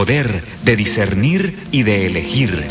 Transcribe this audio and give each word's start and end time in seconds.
poder 0.00 0.42
de 0.62 0.76
discernir 0.76 1.58
y 1.72 1.82
de 1.82 2.06
elegir, 2.06 2.66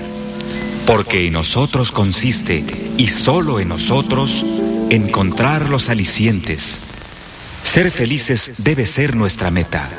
porque 0.88 1.28
en 1.28 1.34
nosotros 1.34 1.92
consiste, 1.92 2.66
y 2.98 3.06
solo 3.06 3.60
en 3.60 3.68
nosotros, 3.68 4.44
encontrar 4.90 5.70
los 5.70 5.90
alicientes. 5.90 6.80
Ser 7.62 7.92
felices 7.92 8.54
debe 8.58 8.88
ser 8.88 9.16
nuestra 9.16 9.52
meta, 9.52 9.90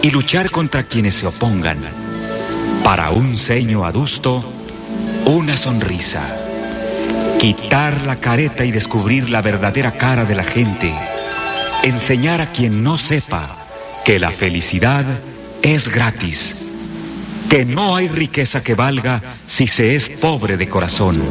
y 0.00 0.10
luchar 0.10 0.50
contra 0.50 0.84
quienes 0.84 1.16
se 1.16 1.26
opongan. 1.26 1.76
Para 2.84 3.10
un 3.10 3.36
ceño 3.36 3.84
adusto, 3.84 4.42
una 5.26 5.58
sonrisa. 5.58 6.38
Quitar 7.38 8.00
la 8.06 8.16
careta 8.16 8.64
y 8.64 8.70
descubrir 8.70 9.28
la 9.28 9.42
verdadera 9.42 9.92
cara 9.98 10.24
de 10.24 10.34
la 10.34 10.44
gente. 10.44 10.94
Enseñar 11.82 12.40
a 12.40 12.50
quien 12.50 12.82
no 12.82 12.96
sepa 12.96 13.58
que 14.06 14.18
la 14.18 14.30
felicidad 14.30 15.04
es 15.60 15.90
gratis. 15.90 16.67
Que 17.48 17.64
no 17.64 17.96
hay 17.96 18.08
riqueza 18.08 18.62
que 18.62 18.74
valga 18.74 19.22
si 19.46 19.66
se 19.66 19.94
es 19.94 20.08
pobre 20.08 20.56
de 20.56 20.68
corazón. 20.68 21.22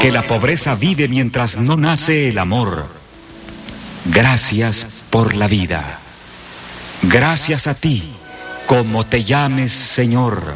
Que 0.00 0.10
la 0.10 0.22
pobreza 0.22 0.74
vive 0.74 1.08
mientras 1.08 1.56
no 1.56 1.76
nace 1.76 2.28
el 2.28 2.38
amor. 2.38 2.86
Gracias 4.06 4.86
por 5.10 5.34
la 5.34 5.46
vida. 5.46 5.98
Gracias 7.02 7.66
a 7.66 7.74
ti, 7.74 8.12
como 8.66 9.06
te 9.06 9.24
llames 9.24 9.72
Señor, 9.72 10.54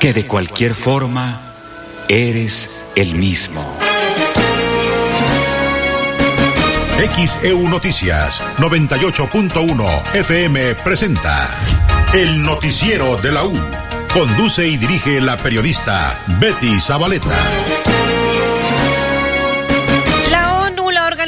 que 0.00 0.12
de 0.12 0.26
cualquier 0.26 0.74
forma 0.74 1.54
eres 2.08 2.70
el 2.94 3.14
mismo. 3.14 3.64
XEU 7.14 7.68
Noticias 7.68 8.42
98.1 8.58 10.14
FM 10.14 10.74
presenta 10.76 11.50
El 12.16 12.42
Noticiero 12.42 13.18
de 13.18 13.30
la 13.30 13.44
U. 13.44 13.52
Conduce 14.10 14.66
y 14.66 14.78
dirige 14.78 15.20
la 15.20 15.36
periodista 15.36 16.18
Betty 16.40 16.80
Zabaleta. 16.80 17.36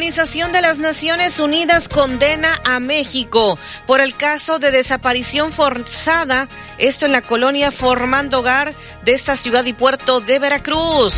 Organización 0.08 0.52
de 0.52 0.62
las 0.62 0.78
Naciones 0.78 1.38
Unidas 1.38 1.88
condena 1.88 2.60
a 2.64 2.80
México 2.80 3.58
por 3.86 4.00
el 4.00 4.16
caso 4.16 4.58
de 4.58 4.70
desaparición 4.70 5.52
forzada, 5.52 6.48
esto 6.78 7.04
en 7.04 7.12
la 7.12 7.20
colonia 7.20 7.70
Formando 7.70 8.40
Hogar 8.40 8.74
de 9.04 9.12
esta 9.12 9.36
ciudad 9.36 9.64
y 9.66 9.74
puerto 9.74 10.20
de 10.20 10.38
Veracruz. 10.38 11.14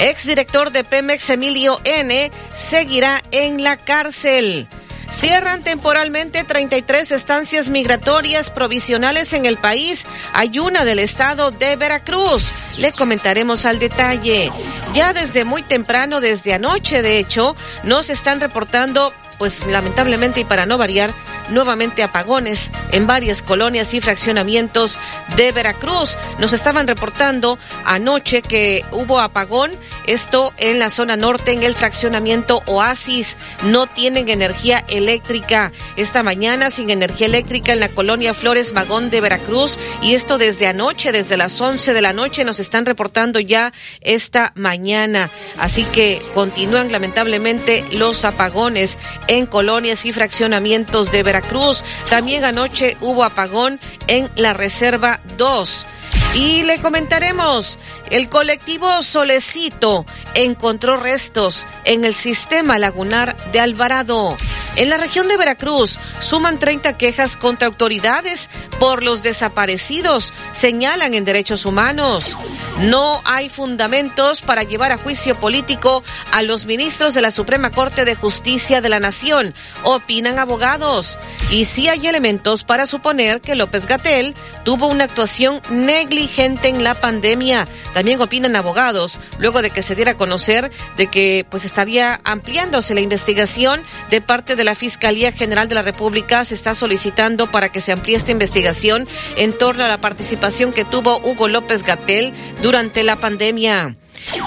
Exdirector 0.00 0.70
de 0.70 0.84
Pemex 0.84 1.30
Emilio 1.30 1.80
N 1.84 2.30
seguirá 2.54 3.22
en 3.30 3.64
la 3.64 3.78
cárcel. 3.78 4.68
Cierran 5.10 5.62
temporalmente 5.62 6.44
33 6.44 7.10
estancias 7.12 7.68
migratorias 7.70 8.50
provisionales 8.50 9.32
en 9.32 9.46
el 9.46 9.56
país. 9.56 10.04
Hay 10.32 10.58
una 10.58 10.84
del 10.84 10.98
estado 10.98 11.50
de 11.50 11.76
Veracruz. 11.76 12.78
Le 12.78 12.92
comentaremos 12.92 13.66
al 13.66 13.78
detalle. 13.78 14.50
Ya 14.94 15.12
desde 15.12 15.44
muy 15.44 15.62
temprano, 15.62 16.20
desde 16.20 16.54
anoche 16.54 17.02
de 17.02 17.18
hecho, 17.18 17.56
nos 17.82 18.10
están 18.10 18.40
reportando 18.40 19.12
pues 19.38 19.66
lamentablemente 19.66 20.40
y 20.40 20.44
para 20.44 20.66
no 20.66 20.78
variar, 20.78 21.12
nuevamente 21.50 22.02
apagones 22.02 22.70
en 22.92 23.06
varias 23.06 23.42
colonias 23.42 23.94
y 23.94 24.00
fraccionamientos 24.00 24.98
de 25.36 25.52
Veracruz. 25.52 26.16
Nos 26.38 26.52
estaban 26.52 26.86
reportando 26.86 27.58
anoche 27.84 28.42
que 28.42 28.84
hubo 28.90 29.20
apagón, 29.20 29.72
esto 30.06 30.52
en 30.56 30.78
la 30.78 30.90
zona 30.90 31.16
norte, 31.16 31.52
en 31.52 31.62
el 31.62 31.74
fraccionamiento 31.74 32.62
Oasis. 32.66 33.36
No 33.64 33.86
tienen 33.86 34.28
energía 34.28 34.84
eléctrica. 34.88 35.72
Esta 35.96 36.22
mañana 36.22 36.70
sin 36.70 36.90
energía 36.90 37.26
eléctrica 37.26 37.72
en 37.72 37.80
la 37.80 37.88
colonia 37.88 38.34
Flores 38.34 38.72
Magón 38.72 39.10
de 39.10 39.20
Veracruz 39.20 39.78
y 40.02 40.14
esto 40.14 40.38
desde 40.38 40.66
anoche, 40.66 41.12
desde 41.12 41.36
las 41.36 41.60
11 41.60 41.92
de 41.92 42.02
la 42.02 42.12
noche 42.12 42.44
nos 42.44 42.60
están 42.60 42.86
reportando 42.86 43.40
ya 43.40 43.72
esta 44.00 44.52
mañana. 44.54 45.30
Así 45.58 45.84
que 45.84 46.22
continúan 46.34 46.92
lamentablemente 46.92 47.84
los 47.92 48.24
apagones 48.24 48.98
en 49.28 49.46
colonias 49.46 50.04
y 50.04 50.12
fraccionamientos 50.12 51.10
de 51.10 51.22
Veracruz. 51.22 51.84
También 52.10 52.44
anoche 52.44 52.96
hubo 53.00 53.24
apagón 53.24 53.80
en 54.06 54.28
la 54.36 54.52
Reserva 54.52 55.20
2. 55.36 55.86
Y 56.36 56.64
le 56.64 56.82
comentaremos, 56.82 57.78
el 58.10 58.28
colectivo 58.28 59.02
Solecito 59.02 60.04
encontró 60.34 60.98
restos 60.98 61.66
en 61.86 62.04
el 62.04 62.14
sistema 62.14 62.78
lagunar 62.78 63.34
de 63.52 63.60
Alvarado. 63.60 64.36
En 64.76 64.90
la 64.90 64.98
región 64.98 65.28
de 65.28 65.38
Veracruz 65.38 65.98
suman 66.20 66.58
30 66.58 66.98
quejas 66.98 67.38
contra 67.38 67.68
autoridades 67.68 68.50
por 68.78 69.02
los 69.02 69.22
desaparecidos, 69.22 70.34
señalan 70.52 71.14
en 71.14 71.24
derechos 71.24 71.64
humanos. 71.64 72.36
No 72.80 73.22
hay 73.24 73.48
fundamentos 73.48 74.42
para 74.42 74.62
llevar 74.62 74.92
a 74.92 74.98
juicio 74.98 75.40
político 75.40 76.04
a 76.32 76.42
los 76.42 76.66
ministros 76.66 77.14
de 77.14 77.22
la 77.22 77.30
Suprema 77.30 77.70
Corte 77.70 78.04
de 78.04 78.14
Justicia 78.14 78.82
de 78.82 78.90
la 78.90 79.00
Nación, 79.00 79.54
opinan 79.84 80.38
abogados. 80.38 81.18
Y 81.50 81.64
sí 81.64 81.88
hay 81.88 82.06
elementos 82.06 82.62
para 82.62 82.84
suponer 82.84 83.40
que 83.40 83.54
López 83.54 83.86
Gatel 83.86 84.34
tuvo 84.64 84.88
una 84.88 85.04
actuación 85.04 85.62
negligente 85.70 86.25
en 86.36 86.84
la 86.84 86.94
pandemia. 86.94 87.68
También 87.94 88.20
opinan 88.20 88.56
abogados, 88.56 89.18
luego 89.38 89.62
de 89.62 89.70
que 89.70 89.82
se 89.82 89.94
diera 89.94 90.12
a 90.12 90.16
conocer 90.16 90.70
de 90.96 91.06
que 91.06 91.46
pues 91.48 91.64
estaría 91.64 92.20
ampliándose 92.24 92.94
la 92.94 93.00
investigación 93.00 93.82
de 94.10 94.20
parte 94.20 94.56
de 94.56 94.64
la 94.64 94.74
Fiscalía 94.74 95.32
General 95.32 95.68
de 95.68 95.76
la 95.76 95.82
República. 95.82 96.44
Se 96.44 96.54
está 96.54 96.74
solicitando 96.74 97.50
para 97.50 97.70
que 97.70 97.80
se 97.80 97.92
amplíe 97.92 98.16
esta 98.16 98.32
investigación 98.32 99.08
en 99.36 99.56
torno 99.56 99.84
a 99.84 99.88
la 99.88 99.98
participación 99.98 100.72
que 100.72 100.84
tuvo 100.84 101.18
Hugo 101.18 101.48
López 101.48 101.82
Gatel 101.82 102.32
durante 102.60 103.02
la 103.02 103.16
pandemia. 103.16 103.96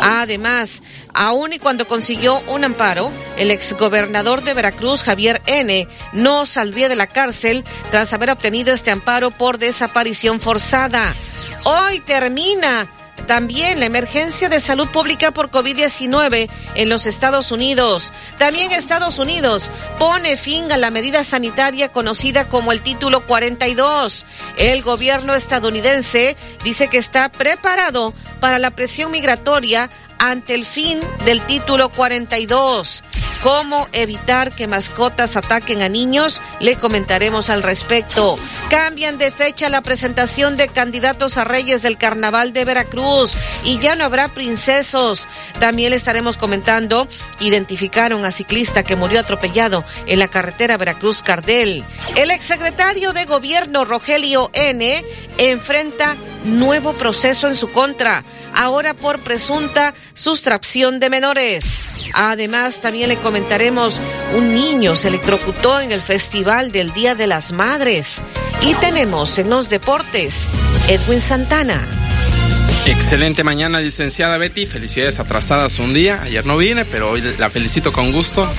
Además, 0.01 0.81
aun 1.13 1.53
y 1.53 1.59
cuando 1.59 1.87
consiguió 1.87 2.41
un 2.47 2.63
amparo, 2.63 3.11
el 3.37 3.51
exgobernador 3.51 4.43
de 4.43 4.53
Veracruz, 4.53 5.03
Javier 5.03 5.41
N., 5.45 5.87
no 6.13 6.45
saldría 6.45 6.89
de 6.89 6.95
la 6.95 7.07
cárcel 7.07 7.63
tras 7.91 8.13
haber 8.13 8.29
obtenido 8.29 8.73
este 8.73 8.91
amparo 8.91 9.31
por 9.31 9.57
desaparición 9.57 10.39
forzada. 10.39 11.13
Hoy 11.65 11.99
termina 11.99 12.87
también 13.27 13.79
la 13.79 13.85
emergencia 13.85 14.49
de 14.49 14.59
salud 14.59 14.87
pública 14.89 15.31
por 15.31 15.49
COVID-19 15.49 16.49
en 16.75 16.89
los 16.89 17.05
Estados 17.05 17.51
Unidos. 17.51 18.11
También 18.37 18.71
Estados 18.71 19.19
Unidos 19.19 19.71
pone 19.97 20.37
fin 20.37 20.71
a 20.71 20.77
la 20.77 20.91
medida 20.91 21.23
sanitaria 21.23 21.91
conocida 21.91 22.47
como 22.47 22.71
el 22.71 22.81
título 22.81 23.25
42. 23.25 24.25
El 24.57 24.81
gobierno 24.81 25.35
estadounidense 25.35 26.37
dice 26.63 26.87
que 26.87 26.97
está 26.97 27.29
preparado 27.29 28.13
para 28.39 28.59
la 28.59 28.71
presión 28.71 29.11
migratoria 29.11 29.89
ante 30.19 30.53
el 30.53 30.65
fin 30.65 30.99
del 31.25 31.41
título 31.41 31.89
42. 31.89 33.03
¿Cómo 33.41 33.87
evitar 33.93 34.51
que 34.51 34.67
mascotas 34.67 35.37
ataquen 35.37 35.81
a 35.81 35.87
niños? 35.87 36.41
Le 36.59 36.75
comentaremos 36.75 37.49
al 37.49 37.63
respecto. 37.63 38.37
Cambian 38.69 39.17
de 39.17 39.31
fecha 39.31 39.69
la 39.69 39.81
presentación 39.81 40.57
de 40.57 40.67
candidatos 40.67 41.37
a 41.37 41.45
reyes 41.45 41.81
del 41.81 41.97
Carnaval 41.97 42.51
de 42.51 42.65
Veracruz 42.65 43.37
y 43.63 43.79
ya 43.79 43.95
no 43.95 44.03
habrá 44.03 44.27
princesos. 44.27 45.25
También 45.57 45.91
le 45.91 45.95
estaremos 45.95 46.35
comentando, 46.35 47.07
identificaron 47.39 48.25
a 48.25 48.31
ciclista 48.31 48.83
que 48.83 48.97
murió 48.97 49.21
atropellado 49.21 49.85
en 50.05 50.19
la 50.19 50.27
carretera 50.27 50.77
Veracruz-Cardel. 50.77 51.85
El 52.17 52.31
exsecretario 52.31 53.13
de 53.13 53.23
Gobierno 53.23 53.85
Rogelio 53.85 54.49
N. 54.51 55.05
enfrenta 55.37 56.17
nuevo 56.43 56.91
proceso 56.91 57.47
en 57.47 57.55
su 57.55 57.71
contra 57.71 58.23
ahora 58.53 58.93
por 58.93 59.19
presunta 59.19 59.93
sustracción 60.19 60.99
de 60.99 61.09
menores. 61.09 62.09
Además, 62.13 62.81
también 62.81 63.09
le 63.09 63.17
comentaremos, 63.17 63.99
un 64.35 64.53
niño 64.53 64.95
se 64.95 65.07
electrocutó 65.07 65.79
en 65.79 65.91
el 65.91 66.01
Festival 66.01 66.71
del 66.71 66.93
Día 66.93 67.15
de 67.15 67.27
las 67.27 67.51
Madres. 67.51 68.21
Y 68.61 68.73
tenemos 68.75 69.37
en 69.37 69.49
los 69.49 69.69
deportes, 69.69 70.49
Edwin 70.89 71.21
Santana. 71.21 72.08
Excelente 72.85 73.43
mañana, 73.43 73.79
licenciada 73.79 74.37
Betty. 74.37 74.65
Felicidades 74.65 75.19
atrasadas 75.19 75.77
un 75.79 75.93
día. 75.93 76.21
Ayer 76.23 76.45
no 76.45 76.57
vine, 76.57 76.85
pero 76.85 77.11
hoy 77.11 77.21
la 77.37 77.49
felicito 77.49 77.91
con 77.91 78.11
gusto. 78.11 78.49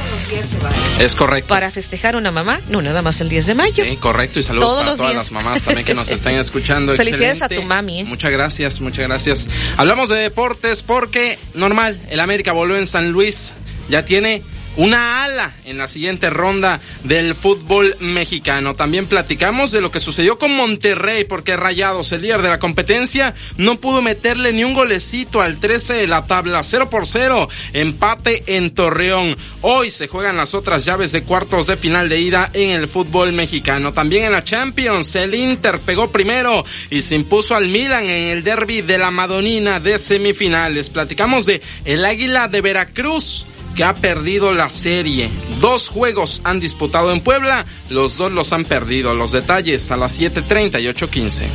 Es 1.01 1.15
correcto. 1.15 1.49
Para 1.49 1.71
festejar 1.71 2.15
una 2.17 2.31
mamá, 2.31 2.61
no, 2.69 2.81
nada 2.83 3.03
más 3.03 3.21
el 3.21 3.29
10 3.29 3.47
de 3.47 3.55
mayo. 3.55 3.85
Sí, 3.85 3.97
correcto. 3.97 4.39
Y 4.39 4.43
saludos 4.43 4.83
para 4.83 4.95
todas 4.95 5.15
las 5.15 5.33
mamás 5.33 5.65
también 5.65 5.85
que 5.85 5.95
nos 5.95 6.11
están 6.11 6.35
escuchando. 6.35 6.95
Felicidades 6.95 7.43
a 7.43 7.49
tu 7.49 7.63
mami. 7.63 8.01
¿eh? 8.01 8.05
Muchas 8.05 8.31
gracias, 8.31 8.81
muchas 8.81 9.09
gracias. 9.09 9.49
Hablamos 9.77 10.09
de 10.11 10.17
deportes 10.17 10.83
porque, 10.83 11.39
normal, 11.55 12.01
el 12.11 12.21
América 12.21 12.53
volvió 12.53 12.77
en 12.77 12.87
San 12.87 13.11
Luis. 13.11 13.53
Ya 13.89 14.05
tiene 14.05 14.43
una 14.77 15.25
ala 15.25 15.53
en 15.65 15.79
la 15.79 15.89
siguiente 15.89 16.31
ronda 16.31 16.81
del 17.05 17.35
fútbol 17.35 17.97
mexicano. 18.01 18.75
También 18.75 19.07
platicamos 19.07 19.73
de 19.73 19.81
lo 19.81 19.91
que 19.91 20.01
sucedió 20.01 20.39
con 20.39 20.55
Monterrey, 20.55 21.25
porque 21.25 21.57
Rayados, 21.57 22.13
el 22.13 22.23
líder 22.23 22.43
de 22.43 22.51
la 22.51 22.59
competencia, 22.59 23.35
no 23.57 23.81
pudo 23.81 24.03
meterle 24.03 24.53
ni 24.53 24.65
un 24.65 24.75
golecito 24.75 25.41
al 25.41 25.59
13 25.59 25.95
de 25.95 26.07
la 26.07 26.27
tabla, 26.27 26.63
0 26.63 26.91
por 26.91 27.07
0, 27.07 27.49
empate 27.73 28.45
en 28.57 28.71
Torreón. 28.71 29.37
Hoy 29.63 29.91
se 29.91 30.07
juegan 30.07 30.37
las 30.37 30.55
otras 30.55 30.85
llaves 30.85 31.13
de 31.13 31.23
cuartos 31.23 31.67
de 31.67 31.77
final 31.77 32.09
de 32.09 32.21
ida 32.21 32.51
en 32.53 32.71
el 32.71 32.89
fútbol 32.89 33.33
mexicano. 33.33 33.93
También 33.93 34.25
en 34.25 34.33
la 34.33 34.45
Champions, 34.45 35.15
el 35.17 35.35
Inter 35.35 35.79
pegó 35.81 36.11
primero 36.11 36.65
y 36.91 37.03
se 37.03 37.17
impuso 37.17 37.55
al 37.55 37.69
Milan 37.69 38.05
en 38.05 38.29
el 38.29 38.45
derby 38.45 38.83
de 38.83 38.99
la 38.99 39.11
Madonina 39.11 39.81
de 39.81 39.99
semifinales. 39.99 40.91
Platicamos 40.91 41.47
de 41.47 41.61
el 41.85 42.05
Águila 42.05 42.49
de 42.49 42.61
Veracruz 42.61 43.47
que 43.75 43.85
ha 43.85 43.95
perdido 43.95 44.53
la 44.53 44.69
serie. 44.69 45.31
Dos 45.61 45.89
juegos 45.89 46.41
han 46.45 46.61
disputado 46.61 47.13
en 47.13 47.21
Puebla, 47.21 47.67
los 47.89 48.17
dos 48.17 48.33
los 48.33 48.53
han 48.53 48.65
perdido. 48.65 49.15
Los 49.15 49.33
detalles 49.33 49.91
a 49.91 49.97
las 49.97 50.19
7.30 50.21 50.81
y 50.83 50.87
8.15. 50.87 51.47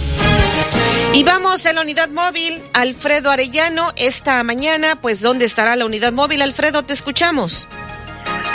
Y 1.13 1.23
vamos 1.23 1.65
a 1.65 1.71
la 1.71 1.81
unidad 1.81 2.09
móvil, 2.09 2.61
Alfredo 2.73 3.31
Arellano, 3.31 3.93
esta 3.95 4.43
mañana, 4.43 4.99
pues 5.01 5.21
¿dónde 5.21 5.45
estará 5.45 5.75
la 5.77 5.85
unidad 5.85 6.11
móvil? 6.11 6.41
Alfredo, 6.41 6.83
te 6.83 6.91
escuchamos. 6.91 7.69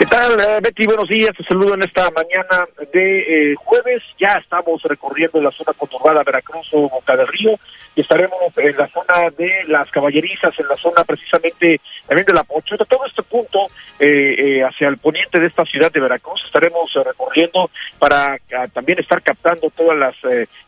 ¿Qué 0.00 0.06
tal, 0.06 0.32
eh, 0.40 0.60
Betty? 0.62 0.86
Buenos 0.86 1.10
días. 1.10 1.36
Te 1.36 1.44
saludo 1.44 1.74
en 1.74 1.82
esta 1.82 2.10
mañana 2.10 2.66
de 2.90 3.50
eh, 3.50 3.54
jueves. 3.54 4.02
Ya 4.18 4.30
estamos 4.42 4.82
recorriendo 4.84 5.42
la 5.42 5.50
zona 5.50 5.74
conturbada 5.74 6.22
Veracruz 6.22 6.66
o 6.72 6.88
Boca 6.88 7.14
del 7.18 7.26
Río 7.26 7.60
y 7.94 8.00
estaremos 8.00 8.38
en 8.56 8.78
la 8.78 8.88
zona 8.88 9.28
de 9.36 9.64
las 9.68 9.90
caballerizas, 9.90 10.58
en 10.58 10.68
la 10.68 10.76
zona 10.76 11.04
precisamente 11.04 11.82
también 12.06 12.24
de 12.24 12.32
la 12.32 12.44
Pochota. 12.44 12.86
Todo 12.86 13.04
este 13.04 13.22
punto 13.24 13.66
eh, 13.98 14.62
hacia 14.64 14.88
el 14.88 14.96
poniente 14.96 15.38
de 15.38 15.48
esta 15.48 15.66
ciudad 15.66 15.92
de 15.92 16.00
Veracruz 16.00 16.40
estaremos 16.46 16.90
recorriendo 16.94 17.70
para 17.98 18.38
ah, 18.56 18.68
también 18.72 19.00
estar 19.00 19.20
captando 19.20 19.68
todas 19.68 19.98
las 19.98 20.16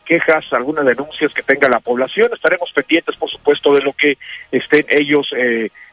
quejas, 0.05 0.45
algunas 0.51 0.85
denuncias 0.85 1.33
que 1.33 1.41
tenga 1.41 1.67
la 1.69 1.79
población. 1.79 2.29
Estaremos 2.31 2.71
pendientes, 2.71 3.15
por 3.15 3.31
supuesto, 3.31 3.73
de 3.73 3.81
lo 3.81 3.93
que 3.93 4.15
estén 4.51 4.85
ellos 4.89 5.27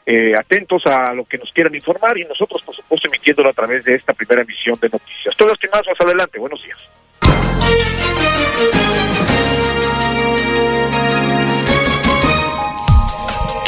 eh, 0.06 0.32
atentos 0.38 0.82
a 0.86 1.12
lo 1.12 1.24
que 1.24 1.38
nos 1.38 1.52
quieran 1.52 1.74
informar 1.74 2.16
y 2.18 2.24
nosotros, 2.24 2.62
por 2.62 2.74
supuesto, 2.74 3.08
emitiéndolo 3.08 3.50
a 3.50 3.52
través 3.52 3.84
de 3.84 3.94
esta 3.94 4.12
primera 4.12 4.42
emisión 4.42 4.78
de 4.80 4.88
noticias. 4.88 5.36
Todo 5.36 5.52
esto 5.52 5.66
y 5.66 5.70
más 5.70 5.82
más 5.86 6.00
adelante. 6.00 6.38
Buenos 6.38 6.62
días. 6.62 6.78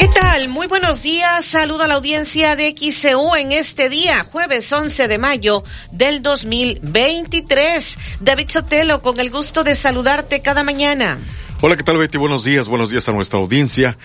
¿Qué 0.03 0.09
tal? 0.19 0.49
Muy 0.49 0.67
buenos 0.67 1.01
días. 1.01 1.45
Saludo 1.45 1.83
a 1.83 1.87
la 1.87 1.93
audiencia 1.93 2.57
de 2.57 2.75
XCU 2.75 3.35
en 3.35 3.53
este 3.53 3.87
día, 3.87 4.25
jueves 4.25 4.71
11 4.73 5.07
de 5.07 5.17
mayo 5.17 5.63
del 5.91 6.21
2023. 6.21 7.97
David 8.19 8.49
Sotelo, 8.49 9.01
con 9.01 9.19
el 9.21 9.29
gusto 9.29 9.63
de 9.63 9.75
saludarte 9.75 10.41
cada 10.41 10.63
mañana. 10.63 11.17
Hola, 11.61 11.77
¿qué 11.77 11.83
tal 11.83 11.97
Betty? 11.97 12.17
Buenos 12.17 12.43
días, 12.43 12.67
buenos 12.67 12.89
días 12.89 13.07
a 13.07 13.13
nuestra 13.13 13.39
audiencia. 13.39 13.97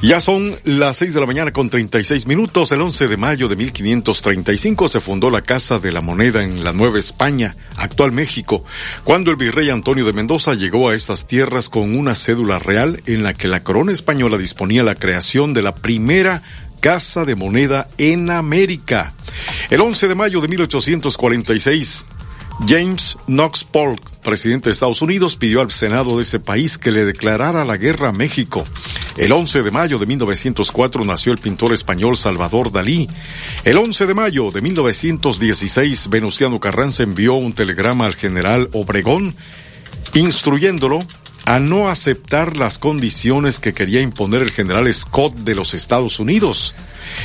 Ya 0.00 0.20
son 0.20 0.54
las 0.62 0.96
seis 0.96 1.12
de 1.12 1.18
la 1.18 1.26
mañana 1.26 1.52
con 1.52 1.70
36 1.70 2.28
minutos. 2.28 2.70
El 2.70 2.82
11 2.82 3.08
de 3.08 3.16
mayo 3.16 3.48
de 3.48 3.56
1535 3.56 4.86
se 4.86 5.00
fundó 5.00 5.28
la 5.28 5.42
Casa 5.42 5.80
de 5.80 5.90
la 5.90 6.00
Moneda 6.00 6.44
en 6.44 6.62
la 6.62 6.72
Nueva 6.72 7.00
España, 7.00 7.56
actual 7.76 8.12
México, 8.12 8.64
cuando 9.02 9.32
el 9.32 9.36
virrey 9.36 9.70
Antonio 9.70 10.04
de 10.06 10.12
Mendoza 10.12 10.54
llegó 10.54 10.88
a 10.88 10.94
estas 10.94 11.26
tierras 11.26 11.68
con 11.68 11.96
una 11.96 12.14
cédula 12.14 12.60
real 12.60 13.02
en 13.06 13.24
la 13.24 13.34
que 13.34 13.48
la 13.48 13.64
corona 13.64 13.90
española 13.90 14.38
disponía 14.38 14.84
la 14.84 14.94
creación 14.94 15.52
de 15.52 15.62
la 15.62 15.74
primera 15.74 16.42
Casa 16.78 17.24
de 17.24 17.34
Moneda 17.34 17.88
en 17.98 18.30
América. 18.30 19.14
El 19.68 19.80
11 19.80 20.06
de 20.06 20.14
mayo 20.14 20.40
de 20.40 20.46
1846, 20.46 22.06
James 22.68 23.18
Knox 23.26 23.64
Polk, 23.64 24.17
presidente 24.28 24.68
de 24.68 24.74
Estados 24.74 25.00
Unidos, 25.00 25.36
pidió 25.36 25.62
al 25.62 25.72
Senado 25.72 26.18
de 26.18 26.22
ese 26.22 26.38
país 26.38 26.76
que 26.76 26.90
le 26.90 27.06
declarara 27.06 27.64
la 27.64 27.78
guerra 27.78 28.08
a 28.08 28.12
México. 28.12 28.62
El 29.16 29.32
11 29.32 29.62
de 29.62 29.70
mayo 29.70 29.98
de 29.98 30.04
1904 30.04 31.02
nació 31.06 31.32
el 31.32 31.38
pintor 31.38 31.72
español 31.72 32.14
Salvador 32.14 32.70
Dalí. 32.70 33.08
El 33.64 33.78
11 33.78 34.04
de 34.04 34.12
mayo 34.12 34.50
de 34.50 34.60
1916, 34.60 36.10
Venustiano 36.10 36.60
Carranza 36.60 37.04
envió 37.04 37.36
un 37.36 37.54
telegrama 37.54 38.04
al 38.04 38.14
general 38.14 38.68
Obregón 38.74 39.34
instruyéndolo 40.12 41.06
a 41.46 41.58
no 41.58 41.88
aceptar 41.88 42.58
las 42.58 42.78
condiciones 42.78 43.60
que 43.60 43.72
quería 43.72 44.02
imponer 44.02 44.42
el 44.42 44.50
general 44.50 44.92
Scott 44.92 45.34
de 45.36 45.54
los 45.54 45.72
Estados 45.72 46.20
Unidos. 46.20 46.74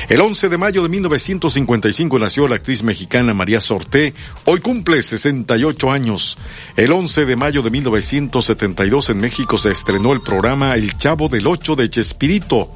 El 0.10 0.22
11 0.22 0.50
de 0.50 0.58
mayo 0.58 0.84
de 0.84 0.90
1955 0.90 2.20
nació 2.20 2.48
la 2.48 2.56
actriz 2.56 2.84
mexicana 2.84 3.34
María 3.34 3.62
Sorté. 3.62 4.14
Hoy 4.46 4.60
cumple 4.60 5.02
68 5.02 5.92
años. 5.92 6.38
El 6.76 6.92
11 6.92 7.26
de 7.26 7.36
mayo 7.36 7.62
de 7.62 7.72
1972 7.72 9.10
en 9.10 9.20
México 9.20 9.58
se 9.58 9.72
estrenó 9.72 10.14
el 10.14 10.22
programa 10.22 10.76
El 10.76 10.98
Chavo 10.98 11.30
del 11.30 11.48
Ocho 11.48 11.76
de 11.76 11.90
Chespirito. 11.90 12.72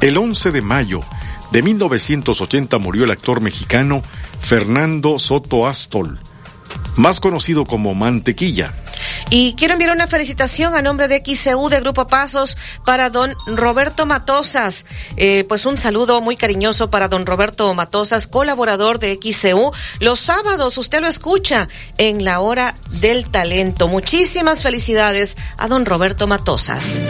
El 0.00 0.18
11 0.18 0.50
de 0.50 0.62
mayo 0.62 1.00
de 1.52 1.62
1980 1.62 2.78
murió 2.78 3.04
el 3.04 3.10
actor 3.10 3.40
mexicano 3.40 4.02
Fernando 4.40 5.18
Soto 5.18 5.66
Astol, 5.66 6.18
más 6.96 7.20
conocido 7.20 7.64
como 7.64 7.94
Mantequilla. 7.94 8.72
Y 9.30 9.54
quiero 9.54 9.72
enviar 9.72 9.92
una 9.92 10.06
felicitación 10.06 10.74
a 10.74 10.82
nombre 10.82 11.08
de 11.08 11.22
XCU 11.24 11.68
de 11.68 11.80
Grupo 11.80 12.06
Pasos 12.06 12.56
para 12.84 13.10
don 13.10 13.34
Roberto 13.46 14.06
Matosas. 14.06 14.84
Eh, 15.16 15.44
pues 15.48 15.66
un 15.66 15.78
saludo 15.78 16.20
muy 16.20 16.36
cariñoso 16.36 16.90
para 16.90 17.08
don 17.08 17.26
Roberto 17.26 17.72
Matosas, 17.74 18.26
colaborador 18.26 18.98
de 18.98 19.18
XCU. 19.20 19.72
Los 20.00 20.20
sábados 20.20 20.78
usted 20.78 21.00
lo 21.00 21.08
escucha 21.08 21.68
en 21.98 22.24
la 22.24 22.40
hora 22.40 22.74
del 22.90 23.30
talento. 23.30 23.88
Muchísimas 23.88 24.62
felicidades 24.62 25.36
a 25.56 25.68
don 25.68 25.86
Roberto 25.86 26.26
Matosas. 26.26 27.02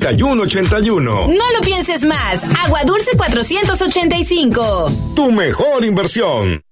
8181. 0.00 1.28
No 1.28 1.52
lo 1.52 1.60
pienses 1.62 2.04
más. 2.04 2.44
Agua 2.64 2.84
Dulce 2.84 3.16
485. 3.16 4.92
Tu 5.14 5.30
mejor 5.30 5.84
inversión. 5.84 6.62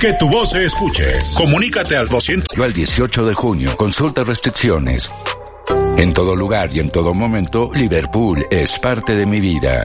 Que 0.00 0.14
tu 0.14 0.28
voz 0.30 0.50
se 0.50 0.64
escuche. 0.64 1.04
Comunícate 1.36 1.96
al 1.96 2.08
200. 2.08 2.56
Yo 2.56 2.64
al 2.64 2.72
18 2.72 3.26
de 3.26 3.34
junio. 3.34 3.76
Consulta 3.76 4.24
restricciones. 4.24 5.10
En 5.96 6.12
todo 6.12 6.34
lugar 6.34 6.70
y 6.74 6.80
en 6.80 6.90
todo 6.90 7.12
momento, 7.12 7.70
Liverpool 7.74 8.46
es 8.50 8.78
parte 8.78 9.14
de 9.14 9.26
mi 9.26 9.40
vida. 9.40 9.84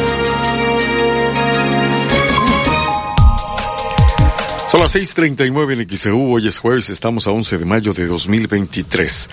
Son 4.71 4.79
las 4.79 4.95
6:39 4.95 5.73
en 5.73 5.97
XEU. 5.97 6.31
Hoy 6.33 6.47
es 6.47 6.59
jueves, 6.59 6.89
estamos 6.89 7.27
a 7.27 7.31
11 7.31 7.57
de 7.57 7.65
mayo 7.65 7.93
de 7.93 8.07
2023. 8.07 9.29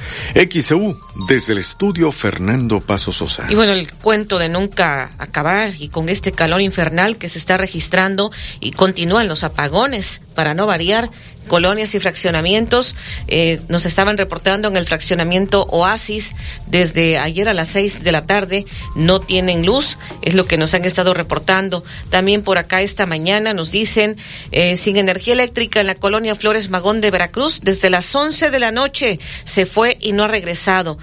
XEU, 0.51 0.99
desde 1.29 1.53
el 1.53 1.61
estudio 1.61 2.11
Fernando 2.11 2.81
Paso 2.81 3.13
Sosa. 3.13 3.47
Y 3.49 3.55
bueno, 3.55 3.73
el 3.73 3.93
cuento 3.93 4.41
de 4.41 4.49
nunca 4.49 5.13
acabar 5.17 5.75
y 5.79 5.91
con 5.91 6.09
este 6.09 6.33
calor 6.33 6.61
infernal 6.61 7.19
que 7.19 7.29
se 7.29 7.39
está 7.39 7.57
registrando 7.57 8.33
y 8.59 8.73
continúan 8.73 9.29
los 9.29 9.45
apagones, 9.45 10.23
para 10.35 10.55
no 10.55 10.67
variar, 10.67 11.11
colonias 11.49 11.97
y 11.97 11.99
fraccionamientos. 11.99 12.95
Eh, 13.27 13.61
nos 13.69 13.87
estaban 13.87 14.17
reportando 14.17 14.69
en 14.69 14.77
el 14.77 14.87
fraccionamiento 14.87 15.65
Oasis 15.65 16.37
desde 16.69 17.19
ayer 17.19 17.49
a 17.49 17.55
las 17.55 17.71
seis 17.71 18.05
de 18.05 18.13
la 18.13 18.25
tarde. 18.25 18.65
No 18.95 19.19
tienen 19.19 19.67
luz, 19.67 19.99
es 20.23 20.35
lo 20.35 20.47
que 20.47 20.57
nos 20.57 20.75
han 20.75 20.85
estado 20.85 21.13
reportando. 21.13 21.83
También 22.11 22.43
por 22.43 22.59
acá 22.59 22.83
esta 22.83 23.07
mañana 23.07 23.53
nos 23.53 23.73
dicen 23.73 24.17
eh, 24.53 24.77
sin 24.77 24.97
energía 24.97 25.28
eléctrica 25.31 25.81
en 25.81 25.87
la 25.87 25.95
colonia 25.95 26.37
Flores 26.37 26.71
Magón 26.71 27.01
de 27.01 27.11
Veracruz 27.11 27.61
desde 27.63 27.91
las 27.91 28.15
once 28.15 28.51
de 28.51 28.59
la 28.59 28.73
noche. 28.73 29.21
Se 29.45 29.67
fue 29.67 29.97
y 30.01 30.13
no 30.13 30.25
ha 30.25 30.29
regresado 30.29 30.99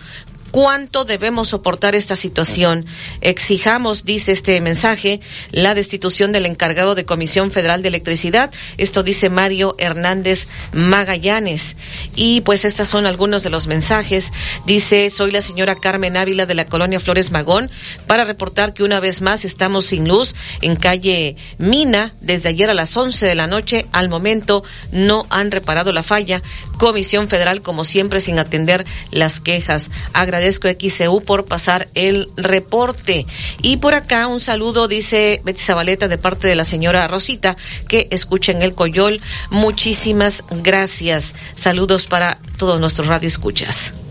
¿Cuánto 0.55 1.03
debemos 1.03 1.49
soportar 1.49 1.95
esta 1.95 2.15
situación? 2.15 2.85
Exijamos, 3.19 4.05
dice 4.05 4.31
este 4.31 4.61
mensaje, 4.61 5.19
la 5.51 5.75
destitución 5.75 6.31
del 6.31 6.45
encargado 6.45 6.95
de 6.95 7.03
Comisión 7.03 7.51
Federal 7.51 7.81
de 7.81 7.89
Electricidad. 7.89 8.53
Esto 8.77 9.03
dice 9.03 9.29
Mario 9.29 9.75
Hernández 9.79 10.47
Magallanes. 10.71 11.75
Y 12.15 12.39
pues 12.39 12.63
estas 12.63 12.87
son 12.87 13.05
algunos 13.05 13.43
de 13.43 13.49
los 13.49 13.67
mensajes. 13.67 14.31
Dice, 14.65 15.09
soy 15.09 15.31
la 15.31 15.41
señora 15.41 15.75
Carmen 15.75 16.15
Ávila 16.15 16.45
de 16.45 16.55
la 16.55 16.67
colonia 16.67 17.01
Flores 17.01 17.31
Magón 17.31 17.69
para 18.07 18.23
reportar 18.23 18.73
que 18.73 18.83
una 18.83 19.01
vez 19.01 19.21
más 19.21 19.43
estamos 19.43 19.87
sin 19.87 20.07
luz 20.07 20.35
en 20.61 20.77
calle 20.77 21.35
Mina 21.57 22.13
desde 22.21 22.47
ayer 22.47 22.69
a 22.69 22.73
las 22.73 22.95
11 22.95 23.25
de 23.25 23.35
la 23.35 23.47
noche. 23.47 23.87
Al 23.91 24.07
momento 24.07 24.63
no 24.93 25.27
han 25.29 25.51
reparado 25.51 25.91
la 25.91 26.01
falla. 26.01 26.41
Comisión 26.77 27.27
Federal, 27.27 27.61
como 27.61 27.83
siempre, 27.83 28.21
sin 28.21 28.39
atender 28.39 28.85
las 29.11 29.41
quejas. 29.41 29.91
Agradezco 30.45 30.67
XCU 30.67 31.21
por 31.21 31.45
pasar 31.45 31.87
el 31.95 32.29
reporte. 32.37 33.25
Y 33.63 33.77
por 33.77 33.95
acá 33.95 34.27
un 34.27 34.39
saludo, 34.39 34.87
dice 34.87 35.41
Betty 35.43 35.59
Zabaleta, 35.59 36.07
de 36.07 36.19
parte 36.19 36.47
de 36.47 36.53
la 36.53 36.65
señora 36.65 37.07
Rosita, 37.07 37.57
que 37.87 38.07
escucha 38.11 38.51
en 38.51 38.61
el 38.61 38.75
Coyol. 38.75 39.21
Muchísimas 39.49 40.43
gracias. 40.51 41.33
Saludos 41.55 42.05
para 42.05 42.37
todos 42.59 42.79
nuestros 42.79 43.07
radioescuchas. 43.07 44.04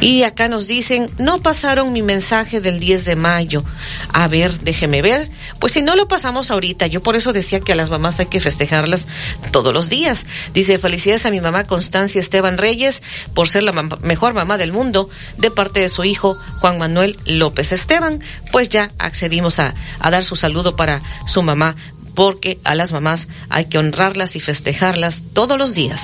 Y 0.00 0.24
acá 0.24 0.48
nos 0.48 0.66
dicen, 0.66 1.10
no 1.18 1.40
pasaron 1.40 1.92
mi 1.92 2.02
mensaje 2.02 2.60
del 2.60 2.80
10 2.80 3.04
de 3.04 3.16
mayo. 3.16 3.64
A 4.12 4.28
ver, 4.28 4.60
déjeme 4.60 5.00
ver. 5.00 5.30
Pues 5.58 5.72
si 5.72 5.82
no 5.82 5.96
lo 5.96 6.06
pasamos 6.06 6.50
ahorita, 6.50 6.86
yo 6.86 7.02
por 7.02 7.16
eso 7.16 7.32
decía 7.32 7.60
que 7.60 7.72
a 7.72 7.76
las 7.76 7.90
mamás 7.90 8.20
hay 8.20 8.26
que 8.26 8.40
festejarlas 8.40 9.08
todos 9.52 9.72
los 9.72 9.88
días. 9.88 10.26
Dice, 10.52 10.78
felicidades 10.78 11.24
a 11.24 11.30
mi 11.30 11.40
mamá 11.40 11.64
Constancia 11.64 12.20
Esteban 12.20 12.58
Reyes 12.58 13.02
por 13.34 13.48
ser 13.48 13.62
la 13.62 13.72
mejor 13.72 14.34
mamá 14.34 14.58
del 14.58 14.72
mundo 14.72 15.08
de 15.38 15.50
parte 15.50 15.80
de 15.80 15.88
su 15.88 16.04
hijo 16.04 16.36
Juan 16.60 16.78
Manuel 16.78 17.18
López 17.24 17.72
Esteban. 17.72 18.22
Pues 18.52 18.68
ya 18.68 18.90
accedimos 18.98 19.58
a, 19.58 19.74
a 19.98 20.10
dar 20.10 20.24
su 20.24 20.36
saludo 20.36 20.76
para 20.76 21.00
su 21.26 21.42
mamá 21.42 21.76
porque 22.14 22.58
a 22.64 22.74
las 22.74 22.92
mamás 22.92 23.28
hay 23.50 23.66
que 23.66 23.78
honrarlas 23.78 24.36
y 24.36 24.40
festejarlas 24.40 25.22
todos 25.34 25.58
los 25.58 25.74
días. 25.74 26.00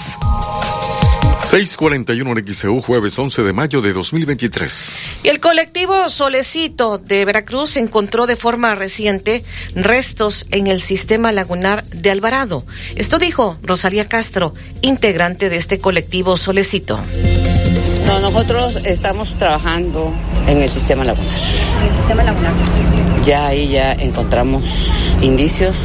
641 1.52 2.38
en 2.38 2.54
XEU, 2.54 2.80
jueves 2.80 3.18
11 3.18 3.42
de 3.42 3.52
mayo 3.52 3.82
de 3.82 3.92
2023. 3.92 4.96
Y 5.22 5.28
el 5.28 5.38
colectivo 5.38 6.08
Solecito 6.08 6.96
de 6.96 7.26
Veracruz 7.26 7.76
encontró 7.76 8.26
de 8.26 8.36
forma 8.36 8.74
reciente 8.74 9.44
restos 9.74 10.46
en 10.50 10.66
el 10.66 10.80
sistema 10.80 11.30
lagunar 11.30 11.84
de 11.84 12.10
Alvarado. 12.10 12.64
Esto 12.96 13.18
dijo 13.18 13.58
Rosaria 13.62 14.06
Castro, 14.06 14.54
integrante 14.80 15.50
de 15.50 15.56
este 15.56 15.78
colectivo 15.78 16.38
Solecito. 16.38 16.98
No, 18.06 18.18
nosotros 18.20 18.76
estamos 18.86 19.38
trabajando 19.38 20.10
en 20.46 20.62
el 20.62 20.70
sistema 20.70 21.04
lagunar. 21.04 21.36
En 21.82 21.90
el 21.90 21.96
sistema 21.96 22.24
lagunar. 22.24 22.52
Ya 23.26 23.48
ahí 23.48 23.72
ya 23.72 23.92
encontramos 23.92 24.62
indicios. 25.20 25.76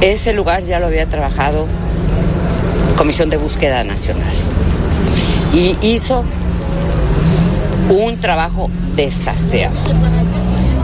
Ese 0.00 0.32
lugar 0.32 0.64
ya 0.64 0.80
lo 0.80 0.86
había 0.86 1.04
trabajado 1.04 1.66
Comisión 2.96 3.28
de 3.28 3.36
Búsqueda 3.36 3.84
Nacional 3.84 4.32
y 5.52 5.76
hizo 5.82 6.24
un 7.88 8.18
trabajo 8.20 8.70
desaseado. 8.94 9.74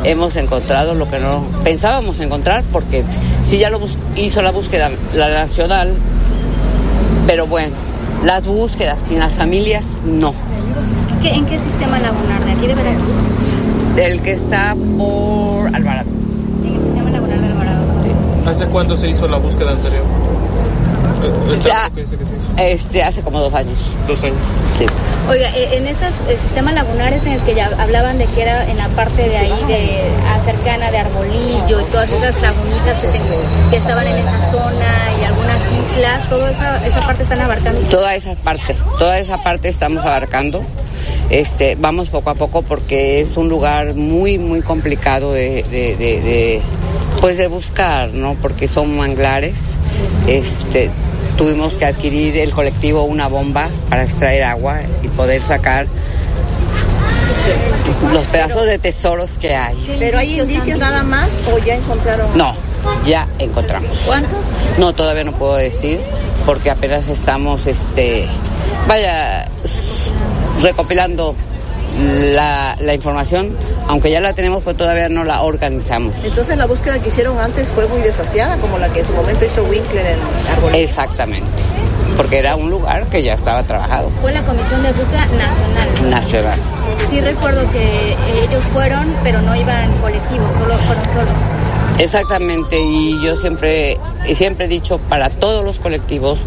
Hemos 0.05 0.37
encontrado 0.37 0.95
lo 0.95 1.09
que 1.09 1.19
no 1.19 1.45
pensábamos 1.65 2.21
encontrar 2.21 2.65
porque 2.73 3.05
si 3.43 3.59
ya 3.59 3.71
lo 3.71 3.81
hizo 4.17 4.43
la 4.43 4.51
búsqueda 4.51 4.91
la 5.15 5.29
nacional, 5.29 5.93
pero 7.27 7.47
bueno, 7.47 7.75
las 8.25 8.47
búsquedas 8.47 9.03
sin 9.03 9.19
las 9.19 9.35
familias 9.35 9.87
no. 10.05 10.35
¿En 11.23 11.45
qué 11.47 11.59
sistema 11.59 11.99
lagunar? 11.99 12.45
¿De 12.45 12.53
aquí 12.53 12.67
de 12.69 12.75
Veracruz? 12.75 13.15
El 13.97 14.23
que 14.23 14.33
está 14.33 14.77
por 14.97 15.75
Alvarado. 15.75 16.09
En 16.65 16.75
el 16.75 16.83
sistema 16.83 17.11
lagunar 17.11 17.41
de 17.41 17.47
Alvarado. 17.47 17.85
¿Hace 18.47 18.67
cuánto 18.67 18.97
se 18.97 19.09
hizo 19.09 19.27
la 19.27 19.39
búsqueda 19.39 19.73
anterior? 19.73 20.05
Ya, 21.65 21.91
este, 22.59 23.03
hace 23.03 23.23
como 23.23 23.41
dos 23.41 23.55
años. 23.55 23.79
Dos 24.07 24.23
años. 24.23 24.37
Sí. 24.79 24.87
Oiga, 25.29 25.49
e, 25.57 25.77
en 25.77 25.87
estos 25.87 26.13
sistemas 26.43 26.75
lagunares 26.75 27.25
en 27.27 27.33
el 27.33 27.41
que 27.41 27.55
ya 27.55 27.71
hablaban 27.79 28.19
de 28.19 28.27
que 28.27 28.43
era 28.43 28.69
en 28.71 28.77
la 28.77 28.89
parte 28.89 29.29
de 29.29 29.37
ahí, 29.37 29.65
de 29.67 30.11
cercana 30.47 30.93
de 30.93 30.99
Arbolillo 30.99 31.81
y 31.81 31.85
todas 31.91 32.11
esas 32.13 32.41
lagunitas 32.41 33.01
que, 33.71 33.77
estaban 33.77 34.07
en 34.07 34.17
esa 34.17 34.53
zona 34.53 34.93
y 35.21 35.25
algunas 35.25 35.59
islas, 35.97 36.29
toda 36.29 36.51
esa, 36.51 36.87
esa 36.87 37.01
parte 37.07 37.23
están 37.23 37.41
abarcando. 37.41 37.81
Toda 37.89 38.15
esa 38.15 38.35
parte, 38.35 38.77
toda 38.99 39.19
esa 39.19 39.43
parte 39.43 39.69
estamos 39.69 40.05
abarcando. 40.05 40.65
Este, 41.31 41.77
vamos 41.77 42.11
poco 42.11 42.31
a 42.31 42.35
poco 42.35 42.63
porque 42.63 43.21
es 43.21 43.37
un 43.37 43.49
lugar 43.49 43.95
muy, 43.95 44.39
muy 44.39 44.63
complicado 44.63 45.33
de, 45.33 45.63
de, 45.65 45.97
de 45.97 46.63
pues 47.21 47.37
de 47.37 47.49
buscar, 47.49 48.11
¿no? 48.11 48.35
Porque 48.35 48.69
son 48.69 48.97
manglares. 48.97 49.61
Este, 50.27 50.91
tuvimos 51.37 51.75
que 51.75 51.87
adquirir 51.87 52.37
el 52.39 52.53
colectivo 52.53 53.03
una 53.05 53.29
bomba 53.29 53.69
para 53.89 54.05
extraer 54.05 54.45
agua 54.45 54.81
y 55.03 55.09
poder 55.09 55.43
sacar 55.43 55.87
los 58.13 58.27
pedazos 58.27 58.67
de 58.67 58.79
tesoros 58.79 59.39
que 59.39 59.55
hay. 59.55 59.97
¿Pero 59.99 60.19
hay 60.19 60.41
indicios 60.41 60.79
nada 60.79 61.03
más 61.03 61.31
o 61.53 61.59
ya 61.59 61.75
encontraron? 61.75 62.37
No, 62.37 62.55
ya 63.05 63.29
encontramos. 63.39 63.97
¿Cuántos? 64.07 64.47
No, 64.79 64.93
todavía 64.93 65.25
no 65.25 65.33
puedo 65.33 65.57
decir 65.57 66.01
porque 66.45 66.71
apenas 66.71 67.09
estamos, 67.09 67.67
este, 67.67 68.27
vaya, 68.87 69.49
recopilando 70.63 71.35
la, 72.35 72.77
la, 72.81 72.95
información, 72.95 73.57
aunque 73.89 74.11
ya 74.11 74.21
la 74.21 74.33
tenemos, 74.33 74.63
pues 74.63 74.77
todavía 74.77 75.09
no 75.09 75.25
la 75.25 75.43
organizamos. 75.43 76.15
Entonces 76.23 76.57
la 76.57 76.67
búsqueda 76.67 76.99
que 76.99 77.09
hicieron 77.09 77.39
antes 77.39 77.69
fue 77.69 77.87
muy 77.89 78.01
desasiada, 78.01 78.57
como 78.59 78.79
la 78.79 78.89
que 78.91 79.01
en 79.01 79.07
su 79.07 79.13
momento 79.13 79.45
hizo 79.45 79.65
Winkler 79.65 80.07
en 80.07 80.19
Árbol. 80.57 80.75
Exactamente, 80.75 81.49
porque 82.17 82.39
era 82.39 82.55
un 82.57 82.71
lugar 82.71 83.07
que 83.07 83.23
ya 83.23 83.35
estaba 83.35 83.63
trabajado. 83.63 84.11
Fue 84.21 84.33
la 84.33 84.43
Comisión 84.43 84.83
de 84.83 84.93
Búsqueda 84.93 85.27
Nacional. 85.27 86.11
Nacional. 86.11 86.59
Sí 87.11 87.21
recuerdo 87.21 87.71
que 87.73 88.17
ellos 88.45 88.65
fueron, 88.73 89.13
pero 89.23 89.41
no 89.43 89.57
iban 89.57 89.91
colectivos, 89.99 90.53
solo 90.53 90.75
fueron 90.75 91.05
solos. 91.07 91.66
Exactamente, 91.99 92.79
y 92.79 93.25
yo 93.25 93.37
siempre, 93.39 93.97
siempre 94.35 94.67
he 94.67 94.69
dicho 94.69 94.99
para 94.99 95.31
todos 95.31 95.65
los 95.65 95.79
colectivos 95.79 96.39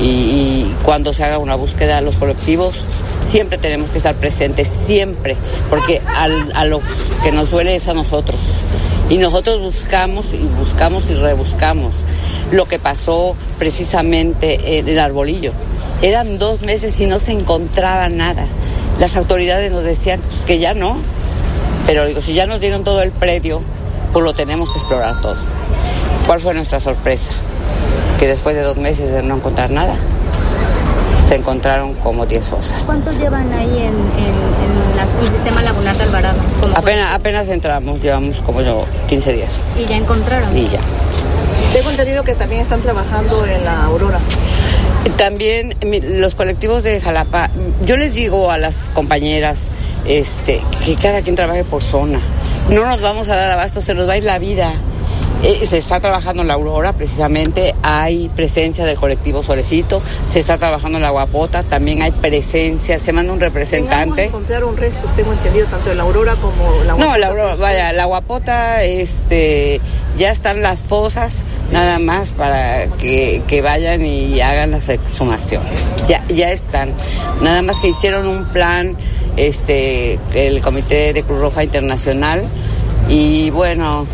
y, 0.00 0.04
y 0.04 0.76
cuando 0.84 1.12
se 1.12 1.24
haga 1.24 1.38
una 1.38 1.56
búsqueda, 1.56 2.00
los 2.00 2.16
colectivos 2.16 2.76
siempre 3.20 3.58
tenemos 3.58 3.90
que 3.90 3.98
estar 3.98 4.14
presentes, 4.14 4.68
siempre, 4.68 5.36
porque 5.70 6.00
al, 6.06 6.52
a 6.54 6.64
lo 6.64 6.80
que 7.22 7.32
nos 7.32 7.50
duele 7.50 7.74
es 7.74 7.88
a 7.88 7.94
nosotros. 7.94 8.38
Y 9.10 9.18
nosotros 9.18 9.60
buscamos 9.60 10.26
y 10.32 10.46
buscamos 10.58 11.10
y 11.10 11.14
rebuscamos 11.14 11.92
lo 12.52 12.66
que 12.66 12.78
pasó 12.78 13.34
precisamente 13.58 14.78
en 14.78 14.88
el 14.88 14.98
arbolillo. 14.98 15.52
Eran 16.02 16.38
dos 16.38 16.62
meses 16.62 17.00
y 17.00 17.06
no 17.06 17.18
se 17.18 17.32
encontraba 17.32 18.08
nada. 18.08 18.46
Las 18.98 19.16
autoridades 19.16 19.72
nos 19.72 19.84
decían 19.84 20.20
pues, 20.30 20.44
que 20.44 20.58
ya 20.58 20.74
no, 20.74 20.98
pero 21.86 22.06
digo, 22.06 22.20
si 22.20 22.34
ya 22.34 22.46
nos 22.46 22.60
dieron 22.60 22.84
todo 22.84 23.02
el 23.02 23.10
predio, 23.10 23.60
pues 24.14 24.24
lo 24.24 24.32
tenemos 24.32 24.70
que 24.70 24.78
explorar 24.78 25.20
todo. 25.20 25.34
¿Cuál 26.24 26.40
fue 26.40 26.54
nuestra 26.54 26.78
sorpresa? 26.78 27.32
Que 28.20 28.28
después 28.28 28.54
de 28.54 28.62
dos 28.62 28.76
meses 28.76 29.10
de 29.10 29.24
no 29.24 29.34
encontrar 29.34 29.70
nada, 29.70 29.96
se 31.18 31.34
encontraron 31.34 31.94
como 31.94 32.24
10 32.24 32.44
fosas. 32.44 32.84
¿Cuántos 32.84 33.18
llevan 33.18 33.52
ahí 33.52 33.76
en, 33.76 33.86
en, 33.88 35.22
el 35.24 35.28
sistema 35.28 35.62
lagunar 35.62 35.96
de 35.96 36.04
Alvarado? 36.04 36.38
Apenas, 36.76 37.12
apenas 37.12 37.48
entramos, 37.48 38.00
llevamos 38.00 38.36
como 38.46 38.62
yo 38.62 38.84
15 39.08 39.32
días. 39.32 39.50
¿Y 39.76 39.84
ya 39.84 39.96
encontraron? 39.96 40.56
Y 40.56 40.68
ya. 40.68 40.80
Tengo 41.72 41.90
entendido 41.90 42.22
que 42.22 42.36
también 42.36 42.60
están 42.60 42.80
trabajando 42.82 43.44
en 43.46 43.64
la 43.64 43.82
Aurora. 43.82 44.20
También 45.16 45.74
los 46.20 46.36
colectivos 46.36 46.84
de 46.84 47.00
Jalapa, 47.00 47.50
yo 47.84 47.96
les 47.96 48.14
digo 48.14 48.52
a 48.52 48.58
las 48.58 48.90
compañeras 48.94 49.70
este, 50.06 50.62
que 50.84 50.94
cada 50.94 51.20
quien 51.22 51.34
trabaje 51.34 51.64
por 51.64 51.82
zona. 51.82 52.20
No 52.70 52.86
nos 52.86 53.00
vamos 53.00 53.28
a 53.28 53.36
dar 53.36 53.50
abasto, 53.50 53.80
se 53.82 53.94
nos 53.94 54.08
va 54.08 54.14
a 54.14 54.16
ir 54.16 54.24
la 54.24 54.38
vida. 54.38 54.74
Eh, 55.44 55.66
se 55.66 55.76
está 55.76 56.00
trabajando 56.00 56.40
en 56.40 56.48
la 56.48 56.54
Aurora, 56.54 56.94
precisamente 56.94 57.74
hay 57.82 58.30
presencia 58.30 58.86
del 58.86 58.96
colectivo 58.96 59.42
Solecito, 59.42 60.00
se 60.24 60.38
está 60.38 60.56
trabajando 60.56 60.96
en 60.96 61.02
la 61.02 61.10
Guapota, 61.10 61.62
también 61.62 62.00
hay 62.00 62.12
presencia, 62.12 62.98
se 62.98 63.12
manda 63.12 63.30
un 63.30 63.40
representante. 63.40 64.24
encontrar 64.24 64.64
un 64.64 64.74
resto, 64.74 65.06
tengo 65.14 65.34
entendido, 65.34 65.66
tanto 65.66 65.90
en 65.90 65.98
la 65.98 66.04
Aurora 66.04 66.34
como 66.36 66.64
la 66.86 66.94
Guapota. 66.94 67.04
No, 67.04 67.16
la 67.18 67.26
Aurora, 67.26 67.54
vaya, 67.56 67.92
la 67.92 68.06
Guapota, 68.06 68.84
este, 68.84 69.82
ya 70.16 70.30
están 70.30 70.62
las 70.62 70.80
fosas, 70.80 71.44
nada 71.70 71.98
más 71.98 72.32
para 72.32 72.86
que, 72.86 73.42
que 73.46 73.60
vayan 73.60 74.06
y 74.06 74.40
hagan 74.40 74.70
las 74.70 74.88
exhumaciones. 74.88 75.96
Ya, 76.08 76.24
ya 76.28 76.50
están. 76.52 76.94
Nada 77.42 77.60
más 77.60 77.76
que 77.80 77.88
hicieron 77.88 78.26
un 78.26 78.46
plan, 78.46 78.96
este, 79.36 80.18
el 80.34 80.60
Comité 80.60 81.12
de 81.12 81.22
Cruz 81.22 81.40
Roja 81.40 81.64
Internacional, 81.64 82.44
y 83.08 83.50
bueno, 83.50 84.06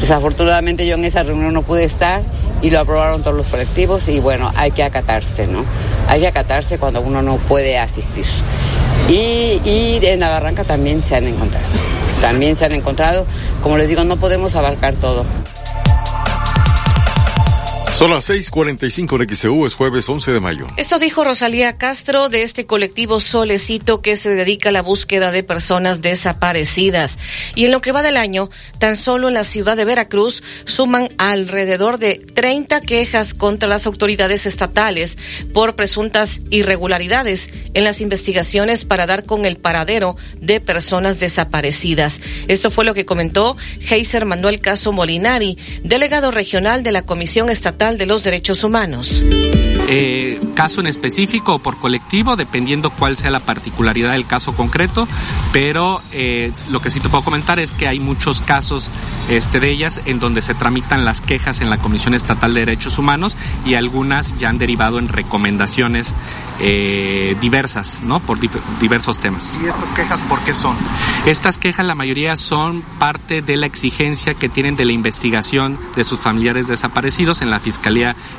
desafortunadamente 0.00 0.86
yo 0.86 0.94
en 0.94 1.04
esa 1.04 1.22
reunión 1.22 1.54
no 1.54 1.62
pude 1.62 1.84
estar 1.84 2.22
y 2.60 2.70
lo 2.70 2.80
aprobaron 2.80 3.22
todos 3.22 3.36
los 3.36 3.46
colectivos 3.46 4.08
y 4.08 4.20
bueno, 4.20 4.52
hay 4.56 4.70
que 4.70 4.82
acatarse, 4.82 5.46
¿no? 5.46 5.64
Hay 6.08 6.20
que 6.20 6.26
acatarse 6.26 6.78
cuando 6.78 7.00
uno 7.00 7.22
no 7.22 7.36
puede 7.36 7.78
asistir. 7.78 8.26
Y, 9.08 9.60
y 9.64 9.98
en 10.02 10.20
la 10.20 10.28
barranca 10.28 10.64
también 10.64 11.02
se 11.02 11.16
han 11.16 11.26
encontrado. 11.26 11.66
También 12.20 12.56
se 12.56 12.64
han 12.64 12.74
encontrado. 12.74 13.24
Como 13.62 13.78
les 13.78 13.88
digo, 13.88 14.04
no 14.04 14.16
podemos 14.16 14.54
abarcar 14.56 14.94
todo. 14.94 15.24
Son 17.98 18.12
las 18.12 18.30
6:45 18.30 19.18
de 19.18 19.34
XEU, 19.34 19.66
es 19.66 19.74
jueves 19.74 20.08
11 20.08 20.30
de 20.30 20.38
mayo. 20.38 20.66
Esto 20.76 21.00
dijo 21.00 21.24
Rosalía 21.24 21.78
Castro 21.78 22.28
de 22.28 22.44
este 22.44 22.64
colectivo 22.64 23.18
Solecito 23.18 24.02
que 24.02 24.16
se 24.16 24.30
dedica 24.30 24.68
a 24.68 24.72
la 24.72 24.82
búsqueda 24.82 25.32
de 25.32 25.42
personas 25.42 26.00
desaparecidas. 26.00 27.18
Y 27.56 27.64
en 27.64 27.72
lo 27.72 27.80
que 27.80 27.90
va 27.90 28.04
del 28.04 28.16
año, 28.16 28.50
tan 28.78 28.94
solo 28.94 29.26
en 29.26 29.34
la 29.34 29.42
ciudad 29.42 29.76
de 29.76 29.84
Veracruz 29.84 30.44
suman 30.64 31.08
alrededor 31.18 31.98
de 31.98 32.24
30 32.34 32.82
quejas 32.82 33.34
contra 33.34 33.68
las 33.68 33.84
autoridades 33.84 34.46
estatales 34.46 35.18
por 35.52 35.74
presuntas 35.74 36.40
irregularidades 36.50 37.50
en 37.74 37.82
las 37.82 38.00
investigaciones 38.00 38.84
para 38.84 39.06
dar 39.06 39.24
con 39.24 39.44
el 39.44 39.56
paradero 39.56 40.16
de 40.40 40.60
personas 40.60 41.18
desaparecidas. 41.18 42.20
Esto 42.46 42.70
fue 42.70 42.84
lo 42.84 42.94
que 42.94 43.04
comentó 43.04 43.56
Heiser 43.90 44.24
Manuel 44.24 44.60
Caso 44.60 44.92
Molinari, 44.92 45.58
delegado 45.82 46.30
regional 46.30 46.84
de 46.84 46.92
la 46.92 47.02
Comisión 47.02 47.50
Estatal 47.50 47.87
de 47.96 48.06
los 48.06 48.22
Derechos 48.22 48.64
Humanos. 48.64 49.22
Eh, 49.90 50.38
caso 50.54 50.80
en 50.80 50.86
específico 50.86 51.54
o 51.54 51.58
por 51.60 51.78
colectivo, 51.78 52.36
dependiendo 52.36 52.90
cuál 52.90 53.16
sea 53.16 53.30
la 53.30 53.40
particularidad 53.40 54.12
del 54.12 54.26
caso 54.26 54.54
concreto, 54.54 55.08
pero 55.50 56.02
eh, 56.12 56.52
lo 56.68 56.82
que 56.82 56.90
sí 56.90 57.00
te 57.00 57.08
puedo 57.08 57.24
comentar 57.24 57.58
es 57.58 57.72
que 57.72 57.88
hay 57.88 57.98
muchos 57.98 58.42
casos 58.42 58.90
este, 59.30 59.60
de 59.60 59.70
ellas 59.70 60.02
en 60.04 60.20
donde 60.20 60.42
se 60.42 60.52
tramitan 60.52 61.06
las 61.06 61.22
quejas 61.22 61.62
en 61.62 61.70
la 61.70 61.78
Comisión 61.78 62.12
Estatal 62.12 62.52
de 62.52 62.60
Derechos 62.60 62.98
Humanos 62.98 63.34
y 63.64 63.74
algunas 63.74 64.38
ya 64.38 64.50
han 64.50 64.58
derivado 64.58 64.98
en 64.98 65.08
recomendaciones 65.08 66.14
eh, 66.60 67.34
diversas, 67.40 68.02
¿no? 68.02 68.20
Por 68.20 68.38
diversos 68.80 69.18
temas. 69.18 69.54
¿Y 69.62 69.68
estas 69.68 69.94
quejas 69.94 70.22
por 70.24 70.40
qué 70.40 70.52
son? 70.52 70.76
Estas 71.24 71.56
quejas, 71.56 71.86
la 71.86 71.94
mayoría 71.94 72.36
son 72.36 72.82
parte 72.98 73.40
de 73.40 73.56
la 73.56 73.64
exigencia 73.64 74.34
que 74.34 74.50
tienen 74.50 74.76
de 74.76 74.84
la 74.84 74.92
investigación 74.92 75.78
de 75.96 76.04
sus 76.04 76.18
familiares 76.18 76.66
desaparecidos 76.66 77.40
en 77.40 77.48
la 77.48 77.58
Fiscalía 77.58 77.77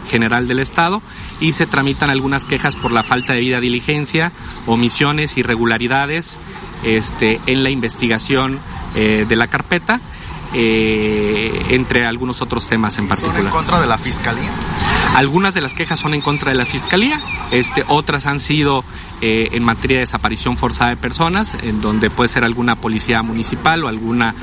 General 0.09 0.47
del 0.47 0.59
Estado 0.59 1.01
y 1.39 1.53
se 1.53 1.65
tramitan 1.65 2.09
algunas 2.09 2.45
quejas 2.45 2.75
por 2.75 2.91
la 2.91 3.03
falta 3.03 3.33
de 3.33 3.39
vida 3.39 3.59
diligencia, 3.59 4.31
omisiones, 4.65 5.37
irregularidades 5.37 6.39
este, 6.83 7.39
en 7.45 7.63
la 7.63 7.69
investigación 7.69 8.59
eh, 8.95 9.25
de 9.27 9.35
la 9.35 9.47
carpeta, 9.47 9.99
eh, 10.53 11.65
entre 11.69 12.05
algunos 12.05 12.41
otros 12.41 12.67
temas 12.67 12.97
en 12.97 13.03
¿Son 13.03 13.09
particular. 13.09 13.41
en 13.41 13.49
contra 13.49 13.79
de 13.79 13.87
la 13.87 13.97
fiscalía? 13.97 14.49
Algunas 15.15 15.53
de 15.53 15.61
las 15.61 15.73
quejas 15.73 15.99
son 15.99 16.13
en 16.13 16.21
contra 16.21 16.51
de 16.51 16.57
la 16.57 16.65
fiscalía, 16.65 17.19
este, 17.51 17.83
otras 17.87 18.25
han 18.25 18.39
sido 18.39 18.83
eh, 19.21 19.49
en 19.51 19.63
materia 19.63 19.97
de 19.97 20.01
desaparición 20.01 20.57
forzada 20.57 20.91
de 20.91 20.97
personas, 20.97 21.55
en 21.63 21.81
donde 21.81 22.09
puede 22.09 22.27
ser 22.29 22.43
alguna 22.43 22.75
policía 22.75 23.21
municipal 23.23 23.83
o 23.83 23.87
alguna 23.87 24.33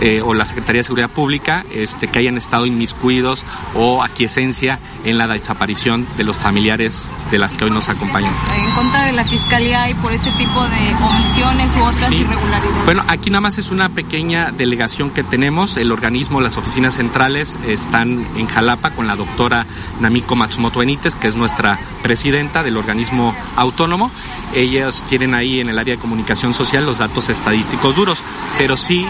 eh, 0.00 0.22
o 0.24 0.34
la 0.34 0.44
Secretaría 0.46 0.80
de 0.80 0.84
Seguridad 0.84 1.10
Pública, 1.10 1.64
este, 1.72 2.08
que 2.08 2.18
hayan 2.18 2.36
estado 2.36 2.66
inmiscuidos 2.66 3.44
o 3.74 4.02
aquiescencia 4.02 4.78
en 5.04 5.18
la 5.18 5.26
desaparición 5.28 6.06
de 6.16 6.24
los 6.24 6.36
familiares 6.36 7.04
de 7.30 7.38
las 7.38 7.54
que 7.54 7.64
hoy 7.64 7.70
nos 7.70 7.88
acompañan. 7.88 8.32
en 8.56 8.70
contra 8.72 9.04
de 9.06 9.12
la 9.12 9.24
fiscalía 9.24 9.88
y 9.90 9.94
por 9.94 10.12
este 10.12 10.30
tipo 10.32 10.62
de 10.62 10.94
omisiones 11.04 11.70
u 11.78 11.82
otras 11.84 12.08
Sí. 12.10 12.16
irregularidades. 12.16 12.84
Bueno, 12.84 13.04
aquí 13.08 13.30
nada 13.30 13.40
más 13.42 13.58
es 13.58 13.70
una 13.70 13.88
pequeña 13.90 14.50
delegación 14.50 15.10
que 15.10 15.22
tenemos. 15.22 15.76
El 15.76 15.92
organismo, 15.92 16.40
las 16.40 16.56
oficinas 16.56 16.94
centrales 16.94 17.56
están 17.66 18.26
en 18.36 18.46
Jalapa 18.46 18.90
con 18.90 19.06
la 19.06 19.16
doctora 19.16 19.66
Namiko 20.00 20.36
Matsumoto 20.36 20.80
Benítez, 20.80 21.14
que 21.14 21.28
es 21.28 21.36
nuestra 21.36 21.78
presidenta 22.02 22.62
del 22.62 22.76
organismo 22.76 23.34
autónomo. 23.56 24.10
Ellas 24.54 25.04
tienen 25.08 25.34
ahí 25.34 25.60
en 25.60 25.68
el 25.68 25.78
área 25.78 25.94
de 25.94 26.00
comunicación 26.00 26.54
social 26.54 26.84
los 26.84 26.98
datos 26.98 27.28
estadísticos 27.28 27.96
duros, 27.96 28.22
pero 28.58 28.76
sí 28.76 29.06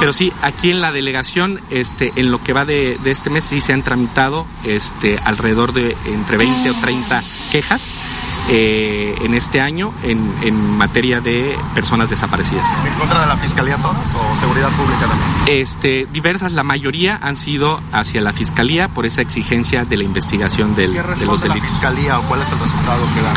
pero 0.00 0.12
sí, 0.12 0.32
aquí 0.42 0.70
en 0.70 0.80
la 0.80 0.92
delegación, 0.92 1.60
este, 1.70 2.12
en 2.14 2.30
lo 2.30 2.40
que 2.40 2.52
va 2.52 2.64
de, 2.64 2.98
de 3.02 3.10
este 3.10 3.30
mes, 3.30 3.42
sí 3.42 3.60
se 3.60 3.72
han 3.72 3.82
tramitado 3.82 4.46
este, 4.62 5.18
alrededor 5.24 5.72
de 5.72 5.96
entre 6.06 6.36
20 6.36 6.70
o 6.70 6.74
30 6.74 7.22
quejas 7.50 8.37
eh, 8.50 9.14
en 9.22 9.34
este 9.34 9.60
año 9.60 9.92
en, 10.02 10.32
en 10.42 10.76
materia 10.76 11.20
de 11.20 11.56
personas 11.74 12.10
desaparecidas. 12.10 12.66
¿En 12.86 12.94
contra 12.94 13.20
de 13.20 13.26
la 13.26 13.36
fiscalía 13.36 13.76
todas 13.76 13.96
o 14.14 14.40
seguridad 14.40 14.70
pública 14.70 15.00
también? 15.00 15.28
Este, 15.60 16.06
diversas, 16.12 16.52
la 16.52 16.62
mayoría 16.62 17.18
han 17.22 17.36
sido 17.36 17.80
hacia 17.92 18.20
la 18.20 18.32
fiscalía 18.32 18.88
por 18.88 19.06
esa 19.06 19.20
exigencia 19.22 19.84
de 19.84 19.96
la 19.96 20.04
investigación 20.04 20.74
del- 20.74 20.92
¿Qué 20.92 20.98
de 21.02 21.08
los 21.08 21.18
responde 21.18 21.48
la 21.48 21.54
delitos. 21.54 21.72
fiscalía 21.72 22.18
o 22.18 22.22
cuál 22.22 22.42
es 22.42 22.52
el 22.52 22.58
resultado 22.58 23.02
que 23.14 23.20
da? 23.22 23.32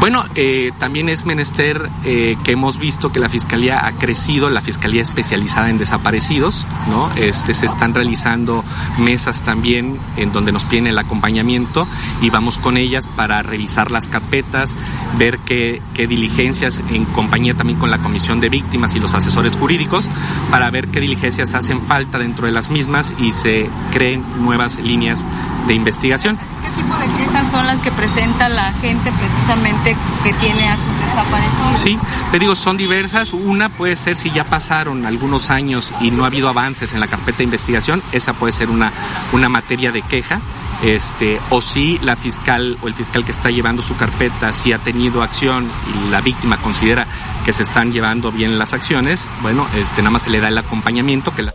Bueno, 0.00 0.24
eh, 0.34 0.72
también 0.78 1.08
es 1.08 1.24
menester 1.26 1.88
eh, 2.04 2.36
que 2.44 2.52
hemos 2.52 2.78
visto 2.78 3.12
que 3.12 3.20
la 3.20 3.28
fiscalía 3.28 3.86
ha 3.86 3.92
crecido, 3.92 4.50
la 4.50 4.60
fiscalía 4.60 5.02
especializada 5.02 5.70
en 5.70 5.78
desaparecidos, 5.78 6.66
¿no? 6.90 7.10
Este, 7.16 7.54
se 7.54 7.66
están 7.66 7.94
realizando 7.94 8.64
mesas 8.98 9.42
también 9.42 9.98
en 10.16 10.32
donde 10.32 10.52
nos 10.52 10.64
piden 10.64 10.86
el 10.86 10.98
acompañamiento 10.98 11.86
y 12.20 12.30
vamos 12.30 12.58
con 12.58 12.76
ellas 12.76 13.06
para 13.06 13.42
revisar 13.42 13.90
las 13.90 14.08
carpetas, 14.08 14.55
ver 15.18 15.38
qué, 15.38 15.82
qué 15.94 16.06
diligencias 16.06 16.82
en 16.90 17.04
compañía 17.06 17.54
también 17.54 17.78
con 17.78 17.90
la 17.90 17.98
comisión 17.98 18.40
de 18.40 18.48
víctimas 18.48 18.94
y 18.94 19.00
los 19.00 19.14
asesores 19.14 19.56
jurídicos 19.56 20.08
para 20.50 20.70
ver 20.70 20.88
qué 20.88 21.00
diligencias 21.00 21.54
hacen 21.54 21.80
falta 21.80 22.18
dentro 22.18 22.46
de 22.46 22.52
las 22.52 22.70
mismas 22.70 23.14
y 23.18 23.32
se 23.32 23.68
creen 23.92 24.24
nuevas 24.38 24.78
líneas 24.78 25.24
de 25.66 25.74
investigación. 25.74 26.38
¿Qué 26.62 26.82
tipo 26.82 26.96
de 26.96 27.06
quejas 27.16 27.50
son 27.50 27.66
las 27.66 27.80
que 27.80 27.90
presenta 27.92 28.48
la 28.48 28.72
gente 28.74 29.12
precisamente 29.12 29.96
que 30.22 30.32
tiene 30.34 30.68
a 30.68 30.76
sus 30.76 30.86
desaparecidos? 30.86 31.78
Sí, 31.82 31.98
te 32.30 32.38
digo, 32.38 32.54
son 32.54 32.76
diversas. 32.76 33.32
Una 33.32 33.68
puede 33.68 33.96
ser 33.96 34.16
si 34.16 34.30
ya 34.30 34.44
pasaron 34.44 35.06
algunos 35.06 35.50
años 35.50 35.92
y 36.00 36.10
no 36.10 36.24
ha 36.24 36.26
habido 36.28 36.48
avances 36.48 36.92
en 36.92 37.00
la 37.00 37.08
carpeta 37.08 37.38
de 37.38 37.44
investigación, 37.44 38.02
esa 38.12 38.32
puede 38.32 38.52
ser 38.52 38.70
una, 38.70 38.92
una 39.32 39.48
materia 39.48 39.92
de 39.92 40.02
queja. 40.02 40.40
Este, 40.82 41.40
o 41.50 41.60
si 41.60 41.98
la 41.98 42.16
fiscal 42.16 42.76
o 42.82 42.88
el 42.88 42.94
fiscal 42.94 43.24
que 43.24 43.32
está 43.32 43.50
llevando 43.50 43.82
su 43.82 43.96
carpeta 43.96 44.52
si 44.52 44.72
ha 44.72 44.78
tenido 44.78 45.22
acción 45.22 45.70
y 45.94 46.10
la 46.10 46.20
víctima 46.20 46.58
considera 46.58 47.06
que 47.44 47.52
se 47.52 47.62
están 47.62 47.92
llevando 47.92 48.30
bien 48.30 48.58
las 48.58 48.74
acciones, 48.74 49.26
bueno, 49.42 49.66
este 49.76 50.02
nada 50.02 50.10
más 50.10 50.22
se 50.22 50.30
le 50.30 50.40
da 50.40 50.48
el 50.48 50.58
acompañamiento 50.58 51.34
que 51.34 51.42
la 51.42 51.54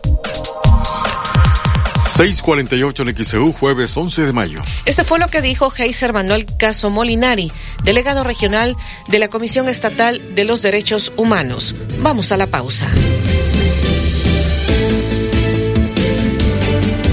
6:48 2.16 3.08
en 3.08 3.24
XEU, 3.24 3.52
jueves 3.52 3.96
11 3.96 4.22
de 4.22 4.32
mayo. 4.32 4.60
Este 4.84 5.02
fue 5.02 5.18
lo 5.18 5.28
que 5.28 5.40
dijo 5.40 5.72
Heiser 5.74 6.12
Manuel 6.12 6.46
Caso 6.58 6.90
Molinari, 6.90 7.50
delegado 7.84 8.22
regional 8.22 8.76
de 9.08 9.18
la 9.18 9.28
Comisión 9.28 9.68
Estatal 9.68 10.34
de 10.34 10.44
los 10.44 10.60
Derechos 10.60 11.12
Humanos. 11.16 11.74
Vamos 12.00 12.30
a 12.30 12.36
la 12.36 12.46
pausa. 12.46 12.86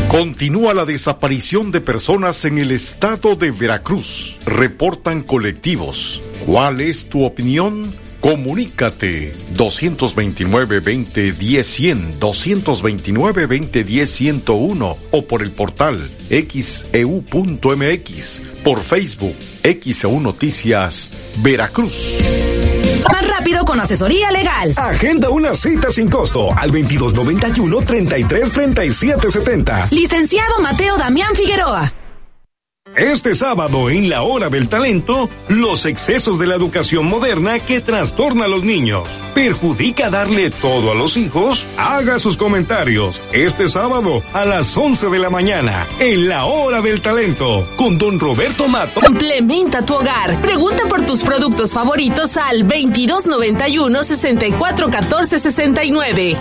Continúa 0.10 0.74
la 0.74 0.84
desaparición 0.86 1.72
de 1.72 1.82
personas 1.82 2.46
en 2.46 2.58
el 2.58 2.72
estado 2.72 3.36
de 3.36 3.52
Veracruz. 3.52 4.38
Reportan 4.44 5.22
colectivos. 5.22 6.24
¿Cuál 6.48 6.82
es 6.82 7.10
tu 7.10 7.24
opinión? 7.24 7.94
Comunícate 8.20 9.34
229-2010-100, 9.56 12.18
229-2010-101 12.20 14.98
o 15.12 15.26
por 15.26 15.44
el 15.44 15.52
portal 15.52 16.00
xeu.mx, 16.30 16.82
por 18.64 18.80
Facebook, 18.80 19.36
XEU 19.64 20.20
Noticias, 20.20 21.12
Veracruz. 21.44 22.49
Más 23.12 23.28
rápido 23.28 23.66
con 23.66 23.80
asesoría 23.80 24.32
legal. 24.32 24.74
Agenda 24.76 25.30
una 25.30 25.56
cita 25.56 25.92
sin 25.92 26.10
costo 26.10 26.50
al 26.56 26.72
2291 26.72 27.82
33 27.82 28.52
37 28.52 29.32
70. 29.32 29.88
Licenciado 29.92 30.60
Mateo 30.60 30.98
Damián 30.98 31.34
Figueroa. 31.36 31.94
Este 32.96 33.36
sábado 33.36 33.90
en 33.90 34.10
la 34.10 34.24
hora 34.24 34.50
del 34.50 34.68
talento, 34.68 35.30
los 35.48 35.86
excesos 35.86 36.40
de 36.40 36.48
la 36.48 36.56
educación 36.56 37.06
moderna 37.06 37.60
que 37.60 37.82
trastorna 37.82 38.46
a 38.46 38.48
los 38.48 38.64
niños. 38.64 39.08
¿Perjudica 39.36 40.10
darle 40.10 40.50
todo 40.50 40.92
a 40.92 40.96
los 40.96 41.16
hijos? 41.16 41.66
Haga 41.78 42.20
sus 42.20 42.36
comentarios 42.36 43.22
este 43.32 43.68
sábado 43.68 44.22
a 44.34 44.44
las 44.44 44.76
11 44.76 45.10
de 45.10 45.20
la 45.20 45.30
mañana 45.30 45.88
en 46.00 46.28
la 46.28 46.46
hora 46.46 46.82
del 46.82 47.02
talento 47.02 47.66
con 47.76 47.98
don 47.98 48.20
Roberto 48.20 48.68
Mato. 48.68 49.02
Complementa 49.02 49.86
tu 49.86 49.94
hogar. 49.94 50.42
Pregunta 50.42 50.84
por 50.90 51.06
tus 51.06 51.22
productos 51.22 51.74
favoritos 51.74 52.38
al 52.38 52.68
2291 52.68 54.04
6414 54.04 55.40
69. 55.40 56.38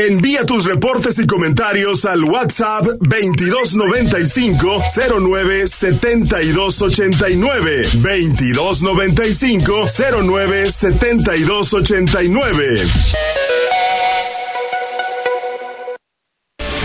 Envía 0.00 0.46
tus 0.46 0.64
reportes 0.64 1.18
y 1.18 1.26
comentarios 1.26 2.04
al 2.04 2.22
WhatsApp 2.22 2.84
2295 3.00 4.80
09 5.18 5.66
7289 5.66 7.88
2295 7.94 9.86
09 10.22 10.70
7289 10.70 12.86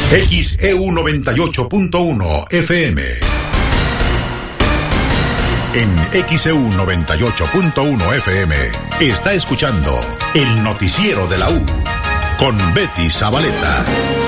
XEU 0.09 0.79
98.1 0.79 2.51
FM. 2.51 3.03
En 5.75 5.95
XEU 6.35 6.57
98.1 6.57 8.15
FM 8.15 8.55
está 9.01 9.33
escuchando 9.33 10.03
el 10.33 10.63
noticiero 10.63 11.27
de 11.27 11.37
la 11.37 11.51
U 11.51 11.63
con 12.43 12.57
Betty 12.73 13.09
Zabaleta. 13.09 14.22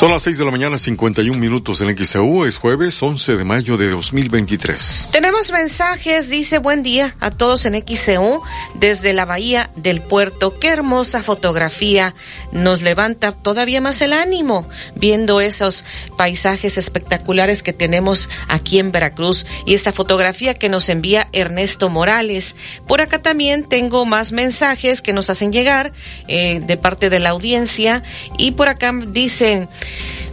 Son 0.00 0.10
las 0.10 0.22
6 0.22 0.38
de 0.38 0.46
la 0.46 0.50
mañana, 0.50 0.78
51 0.78 1.38
minutos 1.38 1.82
en 1.82 1.94
XEU. 1.94 2.46
Es 2.46 2.56
jueves 2.56 3.02
11 3.02 3.36
de 3.36 3.44
mayo 3.44 3.76
de 3.76 3.90
2023. 3.90 5.10
Tenemos 5.12 5.52
mensajes, 5.52 6.30
dice 6.30 6.56
buen 6.56 6.82
día 6.82 7.14
a 7.20 7.30
todos 7.30 7.66
en 7.66 7.84
XEU 7.86 8.40
desde 8.76 9.12
la 9.12 9.26
bahía 9.26 9.68
del 9.76 10.00
puerto. 10.00 10.58
Qué 10.58 10.68
hermosa 10.68 11.22
fotografía. 11.22 12.14
Nos 12.50 12.80
levanta 12.80 13.32
todavía 13.32 13.82
más 13.82 14.00
el 14.00 14.14
ánimo 14.14 14.66
viendo 14.94 15.42
esos 15.42 15.84
paisajes 16.16 16.78
espectaculares 16.78 17.62
que 17.62 17.74
tenemos 17.74 18.30
aquí 18.48 18.78
en 18.78 18.92
Veracruz 18.92 19.44
y 19.66 19.74
esta 19.74 19.92
fotografía 19.92 20.54
que 20.54 20.70
nos 20.70 20.88
envía 20.88 21.28
Ernesto 21.34 21.90
Morales. 21.90 22.56
Por 22.86 23.02
acá 23.02 23.20
también 23.20 23.68
tengo 23.68 24.06
más 24.06 24.32
mensajes 24.32 25.02
que 25.02 25.12
nos 25.12 25.28
hacen 25.28 25.52
llegar 25.52 25.92
eh, 26.26 26.62
de 26.66 26.78
parte 26.78 27.10
de 27.10 27.18
la 27.18 27.28
audiencia 27.28 28.02
y 28.38 28.52
por 28.52 28.70
acá 28.70 28.94
dicen 28.94 29.68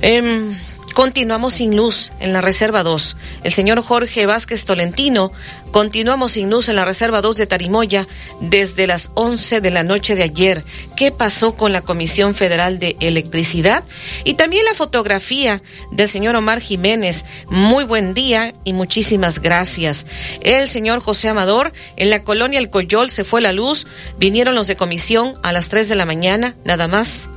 Em, 0.02 0.56
continuamos 0.94 1.54
sin 1.54 1.76
luz 1.76 2.12
en 2.20 2.34
la 2.34 2.42
Reserva 2.42 2.82
2. 2.82 3.18
El 3.44 3.54
señor 3.54 3.82
Jorge 3.84 4.26
Vázquez 4.26 4.66
Tolentino, 4.66 5.32
continuamos 5.72 6.32
sin 6.32 6.50
luz 6.50 6.70
en 6.70 6.76
la 6.76 6.86
Reserva 6.86 7.22
2 7.22 7.36
de 7.36 7.46
Tarimoya 7.46 8.08
desde 8.42 8.88
las 8.88 9.12
11 9.14 9.62
de 9.62 9.70
la 9.70 9.84
noche 9.84 10.16
de 10.16 10.24
ayer. 10.24 10.64
¿Qué 10.96 11.12
pasó 11.12 11.56
con 11.56 11.72
la 11.72 11.82
Comisión 11.82 12.34
Federal 12.34 12.80
de 12.80 12.96
Electricidad? 13.00 13.84
Y 14.24 14.36
también 14.36 14.66
la 14.66 14.74
fotografía 14.74 15.62
del 15.92 16.08
señor 16.08 16.36
Omar 16.36 16.62
Jiménez. 16.62 17.26
Muy 17.48 17.84
buen 17.84 18.16
día 18.16 18.56
y 18.64 18.74
muchísimas 18.74 19.40
gracias. 19.40 20.08
El 20.42 20.68
señor 20.68 21.02
José 21.02 21.28
Amador, 21.28 21.74
en 21.96 22.10
la 22.10 22.24
colonia 22.24 22.60
El 22.60 22.72
Coyol 22.72 23.12
se 23.12 23.24
fue 23.24 23.42
la 23.42 23.52
luz, 23.52 23.86
vinieron 24.18 24.56
los 24.56 24.68
de 24.68 24.76
comisión 24.76 25.36
a 25.44 25.52
las 25.52 25.70
3 25.70 25.90
de 25.90 25.96
la 25.96 26.06
mañana, 26.06 26.56
nada 26.66 26.88
más 26.88 27.30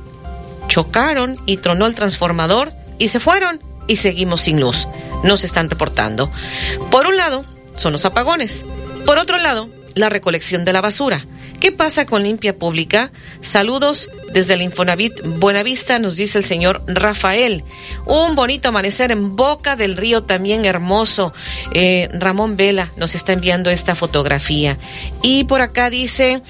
chocaron 0.71 1.37
y 1.45 1.57
tronó 1.57 1.85
el 1.85 1.95
transformador 1.95 2.71
y 2.97 3.09
se 3.09 3.19
fueron 3.19 3.59
y 3.87 3.97
seguimos 3.97 4.39
sin 4.41 4.61
luz. 4.61 4.87
Nos 5.21 5.43
están 5.43 5.69
reportando. 5.69 6.31
Por 6.89 7.07
un 7.07 7.17
lado, 7.17 7.45
son 7.75 7.91
los 7.91 8.05
apagones. 8.05 8.63
Por 9.05 9.17
otro 9.17 9.37
lado, 9.37 9.67
la 9.95 10.07
recolección 10.07 10.63
de 10.63 10.71
la 10.71 10.79
basura. 10.79 11.25
¿Qué 11.59 11.73
pasa 11.73 12.05
con 12.05 12.23
limpia 12.23 12.57
pública? 12.57 13.11
Saludos 13.41 14.09
desde 14.33 14.53
el 14.53 14.61
Infonavit 14.61 15.21
Buenavista, 15.23 15.99
nos 15.99 16.15
dice 16.15 16.37
el 16.37 16.45
señor 16.45 16.81
Rafael. 16.87 17.63
Un 18.05 18.35
bonito 18.35 18.69
amanecer 18.69 19.11
en 19.11 19.35
Boca 19.35 19.75
del 19.75 19.97
Río, 19.97 20.23
también 20.23 20.65
hermoso. 20.65 21.33
Eh, 21.73 22.09
Ramón 22.13 22.57
Vela 22.57 22.91
nos 22.95 23.15
está 23.15 23.33
enviando 23.33 23.69
esta 23.69 23.95
fotografía. 23.95 24.77
Y 25.21 25.43
por 25.43 25.61
acá 25.61 25.89
dice, 25.89 26.41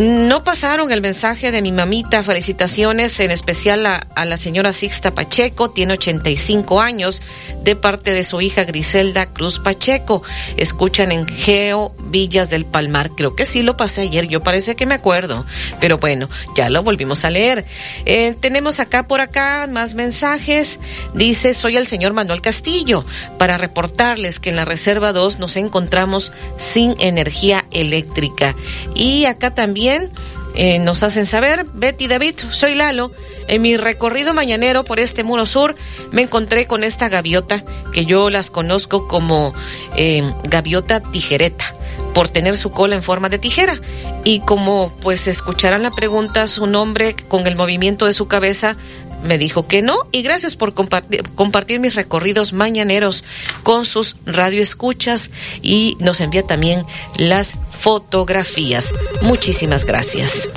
no 0.00 0.44
pasaron 0.44 0.92
el 0.92 1.00
mensaje 1.00 1.52
de 1.52 1.62
mi 1.62 1.72
mamita, 1.72 2.22
felicitaciones 2.22 3.18
en 3.20 3.30
especial 3.30 3.84
a, 3.86 3.96
a 4.14 4.24
la 4.24 4.36
señora 4.36 4.72
Sixta 4.72 5.12
Pacheco, 5.12 5.70
tiene 5.70 5.94
85 5.94 6.80
años, 6.80 7.22
de 7.62 7.76
parte 7.76 8.12
de 8.12 8.24
su 8.24 8.40
hija 8.40 8.64
Griselda 8.64 9.26
Cruz 9.26 9.58
Pacheco. 9.58 10.22
Escuchan 10.56 11.12
en 11.12 11.26
Geo 11.26 11.92
Villas 11.98 12.50
del 12.50 12.64
Palmar, 12.64 13.10
creo 13.10 13.36
que 13.36 13.44
sí 13.44 13.62
lo 13.62 13.76
pasé 13.76 14.02
ayer, 14.02 14.26
yo 14.28 14.42
parece 14.42 14.74
que 14.74 14.86
me 14.86 14.94
acuerdo, 14.94 15.44
pero 15.80 15.98
bueno, 15.98 16.28
ya 16.56 16.70
lo 16.70 16.82
volvimos 16.82 17.09
a 17.24 17.30
leer. 17.30 17.64
Eh, 18.04 18.34
tenemos 18.40 18.80
acá 18.80 19.06
por 19.06 19.20
acá 19.20 19.66
más 19.70 19.94
mensajes. 19.94 20.78
Dice, 21.14 21.54
soy 21.54 21.76
el 21.76 21.86
señor 21.86 22.12
Manuel 22.12 22.40
Castillo, 22.40 23.04
para 23.38 23.58
reportarles 23.58 24.40
que 24.40 24.50
en 24.50 24.56
la 24.56 24.64
Reserva 24.64 25.12
2 25.12 25.38
nos 25.38 25.56
encontramos 25.56 26.32
sin 26.56 26.94
energía 27.00 27.64
eléctrica. 27.70 28.54
Y 28.94 29.24
acá 29.24 29.54
también 29.54 30.10
eh, 30.54 30.78
nos 30.78 31.02
hacen 31.02 31.26
saber, 31.26 31.66
Betty 31.72 32.08
David, 32.08 32.34
soy 32.50 32.74
Lalo. 32.74 33.12
En 33.48 33.62
mi 33.62 33.76
recorrido 33.76 34.34
mañanero 34.34 34.84
por 34.84 35.00
este 35.00 35.24
muro 35.24 35.46
sur 35.46 35.74
me 36.12 36.22
encontré 36.22 36.66
con 36.66 36.84
esta 36.84 37.08
gaviota 37.08 37.64
que 37.92 38.04
yo 38.04 38.30
las 38.30 38.50
conozco 38.50 39.08
como 39.08 39.54
eh, 39.96 40.22
gaviota 40.44 41.00
tijereta 41.00 41.74
por 42.14 42.28
tener 42.28 42.56
su 42.56 42.70
cola 42.70 42.96
en 42.96 43.02
forma 43.02 43.28
de 43.28 43.38
tijera. 43.38 43.80
Y 44.24 44.40
como 44.40 44.92
pues 45.00 45.26
escucharán 45.26 45.82
la 45.82 45.90
pregunta, 45.90 46.46
su 46.46 46.66
nombre 46.66 47.16
con 47.28 47.46
el 47.46 47.56
movimiento 47.56 48.06
de 48.06 48.12
su 48.12 48.28
cabeza 48.28 48.76
me 49.22 49.38
dijo 49.38 49.66
que 49.66 49.82
no 49.82 50.06
y 50.12 50.22
gracias 50.22 50.56
por 50.56 50.74
compartir, 50.74 51.22
compartir 51.34 51.80
mis 51.80 51.94
recorridos 51.94 52.52
mañaneros 52.52 53.24
con 53.62 53.84
sus 53.84 54.16
radioescuchas 54.26 55.30
y 55.62 55.96
nos 56.00 56.20
envía 56.20 56.46
también 56.46 56.84
las 57.16 57.54
fotografías. 57.70 58.94
Muchísimas 59.22 59.84
gracias. 59.84 60.48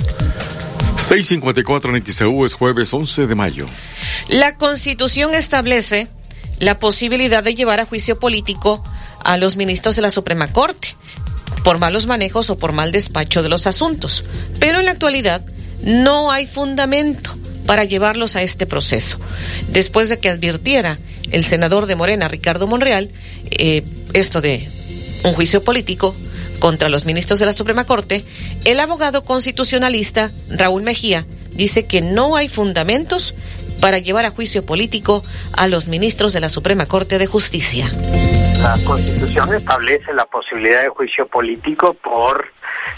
654 0.96 1.96
en 1.96 2.06
XEU 2.06 2.44
es 2.44 2.54
jueves 2.54 2.94
11 2.94 3.26
de 3.26 3.34
mayo. 3.34 3.66
La 4.28 4.56
Constitución 4.56 5.34
establece 5.34 6.08
la 6.60 6.78
posibilidad 6.78 7.42
de 7.42 7.54
llevar 7.54 7.80
a 7.80 7.86
juicio 7.86 8.18
político 8.18 8.82
a 9.22 9.36
los 9.36 9.56
ministros 9.56 9.96
de 9.96 10.02
la 10.02 10.10
Suprema 10.10 10.52
Corte 10.52 10.96
por 11.62 11.78
malos 11.78 12.06
manejos 12.06 12.50
o 12.50 12.56
por 12.56 12.72
mal 12.72 12.92
despacho 12.92 13.42
de 13.42 13.48
los 13.48 13.66
asuntos. 13.66 14.22
Pero 14.60 14.78
en 14.78 14.86
la 14.86 14.92
actualidad 14.92 15.44
no 15.82 16.30
hay 16.30 16.46
fundamento 16.46 17.32
para 17.66 17.84
llevarlos 17.84 18.36
a 18.36 18.42
este 18.42 18.66
proceso. 18.66 19.18
Después 19.68 20.08
de 20.08 20.18
que 20.18 20.28
advirtiera 20.28 20.98
el 21.30 21.44
senador 21.44 21.86
de 21.86 21.96
Morena, 21.96 22.28
Ricardo 22.28 22.66
Monreal, 22.66 23.10
eh, 23.50 23.82
esto 24.12 24.40
de 24.40 24.68
un 25.24 25.32
juicio 25.32 25.62
político 25.62 26.14
contra 26.58 26.88
los 26.88 27.04
ministros 27.04 27.40
de 27.40 27.46
la 27.46 27.52
Suprema 27.52 27.84
Corte, 27.84 28.24
el 28.64 28.80
abogado 28.80 29.22
constitucionalista 29.22 30.30
Raúl 30.48 30.82
Mejía 30.82 31.26
dice 31.52 31.86
que 31.86 32.00
no 32.00 32.36
hay 32.36 32.48
fundamentos 32.48 33.34
para 33.80 33.98
llevar 33.98 34.24
a 34.24 34.30
juicio 34.30 34.64
político 34.64 35.22
a 35.52 35.66
los 35.66 35.88
ministros 35.88 36.32
de 36.32 36.40
la 36.40 36.48
Suprema 36.48 36.86
Corte 36.86 37.18
de 37.18 37.26
Justicia. 37.26 37.90
La 38.64 38.78
Constitución 38.82 39.52
establece 39.52 40.14
la 40.14 40.24
posibilidad 40.24 40.80
de 40.80 40.88
juicio 40.88 41.26
político 41.26 41.92
por 41.92 42.48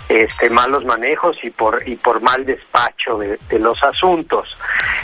este 0.09 0.49
malos 0.49 0.85
manejos 0.85 1.39
y 1.43 1.51
por 1.51 2.21
mal 2.23 2.47
despacho 2.47 3.19
de, 3.19 3.59
los 3.59 3.83
asuntos. 3.83 4.57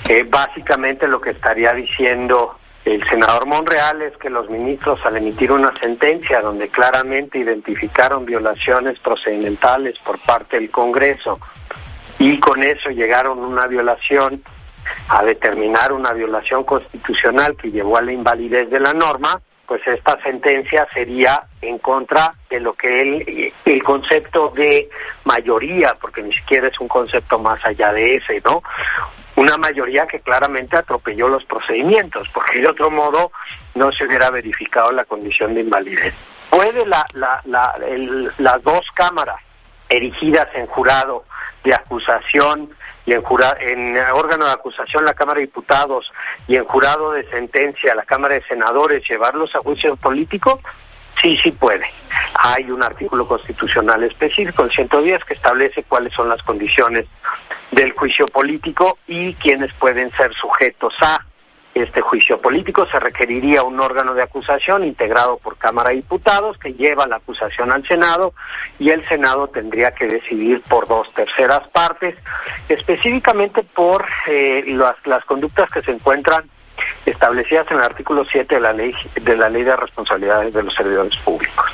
Eh, 0.09 0.23
básicamente 0.23 1.09
lo 1.09 1.21
que 1.21 1.31
estaría 1.31 1.73
diciendo 1.73 2.55
el 2.85 3.03
senador 3.09 3.47
Monreal 3.47 4.03
es 4.03 4.17
que 4.19 4.31
los 4.31 4.49
ministros 4.51 5.05
al 5.05 5.17
emitir 5.17 5.51
una 5.51 5.77
sentencia 5.81 6.41
donde 6.41 6.69
claramente 6.69 7.41
identificaron 7.41 8.25
violaciones 8.25 9.01
procedimentales 9.01 9.99
por 9.99 10.21
parte 10.21 10.61
del 10.61 10.71
Congreso 10.71 11.41
y 12.21 12.39
con 12.39 12.63
eso 12.63 12.91
llegaron 12.91 13.41
una 13.41 13.67
violación 13.67 14.41
a 15.09 15.25
determinar 15.25 15.93
una 15.93 16.13
violación 16.13 16.63
constitucional 16.63 17.57
que 17.57 17.73
llevó 17.73 17.97
a 17.97 18.03
la 18.03 18.13
invalidez 18.13 18.71
de 18.71 18.79
la 18.79 18.95
norma, 18.95 19.41
pues 19.67 19.87
esta 19.87 20.21
sentencia 20.23 20.87
sería 20.93 21.45
en 21.61 21.79
contra 21.79 22.35
de 22.51 22.61
lo 22.61 22.73
que 22.75 23.03
él, 23.03 23.53
el 23.65 23.83
concepto 23.83 24.51
de 24.51 24.89
mayoría, 25.25 25.95
porque 26.01 26.23
ni 26.23 26.33
siquiera 26.33 26.69
es 26.69 26.79
un 26.81 26.89
concepto 26.89 27.39
más 27.39 27.65
allá 27.65 27.93
de 27.93 28.17
ese, 28.17 28.43
¿no? 28.45 28.63
Una 29.37 29.57
mayoría 29.57 30.07
que 30.07 30.21
claramente 30.21 30.77
atropelló 30.77 31.29
los 31.29 31.45
procedimientos, 31.45 32.29
porque 32.35 32.61
de 32.61 32.69
otro 32.69 32.91
modo 32.91 33.33
no 33.75 33.91
se 33.93 34.05
hubiera 34.05 34.31
verificado 34.31 34.93
la 34.93 35.05
condición 35.05 35.55
de 35.55 35.63
invalidez. 35.63 36.15
Puede 36.51 36.85
la, 36.85 37.07
la, 37.15 37.41
la, 37.45 37.75
las 38.39 38.63
dos 38.63 38.87
cámaras 38.95 39.41
erigidas 39.89 40.49
en 40.55 40.67
jurado 40.67 41.25
de 41.65 41.75
acusación 41.75 42.71
y 43.05 43.13
en, 43.13 43.23
en 43.61 43.99
órgano 44.13 44.47
de 44.47 44.53
acusación 44.53 45.05
la 45.05 45.15
Cámara 45.15 45.41
de 45.41 45.47
Diputados 45.47 46.11
y 46.47 46.57
en 46.57 46.65
jurado 46.65 47.13
de 47.13 47.29
sentencia 47.31 47.95
la 47.95 48.05
Cámara 48.05 48.35
de 48.35 48.43
Senadores 48.45 49.03
llevarlos 49.09 49.55
a 49.55 49.61
juicio 49.61 49.97
político, 49.97 50.61
sí, 51.21 51.37
sí 51.43 51.53
puede. 51.53 51.87
Hay 52.35 52.71
un 52.71 52.83
artículo 52.83 53.27
constitucional 53.27 54.03
específico, 54.05 54.63
el 54.65 54.71
110, 54.71 55.25
que 55.25 55.35
establece 55.35 55.83
cuáles 55.85 56.13
son 56.13 56.29
las 56.29 56.43
condiciones 56.43 57.07
del 57.71 57.93
juicio 57.93 58.27
político 58.27 58.99
y 59.07 59.35
quiénes 59.35 59.73
pueden 59.75 60.11
ser 60.13 60.33
sujetos 60.35 60.95
a 61.01 61.25
este 61.75 62.01
juicio 62.01 62.39
político 62.39 62.87
se 62.87 63.01
requeriría 63.01 63.63
un 63.63 63.81
órgano 63.81 64.15
de 64.15 64.23
acusación 64.23 64.85
integrado 64.85 65.39
por 65.39 65.57
Cámara 65.57 65.91
de 65.91 65.97
Diputados 65.97 66.59
que 66.59 66.75
lleva 66.75 67.07
la 67.07 67.17
acusación 67.17 67.73
al 67.73 67.87
Senado 67.87 68.35
y 68.79 68.91
el 68.91 69.07
Senado 69.09 69.49
tendría 69.49 69.93
que 69.93 70.07
decidir 70.07 70.63
por 70.63 70.87
dos 70.87 71.13
terceras 71.15 71.67
partes, 71.69 72.15
específicamente 72.69 73.63
por 73.63 74.07
eh, 74.27 74.65
las, 74.67 74.97
las 75.07 75.25
conductas 75.25 75.71
que 75.71 75.81
se 75.83 75.93
encuentran 75.93 76.45
establecidas 77.07 77.67
en 77.71 77.79
el 77.79 77.85
artículo 77.85 78.25
7 78.25 78.55
de 78.55 78.61
la 78.61 78.73
ley 78.73 78.95
de 79.15 79.37
la 79.37 79.49
ley 79.49 79.63
de 79.63 79.77
responsabilidades 79.77 80.53
de 80.53 80.63
los 80.63 80.75
servidores 80.75 81.17
públicos. 81.19 81.71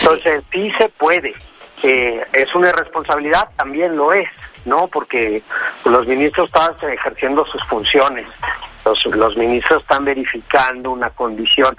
Entonces, 0.00 0.42
sí 0.52 0.70
se 0.78 0.88
puede. 0.88 1.34
Eh, 1.82 2.24
es 2.32 2.54
una 2.54 2.68
irresponsabilidad, 2.68 3.48
también 3.56 3.96
lo 3.96 4.12
es, 4.12 4.28
¿no? 4.64 4.88
Porque 4.88 5.42
los 5.84 6.06
ministros 6.06 6.46
estaban 6.46 6.76
ejerciendo 6.90 7.44
sus 7.46 7.62
funciones 7.64 8.26
Los, 8.84 9.04
los 9.06 9.36
ministros 9.36 9.82
están 9.82 10.04
verificando 10.04 10.90
una 10.90 11.10
condición 11.10 11.76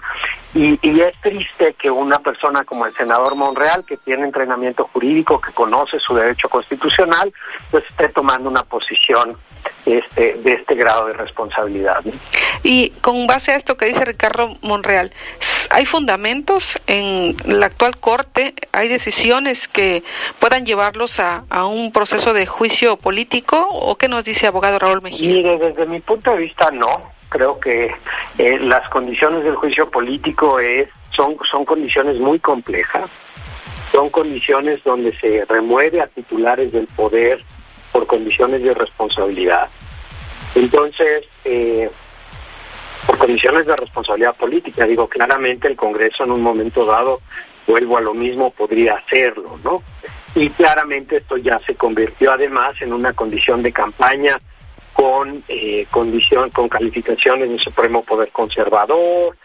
y, 0.53 0.79
y 0.81 1.01
es 1.01 1.19
triste 1.19 1.73
que 1.73 1.89
una 1.89 2.19
persona 2.19 2.63
como 2.63 2.85
el 2.85 2.93
senador 2.93 3.35
Monreal, 3.35 3.83
que 3.85 3.97
tiene 3.97 4.23
entrenamiento 4.23 4.89
jurídico, 4.93 5.41
que 5.41 5.51
conoce 5.51 5.99
su 5.99 6.13
derecho 6.15 6.47
constitucional, 6.47 7.33
pues 7.71 7.83
esté 7.89 8.07
tomando 8.09 8.49
una 8.49 8.63
posición 8.63 9.37
este, 9.85 10.35
de 10.35 10.53
este 10.53 10.75
grado 10.75 11.07
de 11.07 11.13
responsabilidad. 11.13 12.03
Y 12.63 12.91
con 13.01 13.27
base 13.27 13.51
a 13.51 13.55
esto 13.55 13.75
que 13.75 13.85
dice 13.85 14.05
Ricardo 14.05 14.53
Monreal, 14.61 15.11
¿hay 15.69 15.85
fundamentos 15.85 16.79
en 16.87 17.35
la 17.45 17.67
actual 17.67 17.97
Corte? 17.99 18.53
¿Hay 18.71 18.87
decisiones 18.87 19.67
que 19.67 20.03
puedan 20.39 20.65
llevarlos 20.65 21.19
a, 21.19 21.43
a 21.49 21.65
un 21.65 21.91
proceso 21.91 22.33
de 22.33 22.45
juicio 22.45 22.97
político? 22.97 23.67
¿O 23.69 23.95
qué 23.95 24.07
nos 24.07 24.23
dice 24.23 24.47
abogado 24.47 24.79
Raúl 24.79 25.01
Mejía? 25.01 25.29
Mire, 25.29 25.57
desde 25.57 25.85
mi 25.85 25.99
punto 25.99 26.31
de 26.31 26.37
vista 26.37 26.71
no. 26.71 27.11
Creo 27.29 27.59
que 27.59 27.91
eh, 28.37 28.59
las 28.59 28.87
condiciones 28.89 29.43
del 29.43 29.55
juicio 29.55 29.89
político 29.89 30.59
es, 30.59 30.87
son, 31.15 31.35
son 31.49 31.65
condiciones 31.65 32.17
muy 32.17 32.39
complejas. 32.39 33.09
Son 33.91 34.09
condiciones 34.09 34.83
donde 34.83 35.15
se 35.17 35.43
remueve 35.45 36.01
a 36.01 36.07
titulares 36.07 36.71
del 36.71 36.87
poder 36.87 37.43
por 37.93 38.05
condiciones 38.07 38.61
de 38.61 38.73
responsabilidad. 38.73 39.69
Entonces, 40.55 41.23
eh, 41.45 41.89
por 43.05 43.17
condiciones 43.19 43.65
de 43.67 43.75
responsabilidad 43.75 44.35
política, 44.35 44.85
digo, 44.85 45.07
claramente 45.07 45.67
el 45.67 45.77
Congreso 45.77 46.25
en 46.25 46.31
un 46.31 46.41
momento 46.41 46.85
dado, 46.85 47.21
vuelvo 47.67 47.97
a 47.97 48.01
lo 48.01 48.13
mismo, 48.13 48.49
podría 48.49 48.95
hacerlo, 48.95 49.57
¿no? 49.63 49.83
Y 50.35 50.49
claramente 50.49 51.17
esto 51.17 51.37
ya 51.37 51.59
se 51.59 51.75
convirtió 51.75 52.31
además 52.31 52.73
en 52.81 52.91
una 52.91 53.13
condición 53.13 53.61
de 53.61 53.71
campaña 53.71 54.37
con 54.93 55.43
eh, 55.47 55.87
con 55.91 56.69
calificaciones 56.69 57.49
del 57.49 57.59
Supremo 57.59 58.03
Poder 58.03 58.29
Conservador 58.31 59.35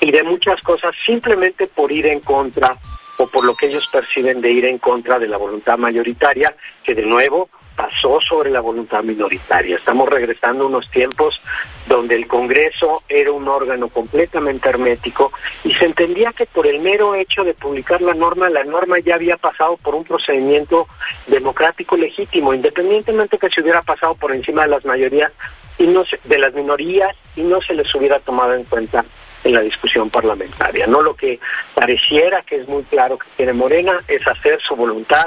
y 0.00 0.10
de 0.10 0.22
muchas 0.22 0.60
cosas 0.62 0.94
simplemente 1.04 1.66
por 1.66 1.90
ir 1.90 2.06
en 2.06 2.20
contra 2.20 2.76
o 3.20 3.26
por 3.26 3.44
lo 3.44 3.54
que 3.54 3.66
ellos 3.66 3.86
perciben 3.92 4.40
de 4.40 4.50
ir 4.50 4.64
en 4.64 4.78
contra 4.78 5.18
de 5.18 5.28
la 5.28 5.36
voluntad 5.36 5.76
mayoritaria, 5.76 6.54
que 6.82 6.94
de 6.94 7.04
nuevo 7.04 7.50
pasó 7.76 8.18
sobre 8.20 8.50
la 8.50 8.60
voluntad 8.60 9.02
minoritaria. 9.02 9.76
Estamos 9.76 10.08
regresando 10.08 10.64
a 10.64 10.68
unos 10.68 10.90
tiempos 10.90 11.40
donde 11.86 12.14
el 12.14 12.26
Congreso 12.26 13.02
era 13.10 13.30
un 13.30 13.46
órgano 13.46 13.88
completamente 13.88 14.70
hermético 14.70 15.32
y 15.64 15.74
se 15.74 15.84
entendía 15.84 16.32
que 16.32 16.46
por 16.46 16.66
el 16.66 16.80
mero 16.80 17.14
hecho 17.14 17.44
de 17.44 17.52
publicar 17.52 18.00
la 18.00 18.14
norma, 18.14 18.48
la 18.48 18.64
norma 18.64 18.98
ya 19.00 19.16
había 19.16 19.36
pasado 19.36 19.76
por 19.76 19.94
un 19.94 20.04
procedimiento 20.04 20.88
democrático 21.26 21.98
legítimo, 21.98 22.54
independientemente 22.54 23.38
que 23.38 23.50
se 23.50 23.60
hubiera 23.60 23.82
pasado 23.82 24.14
por 24.14 24.32
encima 24.32 24.62
de 24.62 24.68
las 24.68 24.84
mayorías 24.86 25.30
y 25.76 25.86
no 25.86 26.04
de 26.24 26.38
las 26.38 26.54
minorías 26.54 27.14
y 27.36 27.42
no 27.42 27.60
se 27.60 27.74
les 27.74 27.94
hubiera 27.94 28.18
tomado 28.18 28.54
en 28.54 28.64
cuenta 28.64 29.04
en 29.44 29.54
la 29.54 29.60
discusión 29.60 30.10
parlamentaria. 30.10 30.86
No 30.86 31.00
lo 31.02 31.14
que 31.14 31.38
pareciera 31.74 32.42
que 32.42 32.56
es 32.56 32.68
muy 32.68 32.82
claro 32.84 33.18
que 33.18 33.26
quiere 33.36 33.52
Morena 33.52 33.98
es 34.08 34.26
hacer 34.26 34.60
su 34.66 34.76
voluntad 34.76 35.26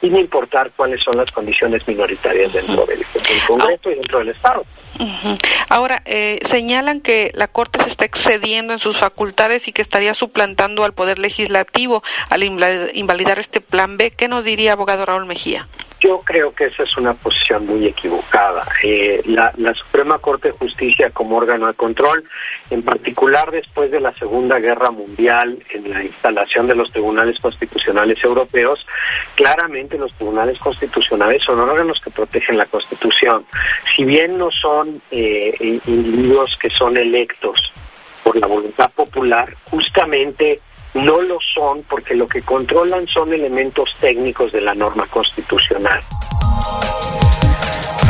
sin 0.00 0.16
importar 0.16 0.70
cuáles 0.74 1.02
son 1.02 1.18
las 1.18 1.30
condiciones 1.30 1.86
minoritarias 1.86 2.54
dentro 2.54 2.86
del, 2.86 3.00
del 3.00 3.46
Congreso 3.46 3.90
y 3.90 3.94
dentro 3.96 4.18
del 4.20 4.28
Estado. 4.30 4.64
Ahora, 5.68 6.00
eh, 6.06 6.40
señalan 6.48 7.00
que 7.02 7.30
la 7.34 7.48
Corte 7.48 7.82
se 7.84 7.90
está 7.90 8.04
excediendo 8.06 8.72
en 8.72 8.78
sus 8.78 8.98
facultades 8.98 9.68
y 9.68 9.72
que 9.72 9.82
estaría 9.82 10.14
suplantando 10.14 10.84
al 10.84 10.94
Poder 10.94 11.18
Legislativo 11.18 12.02
al 12.30 12.42
invalid- 12.42 12.90
invalidar 12.94 13.38
este 13.38 13.60
plan 13.60 13.98
B. 13.98 14.10
¿Qué 14.10 14.26
nos 14.26 14.42
diría 14.42 14.72
abogado 14.72 15.04
Raúl 15.04 15.26
Mejía? 15.26 15.68
Yo 16.00 16.20
creo 16.20 16.54
que 16.54 16.64
esa 16.64 16.84
es 16.84 16.96
una 16.96 17.12
posición 17.12 17.66
muy 17.66 17.86
equivocada. 17.86 18.66
Eh, 18.82 19.20
la, 19.26 19.52
la 19.58 19.74
Suprema 19.74 20.18
Corte 20.18 20.48
de 20.48 20.58
Justicia 20.58 21.10
como 21.10 21.36
órgano 21.36 21.66
de 21.66 21.74
control, 21.74 22.24
en 22.70 22.82
particular 22.82 23.50
después 23.50 23.90
de 23.90 24.00
la 24.00 24.14
Segunda 24.14 24.58
Guerra 24.58 24.90
Mundial, 24.90 25.62
en 25.68 25.90
la 25.90 26.02
instalación 26.02 26.66
de 26.66 26.74
los 26.74 26.90
tribunales 26.90 27.38
constitucionales 27.38 28.22
europeos, 28.24 28.86
claramente 29.34 29.98
los 29.98 30.14
tribunales 30.14 30.58
constitucionales 30.58 31.42
son 31.42 31.60
órganos 31.60 32.00
que 32.00 32.10
protegen 32.10 32.56
la 32.56 32.64
Constitución. 32.64 33.44
Si 33.94 34.04
bien 34.04 34.38
no 34.38 34.50
son 34.50 35.02
eh, 35.10 35.80
individuos 35.86 36.56
que 36.58 36.70
son 36.70 36.96
electos 36.96 37.74
por 38.22 38.36
la 38.36 38.46
voluntad 38.46 38.90
popular, 38.92 39.54
justamente 39.70 40.60
no 40.94 41.20
lo 41.22 41.38
son 41.54 41.82
porque 41.84 42.14
lo 42.14 42.26
que 42.26 42.42
controlan 42.42 43.06
son 43.06 43.32
elementos 43.32 43.90
técnicos 44.00 44.52
de 44.52 44.60
la 44.60 44.74
norma 44.74 45.06
constitucional. 45.06 46.00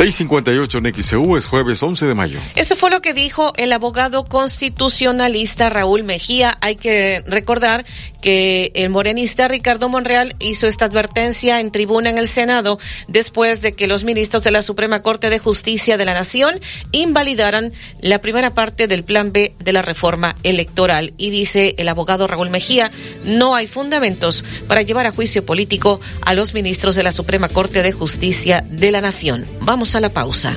658 0.01 0.79
en 0.79 1.03
XEU 1.03 1.37
es 1.37 1.45
jueves 1.45 1.83
11 1.83 2.07
de 2.07 2.15
mayo. 2.15 2.39
Eso 2.55 2.75
fue 2.75 2.89
lo 2.89 3.03
que 3.03 3.13
dijo 3.13 3.53
el 3.57 3.71
abogado 3.71 4.25
constitucionalista 4.25 5.69
Raúl 5.69 6.03
Mejía. 6.03 6.57
Hay 6.59 6.75
que 6.75 7.23
recordar 7.27 7.85
que 8.19 8.71
el 8.73 8.89
morenista 8.89 9.47
Ricardo 9.47 9.89
Monreal 9.89 10.35
hizo 10.39 10.65
esta 10.65 10.85
advertencia 10.85 11.59
en 11.59 11.71
tribuna 11.71 12.09
en 12.09 12.17
el 12.17 12.27
Senado 12.27 12.79
después 13.09 13.61
de 13.61 13.73
que 13.73 13.85
los 13.85 14.03
ministros 14.03 14.43
de 14.43 14.49
la 14.49 14.63
Suprema 14.63 15.03
Corte 15.03 15.29
de 15.29 15.37
Justicia 15.37 15.97
de 15.97 16.05
la 16.05 16.15
Nación 16.15 16.59
invalidaran 16.91 17.71
la 17.99 18.21
primera 18.21 18.55
parte 18.55 18.87
del 18.87 19.03
plan 19.03 19.31
B 19.31 19.53
de 19.59 19.71
la 19.71 19.83
reforma 19.83 20.35
electoral. 20.41 21.13
Y 21.17 21.29
dice 21.29 21.75
el 21.77 21.87
abogado 21.87 22.25
Raúl 22.25 22.49
Mejía, 22.49 22.91
no 23.23 23.53
hay 23.53 23.67
fundamentos 23.67 24.43
para 24.67 24.81
llevar 24.81 25.05
a 25.05 25.11
juicio 25.11 25.45
político 25.45 26.01
a 26.21 26.33
los 26.33 26.55
ministros 26.55 26.95
de 26.95 27.03
la 27.03 27.11
Suprema 27.11 27.49
Corte 27.49 27.83
de 27.83 27.91
Justicia 27.91 28.65
de 28.67 28.91
la 28.91 29.01
Nación. 29.01 29.45
Vamos 29.61 29.90
a 29.95 29.99
la 29.99 30.09
pausa. 30.09 30.55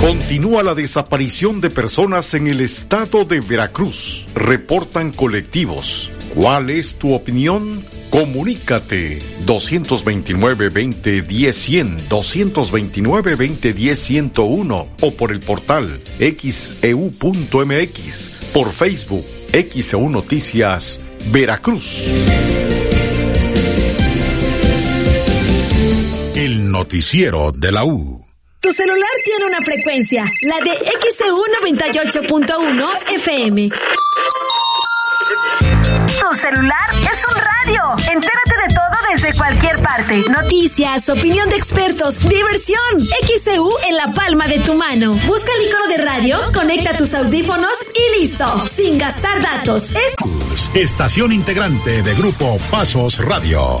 Continúa 0.00 0.62
la 0.62 0.74
desaparición 0.74 1.60
de 1.60 1.68
personas 1.70 2.32
en 2.34 2.46
el 2.46 2.60
estado 2.60 3.24
de 3.24 3.40
Veracruz. 3.40 4.26
Reportan 4.34 5.10
colectivos. 5.10 6.12
¿Cuál 6.34 6.70
es 6.70 6.94
tu 6.96 7.14
opinión? 7.14 7.82
Comunícate 8.10 9.20
229-2010-100, 9.46 12.08
229-2010-101 12.08 14.86
o 15.00 15.14
por 15.14 15.32
el 15.32 15.40
portal 15.40 16.00
xeu.mx, 16.18 17.10
por 18.52 18.70
Facebook, 18.70 19.24
XEU 19.52 20.08
Noticias, 20.08 21.00
Veracruz. 21.32 22.04
Noticiero 26.78 27.52
de 27.52 27.72
la 27.72 27.84
U. 27.86 28.22
Tu 28.60 28.70
celular 28.70 29.08
tiene 29.24 29.46
una 29.46 29.60
frecuencia, 29.62 30.24
la 30.42 30.58
de 30.58 30.72
XEU 31.10 31.42
98.1 31.62 33.12
FM. 33.14 33.70
Tu 36.20 36.34
celular 36.34 36.88
es 37.00 37.20
un 37.30 37.34
radio. 37.34 37.82
Entérate 38.12 38.54
de 38.68 38.74
todo 38.74 38.98
desde 39.10 39.38
cualquier 39.38 39.80
parte. 39.80 40.22
Noticias, 40.28 41.08
opinión 41.08 41.48
de 41.48 41.56
expertos, 41.56 42.18
diversión. 42.28 43.00
XEU 43.26 43.70
en 43.88 43.96
la 43.96 44.12
palma 44.12 44.46
de 44.46 44.58
tu 44.58 44.74
mano. 44.74 45.14
Busca 45.26 45.50
el 45.58 45.68
icono 45.68 45.86
de 45.86 46.04
radio, 46.04 46.40
conecta 46.52 46.94
tus 46.94 47.14
audífonos 47.14 47.72
y 47.94 48.20
listo. 48.20 48.66
Sin 48.76 48.98
gastar 48.98 49.40
datos. 49.40 49.94
Es 49.94 50.14
Estación 50.74 51.32
integrante 51.32 52.02
de 52.02 52.14
Grupo 52.14 52.58
Pasos 52.70 53.16
Radio. 53.24 53.80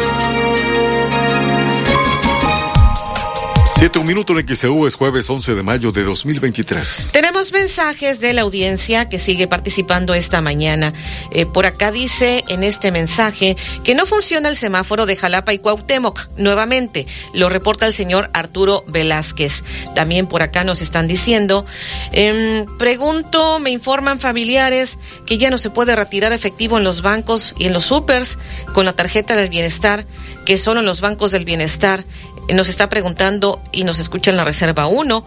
Siete 3.81 3.97
un 3.97 4.05
minuto 4.05 4.37
en 4.37 4.47
XEU 4.47 4.85
es 4.85 4.93
jueves 4.93 5.27
11 5.27 5.55
de 5.55 5.63
mayo 5.63 5.91
de 5.91 6.03
2023. 6.03 7.09
Tenemos 7.13 7.51
mensajes 7.51 8.19
de 8.19 8.31
la 8.31 8.43
audiencia 8.43 9.09
que 9.09 9.17
sigue 9.17 9.47
participando 9.47 10.13
esta 10.13 10.39
mañana. 10.39 10.93
Eh, 11.31 11.47
por 11.47 11.65
acá 11.65 11.89
dice 11.91 12.43
en 12.47 12.61
este 12.61 12.91
mensaje 12.91 13.57
que 13.83 13.95
no 13.95 14.05
funciona 14.05 14.49
el 14.49 14.55
semáforo 14.55 15.07
de 15.07 15.15
Jalapa 15.15 15.51
y 15.53 15.57
Cuauhtémoc. 15.57 16.29
Nuevamente, 16.37 17.07
lo 17.33 17.49
reporta 17.49 17.87
el 17.87 17.93
señor 17.93 18.29
Arturo 18.33 18.83
Velázquez. 18.85 19.63
También 19.95 20.27
por 20.27 20.43
acá 20.43 20.63
nos 20.63 20.81
están 20.81 21.07
diciendo, 21.07 21.65
em, 22.11 22.67
pregunto, 22.77 23.59
me 23.59 23.71
informan 23.71 24.19
familiares 24.19 24.99
que 25.25 25.39
ya 25.39 25.49
no 25.49 25.57
se 25.57 25.71
puede 25.71 25.95
retirar 25.95 26.33
efectivo 26.33 26.77
en 26.77 26.83
los 26.83 27.01
bancos 27.01 27.55
y 27.57 27.65
en 27.65 27.73
los 27.73 27.85
supers 27.85 28.37
con 28.75 28.85
la 28.85 28.93
tarjeta 28.93 29.35
del 29.35 29.49
bienestar, 29.49 30.05
que 30.45 30.57
solo 30.57 30.81
en 30.81 30.85
los 30.85 31.01
bancos 31.01 31.31
del 31.31 31.45
bienestar 31.45 32.05
nos 32.49 32.69
está 32.69 32.89
preguntando 32.89 33.61
y 33.71 33.83
nos 33.83 33.99
escucha 33.99 34.31
en 34.31 34.37
la 34.37 34.43
Reserva 34.43 34.87
1. 34.87 35.25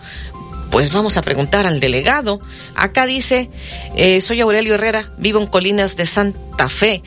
Pues 0.70 0.92
vamos 0.92 1.16
a 1.16 1.22
preguntar 1.22 1.66
al 1.66 1.80
delegado. 1.80 2.40
Acá 2.74 3.06
dice, 3.06 3.50
eh, 3.96 4.20
soy 4.20 4.40
Aurelio 4.40 4.74
Herrera, 4.74 5.10
vivo 5.18 5.40
en 5.40 5.46
Colinas 5.46 5.96
de 5.96 6.06
Santa 6.06 6.68
Fe. 6.68 7.02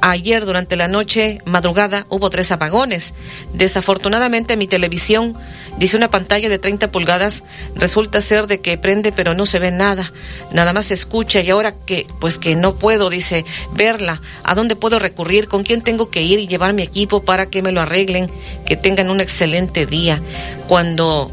Ayer 0.00 0.44
durante 0.44 0.76
la 0.76 0.86
noche, 0.86 1.38
madrugada, 1.44 2.06
hubo 2.08 2.30
tres 2.30 2.52
apagones. 2.52 3.14
Desafortunadamente 3.52 4.56
mi 4.56 4.68
televisión 4.68 5.36
Dice 5.78 5.96
una 5.96 6.10
pantalla 6.10 6.48
de 6.48 6.58
30 6.58 6.90
pulgadas 6.90 7.44
resulta 7.74 8.20
ser 8.20 8.46
de 8.48 8.60
que 8.60 8.76
prende 8.78 9.12
pero 9.12 9.34
no 9.34 9.46
se 9.46 9.58
ve 9.58 9.70
nada, 9.70 10.12
nada 10.52 10.72
más 10.72 10.86
se 10.86 10.94
escucha 10.94 11.40
y 11.40 11.50
ahora 11.50 11.74
que 11.86 12.06
pues 12.20 12.38
que 12.38 12.56
no 12.56 12.74
puedo, 12.74 13.10
dice, 13.10 13.44
verla, 13.74 14.20
¿a 14.42 14.54
dónde 14.54 14.76
puedo 14.76 14.98
recurrir? 14.98 15.48
¿Con 15.48 15.62
quién 15.62 15.82
tengo 15.82 16.10
que 16.10 16.22
ir 16.22 16.40
y 16.40 16.48
llevar 16.48 16.72
mi 16.72 16.82
equipo 16.82 17.22
para 17.22 17.46
que 17.46 17.62
me 17.62 17.72
lo 17.72 17.80
arreglen? 17.80 18.30
Que 18.66 18.76
tengan 18.76 19.10
un 19.10 19.20
excelente 19.20 19.86
día. 19.86 20.20
Cuando 20.66 21.30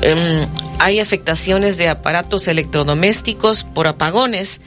em, 0.00 0.46
hay 0.78 0.98
afectaciones 0.98 1.76
de 1.76 1.88
aparatos 1.88 2.48
electrodomésticos 2.48 3.64
por 3.64 3.86
apagones, 3.86 4.60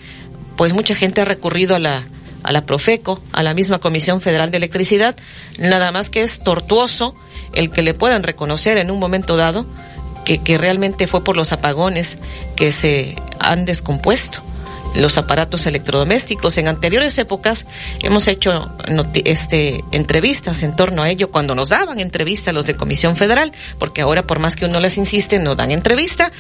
pues 0.56 0.74
mucha 0.74 0.96
gente 0.96 1.22
ha 1.22 1.26
recurrido 1.26 1.76
a 1.76 1.80
la 1.80 2.04
a 2.46 2.52
la 2.52 2.66
Profeco, 2.66 3.20
a 3.32 3.44
la 3.44 3.54
misma 3.54 3.80
Comisión 3.80 4.22
Federal 4.22 4.52
de 4.52 4.58
Electricidad, 4.58 5.16
nada 5.58 5.92
más 5.92 6.10
que 6.10 6.22
es 6.22 6.40
tortuoso 6.40 7.16
el 7.54 7.72
que 7.72 7.82
le 7.82 7.94
puedan 7.94 8.24
reconocer 8.24 8.78
en 8.78 8.92
un 8.92 9.00
momento 9.00 9.36
dado 9.36 9.66
que, 10.26 10.58
realmente 10.58 11.08
fue 11.08 11.24
por 11.24 11.38
los 11.38 11.52
apagones 11.52 12.18
que 12.56 12.72
se 12.72 13.16
han 13.40 13.66
descompuesto 13.66 14.42
los 14.96 15.18
aparatos 15.18 15.68
electrodomésticos. 15.68 16.58
En 16.58 16.70
anteriores 16.70 17.18
épocas 17.18 17.66
hemos 18.02 18.30
hecho 18.30 18.72
este, 19.26 19.84
entrevistas 19.92 20.64
en 20.64 20.74
torno 20.74 21.02
a 21.02 21.10
ello 21.10 21.32
cuando 21.32 21.54
nos 21.54 21.70
daban 21.70 22.00
entrevista 22.00 22.54
los 22.54 22.66
de 22.66 22.76
Comisión 22.76 23.18
Federal, 23.18 23.52
porque 23.78 24.02
ahora 24.02 24.24
por 24.24 24.40
más 24.40 24.56
que 24.56 24.66
uno 24.66 24.80
les 24.80 24.98
insiste 24.98 25.38
no 25.38 25.54
dan 25.56 25.72
entrevista. 25.72 26.32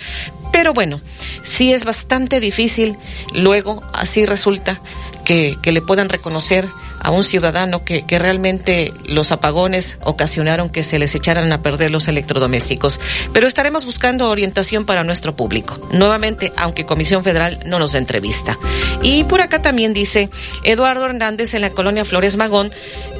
Pero 0.54 0.74
bueno, 0.74 1.02
sí 1.44 1.74
es 1.74 1.84
bastante 1.84 2.39
difícil 2.39 2.98
luego, 3.34 3.84
así 3.94 4.26
resulta, 4.26 4.80
que, 5.26 5.58
que 5.62 5.72
le 5.72 5.82
puedan 5.82 6.08
reconocer 6.08 6.70
a 7.00 7.12
un 7.12 7.24
ciudadano 7.24 7.84
que, 7.84 8.04
que, 8.04 8.20
realmente 8.20 8.94
los 9.08 9.32
apagones 9.32 9.98
ocasionaron 10.04 10.70
que 10.70 10.84
se 10.84 11.00
les 11.00 11.16
echaran 11.16 11.52
a 11.52 11.62
perder 11.62 11.92
los 11.92 12.08
electrodomésticos. 12.08 13.00
Pero 13.34 13.48
estaremos 13.48 13.86
buscando 13.86 14.30
orientación 14.30 14.86
para 14.86 15.04
nuestro 15.04 15.36
público. 15.36 15.78
Nuevamente, 15.92 16.52
aunque 16.58 16.86
Comisión 16.86 17.24
Federal 17.24 17.60
no 17.66 17.80
nos 17.80 17.96
entrevista. 17.96 18.58
Y 19.02 19.24
por 19.26 19.42
acá 19.42 19.62
también 19.62 19.94
dice 19.94 20.30
Eduardo 20.64 21.06
Hernández 21.06 21.54
en 21.54 21.62
la 21.62 21.70
colonia 21.70 22.06
Flores 22.06 22.38
Magón, 22.38 22.72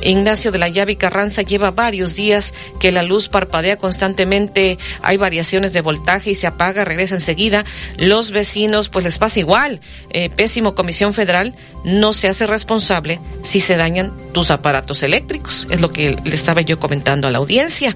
Ignacio 0.02 0.52
de 0.52 0.60
la 0.60 0.70
Llave 0.70 0.98
Carranza 0.98 1.42
lleva 1.42 1.72
varios 1.72 2.16
días 2.16 2.54
que 2.80 2.92
la 2.92 3.04
luz 3.04 3.30
parpadea 3.30 3.78
constantemente, 3.78 4.78
hay 5.02 5.18
variaciones 5.18 5.74
de 5.74 5.82
voltaje 5.82 6.32
y 6.32 6.36
se 6.36 6.48
apaga, 6.48 6.86
regresa 6.86 7.16
enseguida. 7.16 7.66
Los 7.98 8.32
vecinos, 8.32 8.90
pues 8.90 9.04
les 9.04 9.18
pasa 9.18 9.40
igual. 9.40 9.82
Eh, 10.12 10.30
pésimo 10.30 10.76
Comisión 10.76 11.14
Federal 11.14 11.56
no 11.84 12.14
se 12.14 12.28
hace 12.28 12.46
responsable 12.48 13.20
si 13.44 13.62
se 13.65 13.75
dañan 13.75 14.13
tus 14.32 14.51
aparatos 14.51 15.04
eléctricos. 15.04 15.67
Es 15.69 15.82
lo 15.82 15.91
que 15.91 16.17
le 16.23 16.36
estaba 16.36 16.62
yo 16.62 16.80
comentando 16.80 17.28
a 17.28 17.32
la 17.32 17.39
audiencia. 17.39 17.95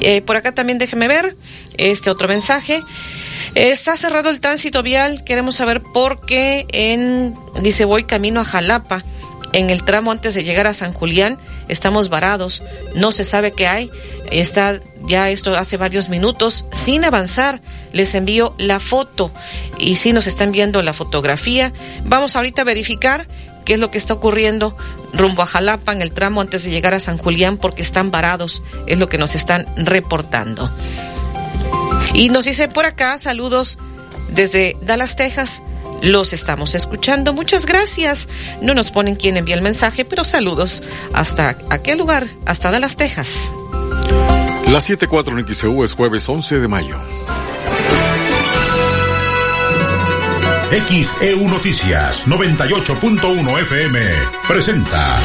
Eh, 0.00 0.22
por 0.22 0.36
acá 0.36 0.52
también 0.52 0.78
déjeme 0.78 1.08
ver 1.08 1.36
este 1.76 2.10
otro 2.10 2.28
mensaje. 2.28 2.80
Está 3.54 3.96
cerrado 3.96 4.30
el 4.30 4.40
tránsito 4.40 4.82
vial. 4.82 5.24
Queremos 5.24 5.56
saber 5.56 5.82
por 5.82 6.24
qué 6.24 6.66
en, 6.72 7.34
dice, 7.62 7.84
voy 7.84 8.04
camino 8.04 8.40
a 8.40 8.44
Jalapa 8.44 9.04
en 9.52 9.70
el 9.70 9.84
tramo 9.84 10.12
antes 10.12 10.34
de 10.34 10.44
llegar 10.44 10.66
a 10.66 10.74
San 10.74 10.92
Julián 10.92 11.38
estamos 11.68 12.08
varados, 12.08 12.62
no 12.94 13.12
se 13.12 13.24
sabe 13.24 13.52
qué 13.52 13.66
hay, 13.66 13.90
está 14.30 14.80
ya 15.06 15.30
esto 15.30 15.56
hace 15.56 15.76
varios 15.76 16.08
minutos 16.08 16.64
sin 16.72 17.04
avanzar. 17.04 17.60
Les 17.92 18.14
envío 18.14 18.54
la 18.58 18.80
foto 18.80 19.30
y 19.78 19.96
si 19.96 20.12
nos 20.12 20.26
están 20.26 20.52
viendo 20.52 20.82
la 20.82 20.92
fotografía, 20.92 21.72
vamos 22.04 22.36
ahorita 22.36 22.62
a 22.62 22.64
verificar 22.64 23.26
qué 23.66 23.74
es 23.74 23.78
lo 23.78 23.90
que 23.90 23.98
está 23.98 24.14
ocurriendo 24.14 24.74
rumbo 25.12 25.42
a 25.42 25.46
Jalapa 25.46 25.92
en 25.92 26.00
el 26.00 26.12
tramo 26.12 26.40
antes 26.40 26.64
de 26.64 26.70
llegar 26.70 26.94
a 26.94 27.00
San 27.00 27.18
Julián 27.18 27.58
porque 27.58 27.82
están 27.82 28.10
varados, 28.10 28.62
es 28.86 28.98
lo 28.98 29.10
que 29.10 29.18
nos 29.18 29.34
están 29.34 29.66
reportando. 29.76 30.70
Y 32.14 32.30
nos 32.30 32.46
dice 32.46 32.68
por 32.68 32.86
acá, 32.86 33.18
saludos 33.18 33.76
desde 34.30 34.78
Dallas, 34.80 35.16
Texas. 35.16 35.62
Los 36.02 36.32
estamos 36.32 36.74
escuchando. 36.74 37.32
Muchas 37.32 37.66
gracias. 37.66 38.28
No 38.60 38.74
nos 38.74 38.90
ponen 38.90 39.16
quién 39.16 39.36
envía 39.36 39.54
el 39.54 39.62
mensaje, 39.62 40.04
pero 40.04 40.24
saludos. 40.24 40.82
¿Hasta 41.12 41.56
aquel 41.70 41.98
lugar? 41.98 42.28
Hasta 42.44 42.70
Dallas, 42.70 42.96
Texas. 42.96 43.50
Las 44.70 44.88
7.4 44.90 45.38
en 45.38 45.84
es 45.84 45.92
jueves 45.92 46.28
11 46.28 46.58
de 46.58 46.68
mayo. 46.68 46.96
XEU 50.70 51.48
Noticias 51.48 52.26
98.1 52.26 53.60
FM 53.60 54.00
presenta 54.48 55.16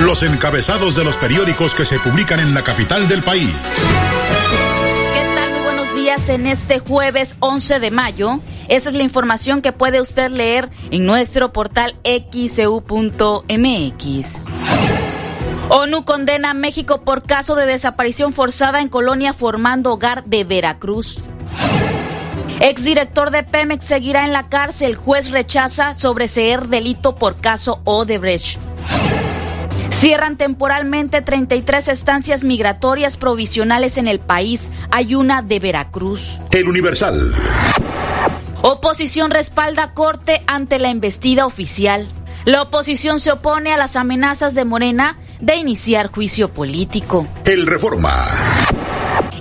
los 0.00 0.22
encabezados 0.22 0.96
de 0.96 1.04
los 1.04 1.18
periódicos 1.18 1.74
que 1.74 1.84
se 1.84 1.98
publican 1.98 2.40
en 2.40 2.54
la 2.54 2.64
capital 2.64 3.06
del 3.06 3.22
país. 3.22 3.54
¿Qué 5.12 5.34
tal? 5.34 5.50
Muy 5.52 5.60
buenos 5.60 5.94
días 5.94 6.26
en 6.30 6.46
este 6.46 6.78
jueves 6.78 7.36
11 7.40 7.78
de 7.78 7.90
mayo. 7.90 8.40
Esa 8.68 8.88
es 8.88 8.94
la 8.94 9.02
información 9.02 9.60
que 9.60 9.72
puede 9.72 10.00
usted 10.00 10.30
leer 10.30 10.70
en 10.90 11.04
nuestro 11.04 11.52
portal 11.52 11.94
xeu.mx. 12.02 12.84
ONU 15.68 16.04
condena 16.06 16.52
a 16.52 16.54
México 16.54 17.02
por 17.02 17.24
caso 17.24 17.54
de 17.54 17.66
desaparición 17.66 18.32
forzada 18.32 18.80
en 18.80 18.88
colonia 18.88 19.34
formando 19.34 19.92
hogar 19.92 20.24
de 20.24 20.44
Veracruz. 20.44 21.20
Exdirector 22.60 23.30
de 23.30 23.42
Pemex 23.42 23.86
seguirá 23.86 24.26
en 24.26 24.34
la 24.34 24.50
cárcel. 24.50 24.94
Juez 24.94 25.30
rechaza 25.30 25.94
sobreseer 25.94 26.68
delito 26.68 27.14
por 27.14 27.40
caso 27.40 27.80
Odebrecht. 27.84 28.58
Cierran 29.88 30.36
temporalmente 30.36 31.22
33 31.22 31.88
estancias 31.88 32.44
migratorias 32.44 33.16
provisionales 33.16 33.96
en 33.96 34.08
el 34.08 34.20
país. 34.20 34.70
Hay 34.90 35.14
una 35.14 35.40
de 35.40 35.58
Veracruz. 35.58 36.38
El 36.52 36.68
Universal. 36.68 37.34
Oposición 38.60 39.30
respalda 39.30 39.94
corte 39.94 40.42
ante 40.46 40.78
la 40.78 40.90
embestida 40.90 41.46
oficial. 41.46 42.06
La 42.44 42.62
oposición 42.62 43.20
se 43.20 43.32
opone 43.32 43.72
a 43.72 43.78
las 43.78 43.96
amenazas 43.96 44.54
de 44.54 44.66
Morena 44.66 45.18
de 45.40 45.56
iniciar 45.56 46.08
juicio 46.08 46.52
político. 46.52 47.26
El 47.46 47.66
Reforma. 47.66 48.28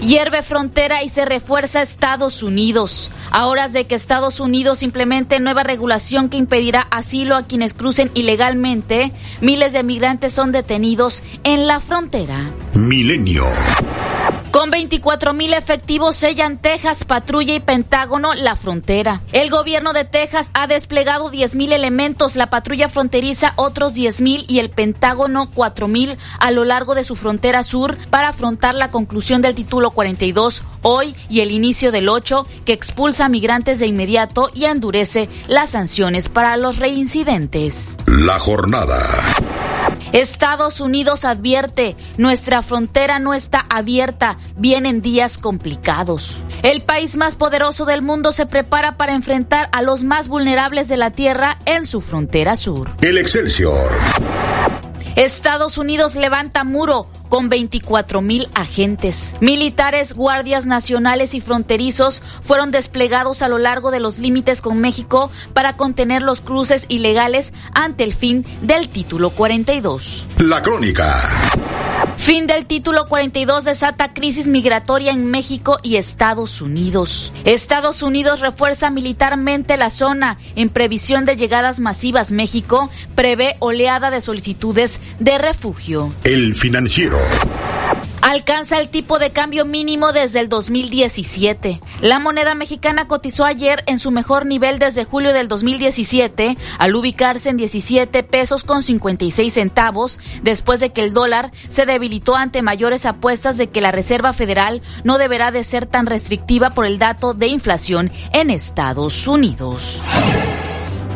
Hierve 0.01 0.43
frontera 0.43 1.03
y 1.03 1.09
se 1.09 1.25
refuerza 1.25 1.81
Estados 1.81 2.41
Unidos. 2.41 3.11
A 3.31 3.47
horas 3.47 3.73
de 3.73 3.85
que 3.85 3.95
Estados 3.95 4.39
Unidos 4.39 4.81
implemente 4.81 5.39
nueva 5.39 5.63
regulación 5.63 6.29
que 6.29 6.37
impedirá 6.37 6.87
asilo 6.89 7.35
a 7.35 7.43
quienes 7.43 7.73
crucen 7.73 8.09
ilegalmente, 8.13 9.11
miles 9.41 9.73
de 9.73 9.83
migrantes 9.83 10.33
son 10.33 10.51
detenidos 10.51 11.23
en 11.43 11.67
la 11.67 11.81
frontera. 11.81 12.51
Milenio. 12.73 13.45
Con 14.51 14.71
24 14.71 15.33
mil 15.33 15.53
efectivos 15.53 16.15
sellan 16.15 16.57
Texas, 16.57 17.03
patrulla 17.03 17.53
y 17.53 17.59
Pentágono 17.59 18.33
la 18.33 18.55
frontera. 18.55 19.21
El 19.31 19.51
gobierno 19.51 19.93
de 19.93 20.05
Texas 20.05 20.49
ha 20.55 20.65
desplegado 20.65 21.29
10 21.29 21.53
mil 21.53 21.71
elementos, 21.71 22.35
la 22.35 22.49
patrulla 22.49 22.89
fronteriza 22.89 23.53
otros 23.57 23.93
10 23.93 24.21
mil 24.21 24.45
y 24.47 24.57
el 24.57 24.71
Pentágono 24.71 25.51
4 25.53 25.87
mil 25.87 26.17
a 26.39 26.49
lo 26.49 26.65
largo 26.65 26.95
de 26.95 27.03
su 27.03 27.15
frontera 27.15 27.61
sur 27.63 27.95
para 28.09 28.29
afrontar 28.29 28.73
la 28.73 28.89
conclusión 28.89 29.43
del 29.43 29.53
título 29.53 29.91
42 29.91 30.63
hoy 30.81 31.15
y 31.29 31.41
el 31.41 31.51
inicio 31.51 31.91
del 31.91 32.09
8 32.09 32.47
que 32.65 32.73
expulsa 32.73 33.25
a 33.25 33.29
migrantes 33.29 33.77
de 33.77 33.85
inmediato 33.85 34.49
y 34.55 34.65
endurece 34.65 35.29
las 35.47 35.71
sanciones 35.71 36.27
para 36.27 36.57
los 36.57 36.77
reincidentes. 36.77 37.97
La 38.07 38.39
jornada. 38.39 38.97
Estados 40.11 40.81
Unidos 40.81 41.25
advierte, 41.25 41.95
nuestra 42.17 42.63
frontera 42.63 43.19
no 43.19 43.33
está 43.33 43.65
abierta, 43.69 44.37
vienen 44.57 45.01
días 45.01 45.37
complicados. 45.37 46.41
El 46.63 46.81
país 46.81 47.15
más 47.15 47.35
poderoso 47.35 47.85
del 47.85 48.01
mundo 48.01 48.31
se 48.31 48.45
prepara 48.45 48.97
para 48.97 49.13
enfrentar 49.13 49.69
a 49.71 49.81
los 49.81 50.03
más 50.03 50.27
vulnerables 50.27 50.87
de 50.87 50.97
la 50.97 51.11
Tierra 51.11 51.57
en 51.65 51.85
su 51.85 52.01
frontera 52.01 52.55
sur. 52.55 52.89
El 53.01 53.17
Excelsior. 53.17 53.89
Estados 55.15 55.77
Unidos 55.77 56.15
levanta 56.15 56.63
muro 56.63 57.07
con 57.29 57.49
24 57.49 58.21
mil 58.21 58.49
agentes. 58.53 59.35
Militares, 59.39 60.13
guardias 60.13 60.65
nacionales 60.65 61.33
y 61.33 61.41
fronterizos 61.41 62.21
fueron 62.41 62.71
desplegados 62.71 63.41
a 63.41 63.47
lo 63.47 63.57
largo 63.57 63.91
de 63.91 63.99
los 63.99 64.19
límites 64.19 64.61
con 64.61 64.79
México 64.79 65.31
para 65.53 65.73
contener 65.73 66.21
los 66.21 66.41
cruces 66.41 66.85
ilegales 66.89 67.53
ante 67.73 68.03
el 68.03 68.13
fin 68.13 68.45
del 68.61 68.89
título 68.89 69.29
42. 69.29 70.27
La 70.39 70.61
crónica. 70.61 71.29
Fin 72.17 72.47
del 72.47 72.65
título 72.65 73.05
42 73.05 73.63
desata 73.63 74.13
crisis 74.13 74.45
migratoria 74.45 75.11
en 75.11 75.31
México 75.31 75.79
y 75.83 75.95
Estados 75.95 76.61
Unidos. 76.61 77.31
Estados 77.45 78.03
Unidos 78.03 78.41
refuerza 78.41 78.89
militarmente 78.89 79.77
la 79.77 79.89
zona 79.89 80.37
en 80.55 80.69
previsión 80.69 81.25
de 81.25 81.37
llegadas 81.37 81.79
masivas. 81.79 82.31
México 82.31 82.89
prevé 83.15 83.55
oleada 83.59 84.11
de 84.11 84.21
solicitudes 84.21 84.99
de 85.19 85.37
refugio. 85.37 86.13
El 86.23 86.55
financiero. 86.55 87.18
Alcanza 88.21 88.79
el 88.79 88.89
tipo 88.89 89.19
de 89.19 89.31
cambio 89.31 89.65
mínimo 89.65 90.11
desde 90.11 90.39
el 90.39 90.49
2017. 90.49 91.79
La 92.01 92.19
moneda 92.19 92.55
mexicana 92.55 93.07
cotizó 93.07 93.45
ayer 93.45 93.83
en 93.87 93.99
su 93.99 94.11
mejor 94.11 94.45
nivel 94.45 94.79
desde 94.79 95.05
julio 95.05 95.33
del 95.33 95.47
2017 95.47 96.57
al 96.77 96.95
ubicarse 96.95 97.49
en 97.49 97.57
17 97.57 98.23
pesos 98.23 98.63
con 98.63 98.83
56 98.83 99.53
centavos 99.53 100.19
después 100.41 100.79
de 100.79 100.91
que 100.91 101.03
el 101.03 101.13
dólar 101.13 101.51
se 101.69 101.85
debilitó 101.85 102.35
ante 102.35 102.61
mayores 102.61 103.05
apuestas 103.05 103.57
de 103.57 103.69
que 103.69 103.81
la 103.81 103.91
Reserva 103.91 104.33
Federal 104.33 104.81
no 105.03 105.17
deberá 105.17 105.51
de 105.51 105.63
ser 105.63 105.85
tan 105.85 106.05
restrictiva 106.05 106.69
por 106.71 106.85
el 106.85 106.99
dato 106.99 107.33
de 107.33 107.47
inflación 107.47 108.11
en 108.33 108.49
Estados 108.51 109.27
Unidos. 109.27 110.01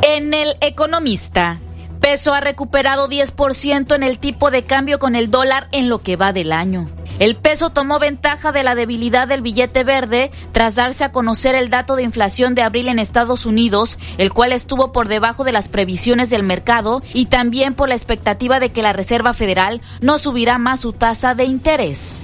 En 0.02 0.34
el 0.34 0.56
economista, 0.62 1.60
peso 2.04 2.34
ha 2.34 2.42
recuperado 2.42 3.08
10% 3.08 3.96
en 3.96 4.04
el 4.04 4.20
tipo 4.20 4.52
de 4.52 4.66
cambio 4.66 5.00
con 5.00 5.16
el 5.16 5.32
dólar 5.32 5.70
en 5.72 5.88
lo 5.88 6.04
que 6.04 6.18
va 6.18 6.34
del 6.34 6.52
año. 6.52 6.90
El 7.18 7.38
peso 7.38 7.70
tomó 7.70 7.98
ventaja 7.98 8.52
de 8.52 8.62
la 8.62 8.76
debilidad 8.76 9.26
del 9.26 9.42
billete 9.42 9.86
verde 9.86 10.30
tras 10.52 10.76
darse 10.76 11.06
a 11.06 11.14
conocer 11.14 11.56
el 11.56 11.70
dato 11.70 11.96
de 11.96 12.04
inflación 12.04 12.56
de 12.56 12.62
abril 12.62 12.90
en 12.90 13.00
Estados 13.00 13.46
Unidos, 13.46 13.98
el 14.18 14.34
cual 14.34 14.52
estuvo 14.52 14.92
por 14.92 15.08
debajo 15.08 15.46
de 15.46 15.54
las 15.54 15.70
previsiones 15.70 16.30
del 16.30 16.44
mercado 16.44 17.02
y 17.14 17.28
también 17.28 17.74
por 17.74 17.88
la 17.88 17.96
expectativa 17.96 18.60
de 18.60 18.74
que 18.74 18.82
la 18.82 18.92
Reserva 18.92 19.34
Federal 19.34 19.80
no 20.02 20.18
subirá 20.18 20.58
más 20.58 20.82
su 20.82 20.92
tasa 20.92 21.36
de 21.36 21.46
interés. 21.46 22.20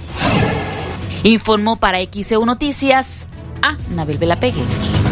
Informó 1.22 1.76
para 1.76 2.00
XEU 2.04 2.44
Noticias 2.44 3.26
a 3.62 3.78
Nabel 3.88 4.18
Velapegueros. 4.18 5.09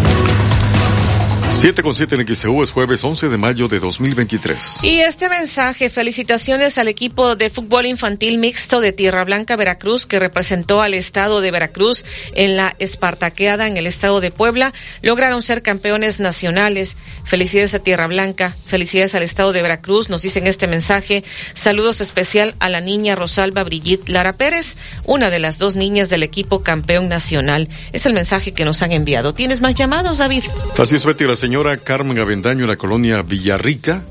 7 1.50 1.82
con 1.82 1.94
7 1.94 2.14
en 2.14 2.36
XEU 2.36 2.62
es 2.62 2.70
jueves 2.70 3.02
11 3.02 3.28
de 3.28 3.36
mayo 3.36 3.68
de 3.68 3.80
2023. 3.80 4.84
Y 4.84 5.00
este 5.00 5.28
mensaje, 5.28 5.90
felicitaciones 5.90 6.78
al 6.78 6.86
equipo 6.86 7.34
de 7.34 7.50
fútbol 7.50 7.86
infantil 7.86 8.38
mixto 8.38 8.80
de 8.80 8.92
Tierra 8.92 9.24
Blanca, 9.24 9.56
Veracruz, 9.56 10.06
que 10.06 10.20
representó 10.20 10.82
al 10.82 10.94
estado 10.94 11.40
de 11.40 11.50
Veracruz 11.50 12.04
en 12.34 12.56
la 12.56 12.76
Espartaqueada 12.78 13.66
en 13.66 13.76
el 13.76 13.86
estado 13.88 14.20
de 14.20 14.30
Puebla. 14.30 14.72
Lograron 15.02 15.42
ser 15.42 15.62
campeones 15.62 16.20
nacionales. 16.20 16.96
Felicidades 17.24 17.74
a 17.74 17.80
Tierra 17.80 18.06
Blanca, 18.06 18.56
felicidades 18.66 19.14
al 19.14 19.22
estado 19.22 19.52
de 19.52 19.62
Veracruz. 19.62 20.10
Nos 20.10 20.22
dicen 20.22 20.46
este 20.46 20.68
mensaje. 20.68 21.24
Saludos 21.54 22.00
especial 22.00 22.54
a 22.60 22.68
la 22.68 22.80
niña 22.80 23.16
Rosalba 23.16 23.64
Brigitte 23.64 24.08
Lara 24.08 24.34
Pérez, 24.34 24.76
una 25.04 25.28
de 25.30 25.40
las 25.40 25.58
dos 25.58 25.76
niñas 25.76 26.08
del 26.08 26.22
equipo 26.22 26.62
campeón 26.62 27.08
nacional. 27.08 27.68
Es 27.92 28.06
el 28.06 28.12
mensaje 28.12 28.52
que 28.52 28.64
nos 28.64 28.82
han 28.82 28.92
enviado. 28.92 29.34
¿Tienes 29.34 29.60
más 29.60 29.74
llamados, 29.74 30.18
David? 30.18 30.44
Así 30.76 30.94
es, 30.94 31.04
Betty, 31.04 31.24
señora 31.38 31.76
Carmen 31.76 32.18
Avendaño 32.18 32.64
en 32.64 32.68
la 32.68 32.76
colonia 32.76 33.22
Villarrica 33.22 34.02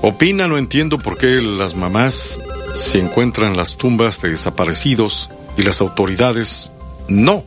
opina, 0.00 0.48
no 0.48 0.56
entiendo 0.56 0.98
por 0.98 1.18
qué 1.18 1.42
las 1.42 1.74
mamás 1.74 2.40
se 2.74 2.98
encuentran 2.98 3.54
las 3.54 3.76
tumbas 3.76 4.22
de 4.22 4.30
desaparecidos 4.30 5.28
y 5.58 5.62
las 5.62 5.82
autoridades 5.82 6.70
no. 7.06 7.44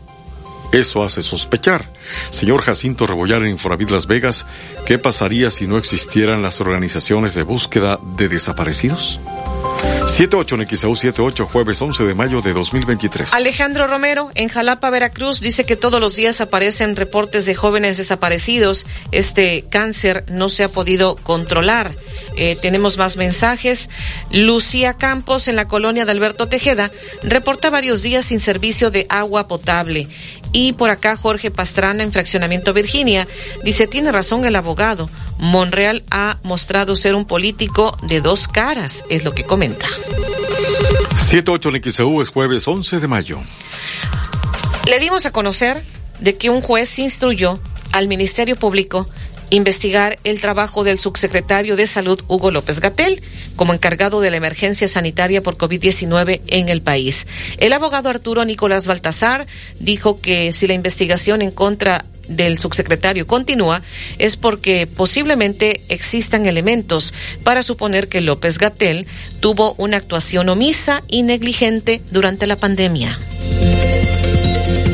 Eso 0.71 1.03
hace 1.03 1.23
sospechar. 1.23 1.91
Señor 2.29 2.61
Jacinto 2.61 3.07
Rebollar 3.07 3.41
en 3.41 3.49
Infonavit 3.49 3.89
Las 3.89 4.05
Vegas, 4.05 4.45
¿qué 4.85 4.99
pasaría 4.99 5.49
si 5.49 5.65
no 5.65 5.79
existieran 5.79 6.43
las 6.43 6.61
organizaciones 6.61 7.33
de 7.33 7.41
búsqueda 7.41 7.99
de 8.15 8.29
desaparecidos? 8.29 9.19
78 10.07 10.55
en 10.55 10.67
XAU 10.67 10.95
78, 10.95 11.49
jueves 11.51 11.81
11 11.81 12.03
de 12.03 12.13
mayo 12.13 12.41
de 12.41 12.53
2023. 12.53 13.33
Alejandro 13.33 13.87
Romero, 13.87 14.29
en 14.35 14.47
Jalapa, 14.47 14.91
Veracruz, 14.91 15.41
dice 15.41 15.65
que 15.65 15.75
todos 15.75 15.99
los 15.99 16.15
días 16.15 16.39
aparecen 16.39 16.95
reportes 16.95 17.45
de 17.45 17.55
jóvenes 17.55 17.97
desaparecidos. 17.97 18.85
Este 19.11 19.65
cáncer 19.69 20.23
no 20.27 20.49
se 20.49 20.65
ha 20.65 20.69
podido 20.69 21.15
controlar. 21.15 21.95
Eh, 22.35 22.57
tenemos 22.61 22.97
más 22.97 23.17
mensajes. 23.17 23.89
Lucía 24.29 24.93
Campos, 24.95 25.47
en 25.47 25.55
la 25.55 25.67
colonia 25.67 26.05
de 26.05 26.11
Alberto 26.11 26.47
Tejeda, 26.47 26.91
reporta 27.23 27.69
varios 27.71 28.03
días 28.03 28.25
sin 28.25 28.39
servicio 28.39 28.91
de 28.91 29.07
agua 29.09 29.47
potable. 29.47 30.07
Y 30.51 30.73
por 30.73 30.91
acá 30.91 31.17
Jorge 31.17 31.49
Pastrana, 31.49 32.03
en 32.03 32.11
Fraccionamiento 32.11 32.73
Virginia, 32.73 33.27
dice, 33.63 33.87
tiene 33.87 34.11
razón 34.11 34.45
el 34.45 34.55
abogado. 34.55 35.09
Monreal 35.37 36.03
ha 36.11 36.37
mostrado 36.43 36.95
ser 36.95 37.15
un 37.15 37.25
político 37.25 37.97
de 38.03 38.21
dos 38.21 38.47
caras, 38.47 39.03
es 39.09 39.23
lo 39.25 39.33
que 39.33 39.43
comenta. 39.43 39.87
78 41.17 41.69
en 41.69 41.91
XEU 41.91 42.21
es 42.21 42.29
jueves 42.29 42.67
11 42.67 42.99
de 42.99 43.07
mayo. 43.07 43.39
Le 44.87 44.99
dimos 44.99 45.25
a 45.25 45.31
conocer 45.31 45.83
de 46.19 46.35
que 46.35 46.49
un 46.49 46.61
juez 46.61 46.99
instruyó 46.99 47.59
al 47.91 48.07
Ministerio 48.07 48.55
Público 48.55 49.07
investigar 49.55 50.17
el 50.23 50.41
trabajo 50.41 50.83
del 50.83 50.97
subsecretario 50.97 51.75
de 51.75 51.85
Salud 51.85 52.19
Hugo 52.27 52.49
López 52.49 52.79
Gatel 52.79 53.21
como 53.55 53.73
encargado 53.73 54.19
de 54.19 54.31
la 54.31 54.37
emergencia 54.37 54.87
sanitaria 54.87 55.41
por 55.41 55.57
COVID-19 55.57 56.41
en 56.47 56.69
el 56.69 56.81
país. 56.81 57.27
El 57.59 57.73
abogado 57.73 58.09
Arturo 58.09 58.45
Nicolás 58.45 58.87
Baltasar 58.87 59.45
dijo 59.79 60.19
que 60.19 60.51
si 60.53 60.65
la 60.65 60.73
investigación 60.73 61.41
en 61.41 61.51
contra 61.51 62.03
del 62.27 62.57
subsecretario 62.57 63.27
continúa 63.27 63.83
es 64.17 64.37
porque 64.37 64.87
posiblemente 64.87 65.81
existan 65.89 66.45
elementos 66.47 67.13
para 67.43 67.63
suponer 67.63 68.07
que 68.07 68.21
López 68.21 68.57
Gatel 68.57 69.05
tuvo 69.39 69.75
una 69.77 69.97
actuación 69.97 70.49
omisa 70.49 71.03
y 71.07 71.21
negligente 71.21 72.01
durante 72.11 72.47
la 72.47 72.55
pandemia 72.55 73.19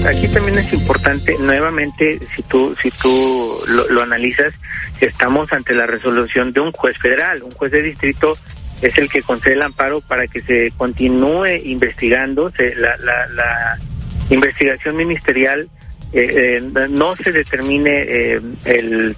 aquí 0.10 0.28
también 0.28 0.57
es 0.57 0.74
importante, 0.74 1.36
nuevamente, 1.39 2.20
si 2.36 2.41
tú, 2.43 2.76
si 2.82 2.89
tú 2.91 3.60
lo, 3.68 4.01
analizas, 4.01 4.53
estamos 4.99 5.51
ante 5.53 5.74
la 5.74 5.86
resolución 5.86 6.51
de 6.51 6.60
un 6.62 6.72
juez 6.72 6.97
federal, 6.97 7.43
un 7.43 7.51
juez 7.51 7.72
de 7.72 7.82
distrito 7.82 8.38
es 8.82 8.97
el 8.97 9.10
que 9.10 9.22
concede 9.22 9.53
el 9.53 9.62
amparo 9.62 10.01
para 10.01 10.28
que 10.28 10.41
se 10.41 10.72
continúe 10.78 11.57
investigando, 11.64 12.51
la, 12.78 12.97
la, 12.97 13.78
investigación 14.30 14.95
ministerial 14.95 15.68
eh, 16.14 16.60
eh, 16.62 16.88
no 16.89 17.16
se 17.16 17.32
determine 17.32 18.01
eh, 18.03 18.41
el 18.66 19.16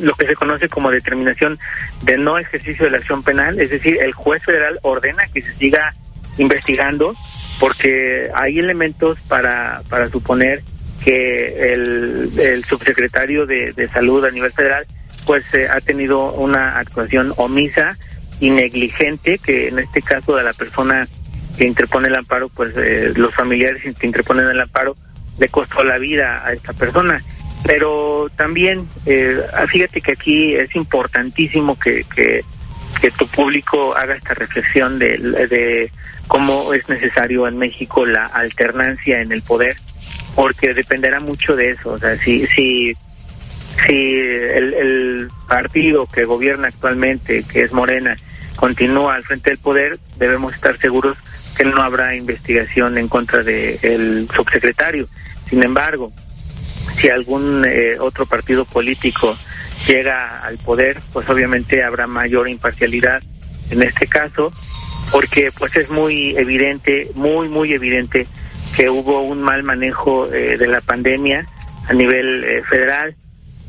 lo 0.00 0.14
que 0.14 0.26
se 0.26 0.34
conoce 0.34 0.68
como 0.68 0.90
determinación 0.90 1.58
de 2.02 2.16
no 2.16 2.38
ejercicio 2.38 2.86
de 2.86 2.90
la 2.90 2.96
acción 2.96 3.22
penal, 3.22 3.60
es 3.60 3.70
decir, 3.70 3.98
el 4.02 4.12
juez 4.12 4.42
federal 4.42 4.80
ordena 4.82 5.24
que 5.32 5.40
se 5.40 5.54
siga 5.54 5.94
investigando 6.38 7.14
porque 7.60 8.30
hay 8.34 8.58
elementos 8.58 9.18
para, 9.28 9.82
para 9.88 10.08
suponer 10.08 10.62
que 11.04 11.72
el, 11.72 12.64
subsecretario 12.66 13.46
de, 13.46 13.72
de, 13.72 13.88
Salud 13.88 14.24
a 14.24 14.30
nivel 14.30 14.52
federal 14.52 14.86
pues 15.26 15.44
eh, 15.54 15.68
ha 15.70 15.80
tenido 15.80 16.32
una 16.32 16.78
actuación 16.78 17.32
omisa 17.36 17.96
y 18.40 18.50
negligente, 18.50 19.38
que 19.38 19.68
en 19.68 19.78
este 19.78 20.02
caso 20.02 20.36
de 20.36 20.42
la 20.42 20.52
persona 20.52 21.06
que 21.56 21.66
interpone 21.66 22.08
el 22.08 22.16
amparo, 22.16 22.48
pues 22.48 22.74
eh, 22.76 23.12
los 23.16 23.34
familiares 23.34 23.82
que 23.98 24.06
interponen 24.06 24.48
el 24.48 24.60
amparo 24.60 24.96
le 25.38 25.48
costó 25.48 25.84
la 25.84 25.98
vida 25.98 26.42
a 26.44 26.52
esta 26.52 26.72
persona. 26.72 27.22
Pero 27.64 28.28
también, 28.36 28.86
eh, 29.06 29.40
fíjate 29.68 30.00
que 30.00 30.12
aquí 30.12 30.54
es 30.54 30.74
importantísimo 30.76 31.78
que, 31.78 32.04
que, 32.14 32.44
que 33.00 33.10
tu 33.12 33.26
público 33.28 33.96
haga 33.96 34.14
esta 34.16 34.34
reflexión 34.34 34.98
de, 34.98 35.16
de 35.18 35.90
cómo 36.28 36.72
es 36.72 36.88
necesario 36.88 37.46
en 37.46 37.58
México 37.58 38.04
la 38.06 38.26
alternancia 38.26 39.20
en 39.20 39.32
el 39.32 39.42
poder, 39.42 39.76
porque 40.34 40.74
dependerá 40.74 41.20
mucho 41.20 41.56
de 41.56 41.70
eso. 41.70 41.92
O 41.92 41.98
sea, 41.98 42.16
si, 42.18 42.46
si, 42.48 42.94
si 43.86 43.94
el, 43.94 45.28
partido 45.48 46.06
que 46.06 46.24
gobierna 46.24 46.68
actualmente, 46.68 47.44
que 47.44 47.62
es 47.62 47.72
Morena, 47.72 48.16
continúa 48.56 49.14
al 49.14 49.24
frente 49.24 49.50
del 49.50 49.58
poder, 49.58 49.98
debemos 50.16 50.54
estar 50.54 50.76
seguros 50.78 51.16
que 51.56 51.64
no 51.64 51.80
habrá 51.82 52.16
investigación 52.16 52.98
en 52.98 53.08
contra 53.08 53.42
del 53.42 53.78
el 53.82 54.28
subsecretario. 54.34 55.06
Sin 55.48 55.62
embargo, 55.62 56.12
si 56.96 57.08
algún 57.08 57.64
eh, 57.68 57.96
otro 58.00 58.26
partido 58.26 58.64
político 58.64 59.36
llega 59.86 60.40
al 60.40 60.58
poder, 60.58 61.00
pues 61.12 61.28
obviamente 61.28 61.84
habrá 61.84 62.06
mayor 62.06 62.48
imparcialidad 62.48 63.22
en 63.70 63.82
este 63.82 64.06
caso 64.06 64.52
porque 65.10 65.50
pues 65.56 65.76
es 65.76 65.90
muy 65.90 66.36
evidente, 66.36 67.10
muy, 67.14 67.48
muy 67.48 67.72
evidente 67.72 68.26
que 68.74 68.90
hubo 68.90 69.22
un 69.22 69.40
mal 69.40 69.62
manejo 69.62 70.32
eh, 70.32 70.56
de 70.58 70.66
la 70.66 70.80
pandemia 70.80 71.46
a 71.88 71.92
nivel 71.92 72.44
eh, 72.44 72.62
federal, 72.62 73.14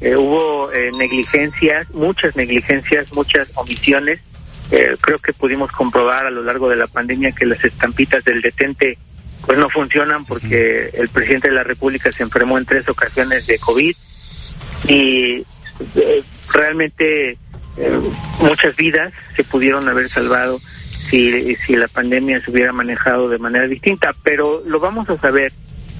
eh, 0.02 0.16
hubo 0.16 0.70
negligencias, 0.98 1.90
muchas 1.92 2.36
negligencias, 2.36 3.14
muchas 3.14 3.50
omisiones. 3.56 4.20
creo 4.70 5.20
que 5.20 5.32
pudimos 5.32 5.72
comprobar 5.72 6.26
a 6.26 6.32
lo 6.32 6.44
largo 6.44 6.70
de 6.70 6.76
la 6.76 6.88
pandemia 6.88 7.32
que 7.32 7.46
las 7.46 7.64
estampitas 7.64 8.24
del 8.24 8.42
detente 8.42 8.98
pues 9.46 9.60
no 9.60 9.70
funcionan 9.70 10.26
porque 10.26 10.90
el 10.94 11.08
presidente 11.10 11.50
de 11.50 11.56
la 11.56 11.64
República 11.64 12.12
se 12.12 12.24
enfermó 12.24 12.58
en 12.58 12.66
tres 12.66 12.90
ocasiones 12.90 13.46
de 13.46 13.60
COVID 13.60 13.96
y 14.88 15.46
realmente 16.52 17.38
muchas 18.40 18.76
vidas 18.76 19.14
se 19.36 19.44
pudieron 19.44 19.88
haber 19.88 20.10
salvado 20.10 20.60
si, 21.10 21.56
si 21.56 21.76
la 21.76 21.88
pandemia 21.88 22.42
se 22.42 22.52
hubiera 22.52 22.72
manejado 22.72 23.30
de 23.30 23.38
manera 23.38 23.68
distinta, 23.68 24.14
pero 24.24 24.64
lo 24.66 24.80
vamos 24.80 25.10
a 25.10 25.18
saber 25.18 25.52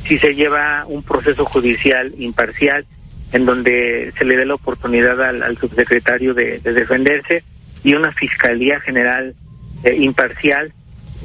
si 0.06 0.18
se 0.18 0.36
lleva 0.36 0.86
un 0.88 1.04
proceso 1.04 1.46
judicial 1.46 2.14
imparcial 2.18 2.86
en 3.32 3.46
donde 3.46 4.14
se 4.18 4.26
le 4.26 4.38
dé 4.38 4.46
la 4.46 4.56
oportunidad 4.56 5.22
al, 5.22 5.58
subsecretario 5.58 6.34
de, 6.34 6.60
defenderse 6.60 7.44
y 7.84 7.94
una 7.94 8.12
fiscalía 8.12 8.80
general 8.80 9.36
eh, 9.84 9.96
imparcial 9.96 10.72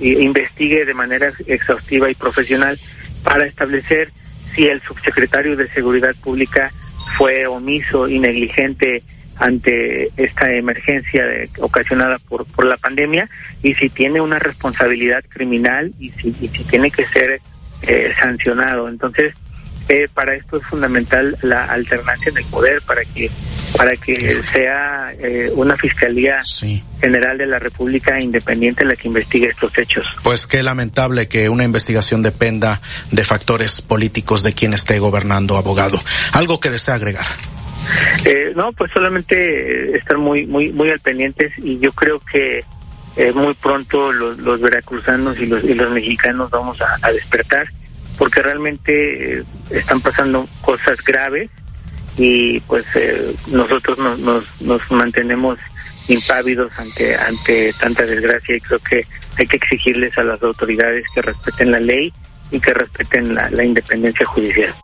investigue 0.00 0.84
de 0.84 0.94
manera 0.94 1.32
exhaustiva 1.46 2.10
y 2.10 2.14
profesional 2.14 2.78
para 3.22 3.46
establecer 3.46 4.10
si 4.54 4.66
el 4.66 4.80
subsecretario 4.80 5.56
de 5.56 5.68
Seguridad 5.68 6.14
Pública 6.22 6.72
fue 7.16 7.46
omiso 7.46 8.08
y 8.08 8.18
negligente 8.18 9.02
ante 9.40 10.10
esta 10.16 10.52
emergencia 10.52 11.24
ocasionada 11.58 12.18
por, 12.18 12.46
por 12.46 12.66
la 12.66 12.76
pandemia 12.76 13.28
y 13.62 13.74
si 13.74 13.88
tiene 13.88 14.20
una 14.20 14.38
responsabilidad 14.38 15.24
criminal 15.28 15.92
y 15.98 16.10
si, 16.10 16.28
y 16.40 16.48
si 16.48 16.62
tiene 16.64 16.90
que 16.90 17.06
ser 17.06 17.40
eh, 17.82 18.12
sancionado. 18.20 18.88
Entonces, 18.88 19.34
eh, 19.88 20.06
para 20.12 20.36
esto 20.36 20.58
es 20.58 20.66
fundamental 20.66 21.36
la 21.42 21.64
alternancia 21.64 22.30
en 22.30 22.38
el 22.38 22.44
poder 22.44 22.80
para 22.82 23.04
que 23.04 23.30
para 23.76 23.96
que 23.96 24.42
sea 24.52 25.12
eh, 25.18 25.50
una 25.54 25.76
fiscalía 25.76 26.38
general 27.00 27.38
de 27.38 27.46
la 27.46 27.58
República 27.58 28.20
independiente 28.20 28.84
la 28.84 28.94
que 28.94 29.08
investigue 29.08 29.46
estos 29.46 29.76
hechos. 29.78 30.06
Pues 30.22 30.46
qué 30.46 30.62
lamentable 30.62 31.28
que 31.28 31.48
una 31.48 31.64
investigación 31.64 32.22
dependa 32.22 32.80
de 33.10 33.24
factores 33.24 33.80
políticos 33.80 34.42
de 34.42 34.52
quien 34.52 34.74
esté 34.74 34.98
gobernando, 34.98 35.56
abogado. 35.56 36.00
Algo 36.32 36.60
que 36.60 36.68
desea 36.68 36.96
agregar. 36.96 37.26
Eh, 38.24 38.52
no, 38.54 38.72
pues 38.72 38.90
solamente 38.92 39.96
estar 39.96 40.18
muy 40.18 40.46
muy 40.46 40.72
muy 40.72 40.90
al 40.90 41.00
pendientes 41.00 41.52
y 41.58 41.78
yo 41.78 41.92
creo 41.92 42.20
que 42.20 42.64
eh, 43.16 43.32
muy 43.32 43.54
pronto 43.54 44.12
los, 44.12 44.60
veracruzanos 44.60 45.38
y 45.40 45.46
los, 45.46 45.64
y 45.64 45.74
los 45.74 45.90
mexicanos 45.90 46.48
vamos 46.50 46.78
a, 46.80 47.10
despertar 47.10 47.66
porque 48.16 48.40
realmente 48.40 49.38
eh, 49.38 49.44
están 49.70 50.00
pasando 50.00 50.48
cosas 50.60 51.02
graves 51.04 51.50
y 52.16 52.60
pues 52.60 52.84
eh, 52.94 53.34
nosotros 53.48 53.98
nos, 53.98 54.18
nos, 54.20 54.44
nos 54.60 54.90
mantenemos 54.92 55.58
impávidos 56.06 56.72
ante 56.78 57.16
ante 57.16 57.72
tanta 57.80 58.04
desgracia 58.04 58.56
y 58.56 58.60
creo 58.60 58.78
que 58.78 59.04
hay 59.36 59.46
que 59.46 59.56
exigirles 59.56 60.16
a 60.16 60.22
las 60.22 60.40
autoridades 60.42 61.04
que 61.12 61.22
respeten 61.22 61.72
la 61.72 61.80
ley 61.80 62.12
y 62.52 62.60
que 62.60 62.72
respeten 62.74 63.34
la 63.34 63.64
independencia 63.64 64.26
judicial. 64.26 64.74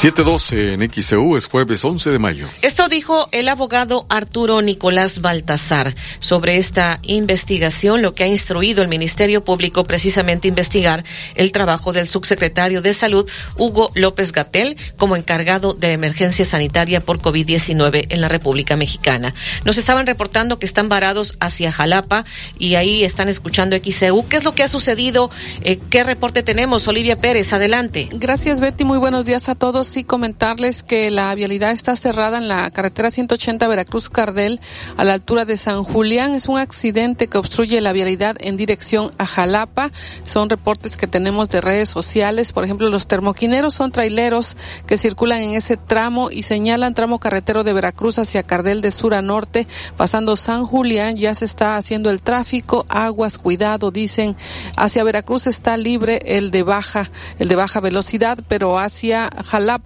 712 0.00 0.72
en 0.72 0.90
XEU 0.90 1.36
es 1.36 1.44
jueves 1.44 1.84
11 1.84 2.08
de 2.08 2.18
mayo. 2.18 2.48
Esto 2.62 2.88
dijo 2.88 3.28
el 3.32 3.50
abogado 3.50 4.06
Arturo 4.08 4.62
Nicolás 4.62 5.20
Baltasar 5.20 5.94
sobre 6.20 6.56
esta 6.56 7.00
investigación, 7.02 8.00
lo 8.00 8.14
que 8.14 8.24
ha 8.24 8.26
instruido 8.26 8.80
el 8.80 8.88
Ministerio 8.88 9.44
Público 9.44 9.84
precisamente 9.84 10.48
investigar 10.48 11.04
el 11.34 11.52
trabajo 11.52 11.92
del 11.92 12.08
subsecretario 12.08 12.80
de 12.80 12.94
Salud, 12.94 13.28
Hugo 13.58 13.90
López 13.94 14.32
Gatel, 14.32 14.78
como 14.96 15.16
encargado 15.16 15.74
de 15.74 15.92
emergencia 15.92 16.46
sanitaria 16.46 17.02
por 17.02 17.20
COVID-19 17.20 18.06
en 18.08 18.22
la 18.22 18.28
República 18.28 18.76
Mexicana. 18.76 19.34
Nos 19.66 19.76
estaban 19.76 20.06
reportando 20.06 20.58
que 20.58 20.64
están 20.64 20.88
varados 20.88 21.36
hacia 21.40 21.72
Jalapa 21.72 22.24
y 22.58 22.76
ahí 22.76 23.04
están 23.04 23.28
escuchando 23.28 23.76
XEU. 23.76 24.26
¿Qué 24.28 24.38
es 24.38 24.44
lo 24.44 24.54
que 24.54 24.62
ha 24.62 24.68
sucedido? 24.68 25.30
Eh, 25.60 25.78
¿Qué 25.90 26.04
reporte 26.04 26.42
tenemos? 26.42 26.88
Olivia 26.88 27.16
Pérez, 27.16 27.52
adelante. 27.52 28.08
Gracias, 28.12 28.60
Betty. 28.60 28.86
Muy 28.86 28.96
buenos 28.96 29.26
días 29.26 29.50
a 29.50 29.54
todos 29.54 29.89
sí 29.90 30.04
comentarles 30.04 30.82
que 30.82 31.10
la 31.10 31.34
vialidad 31.34 31.72
está 31.72 31.96
cerrada 31.96 32.38
en 32.38 32.48
la 32.48 32.70
carretera 32.70 33.10
180 33.10 33.66
Veracruz 33.66 34.08
Cardel 34.08 34.60
a 34.96 35.04
la 35.04 35.14
altura 35.14 35.44
de 35.44 35.56
San 35.56 35.82
Julián. 35.82 36.34
Es 36.34 36.48
un 36.48 36.58
accidente 36.58 37.26
que 37.26 37.38
obstruye 37.38 37.80
la 37.80 37.92
vialidad 37.92 38.36
en 38.40 38.56
dirección 38.56 39.12
a 39.18 39.26
Jalapa. 39.26 39.90
Son 40.22 40.48
reportes 40.48 40.96
que 40.96 41.08
tenemos 41.08 41.50
de 41.50 41.60
redes 41.60 41.88
sociales. 41.88 42.52
Por 42.52 42.64
ejemplo, 42.64 42.88
los 42.88 43.08
termoquineros 43.08 43.74
son 43.74 43.90
traileros 43.90 44.56
que 44.86 44.96
circulan 44.96 45.40
en 45.40 45.54
ese 45.54 45.76
tramo 45.76 46.30
y 46.30 46.42
señalan 46.42 46.94
tramo 46.94 47.18
carretero 47.18 47.64
de 47.64 47.72
Veracruz 47.72 48.18
hacia 48.18 48.44
Cardel 48.44 48.80
de 48.82 48.92
sur 48.92 49.14
a 49.14 49.22
norte, 49.22 49.66
pasando 49.96 50.36
San 50.36 50.64
Julián. 50.64 51.16
Ya 51.16 51.34
se 51.34 51.44
está 51.44 51.76
haciendo 51.76 52.10
el 52.10 52.22
tráfico. 52.22 52.86
Aguas, 52.88 53.38
cuidado, 53.38 53.90
dicen. 53.90 54.36
Hacia 54.76 55.02
Veracruz 55.02 55.48
está 55.48 55.76
libre 55.76 56.20
el 56.24 56.52
de 56.52 56.62
baja, 56.62 57.10
el 57.40 57.48
de 57.48 57.56
baja 57.56 57.80
velocidad, 57.80 58.38
pero 58.46 58.78
hacia 58.78 59.28
Jalapa 59.44 59.79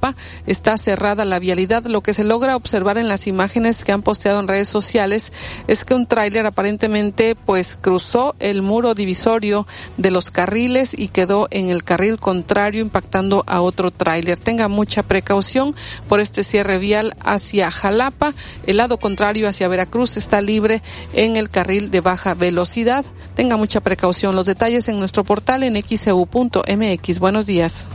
está 0.46 0.76
cerrada 0.78 1.24
la 1.24 1.38
vialidad. 1.38 1.84
Lo 1.86 2.02
que 2.02 2.14
se 2.14 2.24
logra 2.24 2.56
observar 2.56 2.98
en 2.98 3.08
las 3.08 3.26
imágenes 3.26 3.84
que 3.84 3.92
han 3.92 4.02
posteado 4.02 4.40
en 4.40 4.48
redes 4.48 4.68
sociales 4.68 5.32
es 5.68 5.84
que 5.84 5.94
un 5.94 6.06
tráiler 6.06 6.46
aparentemente 6.46 7.34
pues 7.34 7.78
cruzó 7.80 8.34
el 8.40 8.62
muro 8.62 8.94
divisorio 8.94 9.66
de 9.96 10.10
los 10.10 10.30
carriles 10.30 10.92
y 10.96 11.08
quedó 11.08 11.48
en 11.50 11.68
el 11.68 11.84
carril 11.84 12.18
contrario 12.18 12.80
impactando 12.80 13.44
a 13.46 13.60
otro 13.60 13.90
tráiler. 13.90 14.38
Tenga 14.38 14.68
mucha 14.68 15.02
precaución 15.02 15.74
por 16.08 16.20
este 16.20 16.44
cierre 16.44 16.78
vial 16.78 17.16
hacia 17.20 17.70
Jalapa. 17.70 18.34
El 18.66 18.78
lado 18.78 18.98
contrario 18.98 19.48
hacia 19.48 19.68
Veracruz 19.68 20.16
está 20.16 20.40
libre 20.40 20.82
en 21.12 21.36
el 21.36 21.50
carril 21.50 21.90
de 21.90 22.00
baja 22.00 22.34
velocidad. 22.34 23.04
Tenga 23.34 23.56
mucha 23.56 23.80
precaución. 23.80 24.36
Los 24.36 24.46
detalles 24.46 24.88
en 24.88 24.98
nuestro 24.98 25.24
portal 25.24 25.62
en 25.62 25.74
xeu.mx. 25.82 27.18
Buenos 27.18 27.46
días. 27.46 27.88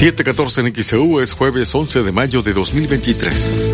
714 0.00 0.62
en 0.62 0.72
XEU 0.74 1.20
es 1.20 1.34
jueves 1.34 1.74
11 1.74 2.02
de 2.02 2.10
mayo 2.10 2.40
de 2.40 2.54
2023. 2.54 3.70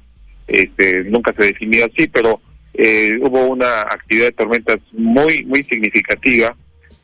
este, 0.53 1.05
nunca 1.05 1.33
se 1.33 1.47
definió 1.47 1.87
así, 1.87 2.07
pero 2.09 2.41
eh, 2.75 3.19
hubo 3.21 3.47
una 3.47 3.81
actividad 3.81 4.27
de 4.27 4.33
tormentas 4.33 4.79
muy, 4.93 5.45
muy 5.45 5.63
significativa 5.63 6.55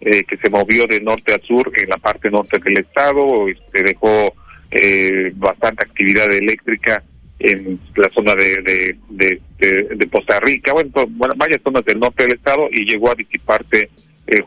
eh, 0.01 0.23
que 0.25 0.37
se 0.37 0.51
movió 0.51 0.87
de 0.87 1.01
norte 1.01 1.35
a 1.35 1.41
sur 1.41 1.71
en 1.77 1.89
la 1.89 1.97
parte 1.97 2.31
norte 2.31 2.59
del 2.59 2.79
estado, 2.79 3.49
este, 3.49 3.83
dejó 3.83 4.35
eh, 4.71 5.33
bastante 5.35 5.87
actividad 5.87 6.31
eléctrica 6.33 7.03
en 7.39 7.81
la 7.97 8.11
zona 8.15 8.35
de, 8.35 8.97
de, 9.09 9.41
de, 9.59 10.09
Costa 10.11 10.41
Rica, 10.41 10.73
bueno, 10.73 11.35
varias 11.37 11.63
zonas 11.63 11.85
del 11.85 12.01
norte 12.01 12.25
del 12.25 12.35
estado 12.35 12.69
y 12.71 12.85
llegó 12.85 13.13
a 13.13 13.15
disiparse 13.15 13.89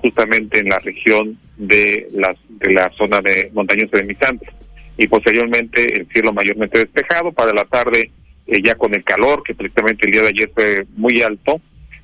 justamente 0.01 0.59
en 0.59 0.67
la 0.67 0.77
región 0.79 1.37
de, 1.57 2.07
las, 2.13 2.35
de 2.49 2.73
la 2.73 2.91
zona 2.97 3.21
de 3.21 3.49
montañosa 3.53 3.97
de 3.97 4.03
Misantro. 4.03 4.51
Y 4.97 5.07
posteriormente 5.07 5.85
el 5.97 6.05
cielo 6.07 6.33
mayormente 6.33 6.79
despejado, 6.79 7.31
para 7.31 7.53
la 7.53 7.63
tarde 7.65 8.11
eh, 8.51 8.61
ya 8.61 8.75
con 8.75 8.93
el 8.93 9.03
calor, 9.05 9.43
que 9.43 9.55
precisamente 9.55 10.05
el 10.05 10.11
día 10.11 10.21
de 10.23 10.27
ayer 10.27 10.51
fue 10.53 10.85
muy 10.97 11.21
alto, 11.21 11.61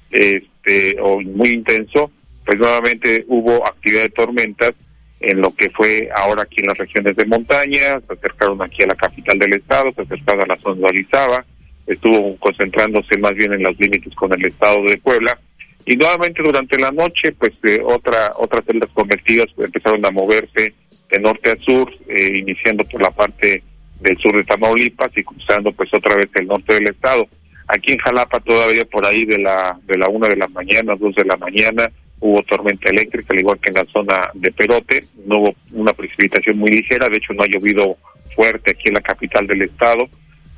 este, 0.10 0.96
o 1.02 1.20
muy 1.20 1.50
intenso, 1.50 2.10
pues 2.46 2.58
nuevamente 2.58 3.26
hubo 3.28 3.68
actividad 3.68 4.04
de 4.04 4.10
tormentas 4.10 4.72
en 5.20 5.42
lo 5.42 5.54
que 5.54 5.70
fue 5.72 6.10
ahora 6.16 6.44
aquí 6.44 6.62
en 6.62 6.68
las 6.68 6.78
regiones 6.78 7.18
de 7.18 7.26
montaña, 7.26 8.00
se 8.00 8.14
acercaron 8.14 8.62
aquí 8.62 8.84
a 8.84 8.88
la 8.88 8.96
capital 8.96 9.38
del 9.38 9.56
estado, 9.56 9.92
se 9.94 10.04
acercaron 10.04 10.44
a 10.44 10.56
la 10.56 10.62
zona 10.62 10.78
de 10.78 10.86
Orizaba, 10.86 11.46
estuvo 11.86 12.38
concentrándose 12.38 13.18
más 13.18 13.34
bien 13.34 13.52
en 13.52 13.64
los 13.64 13.78
límites 13.78 14.16
con 14.16 14.32
el 14.34 14.46
estado 14.46 14.84
de 14.84 14.98
Puebla, 14.98 15.38
y 15.86 15.98
nuevamente 15.98 16.42
durante 16.42 16.80
la 16.80 16.92
noche, 16.92 17.34
pues 17.38 17.52
eh, 17.64 17.82
otra, 17.84 18.32
otras 18.38 18.64
celdas 18.66 18.90
convertidas 18.94 19.48
empezaron 19.58 20.06
a 20.06 20.12
moverse 20.12 20.74
de 21.10 21.20
norte 21.20 21.52
a 21.52 21.58
sur, 21.58 21.92
eh, 22.08 22.38
iniciando 22.38 22.86
por 22.86 23.02
la 23.02 23.12
parte 23.12 23.64
del 24.00 24.18
sur 24.18 24.36
de 24.36 24.44
Tamaulipas 24.44 25.10
y 25.16 25.24
cruzando 25.24 25.72
pues 25.72 25.90
otra 25.94 26.16
vez 26.16 26.28
el 26.36 26.48
norte 26.48 26.74
del 26.74 26.90
estado. 26.90 27.28
Aquí 27.68 27.94
en 27.94 28.00
Jalapa 28.00 28.40
todavía 28.40 28.86
por 28.86 29.06
ahí 29.06 29.26
de 29.26 29.40
la 29.40 29.78
de 29.86 29.98
la 29.98 30.08
una 30.08 30.28
de 30.28 30.38
la 30.38 30.48
mañana, 30.48 30.96
dos 30.96 31.16
de 31.16 31.26
la 31.26 31.36
mañana, 31.38 31.92
hubo 32.20 32.42
tormenta 32.44 32.90
eléctrica, 32.90 33.28
al 33.32 33.40
igual 33.40 33.60
que 33.60 33.70
en 33.70 33.76
la 33.76 33.92
zona 33.92 34.30
de 34.34 34.52
Perote, 34.52 35.02
no 35.26 35.40
hubo 35.40 35.56
una 35.74 35.94
precipitación 35.94 36.58
muy 36.58 36.72
ligera, 36.72 37.10
de 37.10 37.18
hecho 37.18 37.34
no 37.34 37.44
ha 37.44 37.48
llovido 37.48 37.98
fuerte 38.36 38.72
aquí 38.72 38.88
en 38.88 38.96
la 38.96 39.02
capital 39.02 39.48
del 39.48 39.64
estado, 39.64 40.08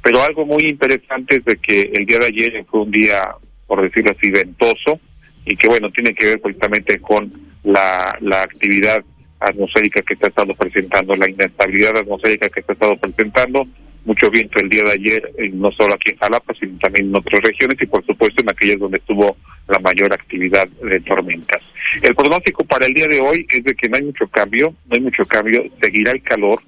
pero 0.04 0.22
algo 0.22 0.46
muy 0.46 0.64
interesante 0.64 1.38
es 1.38 1.46
de 1.46 1.58
que 1.58 1.92
el 1.94 2.06
día 2.06 2.20
de 2.20 2.28
ayer 2.28 2.66
fue 2.70 2.82
un 2.82 2.92
día, 2.92 3.36
por 3.68 3.82
decirlo 3.82 4.12
así, 4.12 4.30
ventoso, 4.30 5.00
y 5.46 5.56
que 5.56 5.68
bueno, 5.68 5.90
tiene 5.92 6.14
que 6.14 6.28
ver 6.28 6.42
precisamente 6.42 7.00
con 7.00 7.32
la, 7.64 8.18
la 8.22 8.44
actividad 8.44 9.04
atmosférica 9.40 10.02
que 10.02 10.16
se 10.16 10.26
ha 10.26 10.30
estado 10.30 10.54
presentando, 10.56 11.16
la 11.16 11.30
inestabilidad 11.30 11.98
atmosférica 11.98 12.50
que 12.50 12.62
se 12.62 12.72
ha 12.72 12.74
estado 12.74 12.98
presentando, 12.98 13.68
mucho 14.06 14.30
viento 14.30 14.60
el 14.60 14.70
día 14.70 14.84
de 14.84 14.92
ayer, 14.92 15.32
eh, 15.38 15.50
no 15.54 15.72
solo 15.72 15.94
aquí 15.94 16.12
en 16.12 16.18
Jalapa, 16.18 16.54
sino 16.60 16.78
también 16.80 17.08
en 17.08 17.16
otras 17.16 17.42
regiones 17.44 17.82
y 17.82 17.86
por 17.86 18.06
supuesto 18.06 18.42
en 18.42 18.50
aquellas 18.50 18.80
donde 18.80 18.98
estuvo 18.98 19.38
la 19.68 19.80
mayor 19.80 20.14
actividad 20.14 20.68
de 20.68 21.00
tormentas. 21.02 21.62
El 22.02 22.16
pronóstico 22.16 22.64
para 22.66 22.88
el 22.88 22.94
día 22.94 23.08
de 23.08 23.20
hoy 23.20 23.46
es 23.50 23.64
de 23.64 23.74
que 23.76 23.90
no 23.90 23.98
hay 23.98 24.06
mucho 24.06 24.28
cambio, 24.28 24.74
no 24.88 24.96
hay 24.96 25.02
mucho 25.02 25.24
cambio, 25.26 25.64
seguirá 25.82 26.12
el 26.12 26.24
calor, 26.24 26.60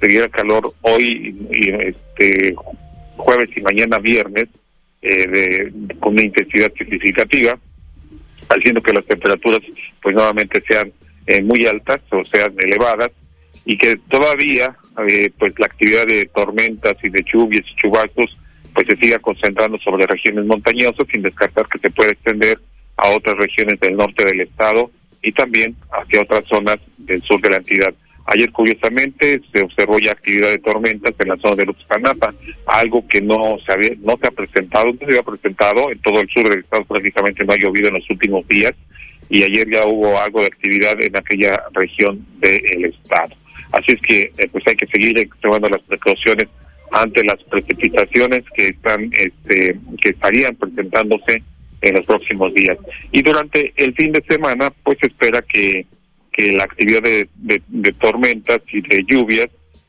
seguirá 0.00 0.24
el 0.24 0.30
calor 0.30 0.72
hoy, 0.82 1.34
este, 1.50 2.54
jueves 3.16 3.50
y 3.56 3.60
mañana 3.60 3.98
viernes, 3.98 4.48
eh, 5.00 5.28
de, 5.28 5.94
con 5.98 6.12
una 6.14 6.22
intensidad 6.22 6.72
significativa, 6.74 7.58
haciendo 8.48 8.82
que 8.82 8.92
las 8.92 9.06
temperaturas 9.06 9.60
pues 10.02 10.14
nuevamente 10.14 10.62
sean 10.68 10.92
eh, 11.26 11.42
muy 11.42 11.66
altas 11.66 12.00
o 12.10 12.24
sean 12.24 12.54
elevadas 12.58 13.10
y 13.64 13.76
que 13.76 13.96
todavía 14.08 14.76
eh, 15.08 15.30
pues 15.38 15.58
la 15.58 15.66
actividad 15.66 16.06
de 16.06 16.26
tormentas 16.26 16.94
y 17.02 17.10
de 17.10 17.24
lluvias 17.32 17.62
y 17.70 17.76
chubascos 17.76 18.36
pues 18.74 18.86
se 18.88 18.96
siga 18.96 19.18
concentrando 19.18 19.78
sobre 19.78 20.06
regiones 20.06 20.46
montañosas 20.46 21.06
sin 21.10 21.22
descartar 21.22 21.66
que 21.68 21.78
se 21.78 21.90
puede 21.90 22.12
extender 22.12 22.58
a 22.96 23.10
otras 23.10 23.36
regiones 23.36 23.78
del 23.80 23.96
norte 23.96 24.24
del 24.24 24.40
estado 24.40 24.90
y 25.22 25.32
también 25.32 25.76
hacia 25.90 26.22
otras 26.22 26.42
zonas 26.48 26.78
del 26.98 27.22
sur 27.22 27.40
de 27.40 27.50
la 27.50 27.56
entidad. 27.56 27.94
Ayer, 28.26 28.50
curiosamente, 28.52 29.40
se 29.52 29.62
observó 29.62 29.98
ya 29.98 30.12
actividad 30.12 30.50
de 30.50 30.58
tormentas 30.58 31.12
en 31.18 31.28
la 31.28 31.36
zona 31.38 31.56
de 31.56 31.66
Luxcanapa, 31.66 32.32
algo 32.66 33.06
que 33.08 33.20
no 33.20 33.58
se 33.66 33.72
había, 33.72 33.90
no 34.00 34.16
se 34.20 34.28
ha 34.28 34.30
presentado, 34.30 34.86
no 34.86 34.98
se 34.98 35.04
había 35.04 35.22
presentado 35.22 35.90
en 35.90 35.98
todo 35.98 36.20
el 36.20 36.28
sur 36.28 36.48
del 36.48 36.60
estado, 36.60 36.84
prácticamente 36.84 37.44
no 37.44 37.52
ha 37.52 37.56
llovido 37.56 37.88
en 37.88 37.94
los 37.94 38.10
últimos 38.10 38.46
días, 38.46 38.72
y 39.32 39.42
ayer 39.42 39.66
ya 39.72 39.86
hubo 39.86 40.20
algo 40.20 40.40
de 40.40 40.48
actividad 40.48 40.94
en 41.02 41.16
aquella 41.16 41.58
región 41.72 42.22
del 42.38 42.84
estado. 42.84 43.34
Así 43.72 43.86
es 43.94 44.00
que 44.02 44.20
eh, 44.20 44.48
pues 44.52 44.62
hay 44.66 44.74
que 44.74 44.86
seguir 44.86 45.26
tomando 45.40 45.70
las 45.70 45.80
precauciones 45.84 46.48
ante 46.92 47.24
las 47.24 47.42
precipitaciones 47.44 48.44
que 48.54 48.66
están 48.66 49.10
este, 49.12 49.78
que 50.02 50.10
estarían 50.10 50.54
presentándose 50.56 51.42
en 51.80 51.94
los 51.94 52.04
próximos 52.04 52.52
días. 52.52 52.76
Y 53.10 53.22
durante 53.22 53.72
el 53.76 53.94
fin 53.94 54.12
de 54.12 54.22
semana, 54.28 54.70
pues 54.84 54.98
se 55.00 55.06
espera 55.06 55.40
que 55.40 55.86
que 56.30 56.52
la 56.52 56.64
actividad 56.64 57.02
de, 57.02 57.28
de, 57.68 57.92
tormentas 57.92 58.60
y 58.72 58.80
de 58.80 59.04
lluvias 59.06 59.48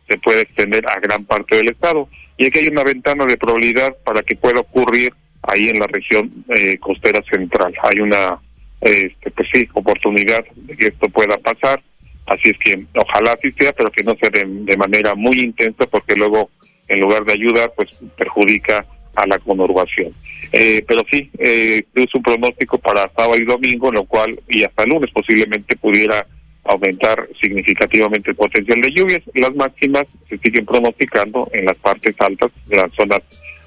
se 0.09 0.17
puede 0.19 0.41
extender 0.41 0.85
a 0.87 0.99
gran 0.99 1.23
parte 1.25 1.55
del 1.55 1.69
estado. 1.69 2.09
Y 2.37 2.47
aquí 2.47 2.59
hay 2.59 2.67
una 2.67 2.83
ventana 2.83 3.25
de 3.25 3.37
probabilidad 3.37 3.95
para 4.03 4.21
que 4.21 4.35
pueda 4.35 4.59
ocurrir 4.59 5.13
ahí 5.41 5.69
en 5.69 5.79
la 5.79 5.87
región 5.87 6.45
eh, 6.49 6.77
costera 6.79 7.21
central. 7.31 7.73
Hay 7.81 8.01
una, 8.01 8.39
este, 8.83 9.31
pues 9.31 9.47
sí, 9.53 9.67
oportunidad 9.73 10.43
de 10.55 10.75
que 10.75 10.87
esto 10.87 11.07
pueda 11.09 11.37
pasar. 11.37 11.81
Así 12.25 12.49
es 12.49 12.57
que 12.59 12.85
ojalá 12.95 13.33
así 13.33 13.51
sea, 13.51 13.73
pero 13.73 13.91
que 13.91 14.03
no 14.03 14.15
sea 14.15 14.29
de, 14.29 14.77
manera 14.77 15.13
muy 15.15 15.39
intensa, 15.39 15.85
porque 15.87 16.15
luego, 16.15 16.49
en 16.87 16.99
lugar 16.99 17.23
de 17.25 17.33
ayudar, 17.33 17.71
pues 17.75 17.89
perjudica 18.17 18.85
a 19.15 19.27
la 19.27 19.37
conurbación. 19.39 20.13
Eh, 20.51 20.83
pero 20.87 21.01
sí, 21.11 21.29
eh, 21.39 21.83
es 21.93 22.15
un 22.15 22.23
pronóstico 22.23 22.77
para 22.77 23.09
sábado 23.15 23.37
y 23.37 23.45
domingo, 23.45 23.91
lo 23.91 24.05
cual, 24.05 24.39
y 24.47 24.63
hasta 24.63 24.85
lunes 24.85 25.09
posiblemente 25.13 25.75
pudiera 25.75 26.25
aumentar 26.65 27.27
significativamente 27.41 28.31
el 28.31 28.35
potencial 28.35 28.79
de 28.81 28.91
lluvias. 28.91 29.21
Las 29.33 29.53
máximas 29.55 30.03
se 30.29 30.37
siguen 30.37 30.65
pronosticando 30.65 31.49
en 31.53 31.65
las 31.65 31.77
partes 31.77 32.15
altas 32.19 32.51
de 32.67 32.77
las 32.77 32.91
zonas 32.93 33.19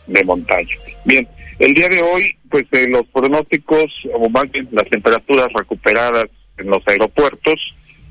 de 0.06 0.24
montaña. 0.24 0.76
Bien, 1.04 1.26
el 1.58 1.74
día 1.74 1.88
de 1.88 2.02
hoy, 2.02 2.36
pues 2.50 2.64
eh, 2.72 2.86
los 2.88 3.06
pronósticos, 3.08 3.86
o 4.12 4.28
más 4.28 4.50
bien 4.50 4.68
las 4.72 4.88
temperaturas 4.88 5.48
recuperadas 5.54 6.26
en 6.58 6.66
los 6.66 6.82
aeropuertos, 6.86 7.54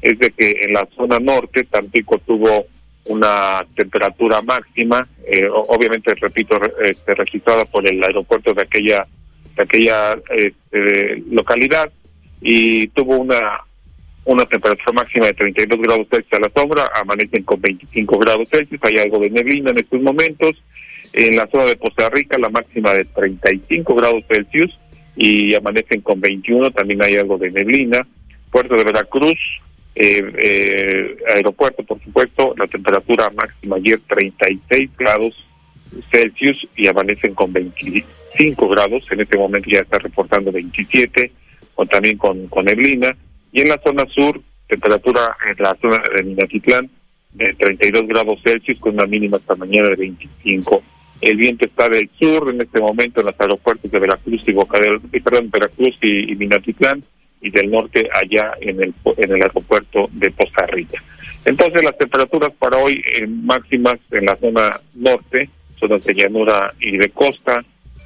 es 0.02 0.18
de 0.20 0.32
que 0.32 0.60
en 0.64 0.74
la 0.74 0.88
zona 0.96 1.20
norte 1.20 1.64
Tampico 1.66 2.18
tuvo 2.20 2.66
una 3.06 3.64
temperatura 3.76 4.42
máxima, 4.42 5.08
eh, 5.28 5.48
obviamente, 5.50 6.14
repito, 6.16 6.60
este, 6.84 7.14
registrada 7.14 7.66
por 7.66 7.88
el 7.88 8.04
aeropuerto 8.04 8.54
de 8.54 8.64
aquella, 8.64 9.06
de 9.56 9.64
aquella 9.64 10.16
este, 10.36 11.24
localidad, 11.30 11.92
y 12.42 12.88
tuvo 12.90 13.18
una 13.18 13.60
una 14.26 14.44
temperatura 14.46 14.92
máxima 14.92 15.28
de 15.28 15.34
32 15.34 15.80
grados 15.80 16.08
Celsius 16.10 16.34
a 16.34 16.40
la 16.40 16.52
sombra, 16.56 16.90
amanecen 16.96 17.44
con 17.44 17.62
25 17.62 18.18
grados 18.18 18.50
Celsius, 18.50 18.82
hay 18.84 19.04
algo 19.04 19.20
de 19.20 19.30
neblina 19.30 19.70
en 19.70 19.78
estos 19.78 20.02
momentos. 20.02 20.52
En 21.18 21.38
la 21.38 21.48
zona 21.48 21.64
de 21.64 21.78
Costa 21.78 22.10
Rica 22.10 22.38
la 22.38 22.50
máxima 22.50 22.94
de 22.94 23.06
35 23.06 23.96
grados 23.96 24.26
Celsius 24.28 24.78
y 25.16 25.56
amanecen 25.56 26.02
con 26.02 26.20
21, 26.20 26.72
también 26.72 27.02
hay 27.02 27.16
algo 27.16 27.38
de 27.38 27.52
neblina. 27.52 28.06
Puerto 28.52 28.76
de 28.76 28.84
Veracruz, 28.84 29.40
eh, 29.96 30.22
eh, 30.44 31.18
aeropuerto 31.34 31.84
por 31.84 32.04
supuesto, 32.04 32.54
la 32.58 32.68
temperatura 32.68 33.30
máxima 33.34 33.78
ayer 33.78 33.98
36 34.10 34.90
grados 34.98 35.34
Celsius 36.12 36.68
y 36.76 36.88
amanecen 36.88 37.34
con 37.34 37.54
25 37.54 38.68
grados, 38.68 39.06
en 39.10 39.22
este 39.22 39.38
momento 39.38 39.70
ya 39.72 39.80
está 39.80 40.00
reportando 40.00 40.52
27, 40.52 41.32
o 41.76 41.86
también 41.86 42.18
con, 42.18 42.48
con 42.48 42.66
neblina. 42.66 43.16
Y 43.54 43.62
en 43.62 43.70
la 43.70 43.80
zona 43.82 44.06
sur, 44.14 44.42
temperatura 44.68 45.38
en 45.50 45.64
la 45.64 45.78
zona 45.82 46.04
de 46.14 46.24
Minatitlán 46.24 46.90
de 47.32 47.54
32 47.54 48.06
grados 48.08 48.42
Celsius 48.44 48.80
con 48.80 48.96
una 48.96 49.06
mínima 49.06 49.38
esta 49.38 49.56
mañana 49.56 49.88
de 49.90 49.96
25. 49.96 50.84
El 51.26 51.38
viento 51.38 51.66
está 51.66 51.90
del 51.90 52.08
sur 52.20 52.52
en 52.52 52.62
este 52.62 52.80
momento 52.80 53.20
en 53.20 53.26
los 53.26 53.40
aeropuertos 53.40 53.90
de 53.90 53.98
Veracruz 53.98 54.44
y 54.46 54.52
Boca 54.52 54.80
del, 54.80 55.02
eh, 55.12 55.20
perdón, 55.22 55.50
Veracruz 55.50 55.98
y, 56.00 56.36
Minatitlán 56.36 57.04
y 57.42 57.50
del 57.50 57.72
norte 57.72 58.08
allá 58.14 58.54
en 58.62 58.80
el 58.80 58.94
en 59.18 59.32
el 59.32 59.42
aeropuerto 59.42 60.08
de 60.12 60.32
Rica. 60.68 61.04
Entonces 61.46 61.84
las 61.84 61.98
temperaturas 61.98 62.52
para 62.60 62.78
hoy 62.78 63.02
en 63.20 63.44
máximas 63.44 63.98
en 64.12 64.26
la 64.28 64.36
zona 64.36 64.80
norte, 64.94 65.50
zonas 65.80 66.06
de 66.06 66.14
llanura 66.14 66.72
y 66.80 66.96
de 66.96 67.10
costa, 67.10 67.60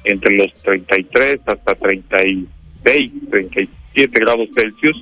entre 0.04 0.38
los 0.38 0.54
33 0.54 1.40
hasta 1.44 1.74
36, 1.74 3.12
37 3.30 4.18
grados 4.18 4.48
Celsius 4.54 4.98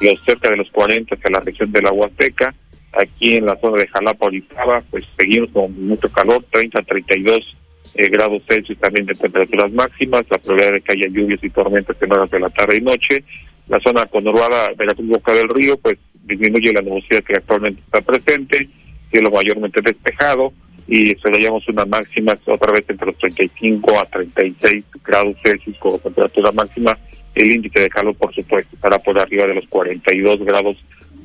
los 0.00 0.24
cerca 0.24 0.48
de 0.48 0.56
los 0.56 0.70
40 0.70 1.14
hacia 1.14 1.30
la 1.30 1.40
región 1.40 1.70
de 1.70 1.82
la 1.82 1.92
Huasteca. 1.92 2.54
Aquí 2.92 3.36
en 3.36 3.46
la 3.46 3.56
zona 3.60 3.78
de 3.78 3.88
Jalapa, 3.88 4.26
Orizaba, 4.26 4.82
pues 4.90 5.04
seguimos 5.16 5.50
con 5.50 5.86
mucho 5.86 6.10
calor, 6.10 6.44
30 6.50 6.80
a 6.80 6.82
32 6.82 7.56
eh, 7.94 8.08
grados 8.08 8.42
Celsius 8.48 8.78
también 8.78 9.06
de 9.06 9.14
temperaturas 9.14 9.70
máximas, 9.72 10.24
la 10.30 10.38
probabilidad 10.38 10.72
de 10.74 10.80
que 10.80 10.92
haya 10.92 11.08
lluvias 11.08 11.42
y 11.42 11.50
tormentas 11.50 11.96
en 12.00 12.12
horas 12.12 12.30
de 12.30 12.40
la 12.40 12.50
tarde 12.50 12.76
y 12.76 12.80
noche. 12.80 13.24
La 13.68 13.78
zona 13.80 14.06
conurbada 14.06 14.68
de 14.76 14.86
la 14.86 14.94
Boca 14.96 15.32
del 15.32 15.48
Río, 15.48 15.76
pues 15.76 15.98
disminuye 16.24 16.72
la 16.72 16.82
nubosidad 16.82 17.22
que 17.22 17.34
actualmente 17.34 17.80
está 17.80 18.00
presente, 18.00 18.68
cielo 19.10 19.30
mayormente 19.30 19.80
despejado 19.80 20.52
y 20.86 21.10
esperamos 21.10 21.68
una 21.68 21.84
máxima 21.84 22.36
otra 22.46 22.72
vez 22.72 22.84
entre 22.88 23.06
los 23.06 23.18
35 23.18 23.98
a 24.00 24.04
36 24.06 24.84
grados 25.04 25.36
Celsius 25.44 25.76
como 25.78 25.98
temperatura 25.98 26.50
máxima 26.52 26.98
el 27.34 27.52
índice 27.52 27.80
de 27.80 27.88
calor, 27.88 28.16
por 28.16 28.34
supuesto, 28.34 28.74
estará 28.74 28.98
por 28.98 29.18
arriba 29.18 29.46
de 29.46 29.54
los 29.54 29.68
42 29.68 30.40
grados 30.40 30.76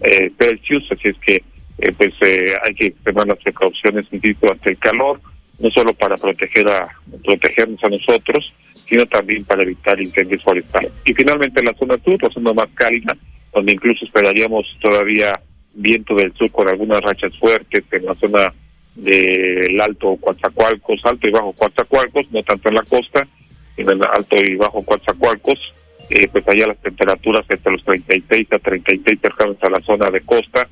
eh, 0.01 0.31
Celsius, 0.37 0.83
así 0.91 1.09
es 1.09 1.17
que 1.17 1.43
eh, 1.79 1.91
pues 1.97 2.13
eh, 2.21 2.53
hay 2.63 2.73
que 2.75 2.91
tomar 3.03 3.27
las 3.27 3.39
precauciones, 3.39 4.05
insisto, 4.11 4.51
ante 4.51 4.71
el 4.71 4.77
calor, 4.77 5.19
no 5.59 5.69
solo 5.71 5.93
para 5.93 6.15
proteger 6.15 6.67
a 6.69 6.87
protegernos 7.23 7.83
a 7.83 7.89
nosotros, 7.89 8.53
sino 8.73 9.05
también 9.05 9.43
para 9.45 9.63
evitar 9.63 9.99
incendios 9.99 10.43
forestales. 10.43 10.91
Y 11.05 11.13
finalmente 11.13 11.63
la 11.63 11.73
zona 11.73 11.97
sur, 12.03 12.21
la 12.21 12.29
zona 12.29 12.53
más 12.53 12.67
cálida, 12.73 13.15
donde 13.53 13.73
incluso 13.73 14.05
esperaríamos 14.05 14.65
todavía 14.81 15.39
viento 15.73 16.15
del 16.15 16.33
sur 16.33 16.51
con 16.51 16.69
algunas 16.69 17.01
rachas 17.01 17.37
fuertes 17.39 17.83
en 17.91 18.05
la 18.05 18.15
zona 18.15 18.53
del 18.95 19.81
Alto 19.81 20.15
Coatzacoalcos, 20.17 21.01
Alto 21.05 21.27
y 21.27 21.31
Bajo 21.31 21.53
Coatzacoalcos, 21.53 22.31
no 22.31 22.43
tanto 22.43 22.69
en 22.69 22.75
la 22.75 22.83
costa, 22.83 23.27
en 23.77 23.89
el 23.89 24.01
Alto 24.13 24.37
y 24.43 24.55
Bajo 24.55 24.83
Coatzacoalcos, 24.83 25.59
eh, 26.09 26.27
pues 26.31 26.47
allá 26.47 26.67
las 26.67 26.81
temperaturas 26.81 27.45
entre 27.49 27.71
los 27.71 27.83
36 27.83 28.47
a 28.51 28.59
36 28.59 29.19
cercanos 29.19 29.57
a 29.61 29.69
la 29.69 29.81
zona 29.81 30.11
de 30.11 30.21
costa 30.21 30.67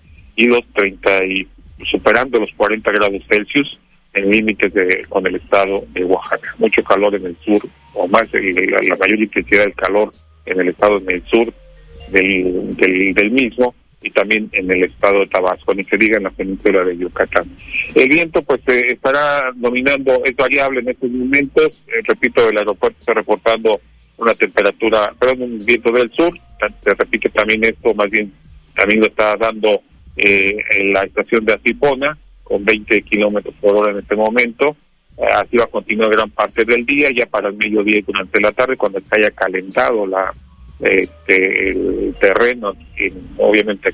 los 0.45 0.65
30 0.73 1.25
y 1.25 1.47
superando 1.89 2.39
los 2.39 2.51
40 2.55 2.91
grados 2.91 3.21
Celsius 3.29 3.79
en 4.13 4.29
límites 4.29 4.73
de, 4.73 5.05
con 5.09 5.25
el 5.25 5.35
estado 5.35 5.85
de 5.93 6.03
Oaxaca. 6.03 6.53
Mucho 6.57 6.83
calor 6.83 7.15
en 7.15 7.25
el 7.25 7.37
sur, 7.43 7.61
o 7.93 8.07
más, 8.07 8.27
la, 8.33 8.77
la 8.89 8.95
mayor 8.97 9.19
intensidad 9.19 9.63
del 9.63 9.73
calor 9.73 10.11
en 10.45 10.59
el 10.59 10.69
estado 10.69 10.97
en 10.97 11.11
el 11.11 11.23
sur 11.27 11.53
del, 12.11 12.75
del, 12.75 13.13
del 13.13 13.31
mismo 13.31 13.73
y 14.03 14.09
también 14.09 14.49
en 14.53 14.69
el 14.71 14.83
estado 14.83 15.19
de 15.19 15.27
Tabasco, 15.27 15.75
ni 15.75 15.83
se 15.83 15.97
diga 15.97 16.17
en 16.17 16.23
la 16.23 16.31
península 16.31 16.83
de 16.83 16.97
Yucatán. 16.97 17.45
El 17.93 18.09
viento 18.09 18.41
pues 18.41 18.61
eh, 18.67 18.93
estará 18.93 19.51
dominando, 19.55 20.23
es 20.25 20.35
variable 20.35 20.79
en 20.79 20.89
estos 20.89 21.11
momentos, 21.11 21.83
eh, 21.87 22.01
repito, 22.03 22.49
el 22.49 22.57
aeropuerto 22.57 22.97
está 22.99 23.13
reportando 23.13 23.79
una 24.17 24.33
temperatura, 24.33 25.13
perdón, 25.19 25.43
un 25.43 25.65
viento 25.65 25.91
del 25.91 26.11
sur, 26.11 26.33
se 26.83 26.93
repite 26.95 27.29
también 27.29 27.63
esto, 27.63 27.93
más 27.93 28.09
bien 28.09 28.31
también 28.75 29.01
lo 29.01 29.07
está 29.07 29.35
dando 29.35 29.81
eh, 30.18 30.55
en 30.78 30.93
la 30.93 31.03
estación 31.03 31.45
de 31.45 31.53
Atipona, 31.53 32.18
con 32.43 32.64
20 32.66 33.01
kilómetros 33.03 33.55
por 33.62 33.78
hora 33.78 33.91
en 33.91 33.99
este 33.99 34.16
momento, 34.16 34.76
así 35.36 35.57
va 35.57 35.66
a 35.66 35.68
continuar 35.68 36.09
gran 36.09 36.30
parte 36.32 36.66
del 36.66 36.86
día, 36.86 37.09
ya 37.12 37.26
para 37.26 37.49
el 37.49 37.55
mediodía 37.55 37.99
y 37.99 38.01
durante 38.01 38.41
la 38.41 38.51
tarde, 38.51 38.76
cuando 38.76 38.99
se 38.99 39.20
haya 39.20 39.32
calentado 39.32 40.05
la 40.05 40.34
este, 40.80 41.70
el 41.70 42.16
terreno, 42.20 42.74
obviamente 43.38 43.93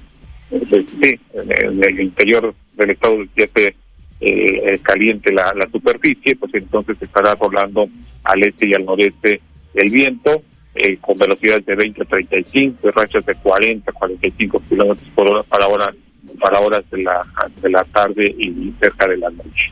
pues, 0.49 0.85
sí, 1.01 1.19
en, 1.33 1.83
el 1.83 1.99
interior 1.99 2.53
del 2.75 2.91
estado 2.91 3.17
ya 3.35 3.47
se 3.53 3.75
eh, 4.19 4.79
caliente 4.81 5.31
la, 5.31 5.53
la 5.53 5.69
superficie, 5.69 6.35
pues 6.37 6.53
entonces 6.55 6.97
estará 7.01 7.35
rolando 7.35 7.87
al 8.23 8.43
este 8.43 8.67
y 8.67 8.73
al 8.73 8.85
noreste 8.85 9.41
el 9.73 9.91
viento 9.91 10.41
eh, 10.75 10.97
con 11.01 11.17
velocidades 11.17 11.65
de 11.65 11.75
20 11.75 12.01
a 12.01 12.05
35, 12.05 12.91
rachas 12.91 13.25
de 13.25 13.35
40 13.35 13.91
45 13.91 14.63
kilómetros 14.69 15.09
por 15.13 15.29
hora 15.29 15.43
para 15.43 15.67
hora 15.67 15.93
para 16.39 16.59
horas 16.59 16.83
de 16.91 17.03
la 17.03 17.25
de 17.61 17.69
la 17.69 17.83
tarde 17.85 18.35
y 18.37 18.73
cerca 18.79 19.07
de 19.07 19.17
la 19.17 19.29
noche. 19.29 19.71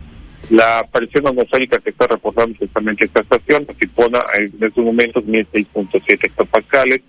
La 0.50 0.86
presión 0.92 1.28
atmosférica 1.28 1.80
que 1.80 1.90
está 1.90 2.06
reportando 2.08 2.56
justamente 2.60 3.06
esta 3.06 3.22
estación, 3.22 3.66
pone 3.96 4.20
en 4.38 4.64
estos 4.64 4.86
momentos 4.86 5.24
1.6.7 5.24 6.26
hectopascales 6.26 7.02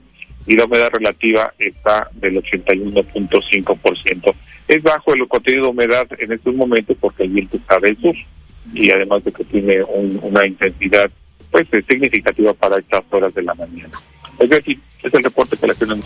y 0.47 0.55
la 0.55 0.64
humedad 0.64 0.90
relativa 0.92 1.53
está 1.59 2.09
del 2.14 2.42
81.5%. 2.42 4.34
Es 4.68 4.82
bajo 4.82 5.14
el 5.14 5.28
contenido 5.28 5.64
de 5.64 5.70
humedad 5.70 6.07
en 6.18 6.32
estos 6.32 6.55
momentos 6.55 6.97
porque 6.99 7.24
el 7.24 7.30
viento 7.30 7.57
está 7.57 7.78
del 7.78 7.97
sur 7.99 8.14
y 8.72 8.90
además 8.90 9.22
de 9.24 9.32
que 9.32 9.44
tiene 9.44 9.82
una 9.82 10.47
intensidad 10.47 11.11
pues 11.51 11.66
significativa 11.88 12.53
para 12.55 12.78
estas 12.78 13.03
horas 13.11 13.34
de 13.34 13.42
la 13.42 13.55
mañana. 13.55 13.90
Es 14.38 14.51
decir, 14.51 14.78
es 15.03 15.14
el 15.14 15.22
reporte 15.22 15.57
que 15.57 15.66
la 15.66 15.74
tenemos 15.74 16.05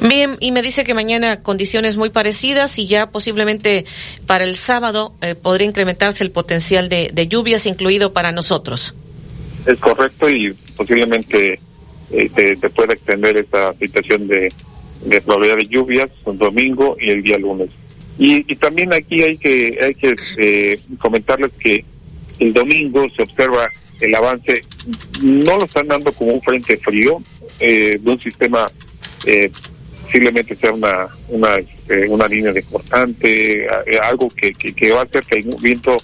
Bien, 0.00 0.36
y 0.40 0.52
me 0.52 0.62
dice 0.62 0.84
que 0.84 0.94
mañana 0.94 1.42
condiciones 1.42 1.96
muy 1.96 2.10
parecidas 2.10 2.78
y 2.78 2.86
ya 2.86 3.10
posiblemente 3.10 3.84
para 4.26 4.44
el 4.44 4.56
sábado 4.56 5.14
eh, 5.20 5.34
podría 5.34 5.66
incrementarse 5.66 6.24
el 6.24 6.30
potencial 6.30 6.88
de, 6.88 7.28
lluvias, 7.28 7.66
incluido 7.66 8.12
para 8.12 8.32
nosotros. 8.32 8.94
Es 9.66 9.78
correcto 9.78 10.30
y 10.30 10.54
posiblemente 10.76 11.60
eh, 12.12 12.56
se, 12.58 12.70
pueda 12.70 12.94
extender 12.94 13.36
esta 13.36 13.74
situación 13.74 14.26
de, 14.26 14.52
de 15.04 15.20
probabilidad 15.20 15.56
de 15.56 15.66
lluvias 15.66 16.10
un 16.24 16.38
domingo 16.38 16.96
y 16.98 17.10
el 17.10 17.22
día 17.22 17.38
lunes. 17.38 17.68
Y, 18.18 18.42
también 18.56 18.92
aquí 18.92 19.22
hay 19.22 19.38
que 19.38 19.78
hay 19.82 19.94
que 19.94 20.14
eh, 20.36 20.80
comentarles 20.98 21.52
que 21.58 21.82
el 22.38 22.52
domingo 22.52 23.06
se 23.16 23.22
observa 23.22 23.66
el 24.00 24.14
avance, 24.14 24.62
no 25.22 25.58
lo 25.58 25.64
están 25.64 25.88
dando 25.88 26.12
como 26.12 26.32
un 26.32 26.42
frente 26.42 26.76
frío, 26.78 27.22
eh, 27.58 27.96
de 28.00 28.10
un 28.10 28.18
sistema 28.18 28.70
eh, 29.26 29.50
posiblemente 30.10 30.56
sea 30.56 30.72
una 30.72 31.08
una, 31.28 31.54
este, 31.56 32.08
una 32.08 32.26
línea 32.26 32.52
de 32.52 32.62
cortante, 32.62 33.64
eh, 33.64 33.98
algo 34.02 34.28
que, 34.30 34.52
que, 34.52 34.90
va 34.90 35.00
a 35.00 35.04
hacer 35.04 35.24
que 35.24 35.38
el 35.38 35.54
viento 35.60 35.96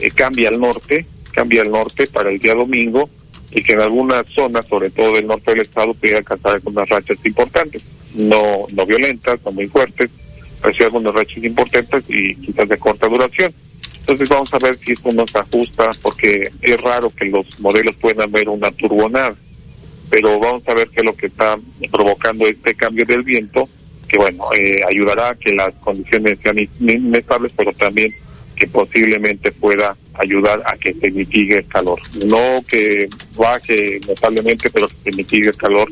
eh, 0.00 0.10
cambie 0.10 0.48
al 0.48 0.58
norte, 0.58 1.06
cambie 1.32 1.60
al 1.60 1.70
norte 1.70 2.06
para 2.08 2.30
el 2.30 2.38
día 2.38 2.54
domingo 2.54 3.08
y 3.52 3.62
que 3.62 3.74
en 3.74 3.80
algunas 3.80 4.26
zonas, 4.34 4.66
sobre 4.66 4.90
todo 4.90 5.14
del 5.14 5.26
norte 5.26 5.52
del 5.52 5.60
estado, 5.60 5.94
pueda 5.94 6.18
alcanzar 6.18 6.54
algunas 6.54 6.88
rachas 6.88 7.18
importantes, 7.24 7.82
no 8.14 8.66
no 8.72 8.86
violentas, 8.86 9.38
no 9.44 9.52
muy 9.52 9.68
fuertes, 9.68 10.10
pero 10.60 10.74
sí 10.74 10.82
algunas 10.82 11.14
rachas 11.14 11.44
importantes 11.44 12.04
y 12.08 12.34
quizás 12.36 12.68
de 12.68 12.78
corta 12.78 13.08
duración. 13.08 13.52
Entonces 14.02 14.28
vamos 14.28 14.52
a 14.52 14.58
ver 14.58 14.78
si 14.78 14.92
esto 14.92 15.10
nos 15.12 15.34
ajusta, 15.34 15.90
porque 16.02 16.50
es 16.60 16.80
raro 16.80 17.10
que 17.10 17.24
los 17.26 17.58
modelos 17.60 17.96
puedan 17.96 18.30
ver 18.30 18.48
una 18.48 18.70
turbonada 18.72 19.34
pero 20.12 20.38
vamos 20.38 20.62
a 20.68 20.74
ver 20.74 20.90
qué 20.90 21.00
es 21.00 21.06
lo 21.06 21.16
que 21.16 21.24
está 21.24 21.58
provocando 21.90 22.46
este 22.46 22.74
cambio 22.74 23.06
del 23.06 23.22
viento, 23.22 23.66
que 24.06 24.18
bueno, 24.18 24.44
eh, 24.54 24.82
ayudará 24.86 25.30
a 25.30 25.34
que 25.34 25.54
las 25.54 25.72
condiciones 25.76 26.38
sean 26.42 26.58
inestables, 26.80 27.50
pero 27.56 27.72
también 27.72 28.12
que 28.54 28.66
posiblemente 28.66 29.50
pueda 29.52 29.96
ayudar 30.12 30.62
a 30.66 30.76
que 30.76 30.92
se 30.92 31.10
mitigue 31.10 31.60
el 31.60 31.66
calor. 31.66 31.98
No 32.26 32.62
que 32.68 33.08
baje 33.34 34.00
notablemente, 34.06 34.68
pero 34.68 34.86
que 34.88 34.96
se 35.10 35.16
mitigue 35.16 35.48
el 35.48 35.56
calor 35.56 35.90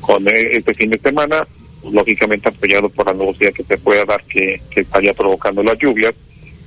con 0.00 0.26
e-, 0.26 0.56
este 0.56 0.72
fin 0.72 0.88
de 0.88 0.98
semana, 1.00 1.46
lógicamente 1.92 2.48
apoyado 2.48 2.88
por 2.88 3.04
la 3.04 3.12
nubosidad 3.12 3.52
que 3.52 3.64
se 3.64 3.76
pueda 3.76 4.06
dar 4.06 4.24
que, 4.24 4.62
que 4.70 4.80
estaría 4.80 5.12
provocando 5.12 5.62
las 5.62 5.78
lluvias, 5.78 6.14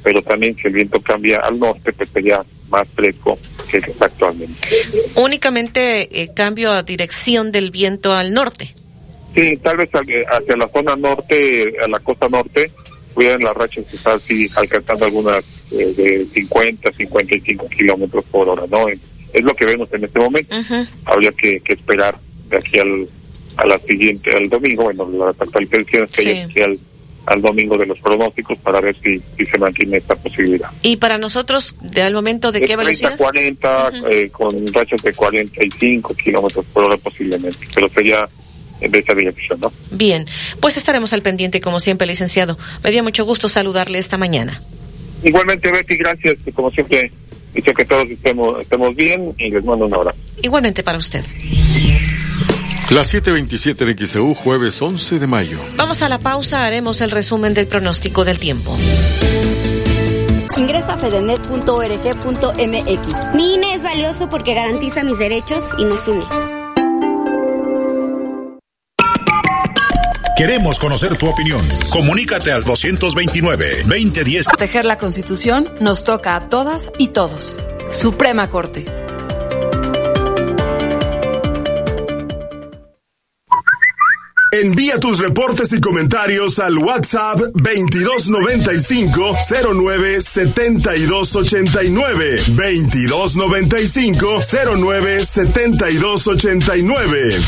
pero 0.03 0.21
también 0.21 0.55
si 0.55 0.67
el 0.67 0.73
viento 0.73 0.99
cambia 1.01 1.37
al 1.39 1.59
norte, 1.59 1.93
pues 1.93 2.09
sería 2.13 2.43
más 2.69 2.87
fresco 2.95 3.37
que 3.69 3.77
está 3.77 4.05
actualmente. 4.05 4.67
Únicamente 5.15 6.21
eh, 6.21 6.31
cambio 6.33 6.71
a 6.71 6.83
dirección 6.83 7.51
del 7.51 7.71
viento 7.71 8.13
al 8.13 8.33
norte. 8.33 8.73
Sí, 9.35 9.57
tal 9.57 9.77
vez 9.77 9.89
hacia 9.91 10.57
la 10.57 10.67
zona 10.69 10.95
norte, 10.95 11.73
a 11.81 11.87
la 11.87 11.99
costa 11.99 12.27
norte, 12.27 12.71
puedan 13.13 13.41
las 13.41 13.55
rachas 13.55 13.93
estar 13.93 14.17
así 14.17 14.49
alcanzando 14.55 15.05
algunas 15.05 15.43
eh, 15.71 15.93
de 15.95 16.25
50, 16.33 16.91
55 16.91 17.69
kilómetros 17.69 18.25
por 18.25 18.49
hora, 18.49 18.63
¿no? 18.69 18.87
Es 18.89 19.43
lo 19.43 19.53
que 19.53 19.65
vemos 19.65 19.87
en 19.93 20.03
este 20.03 20.19
momento. 20.19 20.53
Habría 21.05 21.31
que, 21.31 21.61
esperar 21.65 22.17
de 22.49 22.57
aquí 22.57 22.79
al, 22.79 23.07
a 23.55 23.65
la 23.65 23.79
siguiente, 23.79 24.31
al 24.35 24.49
domingo, 24.49 24.83
bueno, 24.83 25.09
la 25.09 25.29
actualización 25.29 26.03
es 26.03 26.11
que 26.11 26.21
sí. 26.23 26.29
aquí 26.31 26.61
al 26.61 26.77
al 27.25 27.41
domingo 27.41 27.77
de 27.77 27.85
los 27.85 27.99
pronósticos 27.99 28.57
para 28.59 28.81
ver 28.81 28.95
si, 29.01 29.21
si 29.37 29.45
se 29.45 29.57
mantiene 29.59 29.97
esta 29.97 30.15
posibilidad. 30.15 30.69
¿Y 30.81 30.97
para 30.97 31.17
nosotros, 31.17 31.75
de 31.81 32.01
al 32.01 32.13
momento 32.13 32.51
de, 32.51 32.61
qué 32.61 32.75
velocidad? 32.75 33.15
40, 33.17 33.91
eh, 34.09 34.29
con 34.29 34.73
rachas 34.73 35.01
de 35.01 35.13
45 35.13 36.15
kilómetros 36.15 36.65
por 36.73 36.85
hora 36.85 36.97
posiblemente, 36.97 37.59
pero 37.73 37.87
sería 37.89 38.27
en 38.81 38.95
esa 38.95 39.13
dirección, 39.13 39.59
¿no? 39.59 39.71
Bien, 39.91 40.25
pues 40.59 40.77
estaremos 40.77 41.13
al 41.13 41.21
pendiente 41.21 41.61
como 41.61 41.79
siempre, 41.79 42.07
licenciado. 42.07 42.57
Me 42.83 42.91
dio 42.91 43.03
mucho 43.03 43.25
gusto 43.25 43.47
saludarle 43.47 43.99
esta 43.99 44.17
mañana. 44.17 44.59
Igualmente, 45.23 45.71
Betty, 45.71 45.95
gracias. 45.97 46.37
Como 46.53 46.71
siempre, 46.71 47.11
dicho 47.53 47.73
que 47.73 47.85
todos 47.85 48.09
estemos, 48.09 48.59
estemos 48.59 48.95
bien 48.95 49.33
y 49.37 49.51
les 49.51 49.63
mando 49.63 49.85
un 49.85 49.93
abrazo. 49.93 50.17
Igualmente 50.41 50.83
para 50.83 50.97
usted. 50.97 51.23
Las 52.91 53.11
7:27 53.13 53.89
en 53.89 53.97
XEU, 54.05 54.35
jueves 54.35 54.79
11 54.81 55.17
de 55.17 55.25
mayo. 55.25 55.57
Vamos 55.77 56.01
a 56.01 56.09
la 56.09 56.19
pausa, 56.19 56.65
haremos 56.65 56.99
el 56.99 57.09
resumen 57.09 57.53
del 57.53 57.65
pronóstico 57.65 58.25
del 58.25 58.37
tiempo. 58.37 58.75
Ingresa 60.57 60.95
a 60.95 60.97
fedenet.org.mx. 60.97 63.35
Mi 63.35 63.53
INE 63.53 63.75
es 63.75 63.83
valioso 63.83 64.27
porque 64.27 64.53
garantiza 64.53 65.05
mis 65.05 65.17
derechos 65.17 65.63
y 65.77 65.85
nos 65.85 66.05
une. 66.09 66.25
Queremos 70.35 70.77
conocer 70.77 71.17
tu 71.17 71.29
opinión. 71.29 71.65
Comunícate 71.91 72.51
al 72.51 72.65
229-2010. 72.65 74.47
Proteger 74.47 74.83
la 74.83 74.97
Constitución 74.97 75.73
nos 75.79 76.03
toca 76.03 76.35
a 76.35 76.49
todas 76.49 76.91
y 76.97 77.07
todos. 77.07 77.57
Suprema 77.89 78.49
Corte. 78.49 78.83
Envía 84.51 84.99
tus 84.99 85.17
reportes 85.17 85.71
y 85.71 85.79
comentarios 85.79 86.59
al 86.59 86.77
WhatsApp 86.77 87.39
2295 87.53 89.37
09 89.73 90.19
7289 90.19 92.43
2295 92.47 94.41
09 94.75 95.23
7289 95.23 97.39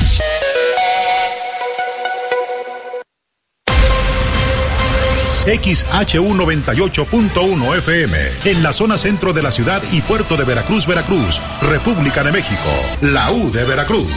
XHU 5.44 6.36
98.1 6.36 7.78
FM, 7.80 8.18
en 8.46 8.64
la 8.64 8.72
zona 8.72 8.98
centro 8.98 9.34
de 9.34 9.44
la 9.44 9.52
ciudad 9.52 9.84
y 9.92 10.00
puerto 10.00 10.38
de 10.38 10.46
Veracruz, 10.46 10.88
Veracruz, 10.88 11.42
República 11.62 12.24
de 12.24 12.32
México, 12.32 12.70
la 13.02 13.30
U 13.34 13.52
de 13.52 13.66
Veracruz. 13.66 14.08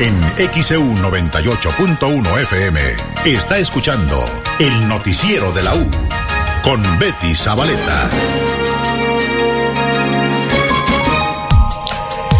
En 0.00 0.20
XEU 0.52 0.82
98.1 0.82 2.40
FM 2.40 2.80
está 3.26 3.58
escuchando 3.58 4.24
el 4.58 4.88
noticiero 4.88 5.52
de 5.52 5.62
la 5.62 5.76
U 5.76 5.88
con 6.64 6.82
Betty 6.98 7.32
Zabaleta. 7.32 8.10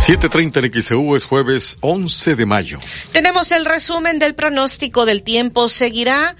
7.30 0.04 0.64
en 0.64 0.82
XEU 0.82 1.14
es 1.14 1.26
jueves 1.26 1.78
11 1.80 2.34
de 2.34 2.44
mayo. 2.44 2.80
Tenemos 3.12 3.52
el 3.52 3.64
resumen 3.64 4.18
del 4.18 4.34
pronóstico 4.34 5.06
del 5.06 5.22
tiempo. 5.22 5.68
Seguirá 5.68 6.34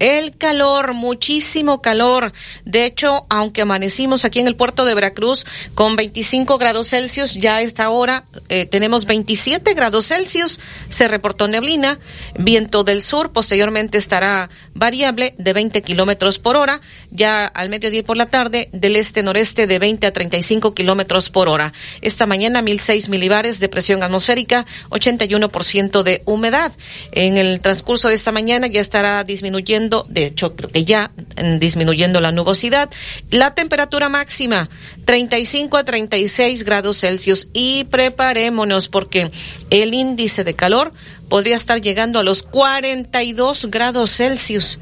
el 0.00 0.36
calor, 0.36 0.94
muchísimo 0.94 1.80
calor. 1.80 2.32
De 2.64 2.86
hecho, 2.86 3.26
aunque 3.28 3.62
amanecimos 3.62 4.24
aquí 4.24 4.40
en 4.40 4.48
el 4.48 4.56
puerto 4.56 4.84
de 4.84 4.94
Veracruz 4.94 5.46
con 5.74 5.94
25 5.94 6.58
grados 6.58 6.88
Celsius, 6.88 7.34
ya 7.34 7.56
a 7.56 7.62
esta 7.62 7.90
hora 7.90 8.24
eh, 8.48 8.66
tenemos 8.66 9.04
27 9.04 9.74
grados 9.74 10.08
Celsius. 10.08 10.58
Se 10.88 11.06
reportó 11.06 11.48
neblina, 11.48 12.00
viento 12.36 12.82
del 12.82 13.02
sur, 13.02 13.30
posteriormente 13.30 13.98
estará 13.98 14.48
variable 14.74 15.34
de 15.36 15.52
20 15.52 15.82
kilómetros 15.82 16.38
por 16.38 16.56
hora. 16.56 16.80
Ya 17.10 17.44
al 17.44 17.68
mediodía 17.68 18.02
por 18.02 18.16
la 18.16 18.26
tarde, 18.26 18.70
del 18.72 18.96
este-noreste 18.96 19.66
de 19.66 19.78
20 19.78 20.06
a 20.06 20.12
35 20.12 20.74
kilómetros 20.74 21.28
por 21.28 21.48
hora. 21.48 21.74
Esta 22.00 22.24
mañana, 22.24 22.62
1006 22.62 23.10
milibares 23.10 23.60
de 23.60 23.68
presión 23.68 24.02
atmosférica, 24.02 24.64
81% 24.88 26.02
de 26.02 26.22
humedad. 26.24 26.72
En 27.12 27.36
el 27.36 27.60
transcurso 27.60 28.08
de 28.08 28.14
esta 28.14 28.32
mañana 28.32 28.66
ya 28.66 28.80
estará 28.80 29.22
disminuyendo 29.24 29.89
de 30.08 30.26
hecho 30.26 30.56
creo 30.56 30.70
que 30.70 30.84
ya 30.84 31.10
disminuyendo 31.58 32.20
la 32.20 32.32
nubosidad. 32.32 32.90
La 33.30 33.54
temperatura 33.54 34.08
máxima 34.08 34.68
35 35.04 35.76
a 35.76 35.84
36 35.84 36.64
grados 36.64 37.00
Celsius 37.00 37.48
y 37.52 37.84
preparémonos 37.84 38.88
porque 38.88 39.30
el 39.70 39.94
índice 39.94 40.44
de 40.44 40.54
calor 40.54 40.92
podría 41.28 41.56
estar 41.56 41.80
llegando 41.80 42.18
a 42.18 42.22
los 42.22 42.42
42 42.42 43.66
grados 43.70 44.16
Celsius. 44.16 44.78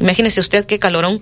Imagínese 0.00 0.40
usted 0.40 0.66
qué 0.66 0.78
calorón. 0.78 1.20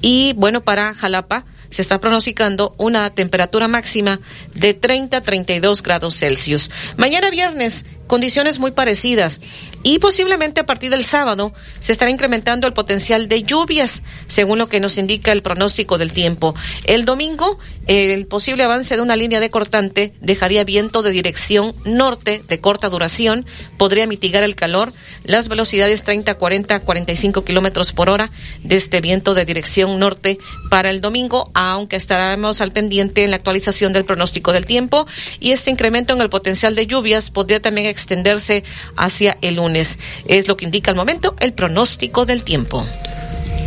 Y 0.00 0.32
bueno, 0.34 0.62
para 0.62 0.94
Jalapa 0.94 1.44
se 1.70 1.82
está 1.82 2.00
pronosticando 2.00 2.74
una 2.78 3.10
temperatura 3.10 3.68
máxima 3.68 4.20
de 4.54 4.74
30 4.74 5.16
a 5.16 5.20
32 5.20 5.82
grados 5.82 6.16
Celsius. 6.16 6.70
Mañana 6.96 7.30
viernes, 7.30 7.84
condiciones 8.06 8.58
muy 8.58 8.70
parecidas 8.70 9.40
y 9.86 10.00
posiblemente 10.00 10.60
a 10.60 10.66
partir 10.66 10.90
del 10.90 11.04
sábado 11.04 11.54
se 11.78 11.92
estará 11.92 12.10
incrementando 12.10 12.66
el 12.66 12.72
potencial 12.72 13.28
de 13.28 13.44
lluvias, 13.44 14.02
según 14.26 14.58
lo 14.58 14.68
que 14.68 14.80
nos 14.80 14.98
indica 14.98 15.30
el 15.30 15.42
pronóstico 15.42 15.96
del 15.96 16.12
tiempo. 16.12 16.56
El 16.86 17.04
domingo, 17.04 17.60
el 17.86 18.26
posible 18.26 18.64
avance 18.64 18.96
de 18.96 19.02
una 19.02 19.14
línea 19.14 19.38
de 19.38 19.48
cortante 19.48 20.12
dejaría 20.20 20.64
viento 20.64 21.02
de 21.02 21.12
dirección 21.12 21.72
norte 21.84 22.42
de 22.48 22.60
corta 22.60 22.88
duración, 22.88 23.46
podría 23.78 24.08
mitigar 24.08 24.42
el 24.42 24.56
calor, 24.56 24.92
las 25.22 25.48
velocidades 25.48 26.02
30, 26.02 26.34
40, 26.34 26.80
45 26.80 27.44
kilómetros 27.44 27.92
por 27.92 28.10
hora 28.10 28.32
de 28.64 28.74
este 28.74 29.00
viento 29.00 29.34
de 29.34 29.44
dirección 29.44 30.00
norte 30.00 30.38
para 30.68 30.90
el 30.90 31.00
domingo, 31.00 31.48
aunque 31.54 31.94
estaremos 31.94 32.60
al 32.60 32.72
pendiente 32.72 33.22
en 33.22 33.30
la 33.30 33.36
actualización 33.36 33.92
del 33.92 34.04
pronóstico 34.04 34.52
del 34.52 34.66
tiempo 34.66 35.06
y 35.38 35.52
este 35.52 35.70
incremento 35.70 36.12
en 36.12 36.22
el 36.22 36.28
potencial 36.28 36.74
de 36.74 36.88
lluvias 36.88 37.30
podría 37.30 37.62
también 37.62 37.86
extenderse 37.86 38.64
hacia 38.96 39.38
el 39.42 39.54
lunes. 39.54 39.75
Es 39.76 40.48
lo 40.48 40.56
que 40.56 40.64
indica 40.64 40.90
al 40.90 40.96
momento 40.96 41.36
el 41.40 41.52
pronóstico 41.52 42.26
del 42.26 42.42
tiempo. 42.42 42.86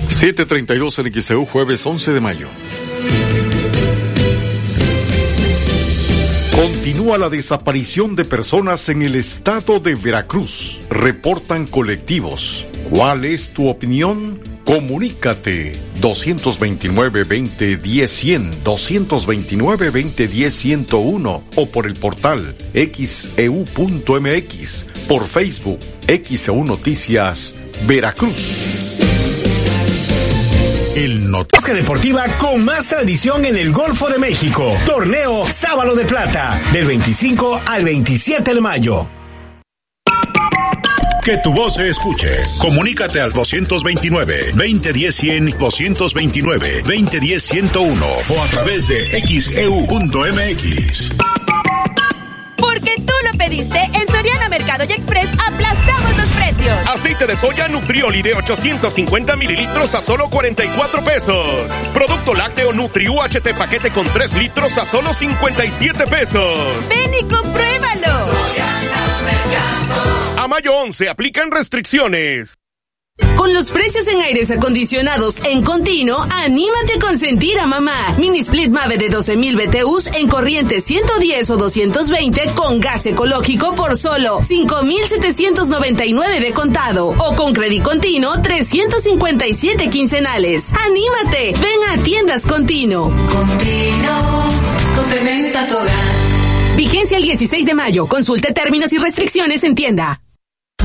732 0.09 0.99
en 0.99 1.21
XEU, 1.21 1.45
jueves 1.45 1.85
11 1.85 2.13
de 2.13 2.19
mayo. 2.19 2.47
Continúa 6.55 7.17
la 7.17 7.29
desaparición 7.29 8.15
de 8.15 8.25
personas 8.25 8.89
en 8.89 9.01
el 9.01 9.15
estado 9.15 9.79
de 9.79 9.95
Veracruz. 9.95 10.81
Reportan 10.89 11.67
colectivos. 11.67 12.65
¿Cuál 12.89 13.23
es 13.23 13.51
tu 13.51 13.69
opinión? 13.69 14.48
Comunícate 14.69 15.73
229-2010-100, 15.99 18.61
229-2010-101 18.63 21.41
o 21.55 21.65
por 21.65 21.87
el 21.87 21.95
portal 21.95 22.55
xeu.mx, 22.75 24.85
por 25.07 25.25
Facebook 25.25 25.79
XEU 26.05 26.63
Noticias 26.63 27.55
Veracruz. 27.87 28.99
El 30.95 31.31
Noticia 31.31 31.73
Deportiva 31.73 32.25
con 32.37 32.63
más 32.63 32.89
tradición 32.89 33.45
en 33.45 33.57
el 33.57 33.71
Golfo 33.71 34.07
de 34.07 34.19
México. 34.19 34.71
Torneo 34.85 35.47
Sábado 35.51 35.95
de 35.95 36.05
Plata, 36.05 36.61
del 36.71 36.85
25 36.85 37.63
al 37.65 37.85
27 37.85 38.53
de 38.53 38.61
mayo. 38.61 39.07
Que 41.29 41.37
tu 41.37 41.53
voz 41.53 41.75
se 41.75 41.87
escuche. 41.87 42.27
Comunícate 42.57 43.21
al 43.21 43.31
229-2010-100, 43.33 45.59
229-2010-101 45.59 48.03
o 48.29 48.41
a 48.41 48.47
través 48.47 48.87
de 48.87 49.11
xeu.mx. 49.11 51.11
Porque 52.57 52.95
tú 53.05 53.13
lo 53.31 53.37
pediste, 53.37 53.79
en 53.79 54.07
Soriana 54.07 54.49
Mercado 54.49 54.85
y 54.85 54.91
Express 54.91 55.29
aplastamos 55.47 56.17
los 56.17 56.29
precios. 56.29 56.75
Aceite 56.87 57.27
de 57.27 57.35
soya 57.35 57.67
Nutrioli 57.67 58.23
de 58.23 58.33
850 58.33 59.35
mililitros 59.35 59.93
a 59.93 60.01
solo 60.01 60.31
44 60.31 61.03
pesos. 61.03 61.45
Producto 61.93 62.33
lácteo 62.33 62.73
Nutri 62.73 63.07
UHT 63.07 63.53
paquete 63.55 63.91
con 63.91 64.07
3 64.07 64.33
litros 64.33 64.79
a 64.79 64.85
solo 64.87 65.13
57 65.13 66.07
pesos. 66.07 66.89
Ven 66.89 67.13
y 67.13 67.21
compruébalo. 67.31 68.17
Mayo 70.49 70.75
11 70.75 71.09
aplican 71.09 71.51
restricciones. 71.51 72.57
Con 73.37 73.53
los 73.53 73.69
precios 73.69 74.07
en 74.07 74.19
aires 74.21 74.49
acondicionados 74.49 75.39
en 75.45 75.61
continuo, 75.61 76.25
anímate 76.31 76.93
a 76.95 76.99
consentir 76.99 77.59
a 77.59 77.67
mamá. 77.67 78.15
Mini 78.17 78.39
Split 78.39 78.71
Mave 78.71 78.97
de 78.97 79.11
12.000 79.11 79.55
BTUs 79.55 80.07
en 80.15 80.27
corriente 80.27 80.79
110 80.79 81.51
o 81.51 81.57
220 81.57 82.49
con 82.55 82.79
gas 82.79 83.05
ecológico 83.05 83.75
por 83.75 83.95
solo 83.95 84.39
5.799 84.39 86.39
de 86.39 86.51
contado 86.51 87.09
o 87.09 87.35
con 87.35 87.53
crédito 87.53 87.89
continuo 87.89 88.41
357 88.41 89.87
quincenales. 89.89 90.73
¡Anímate! 90.73 91.53
Ven 91.61 91.83
a 91.89 92.01
tiendas 92.01 92.47
continuo. 92.47 93.09
Continuo, 93.09 94.45
complementa 94.95 95.67
tu 95.67 95.75
hogar. 95.75 95.93
Vigencia 96.75 97.17
el 97.17 97.23
16 97.23 97.67
de 97.67 97.75
mayo. 97.75 98.07
Consulte 98.07 98.51
términos 98.53 98.91
y 98.93 98.97
restricciones 98.97 99.63
en 99.63 99.75
tienda. 99.75 100.21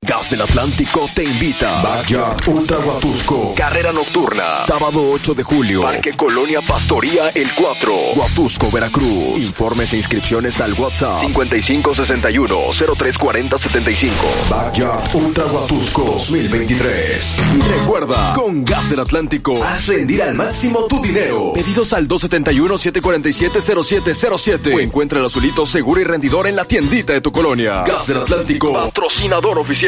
Gas 0.00 0.30
del 0.30 0.40
Atlántico 0.42 1.08
te 1.12 1.24
invita. 1.24 1.82
Backyard 1.82 2.46
Ultra 2.46 2.78
Huatusco. 2.78 3.52
Carrera 3.56 3.90
nocturna. 3.92 4.58
Sábado 4.64 5.10
8 5.10 5.34
de 5.34 5.42
julio. 5.42 5.82
Parque 5.82 6.12
Colonia 6.16 6.60
Pastoría 6.62 7.30
El 7.30 7.52
4. 7.52 8.12
Huatusco, 8.14 8.70
Veracruz. 8.70 9.36
Informes 9.38 9.92
e 9.92 9.96
inscripciones 9.96 10.60
al 10.60 10.74
WhatsApp 10.74 11.20
5561-034075. 11.24 14.10
Backyard 14.48 15.16
Ultra 15.16 15.46
Huatusco 15.46 16.04
2023. 16.04 17.36
Y 17.56 17.60
recuerda, 17.62 18.32
con 18.34 18.64
Gas 18.64 18.90
del 18.90 19.00
Atlántico, 19.00 19.60
haz 19.64 19.88
rendir 19.88 20.22
al 20.22 20.34
máximo 20.34 20.84
tu 20.86 21.02
dinero. 21.02 21.54
Pedidos 21.54 21.92
al 21.92 22.06
271-747-0707. 22.06 24.76
O 24.76 24.80
encuentra 24.80 25.18
el 25.18 25.26
azulito 25.26 25.66
seguro 25.66 26.00
y 26.00 26.04
rendidor 26.04 26.46
en 26.46 26.54
la 26.54 26.64
tiendita 26.64 27.14
de 27.14 27.20
tu 27.20 27.32
colonia. 27.32 27.82
Gas 27.82 28.06
del 28.06 28.18
Atlántico, 28.18 28.72
patrocinador 28.72 29.58
oficial. 29.58 29.87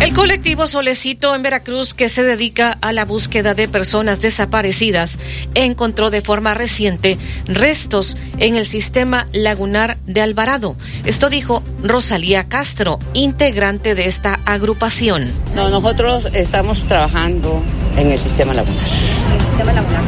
El 0.00 0.12
colectivo 0.12 0.66
Solecito 0.66 1.34
en 1.34 1.42
Veracruz, 1.42 1.94
que 1.94 2.10
se 2.10 2.22
dedica 2.22 2.76
a 2.82 2.92
la 2.92 3.06
búsqueda 3.06 3.54
de 3.54 3.66
personas 3.66 4.20
desaparecidas, 4.20 5.18
encontró 5.54 6.10
de 6.10 6.20
forma 6.20 6.52
reciente 6.52 7.18
restos 7.46 8.16
en 8.38 8.56
el 8.56 8.66
sistema 8.66 9.24
lagunar 9.32 9.96
de 10.04 10.20
Alvarado. 10.20 10.76
Esto 11.06 11.30
dijo 11.30 11.62
Rosalía 11.82 12.46
Castro, 12.48 12.98
integrante 13.14 13.94
de 13.94 14.06
esta 14.06 14.38
agrupación. 14.44 15.32
No, 15.54 15.70
nosotros 15.70 16.26
estamos 16.34 16.82
trabajando 16.84 17.62
en 17.96 18.10
el 18.10 18.18
sistema 18.18 18.52
lagunar. 18.52 18.84
¿El 18.84 19.40
sistema 19.40 19.72
lagunar? 19.72 20.02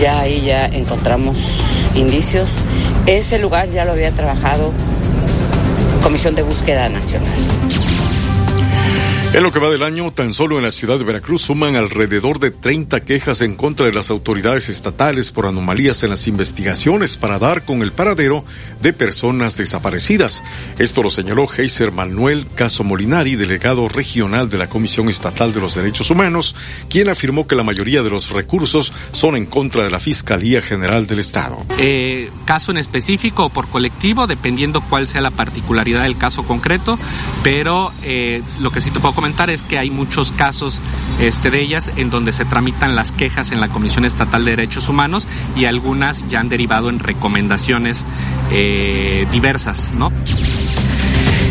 Ya 0.00 0.20
ahí 0.20 0.40
ya 0.46 0.64
encontramos 0.66 1.38
indicios. 1.94 2.48
Ese 3.06 3.38
lugar 3.38 3.68
ya 3.68 3.84
lo 3.84 3.92
había 3.92 4.12
trabajado 4.12 4.72
Comisión 6.02 6.34
de 6.34 6.42
Búsqueda 6.42 6.88
Nacional. 6.88 7.28
En 9.32 9.44
lo 9.44 9.52
que 9.52 9.60
va 9.60 9.70
del 9.70 9.84
año, 9.84 10.10
tan 10.10 10.34
solo 10.34 10.58
en 10.58 10.64
la 10.64 10.72
ciudad 10.72 10.98
de 10.98 11.04
Veracruz 11.04 11.42
suman 11.42 11.76
alrededor 11.76 12.40
de 12.40 12.50
30 12.50 12.98
quejas 13.02 13.42
en 13.42 13.54
contra 13.54 13.86
de 13.86 13.92
las 13.92 14.10
autoridades 14.10 14.68
estatales 14.68 15.30
por 15.30 15.46
anomalías 15.46 16.02
en 16.02 16.10
las 16.10 16.26
investigaciones 16.26 17.16
para 17.16 17.38
dar 17.38 17.64
con 17.64 17.82
el 17.82 17.92
paradero 17.92 18.44
de 18.82 18.92
personas 18.92 19.56
desaparecidas. 19.56 20.42
Esto 20.80 21.04
lo 21.04 21.10
señaló 21.10 21.46
Heiser 21.48 21.92
Manuel 21.92 22.44
Caso 22.56 22.82
Molinari, 22.82 23.36
delegado 23.36 23.88
regional 23.88 24.50
de 24.50 24.58
la 24.58 24.68
Comisión 24.68 25.08
Estatal 25.08 25.52
de 25.52 25.60
los 25.60 25.76
Derechos 25.76 26.10
Humanos, 26.10 26.56
quien 26.88 27.08
afirmó 27.08 27.46
que 27.46 27.54
la 27.54 27.62
mayoría 27.62 28.02
de 28.02 28.10
los 28.10 28.30
recursos 28.30 28.92
son 29.12 29.36
en 29.36 29.46
contra 29.46 29.84
de 29.84 29.90
la 29.90 30.00
Fiscalía 30.00 30.60
General 30.60 31.06
del 31.06 31.20
Estado. 31.20 31.64
Eh, 31.78 32.32
caso 32.46 32.72
en 32.72 32.78
específico 32.78 33.44
o 33.44 33.48
por 33.48 33.68
colectivo, 33.68 34.26
dependiendo 34.26 34.80
cuál 34.80 35.06
sea 35.06 35.20
la 35.20 35.30
particularidad 35.30 36.02
del 36.02 36.16
caso 36.16 36.42
concreto, 36.42 36.98
pero 37.44 37.92
eh, 38.02 38.42
lo 38.58 38.72
que 38.72 38.80
sí 38.80 38.90
te 38.90 38.98
puedo 38.98 39.19
comentar 39.20 39.50
es 39.50 39.62
que 39.62 39.76
hay 39.76 39.90
muchos 39.90 40.32
casos 40.32 40.80
este, 41.20 41.50
de 41.50 41.60
ellas 41.60 41.90
en 41.96 42.08
donde 42.08 42.32
se 42.32 42.46
tramitan 42.46 42.96
las 42.96 43.12
quejas 43.12 43.52
en 43.52 43.60
la 43.60 43.68
Comisión 43.68 44.06
Estatal 44.06 44.46
de 44.46 44.52
Derechos 44.52 44.88
Humanos 44.88 45.28
y 45.54 45.66
algunas 45.66 46.26
ya 46.26 46.40
han 46.40 46.48
derivado 46.48 46.88
en 46.88 46.98
recomendaciones 46.98 48.06
eh, 48.50 49.26
diversas, 49.30 49.92
¿no? 49.92 50.10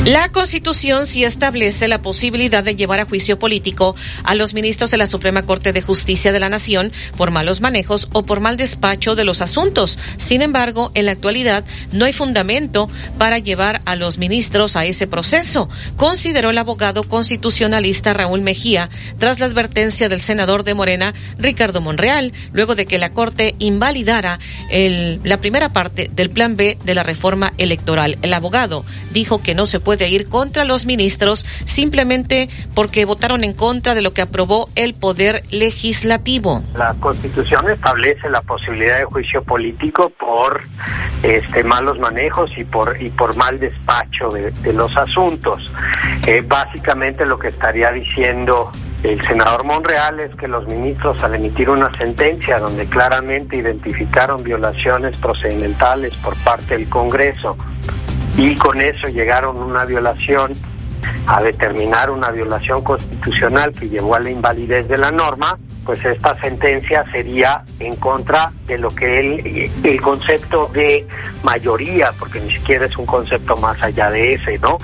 La 0.06 0.30
Constitución 0.30 1.06
sí 1.06 1.26
establece 1.26 1.90
la 1.90 2.02
posibilidad 2.02 2.64
de 2.64 2.76
llevar 2.76 3.02
a 3.02 3.06
juicio 3.06 3.38
político 3.38 3.96
a 4.24 4.34
los 4.34 4.54
ministros 4.54 4.92
de 4.92 4.98
la 4.98 5.06
Suprema 5.06 5.44
Corte 5.44 5.74
de 5.74 5.82
Justicia 5.82 6.32
de 6.32 6.40
la 6.40 6.50
Nación 6.50 6.94
por 7.18 7.32
malos 7.32 7.60
manejos 7.60 8.10
o 8.14 8.26
por 8.26 8.40
mal 8.40 8.56
despacho 8.56 9.16
de 9.16 9.26
los 9.26 9.42
asuntos. 9.42 10.00
Sin 10.18 10.42
embargo, 10.42 10.90
en 10.96 11.06
la 11.06 11.12
actualidad 11.12 11.64
no 11.92 12.06
hay 12.06 12.14
fundamento 12.14 12.90
para 13.18 13.40
llevar 13.40 13.82
a 13.86 13.96
los 13.98 14.18
ministros 14.18 14.78
a 14.78 14.86
ese 14.86 15.06
proceso, 15.06 15.70
consideró 15.98 16.50
el 16.50 16.58
abogado 16.58 17.04
constitucionalista 17.04 18.14
Raúl 18.14 18.42
Mejía 18.42 18.90
tras 19.20 19.40
la 19.40 19.48
advertencia 19.48 20.10
del 20.10 20.22
senador 20.22 20.64
de 20.64 20.74
Morena, 20.74 21.14
Ricardo 21.38 21.82
Monreal, 21.82 22.34
luego 22.54 22.74
de 22.74 22.86
que 22.86 23.00
la 23.00 23.12
Corte 23.12 23.54
invalidara 23.60 24.40
el, 24.72 25.20
la 25.24 25.38
primera 25.38 25.74
parte 25.74 26.10
del 26.16 26.30
Plan 26.32 26.56
B 26.56 26.78
de 26.84 26.96
la 26.96 27.04
reforma 27.04 27.54
electoral. 27.58 28.18
El 28.22 28.34
abogado 28.34 28.86
dijo 29.12 29.44
que 29.44 29.54
no 29.54 29.66
se 29.66 29.80
puede 29.80 29.99
ir 30.08 30.30
contra 30.30 30.66
los 30.66 30.86
ministros 30.86 31.46
simplemente 31.66 32.50
porque 32.74 33.06
votaron 33.06 33.44
en 33.44 33.54
contra 33.54 33.96
de 33.96 34.02
lo 34.02 34.14
que 34.14 34.22
aprobó 34.22 34.70
el 34.76 34.94
Poder 34.94 35.44
Legislativo. 35.52 36.64
La 36.76 36.94
Constitución 37.00 37.70
establece 37.70 38.30
la 38.30 38.42
posibilidad 38.42 39.00
de 39.00 39.06
juicio 39.06 39.44
político 39.44 40.10
por 40.10 40.62
este 41.24 41.64
malos 41.64 42.00
manejos 42.00 42.52
y 42.58 42.64
por 42.64 43.02
y 43.02 43.10
por 43.10 43.36
mal 43.36 43.60
despacho 43.60 44.30
de, 44.30 44.52
de 44.52 44.74
los 44.74 44.96
asuntos. 44.96 45.72
Eh, 46.28 46.42
básicamente 46.46 47.26
lo 47.26 47.38
que 47.38 47.50
estaría 47.50 47.92
diciendo 47.92 48.72
el 49.04 49.26
senador 49.26 49.64
Monreal 49.64 50.20
es 50.20 50.36
que 50.36 50.48
los 50.48 50.68
ministros 50.68 51.24
al 51.24 51.36
emitir 51.36 51.70
una 51.70 51.96
sentencia 51.98 52.60
donde 52.60 52.86
claramente 52.86 53.56
identificaron 53.56 54.44
violaciones 54.44 55.16
procedimentales 55.18 56.16
por 56.16 56.36
parte 56.44 56.78
del 56.78 56.90
Congreso 56.90 57.56
y 58.40 58.56
con 58.56 58.80
eso 58.80 59.08
llegaron 59.08 59.58
una 59.58 59.84
violación, 59.84 60.54
a 61.28 61.42
determinar 61.42 62.10
una 62.10 62.32
violación 62.32 62.82
constitucional 62.84 63.74
que 63.74 63.90
llevó 63.90 64.16
a 64.16 64.20
la 64.20 64.32
invalidez 64.32 64.88
de 64.88 64.98
la 64.98 65.12
norma, 65.12 65.60
pues 65.86 66.04
esta 66.06 66.40
sentencia 66.40 67.04
sería 67.12 67.64
en 67.80 67.96
contra 67.98 68.52
de 68.66 68.78
lo 68.78 68.90
que 68.90 69.20
él, 69.20 69.72
el 69.84 70.02
concepto 70.02 70.70
de 70.74 71.06
mayoría, 71.44 72.12
porque 72.18 72.40
ni 72.40 72.52
siquiera 72.52 72.86
es 72.86 72.98
un 72.98 73.06
concepto 73.06 73.58
más 73.58 73.82
allá 73.84 74.10
de 74.10 74.36
ese, 74.36 74.58
¿no? 74.60 74.78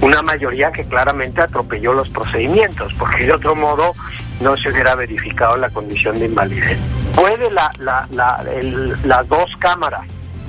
Una 0.00 0.22
mayoría 0.22 0.70
que 0.70 0.84
claramente 0.84 1.40
atropelló 1.40 1.92
los 1.92 2.08
procedimientos, 2.10 2.94
porque 2.98 3.26
de 3.26 3.32
otro 3.32 3.56
modo 3.56 3.94
no 4.40 4.56
se 4.56 4.70
hubiera 4.70 4.94
verificado 4.94 5.56
la 5.56 5.70
condición 5.70 6.18
de 6.20 6.26
invalidez. 6.26 6.78
Puede 7.14 7.50
la, 7.50 7.72
la, 7.78 8.06
la, 8.12 8.44
el, 8.54 8.96
las 9.08 9.26
dos 9.28 9.50
cámaras 9.58 10.06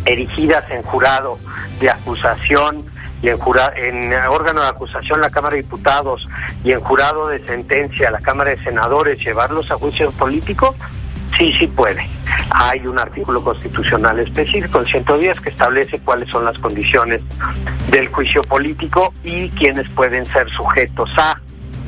erigidas 0.08 0.64
en 0.70 0.82
jurado 0.84 1.38
de 1.80 1.90
acusación 1.90 2.86
y 3.22 3.30
en, 3.30 3.38
jura, 3.38 3.74
en 3.76 4.14
órgano 4.14 4.62
de 4.62 4.68
acusación 4.68 5.22
la 5.22 5.30
Cámara 5.30 5.56
de 5.56 5.64
Diputados 5.64 6.28
y 6.64 6.72
en 6.72 6.82
jurado 6.82 7.28
de 7.28 7.46
sentencia 7.46 8.12
la 8.12 8.20
Cámara 8.20 8.52
de 8.52 8.64
Senadores 8.64 9.24
llevarlos 9.24 9.72
a 9.72 9.76
juicio 9.76 10.12
político, 10.12 10.76
sí, 11.38 11.52
sí 11.60 11.68
puede. 11.68 12.08
Hay 12.52 12.86
un 12.86 13.00
artículo 13.00 13.44
constitucional 13.44 14.20
específico, 14.20 14.80
el 14.80 14.88
110, 14.88 15.40
que 15.42 15.50
establece 15.50 16.00
cuáles 16.00 16.30
son 16.30 16.46
las 16.46 16.58
condiciones 16.60 17.22
del 17.90 18.08
juicio 18.10 18.42
político 18.44 19.14
y 19.24 19.50
quiénes 19.50 19.90
pueden 19.92 20.26
ser 20.28 20.50
sujetos 20.52 21.10
a 21.18 21.40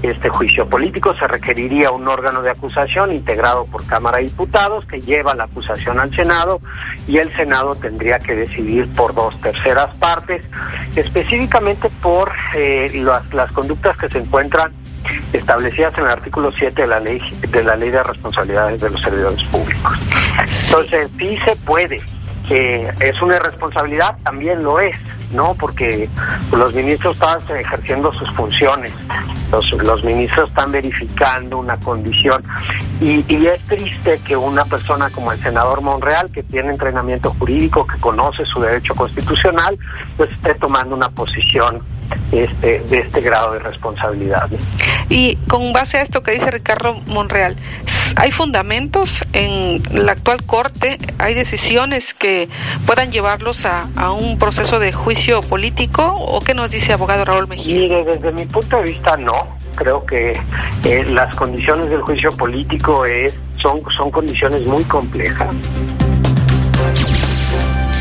este 0.02 0.30
juicio 0.30 0.68
político 0.70 1.14
se 1.16 1.28
requeriría 1.28 1.92
un 1.92 2.08
órgano 2.08 2.42
de 2.42 2.52
acusación 2.52 3.14
integrado 3.14 3.66
por 3.66 3.86
Cámara 3.86 4.18
de 4.18 4.26
Diputados 4.26 4.86
que 4.86 5.02
lleva 5.02 5.36
la 5.36 5.46
acusación 5.46 6.00
al 6.00 6.14
Senado 6.16 6.62
y 7.08 7.18
el 7.18 7.36
Senado 7.36 7.76
tendría 7.76 8.20
que 8.20 8.36
decidir 8.36 8.88
por 8.94 9.14
dos 9.14 9.40
terceras 9.42 9.96
partes, 9.98 10.44
específicamente 10.96 11.90
por 12.02 12.32
eh, 12.56 12.90
las, 12.94 13.34
las 13.34 13.52
conductas 13.52 13.98
que 13.98 14.10
se 14.10 14.20
encuentran 14.20 14.72
establecidas 15.34 15.98
en 15.98 16.06
el 16.06 16.12
artículo 16.12 16.52
7 16.52 16.82
de 16.82 16.88
la 16.88 17.00
ley 17.00 17.22
de 17.50 17.64
la 17.64 17.76
ley 17.76 17.90
de 17.90 18.04
responsabilidades 18.04 18.82
de 18.82 18.90
los 18.90 19.02
servidores 19.02 19.44
públicos. 19.46 19.98
Entonces, 20.66 21.10
sí 21.18 21.38
se 21.46 21.56
puede, 21.58 22.02
que 22.50 22.92
es 23.00 23.22
una 23.22 23.36
irresponsabilidad, 23.36 24.18
también 24.24 24.64
lo 24.64 24.80
es, 24.80 24.98
¿no? 25.32 25.54
Porque 25.54 26.10
los 26.52 26.74
ministros 26.74 27.14
están 27.14 27.40
ejerciendo 27.58 28.12
sus 28.12 28.30
funciones, 28.32 28.92
los, 29.52 29.72
los 29.74 30.04
ministros 30.04 30.50
están 30.50 30.72
verificando 30.72 31.60
una 31.60 31.78
condición 31.78 32.44
y, 33.00 33.24
y, 33.32 33.46
es 33.48 33.62
triste 33.68 34.20
que 34.26 34.36
una 34.36 34.66
persona 34.66 35.12
como 35.12 35.32
el 35.32 35.40
senador 35.40 35.82
Monreal, 35.82 36.32
que 36.32 36.42
tiene 36.42 36.72
entrenamiento 36.72 37.36
jurídico, 37.38 37.86
que 37.86 38.00
conoce 38.00 38.46
su 38.48 38.60
derecho 38.60 38.96
constitucional, 38.96 39.78
pues 40.18 40.32
esté 40.32 40.56
tomando 40.56 40.96
una 40.96 41.10
posición 41.10 41.84
este, 42.32 42.80
de 42.80 43.00
este 43.00 43.22
grado 43.22 43.54
de 43.54 43.60
responsabilidad. 43.60 44.50
Y 45.10 45.36
con 45.48 45.72
base 45.74 45.98
a 45.98 46.02
esto 46.02 46.24
que 46.24 46.32
dice 46.32 46.50
Ricardo 46.50 46.96
Monreal, 47.06 47.56
¿hay 48.16 48.32
fundamentos 48.32 49.24
en 49.34 49.82
la 49.94 50.14
actual 50.14 50.44
Corte? 50.46 50.98
¿Hay 51.20 51.34
decisiones 51.34 52.14
que 52.14 52.50
puedan 52.86 53.12
llevarlos 53.12 53.66
a, 53.66 53.90
a 53.96 54.12
un 54.12 54.40
proceso 54.40 54.80
de 54.80 54.94
juicio 54.94 55.42
político? 55.42 56.04
¿O 56.04 56.40
qué 56.40 56.54
nos 56.54 56.72
dice 56.72 56.94
abogado 56.94 57.26
Raúl 57.26 57.48
Mejía? 57.48 57.76
Mire, 57.76 58.04
desde 58.06 58.32
mi 58.32 58.46
punto 58.46 58.78
de 58.78 58.84
vista 58.84 59.18
no. 59.18 59.60
Creo 59.76 60.06
que 60.06 60.40
las 61.08 61.36
condiciones 61.36 61.90
del 61.90 62.02
juicio 62.02 62.32
político 62.32 63.06
es, 63.06 63.40
son, 63.62 63.80
son 63.96 64.12
condiciones 64.12 64.66
muy 64.66 64.84
complejas. 64.86 65.56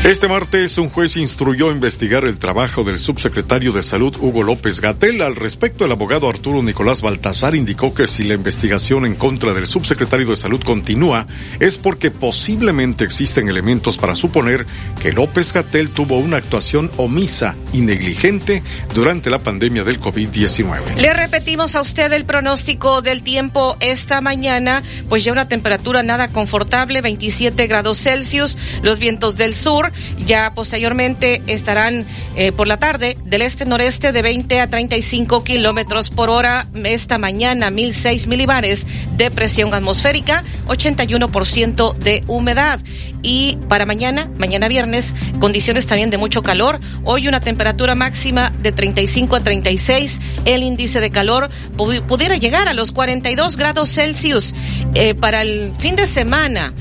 Este 0.09 0.27
martes, 0.27 0.79
un 0.79 0.89
juez 0.89 1.17
instruyó 1.17 1.71
investigar 1.71 2.25
el 2.25 2.39
trabajo 2.39 2.83
del 2.83 2.97
subsecretario 2.97 3.71
de 3.71 3.83
Salud 3.83 4.15
Hugo 4.19 4.41
López 4.41 4.81
Gatel. 4.81 5.21
Al 5.21 5.35
respecto, 5.35 5.85
el 5.85 5.91
abogado 5.91 6.27
Arturo 6.27 6.63
Nicolás 6.63 7.03
Baltasar 7.03 7.53
indicó 7.53 7.93
que 7.93 8.07
si 8.07 8.23
la 8.23 8.33
investigación 8.33 9.05
en 9.05 9.13
contra 9.13 9.53
del 9.53 9.67
subsecretario 9.67 10.25
de 10.25 10.35
Salud 10.35 10.63
continúa, 10.63 11.27
es 11.59 11.77
porque 11.77 12.09
posiblemente 12.09 13.03
existen 13.03 13.49
elementos 13.49 13.99
para 13.99 14.15
suponer 14.15 14.65
que 14.99 15.13
López 15.13 15.53
Gatel 15.53 15.91
tuvo 15.91 16.17
una 16.17 16.37
actuación 16.37 16.89
omisa 16.97 17.55
y 17.71 17.81
negligente 17.81 18.63
durante 18.95 19.29
la 19.29 19.37
pandemia 19.37 19.83
del 19.83 19.99
COVID-19. 19.99 20.95
Le 20.99 21.13
repetimos 21.13 21.75
a 21.75 21.81
usted 21.81 22.11
el 22.13 22.25
pronóstico 22.25 23.03
del 23.03 23.21
tiempo 23.21 23.77
esta 23.79 24.21
mañana, 24.21 24.81
pues 25.07 25.23
ya 25.23 25.31
una 25.31 25.47
temperatura 25.47 26.01
nada 26.01 26.29
confortable, 26.29 27.01
27 27.01 27.67
grados 27.67 27.99
Celsius, 27.99 28.57
los 28.81 28.97
vientos 28.97 29.35
del 29.35 29.53
sur 29.53 29.91
ya 30.25 30.53
posteriormente 30.53 31.41
estarán 31.47 32.05
eh, 32.35 32.51
por 32.51 32.67
la 32.67 32.77
tarde 32.77 33.17
del 33.25 33.41
este-noreste 33.41 34.11
de 34.11 34.21
20 34.21 34.61
a 34.61 34.67
35 34.67 35.43
kilómetros 35.43 36.09
por 36.09 36.29
hora. 36.29 36.67
Esta 36.83 37.17
mañana, 37.17 37.69
1006 37.69 38.27
milibares 38.27 38.85
de 39.17 39.31
presión 39.31 39.73
atmosférica, 39.73 40.43
81% 40.67 41.93
de 41.95 42.23
humedad. 42.27 42.79
Y 43.21 43.57
para 43.67 43.85
mañana, 43.85 44.29
mañana 44.37 44.67
viernes, 44.67 45.13
condiciones 45.39 45.87
también 45.87 46.09
de 46.09 46.17
mucho 46.17 46.41
calor. 46.41 46.79
Hoy 47.03 47.27
una 47.27 47.41
temperatura 47.41 47.95
máxima 47.95 48.53
de 48.61 48.71
35 48.71 49.35
a 49.35 49.39
36. 49.41 50.21
El 50.45 50.63
índice 50.63 51.01
de 51.01 51.11
calor 51.11 51.49
pudiera 51.75 52.37
llegar 52.37 52.69
a 52.69 52.73
los 52.73 52.91
42 52.91 53.57
grados 53.57 53.89
Celsius. 53.91 54.53
Eh, 54.93 55.15
para 55.15 55.41
el 55.41 55.73
fin 55.79 55.95
de 55.95 56.07
semana, 56.07 56.73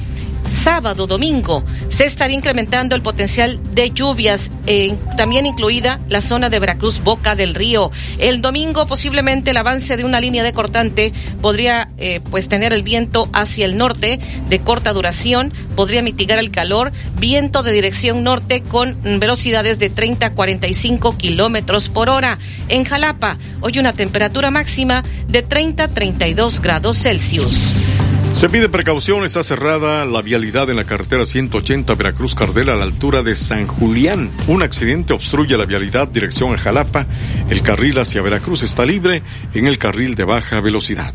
sábado, 0.48 1.06
domingo, 1.06 1.64
se 1.88 2.04
estaría 2.04 2.36
incrementando 2.36 2.94
el 2.94 3.02
potencial 3.02 3.60
de 3.74 3.90
lluvias, 3.90 4.50
eh, 4.66 4.96
también 5.16 5.46
incluida 5.46 6.00
la 6.08 6.20
zona 6.20 6.50
de 6.50 6.58
Veracruz, 6.58 7.00
Boca 7.02 7.34
del 7.34 7.54
Río. 7.54 7.90
El 8.18 8.42
domingo 8.42 8.86
posiblemente 8.86 9.50
el 9.50 9.56
avance 9.56 9.96
de 9.96 10.04
una 10.04 10.20
línea 10.20 10.42
de 10.42 10.52
cortante 10.52 11.12
podría 11.40 11.90
eh, 11.98 12.20
pues 12.30 12.48
tener 12.48 12.72
el 12.72 12.82
viento 12.82 13.28
hacia 13.32 13.66
el 13.66 13.76
norte 13.76 14.18
de 14.48 14.58
corta 14.60 14.92
duración, 14.92 15.52
podría 15.76 16.02
mitigar 16.02 16.38
el 16.38 16.50
calor, 16.50 16.92
viento 17.18 17.62
de 17.62 17.72
dirección 17.72 18.22
norte 18.22 18.62
con 18.62 18.96
velocidades 19.18 19.78
de 19.78 19.90
30 19.90 20.26
a 20.26 20.34
45 20.34 21.16
kilómetros 21.16 21.88
por 21.88 22.08
hora. 22.08 22.38
En 22.68 22.84
Jalapa, 22.84 23.38
hoy 23.60 23.78
una 23.78 23.92
temperatura 23.92 24.50
máxima 24.50 25.04
de 25.28 25.42
30 25.42 25.84
a 25.84 25.88
32 25.88 26.60
grados 26.60 26.98
Celsius. 26.98 27.87
Se 28.32 28.48
pide 28.48 28.68
precaución, 28.68 29.24
está 29.24 29.42
cerrada 29.42 30.04
la 30.04 30.22
vialidad 30.22 30.70
en 30.70 30.76
la 30.76 30.84
carretera 30.84 31.24
180 31.24 31.94
Veracruz 31.94 32.34
Cardela 32.34 32.74
a 32.74 32.76
la 32.76 32.84
altura 32.84 33.22
de 33.22 33.34
San 33.34 33.66
Julián. 33.66 34.30
Un 34.46 34.62
accidente 34.62 35.12
obstruye 35.12 35.56
la 35.56 35.64
vialidad 35.64 36.08
dirección 36.08 36.54
a 36.54 36.58
Jalapa. 36.58 37.06
El 37.50 37.62
carril 37.62 37.98
hacia 37.98 38.22
Veracruz 38.22 38.62
está 38.62 38.86
libre 38.86 39.22
en 39.54 39.66
el 39.66 39.78
carril 39.78 40.14
de 40.14 40.24
baja 40.24 40.60
velocidad. 40.60 41.12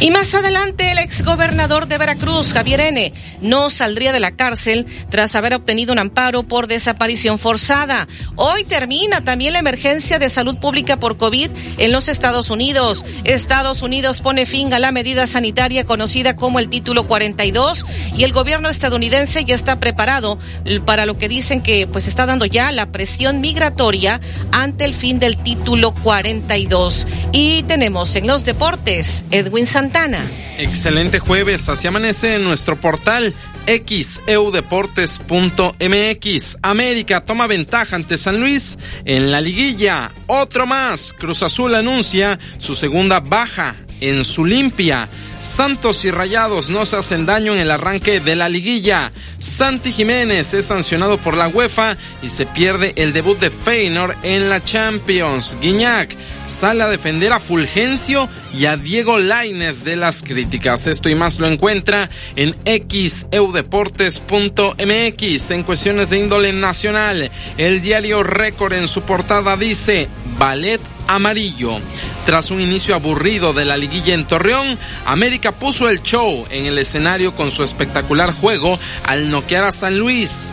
Y 0.00 0.10
más 0.10 0.32
adelante, 0.34 0.92
el 0.92 0.98
exgobernador 0.98 1.88
de 1.88 1.98
Veracruz, 1.98 2.52
Javier 2.52 2.80
N., 2.80 3.12
no 3.40 3.70
saldría 3.70 4.12
de 4.12 4.20
la 4.20 4.32
cárcel 4.32 4.86
tras 5.10 5.34
haber 5.34 5.54
obtenido 5.54 5.92
un 5.92 5.98
amparo 5.98 6.44
por 6.44 6.66
desaparición 6.66 7.38
forzada. 7.38 8.06
Hoy 8.36 8.64
termina 8.64 9.24
también 9.24 9.52
la 9.52 9.58
emergencia 9.58 10.18
de 10.18 10.30
salud 10.30 10.56
pública 10.56 10.96
por 10.96 11.16
COVID 11.16 11.50
en 11.78 11.92
los 11.92 12.08
Estados 12.08 12.50
Unidos. 12.50 13.04
Estados 13.24 13.82
Unidos 13.82 14.20
pone 14.20 14.46
fin 14.46 14.72
a 14.72 14.78
la 14.78 14.92
medida 14.92 15.26
sanitaria 15.26 15.84
conocida 15.84 16.36
como 16.36 16.58
el 16.58 16.68
Título 16.68 17.06
42 17.06 17.84
y 18.16 18.24
el 18.24 18.32
gobierno 18.32 18.68
estadounidense 18.68 19.44
ya 19.44 19.54
está 19.54 19.80
preparado 19.80 20.38
para 20.84 21.06
lo 21.06 21.18
que 21.18 21.28
dicen 21.28 21.60
que 21.60 21.86
pues 21.86 22.08
está 22.08 22.26
dando 22.26 22.46
ya 22.46 22.72
la 22.72 22.92
presión 22.92 23.40
migratoria 23.40 24.20
ante 24.52 24.84
el 24.84 24.94
fin 24.94 25.18
del 25.18 25.42
Título 25.42 25.92
42. 25.92 27.06
Y 27.32 27.62
tenemos 27.64 28.14
en 28.16 28.26
los 28.26 28.44
deportes 28.44 29.24
Edwin 29.30 29.66
Santana 29.68 30.24
Excelente 30.58 31.18
jueves, 31.20 31.68
así 31.68 31.86
amanece 31.86 32.34
en 32.34 32.42
nuestro 32.42 32.74
portal 32.74 33.32
xeudeportes.mx. 33.66 36.58
América 36.62 37.20
toma 37.20 37.46
ventaja 37.46 37.94
ante 37.94 38.18
San 38.18 38.40
Luis 38.40 38.76
en 39.04 39.30
la 39.30 39.40
liguilla. 39.40 40.10
Otro 40.26 40.66
más. 40.66 41.12
Cruz 41.12 41.44
Azul 41.44 41.76
anuncia 41.76 42.40
su 42.58 42.74
segunda 42.74 43.20
baja 43.20 43.76
en 44.00 44.24
su 44.24 44.44
limpia. 44.44 45.08
Santos 45.48 46.04
y 46.04 46.10
Rayados 46.10 46.68
no 46.68 46.84
se 46.84 46.96
hacen 46.96 47.24
daño 47.24 47.54
en 47.54 47.60
el 47.60 47.70
arranque 47.70 48.20
de 48.20 48.36
la 48.36 48.50
liguilla. 48.50 49.10
Santi 49.38 49.92
Jiménez 49.92 50.52
es 50.52 50.66
sancionado 50.66 51.16
por 51.16 51.34
la 51.36 51.48
UEFA 51.48 51.96
y 52.22 52.28
se 52.28 52.44
pierde 52.44 52.92
el 52.96 53.14
debut 53.14 53.38
de 53.38 53.50
Feyenoord 53.50 54.14
en 54.22 54.50
la 54.50 54.62
Champions. 54.62 55.56
Guiñac 55.60 56.14
sale 56.46 56.82
a 56.82 56.88
defender 56.88 57.32
a 57.32 57.40
Fulgencio 57.40 58.28
y 58.52 58.66
a 58.66 58.76
Diego 58.76 59.18
Laines 59.18 59.84
de 59.84 59.96
las 59.96 60.22
críticas. 60.22 60.86
Esto 60.86 61.08
y 61.08 61.14
más 61.14 61.40
lo 61.40 61.46
encuentra 61.46 62.10
en 62.36 62.54
xeudeportes.mx. 62.64 65.50
En 65.50 65.62
cuestiones 65.62 66.10
de 66.10 66.18
índole 66.18 66.52
nacional, 66.52 67.30
el 67.56 67.80
diario 67.80 68.22
Récord 68.22 68.74
en 68.74 68.86
su 68.86 69.00
portada 69.00 69.56
dice 69.56 70.10
Ballet 70.38 70.82
amarillo. 71.08 71.80
Tras 72.24 72.50
un 72.50 72.60
inicio 72.60 72.94
aburrido 72.94 73.54
de 73.54 73.64
la 73.64 73.76
liguilla 73.76 74.14
en 74.14 74.26
Torreón, 74.26 74.78
América 75.06 75.37
puso 75.58 75.88
el 75.88 76.02
show 76.02 76.46
en 76.50 76.66
el 76.66 76.78
escenario 76.78 77.34
con 77.34 77.50
su 77.50 77.62
espectacular 77.62 78.32
juego 78.32 78.78
al 79.04 79.30
noquear 79.30 79.64
a 79.64 79.72
San 79.72 79.98
Luis. 79.98 80.52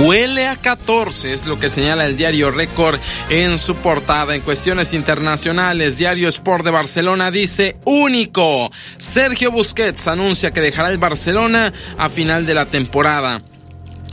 Huele 0.00 0.46
a 0.46 0.56
14, 0.56 1.34
es 1.34 1.44
lo 1.44 1.58
que 1.58 1.68
señala 1.68 2.06
el 2.06 2.16
diario 2.16 2.50
Récord 2.50 2.98
en 3.28 3.58
su 3.58 3.74
portada. 3.76 4.34
En 4.34 4.40
cuestiones 4.40 4.94
internacionales, 4.94 5.98
Diario 5.98 6.28
Sport 6.28 6.64
de 6.64 6.70
Barcelona 6.70 7.30
dice 7.30 7.76
único. 7.84 8.70
Sergio 8.96 9.50
Busquets 9.50 10.08
anuncia 10.08 10.50
que 10.50 10.62
dejará 10.62 10.88
el 10.88 10.98
Barcelona 10.98 11.72
a 11.98 12.08
final 12.08 12.46
de 12.46 12.54
la 12.54 12.66
temporada 12.66 13.42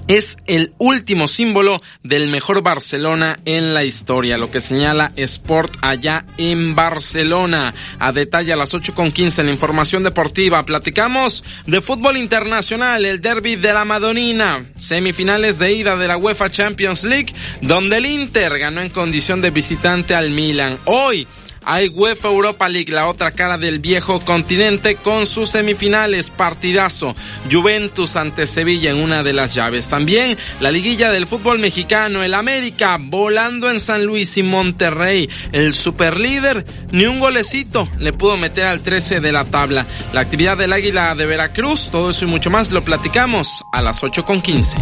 es 0.09 0.37
el 0.47 0.73
último 0.79 1.27
símbolo 1.27 1.81
del 2.01 2.27
mejor 2.27 2.63
Barcelona 2.63 3.39
en 3.45 3.75
la 3.75 3.83
historia, 3.83 4.39
lo 4.39 4.49
que 4.49 4.59
señala 4.59 5.11
Sport 5.15 5.77
allá 5.81 6.25
en 6.37 6.73
Barcelona. 6.75 7.75
A 7.99 8.11
detalle 8.11 8.51
a 8.51 8.55
las 8.55 8.73
8 8.73 8.95
con 8.95 9.11
15 9.11 9.41
en 9.41 9.47
la 9.47 9.53
información 9.53 10.03
deportiva, 10.03 10.65
platicamos 10.65 11.43
de 11.67 11.79
fútbol 11.79 12.17
internacional, 12.17 13.05
el 13.05 13.21
derby 13.21 13.55
de 13.55 13.71
la 13.71 13.85
Madonina, 13.85 14.65
semifinales 14.77 15.59
de 15.59 15.73
ida 15.73 15.95
de 15.95 16.07
la 16.07 16.17
UEFA 16.17 16.49
Champions 16.49 17.03
League, 17.03 17.31
donde 17.61 17.97
el 17.97 18.07
Inter 18.07 18.57
ganó 18.57 18.81
en 18.81 18.89
condición 18.89 19.41
de 19.41 19.51
visitante 19.51 20.15
al 20.15 20.31
Milan. 20.31 20.79
Hoy, 20.85 21.27
hay 21.63 21.89
UEFA 21.89 22.29
Europa 22.29 22.69
League, 22.69 22.91
la 22.91 23.07
otra 23.07 23.31
cara 23.31 23.57
del 23.57 23.79
viejo 23.79 24.19
continente 24.21 24.95
con 24.95 25.25
sus 25.25 25.49
semifinales, 25.49 26.29
partidazo. 26.29 27.15
Juventus 27.51 28.15
ante 28.15 28.47
Sevilla 28.47 28.91
en 28.91 28.97
una 28.97 29.23
de 29.23 29.33
las 29.33 29.53
llaves. 29.53 29.87
También 29.87 30.37
la 30.59 30.71
liguilla 30.71 31.11
del 31.11 31.27
fútbol 31.27 31.59
mexicano, 31.59 32.23
el 32.23 32.33
América 32.33 32.97
volando 32.99 33.69
en 33.69 33.79
San 33.79 34.05
Luis 34.05 34.37
y 34.37 34.43
Monterrey. 34.43 35.29
El 35.51 35.73
superlíder, 35.73 36.65
ni 36.91 37.05
un 37.05 37.19
golecito 37.19 37.89
le 37.99 38.13
pudo 38.13 38.37
meter 38.37 38.65
al 38.65 38.81
13 38.81 39.19
de 39.19 39.31
la 39.31 39.45
tabla. 39.45 39.85
La 40.13 40.21
actividad 40.21 40.57
del 40.57 40.73
Águila 40.73 41.15
de 41.15 41.25
Veracruz, 41.25 41.89
todo 41.91 42.09
eso 42.11 42.25
y 42.25 42.27
mucho 42.27 42.49
más 42.49 42.71
lo 42.71 42.83
platicamos 42.83 43.63
a 43.71 43.81
las 43.81 44.03
8 44.03 44.25
con 44.25 44.41
15. 44.41 44.77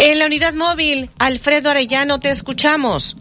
En 0.00 0.18
la 0.18 0.26
unidad 0.26 0.54
móvil, 0.54 1.10
Alfredo 1.18 1.70
Arellano, 1.70 2.20
te 2.20 2.30
escuchamos. 2.30 3.16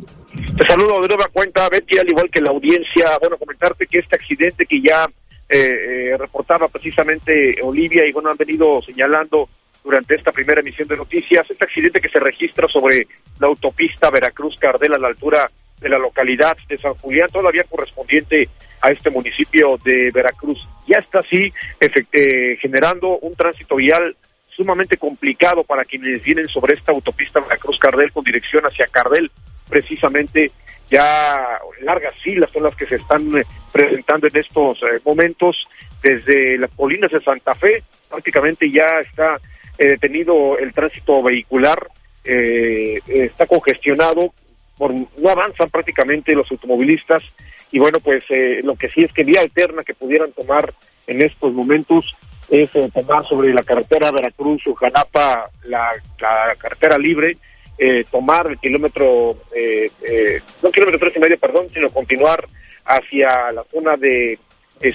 Te 0.58 0.68
saludo 0.68 1.02
de 1.02 1.08
nueva 1.08 1.28
cuenta, 1.32 1.70
Betty, 1.70 1.98
al 2.00 2.10
igual 2.10 2.30
que 2.32 2.42
la 2.42 2.50
audiencia. 2.50 3.18
Bueno, 3.20 3.38
comentarte 3.38 3.88
que 3.88 4.00
este 4.00 4.16
accidente 4.16 4.66
que 4.66 4.82
ya 4.82 5.06
eh, 5.50 6.12
eh, 6.12 6.18
reportaba 6.18 6.68
precisamente 6.68 7.58
Olivia 7.62 8.06
y 8.06 8.12
bueno, 8.12 8.30
han 8.30 8.38
venido 8.38 8.82
señalando 8.82 9.50
durante 9.84 10.16
esta 10.16 10.32
primera 10.32 10.60
emisión 10.60 10.88
de 10.88 10.98
noticias, 10.98 11.50
este 11.50 11.64
accidente 11.64 12.02
que 12.02 12.10
se 12.10 12.20
registra 12.20 12.68
sobre 12.68 13.08
la 13.40 13.48
autopista 13.48 14.10
Veracruz-Cardel 14.10 14.96
a 14.96 14.98
la 14.98 15.08
altura 15.08 15.50
de 15.80 15.90
la 15.90 15.98
localidad 15.98 16.58
de 16.68 16.78
San 16.78 16.96
Julián, 16.96 17.30
todavía 17.32 17.64
correspondiente 17.64 18.50
a 18.82 18.92
este 18.92 19.10
municipio 19.10 19.78
de 19.86 20.12
Veracruz. 20.14 20.68
Ya 20.88 20.98
está 20.98 21.20
así 21.20 21.52
eh, 21.80 22.58
generando 22.60 23.18
un 23.20 23.36
tránsito 23.36 23.76
vial 23.76 24.16
sumamente 24.50 24.98
complicado 24.98 25.64
para 25.64 25.86
quienes 25.86 26.22
vienen 26.24 26.48
sobre 26.48 26.74
esta 26.74 26.92
autopista 26.92 27.40
Veracruz-Cardel 27.40 28.12
con 28.12 28.24
dirección 28.24 28.64
hacia 28.66 28.88
Cardel 28.88 29.32
precisamente 29.68 30.52
ya 30.90 31.60
largas 31.82 32.14
filas 32.24 32.52
son 32.52 32.64
las 32.64 32.76
que 32.76 32.88
se 32.88 32.96
están 32.96 33.38
eh, 33.38 33.44
presentando 33.72 34.28
en 34.28 34.38
estos 34.38 34.82
eh, 34.84 35.00
momentos 35.06 35.68
desde 36.02 36.58
las 36.58 36.72
colinas 36.72 37.12
de 37.12 37.22
Santa 37.22 37.54
Fe. 37.56 37.84
Prácticamente 38.10 38.72
ya 38.72 38.88
está 39.02 39.40
eh, 39.78 39.90
detenido 39.90 40.58
el 40.58 40.74
tránsito 40.74 41.22
vehicular 41.22 41.88
está 42.30 43.46
congestionado 43.46 44.34
por, 44.78 44.94
no 44.94 45.30
avanzan 45.30 45.70
prácticamente 45.70 46.34
los 46.34 46.52
automovilistas. 46.52 47.24
Y 47.72 47.80
bueno 47.80 48.00
pues 48.02 48.22
lo 48.64 48.76
que 48.76 48.90
sí 48.90 49.06
es 49.06 49.14
que 49.14 49.24
vía 49.24 49.40
alterna 49.40 49.82
que 49.82 49.94
pudieran 49.94 50.34
tomar 50.34 50.74
en 51.08 51.22
estos 51.22 51.54
momentos 51.54 52.06
es 52.50 52.70
tomar 52.94 53.24
sobre 53.24 53.54
la 53.54 53.64
carretera 53.64 54.12
Veracruz 54.12 54.68
Ujanapa 54.68 55.50
la, 55.64 55.94
la 56.20 56.56
carretera 56.58 56.98
libre 56.98 57.38
eh, 57.80 58.04
tomar 58.10 58.48
el 58.48 58.58
kilómetro, 58.58 59.38
eh, 59.56 59.92
eh, 60.02 60.42
no 60.64 60.72
kilómetro 60.72 61.00
tres 61.00 61.16
y 61.16 61.20
medio, 61.20 61.38
perdón, 61.38 61.68
sino 61.72 61.90
continuar 61.90 62.44
hacia 62.86 63.52
la 63.52 63.64
zona 63.66 63.96
de, 63.96 64.40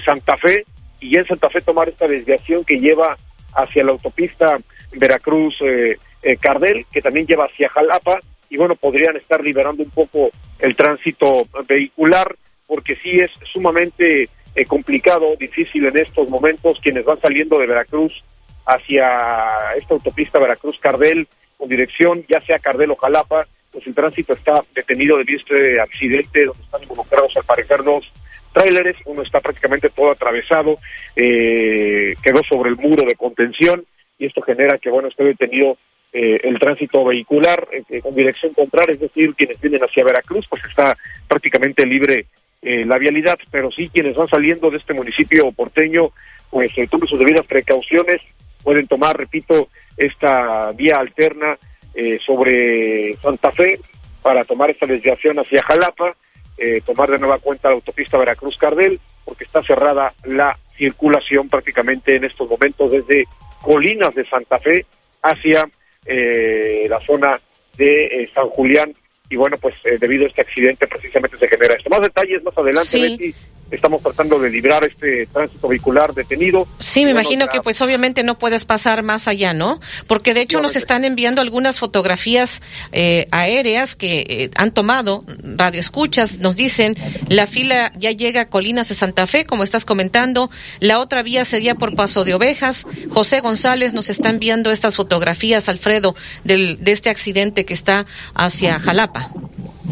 Santa 0.05 0.37
Fe 0.37 0.65
y 1.01 1.17
en 1.17 1.25
Santa 1.25 1.49
Fe 1.49 1.61
tomar 1.61 1.89
esta 1.89 2.07
desviación 2.07 2.63
que 2.63 2.77
lleva 2.77 3.17
hacia 3.53 3.83
la 3.83 3.91
autopista 3.91 4.57
Veracruz-Cardel, 4.93 6.85
que 6.91 7.01
también 7.01 7.25
lleva 7.25 7.45
hacia 7.45 7.69
Jalapa, 7.69 8.19
y 8.49 8.57
bueno, 8.57 8.75
podrían 8.75 9.17
estar 9.17 9.43
liberando 9.43 9.83
un 9.83 9.89
poco 9.89 10.29
el 10.59 10.75
tránsito 10.75 11.43
vehicular, 11.67 12.35
porque 12.65 12.95
sí 12.95 13.11
es 13.19 13.31
sumamente 13.43 14.29
complicado, 14.67 15.35
difícil 15.37 15.85
en 15.85 15.99
estos 15.99 16.29
momentos, 16.29 16.79
quienes 16.81 17.03
van 17.03 17.19
saliendo 17.19 17.59
de 17.59 17.67
Veracruz 17.67 18.23
hacia 18.65 19.73
esta 19.75 19.93
autopista 19.95 20.39
Veracruz-Cardel, 20.39 21.27
con 21.63 21.69
dirección 21.69 22.25
ya 22.27 22.41
sea 22.41 22.59
Cardel 22.59 22.91
o 22.91 22.97
Jalapa, 22.97 23.47
pues 23.71 23.87
el 23.87 23.95
tránsito 23.95 24.33
está 24.33 24.61
detenido 24.75 25.17
debido 25.17 25.39
a 25.39 25.41
este 25.41 25.79
accidente 25.79 26.43
donde 26.43 26.61
están 26.61 26.83
involucrados 26.83 27.31
al 27.37 27.45
parecer 27.45 27.81
dos, 27.85 28.03
tráileres, 28.51 28.97
uno 29.05 29.21
está 29.21 29.39
prácticamente 29.39 29.89
todo 29.89 30.11
atravesado, 30.11 30.75
eh, 31.15 32.15
quedó 32.21 32.43
sobre 32.43 32.71
el 32.71 32.75
muro 32.75 33.05
de 33.07 33.15
contención 33.15 33.85
y 34.19 34.25
esto 34.25 34.41
genera 34.41 34.77
que, 34.77 34.89
bueno, 34.89 35.07
esté 35.07 35.23
detenido 35.23 35.77
eh, 36.11 36.41
el 36.43 36.59
tránsito 36.59 37.05
vehicular 37.05 37.65
eh, 37.71 38.01
con 38.01 38.13
dirección 38.13 38.53
contraria, 38.53 38.91
es 38.91 38.99
decir, 38.99 39.33
quienes 39.33 39.61
vienen 39.61 39.83
hacia 39.83 40.03
Veracruz, 40.03 40.45
pues 40.49 40.61
está 40.65 40.93
prácticamente 41.29 41.85
libre 41.85 42.25
eh, 42.61 42.85
la 42.85 42.97
vialidad, 42.97 43.39
pero 43.51 43.71
sí 43.71 43.87
quienes 43.87 44.15
van 44.15 44.27
saliendo 44.27 44.69
de 44.69 44.77
este 44.77 44.93
municipio 44.93 45.49
porteño, 45.53 46.11
pues 46.49 46.71
eh, 46.77 46.87
tomen 46.91 47.07
sus 47.07 47.19
debidas 47.19 47.45
precauciones, 47.45 48.21
pueden 48.63 48.87
tomar, 48.87 49.17
repito, 49.17 49.69
esta 49.97 50.71
vía 50.71 50.95
alterna 50.97 51.57
eh, 51.93 52.17
sobre 52.19 53.13
Santa 53.21 53.51
Fe 53.51 53.79
para 54.21 54.43
tomar 54.43 54.71
esta 54.71 54.85
desviación 54.85 55.37
hacia 55.37 55.61
Jalapa, 55.63 56.15
eh, 56.57 56.81
tomar 56.81 57.09
de 57.09 57.19
nueva 57.19 57.39
cuenta 57.39 57.69
la 57.69 57.75
autopista 57.75 58.17
Veracruz-Cardel, 58.17 58.99
porque 59.25 59.43
está 59.43 59.61
cerrada 59.63 60.13
la 60.25 60.57
circulación 60.77 61.49
prácticamente 61.49 62.15
en 62.15 62.23
estos 62.25 62.49
momentos 62.49 62.91
desde 62.91 63.25
Colinas 63.61 64.13
de 64.15 64.25
Santa 64.27 64.59
Fe 64.59 64.85
hacia 65.21 65.63
eh, 66.05 66.87
la 66.89 66.99
zona 67.05 67.39
de 67.77 68.05
eh, 68.05 68.29
San 68.33 68.49
Julián 68.49 68.93
y 69.29 69.35
bueno, 69.35 69.57
pues 69.57 69.75
eh, 69.85 69.97
debido 69.99 70.25
a 70.25 70.27
este 70.27 70.41
accidente 70.41 70.87
precisamente 70.87 71.37
se 71.37 71.47
genera 71.47 71.73
esto. 71.73 71.89
Más 71.89 72.01
detalles 72.01 72.43
más 72.43 72.57
adelante, 72.57 72.85
Sí. 72.85 73.01
Betty. 73.01 73.35
Estamos 73.73 74.03
tratando 74.03 74.37
de 74.39 74.49
librar 74.51 74.83
este 74.83 75.25
tránsito 75.25 75.67
vehicular 75.67 76.13
detenido. 76.13 76.67
Sí, 76.79 76.99
me 76.99 77.13
Bueno, 77.13 77.21
imagino 77.21 77.45
ya- 77.47 77.51
que 77.51 77.61
pues 77.61 77.81
obviamente 77.81 78.23
no 78.23 78.37
puedes 78.37 78.65
pasar 78.65 79.01
más 79.01 79.27
allá, 79.27 79.53
¿no? 79.53 79.79
Porque 80.05 80.33
de 80.35 80.41
hecho 80.41 80.61
nos 80.61 80.75
están 80.75 81.03
enviando 81.05 81.41
algunas 81.41 81.79
fotografías 81.79 82.61
eh, 82.91 83.27
aéreas 83.31 83.95
que 83.95 84.25
eh, 84.29 84.49
han 84.55 84.71
tomado, 84.71 85.25
radioescuchas, 85.43 86.37
nos 86.37 86.55
dicen, 86.55 86.95
la 87.29 87.47
fila 87.47 87.91
ya 87.97 88.11
llega 88.11 88.41
a 88.41 88.49
Colinas 88.49 88.89
de 88.89 88.95
Santa 88.95 89.25
Fe, 89.25 89.43
como 89.45 89.63
estás 89.63 89.85
comentando, 89.85 90.51
la 90.79 90.99
otra 90.99 91.23
vía 91.23 91.43
sería 91.43 91.73
por 91.75 91.95
Paso 91.95 92.23
de 92.25 92.35
Ovejas. 92.35 92.85
José 93.09 93.39
González 93.39 93.93
nos 93.93 94.09
está 94.11 94.29
enviando 94.29 94.71
estas 94.71 94.95
fotografías, 94.95 95.67
Alfredo, 95.67 96.15
del, 96.43 96.83
de 96.83 96.91
este 96.91 97.09
accidente 97.09 97.65
que 97.65 97.73
está 97.73 98.05
hacia 98.35 98.79
Jalapa. 98.79 99.31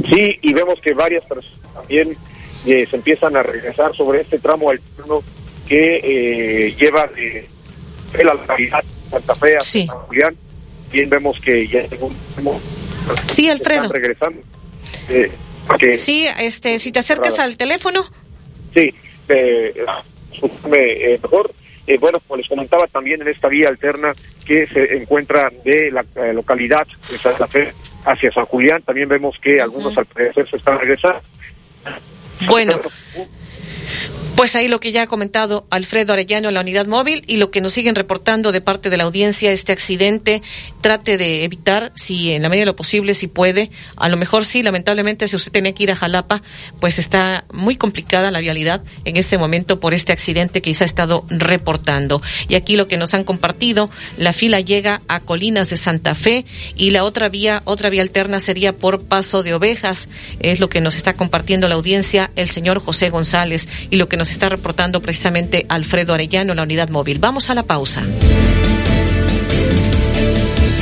Sí, 0.07 0.37
y 0.41 0.53
vemos 0.53 0.75
que 0.83 0.93
varias 0.93 1.25
personas 1.25 1.59
también 1.73 2.15
eh, 2.65 2.85
se 2.89 2.95
empiezan 2.95 3.35
a 3.35 3.43
regresar 3.43 3.95
sobre 3.95 4.21
este 4.21 4.39
tramo 4.39 4.69
alterno 4.69 5.23
que 5.67 5.99
eh, 6.03 6.75
lleva 6.79 7.07
de, 7.07 7.47
de 8.13 8.23
la 8.23 8.33
localidad 8.33 8.83
de 8.83 9.09
Santa 9.09 9.35
Fe 9.35 9.57
a 9.57 9.61
San 9.61 9.87
Julián. 9.87 10.35
Bien 10.91 11.09
vemos 11.09 11.39
que 11.39 11.67
ya 11.67 11.83
un- 11.99 12.15
Sí, 13.27 13.49
Alfredo. 13.49 13.83
están 13.83 13.95
regresando. 13.95 14.41
Eh, 15.09 15.31
porque- 15.67 15.93
Sí, 15.93 16.27
este, 16.39 16.79
si 16.79 16.91
te 16.91 16.99
acercas 16.99 17.39
al 17.39 17.57
teléfono. 17.57 18.03
Sí, 18.73 18.93
eh, 19.29 19.73
eh, 19.75 21.19
mejor. 21.21 21.51
Eh, 21.87 21.97
bueno, 21.97 22.19
como 22.27 22.37
les 22.37 22.47
comentaba 22.47 22.85
también 22.87 23.21
en 23.21 23.27
esta 23.29 23.47
vía 23.47 23.67
alterna 23.69 24.13
que 24.45 24.67
se 24.67 24.97
encuentra 24.97 25.51
de 25.65 25.89
la 25.91 26.05
eh, 26.15 26.31
localidad 26.33 26.85
de 27.09 27.17
Santa 27.17 27.47
Fe 27.47 27.73
hacia 28.05 28.31
San 28.31 28.45
Julián, 28.45 28.81
también 28.83 29.09
vemos 29.09 29.35
que 29.41 29.59
algunos 29.59 29.97
al 29.97 30.05
parecer 30.05 30.47
se 30.49 30.57
están 30.57 30.79
regresando. 30.79 31.19
Bueno, 32.47 32.79
pues 34.35 34.55
ahí 34.55 34.67
lo 34.67 34.79
que 34.79 34.91
ya 34.91 35.03
ha 35.03 35.07
comentado 35.07 35.67
Alfredo 35.69 36.13
Arellano 36.13 36.47
en 36.47 36.55
la 36.55 36.61
unidad 36.61 36.87
móvil 36.87 37.23
y 37.27 37.37
lo 37.37 37.51
que 37.51 37.61
nos 37.61 37.73
siguen 37.73 37.95
reportando 37.95 38.51
de 38.51 38.61
parte 38.61 38.89
de 38.89 38.97
la 38.97 39.03
audiencia, 39.03 39.51
este 39.51 39.71
accidente, 39.71 40.41
trate 40.81 41.17
de 41.17 41.43
evitar, 41.43 41.91
si 41.95 42.31
en 42.31 42.41
la 42.41 42.49
medida 42.49 42.61
de 42.61 42.67
lo 42.67 42.75
posible, 42.75 43.13
si 43.13 43.27
puede, 43.27 43.69
a 43.95 44.09
lo 44.09 44.17
mejor 44.17 44.45
sí, 44.45 44.63
lamentablemente, 44.63 45.27
si 45.27 45.35
usted 45.35 45.51
tenía 45.51 45.73
que 45.73 45.83
ir 45.83 45.91
a 45.91 45.95
Jalapa, 45.95 46.41
pues 46.79 46.99
está 46.99 47.45
muy 47.53 47.75
complicada 47.75 48.31
la 48.31 48.39
vialidad 48.39 48.83
en 49.05 49.17
este 49.17 49.37
momento 49.37 49.79
por 49.79 49.93
este 49.93 50.11
accidente 50.11 50.61
que 50.61 50.73
se 50.73 50.83
ha 50.83 50.85
estado 50.85 51.25
reportando. 51.29 52.21
Y 52.47 52.55
aquí 52.55 52.75
lo 52.75 52.87
que 52.87 52.97
nos 52.97 53.13
han 53.13 53.23
compartido, 53.23 53.89
la 54.17 54.33
fila 54.33 54.59
llega 54.59 55.01
a 55.07 55.19
Colinas 55.19 55.69
de 55.69 55.77
Santa 55.77 56.15
Fe 56.15 56.45
y 56.75 56.91
la 56.91 57.03
otra 57.03 57.29
vía, 57.29 57.61
otra 57.65 57.89
vía 57.89 58.01
alterna 58.01 58.39
sería 58.39 58.75
por 58.75 59.03
Paso 59.03 59.43
de 59.43 59.53
Ovejas, 59.53 60.09
es 60.39 60.59
lo 60.59 60.69
que 60.69 60.81
nos 60.81 60.95
está 60.95 61.13
compartiendo 61.13 61.67
la 61.67 61.75
audiencia 61.75 62.31
el 62.35 62.49
señor 62.49 62.79
José 62.79 63.09
González. 63.09 63.67
Y 63.89 63.97
lo 63.97 64.07
que 64.09 64.17
nos 64.21 64.29
está 64.29 64.49
reportando 64.49 65.01
precisamente 65.01 65.65
Alfredo 65.67 66.13
Arellano 66.13 66.53
en 66.53 66.57
la 66.57 66.63
unidad 66.63 66.89
móvil. 66.89 67.17
Vamos 67.17 67.49
a 67.49 67.55
la 67.55 67.63
pausa. 67.63 68.03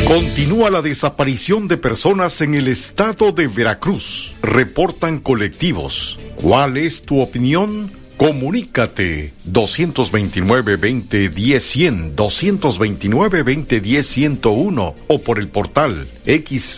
Continúa 0.06 0.70
la 0.70 0.82
desaparición 0.82 1.70
de 1.70 1.78
personas 1.78 2.41
en 2.41 2.56
el 2.56 2.68
estado 2.68 3.32
de 3.32 3.48
Veracruz. 3.48 4.36
Reportan 4.41 5.20
colectivos. 5.20 6.20
¿Cuál 6.36 6.76
es 6.76 7.03
tu 7.03 7.22
opinión? 7.22 7.90
Comunícate 8.18 9.32
229-2010-100, 9.49 12.16
229-2010-101 12.16 14.94
o 15.07 15.22
por 15.22 15.40
el 15.40 15.48
portal 15.48 16.10
xeu.mx, 16.26 16.78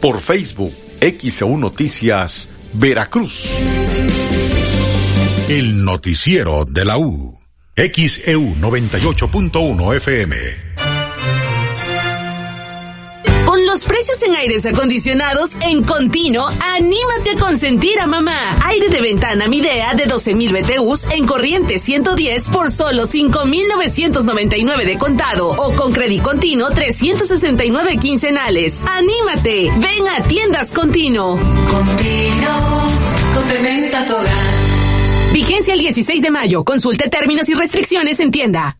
por 0.00 0.22
Facebook 0.22 0.72
XEU 1.02 1.58
Noticias 1.58 2.48
Veracruz. 2.72 3.50
El 5.50 5.84
noticiero 5.84 6.64
de 6.64 6.84
la 6.84 6.96
U. 6.96 7.36
XEU 7.74 8.54
98.1 8.54 9.96
FM. 9.96 10.36
Con 13.44 13.66
los 13.66 13.82
precios 13.82 14.22
en 14.22 14.36
aires 14.36 14.64
acondicionados 14.64 15.56
en 15.62 15.82
continuo, 15.82 16.46
anímate 16.46 17.30
a 17.30 17.36
consentir 17.36 17.98
a 17.98 18.06
mamá. 18.06 18.60
Aire 18.64 18.90
de 18.90 19.00
ventana 19.00 19.48
Midea 19.48 19.94
de 19.94 20.06
12.000 20.06 20.52
BTUs 20.52 21.08
en 21.10 21.26
corriente 21.26 21.78
110 21.78 22.48
por 22.50 22.70
solo 22.70 23.02
5.999 23.02 24.84
de 24.84 24.98
contado 24.98 25.48
o 25.48 25.72
con 25.72 25.92
crédito 25.92 26.22
continuo 26.22 26.70
369 26.70 27.96
quincenales. 27.96 28.84
Anímate, 28.86 29.72
ven 29.78 30.06
a 30.16 30.22
tiendas 30.28 30.70
continuo. 30.70 31.40
Continuo, 31.68 32.88
complementa 33.34 34.06
tu 34.06 34.14
hogar. 34.14 34.59
Vigencia 35.50 35.74
el 35.74 35.80
16 35.80 36.22
de 36.22 36.30
mayo. 36.30 36.64
Consulte 36.64 37.08
términos 37.08 37.48
y 37.48 37.54
restricciones 37.54 38.20
en 38.20 38.30
tienda. 38.30 38.79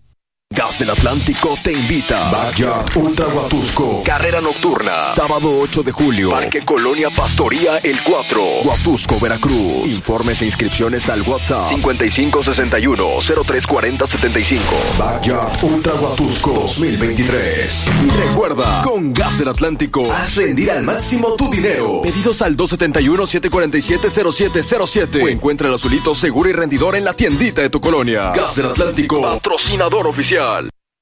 Gas 0.60 0.78
del 0.78 0.90
Atlántico 0.90 1.56
te 1.64 1.72
invita. 1.72 2.30
Backyard 2.30 2.94
Ultra 2.94 3.26
Huatusco. 3.28 4.02
Carrera 4.04 4.42
nocturna. 4.42 5.06
Sábado 5.14 5.58
8 5.58 5.82
de 5.82 5.90
julio. 5.90 6.32
Parque 6.32 6.62
Colonia 6.62 7.08
Pastoría 7.08 7.78
El 7.78 7.98
4. 8.02 8.42
Huatusco, 8.64 9.18
Veracruz. 9.18 9.86
Informes 9.86 10.42
e 10.42 10.44
inscripciones 10.44 11.08
al 11.08 11.22
WhatsApp 11.22 11.70
5561-034075. 11.70 14.58
Backyard 14.98 15.64
Ultra 15.64 15.94
Huatusco 15.94 16.52
2023. 16.52 17.84
Y 18.04 18.10
recuerda, 18.10 18.82
con 18.82 19.14
Gas 19.14 19.38
del 19.38 19.48
Atlántico, 19.48 20.12
haz 20.12 20.36
rendir 20.36 20.72
al 20.72 20.82
máximo 20.82 21.36
tu 21.36 21.50
dinero. 21.50 22.02
Pedidos 22.02 22.42
al 22.42 22.54
271-747-0707. 22.58 25.24
O 25.24 25.28
encuentra 25.28 25.68
el 25.68 25.74
azulito 25.74 26.14
seguro 26.14 26.50
y 26.50 26.52
rendidor 26.52 26.96
en 26.96 27.04
la 27.04 27.14
tiendita 27.14 27.62
de 27.62 27.70
tu 27.70 27.80
colonia. 27.80 28.32
Gas 28.32 28.56
del 28.56 28.66
Atlántico, 28.66 29.22
patrocinador 29.22 30.06
oficial. 30.06 30.49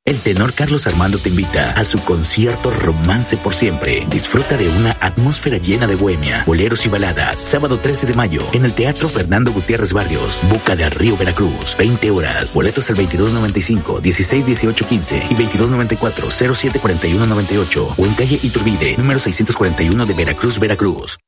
El 0.08 0.20
tenor 0.20 0.54
Carlos 0.54 0.86
Armando 0.86 1.18
te 1.18 1.28
invita 1.28 1.72
a 1.72 1.84
su 1.84 1.98
concierto 1.98 2.70
Romance 2.70 3.36
por 3.36 3.54
Siempre. 3.54 4.06
Disfruta 4.08 4.56
de 4.56 4.66
una 4.66 4.96
atmósfera 5.00 5.58
llena 5.58 5.86
de 5.86 5.96
bohemia, 5.96 6.44
boleros 6.46 6.86
y 6.86 6.88
baladas. 6.88 7.42
Sábado 7.42 7.78
13 7.78 8.06
de 8.06 8.14
mayo 8.14 8.40
en 8.54 8.64
el 8.64 8.72
Teatro 8.72 9.10
Fernando 9.10 9.52
Gutiérrez 9.52 9.92
Barrios, 9.92 10.40
Buca 10.48 10.74
de 10.76 10.88
Río, 10.88 11.14
Veracruz. 11.18 11.76
20 11.78 12.10
horas. 12.10 12.54
Boletos 12.54 12.88
al 12.88 12.96
2295, 12.96 14.00
161815 14.00 15.16
y 15.16 15.34
2294, 15.34 16.30
074198 16.30 17.94
o 17.98 18.06
en 18.06 18.14
calle 18.14 18.40
Iturbide, 18.42 18.96
número 18.96 19.20
641 19.20 20.06
de 20.06 20.14
Veracruz, 20.14 20.58
Veracruz. 20.58 21.18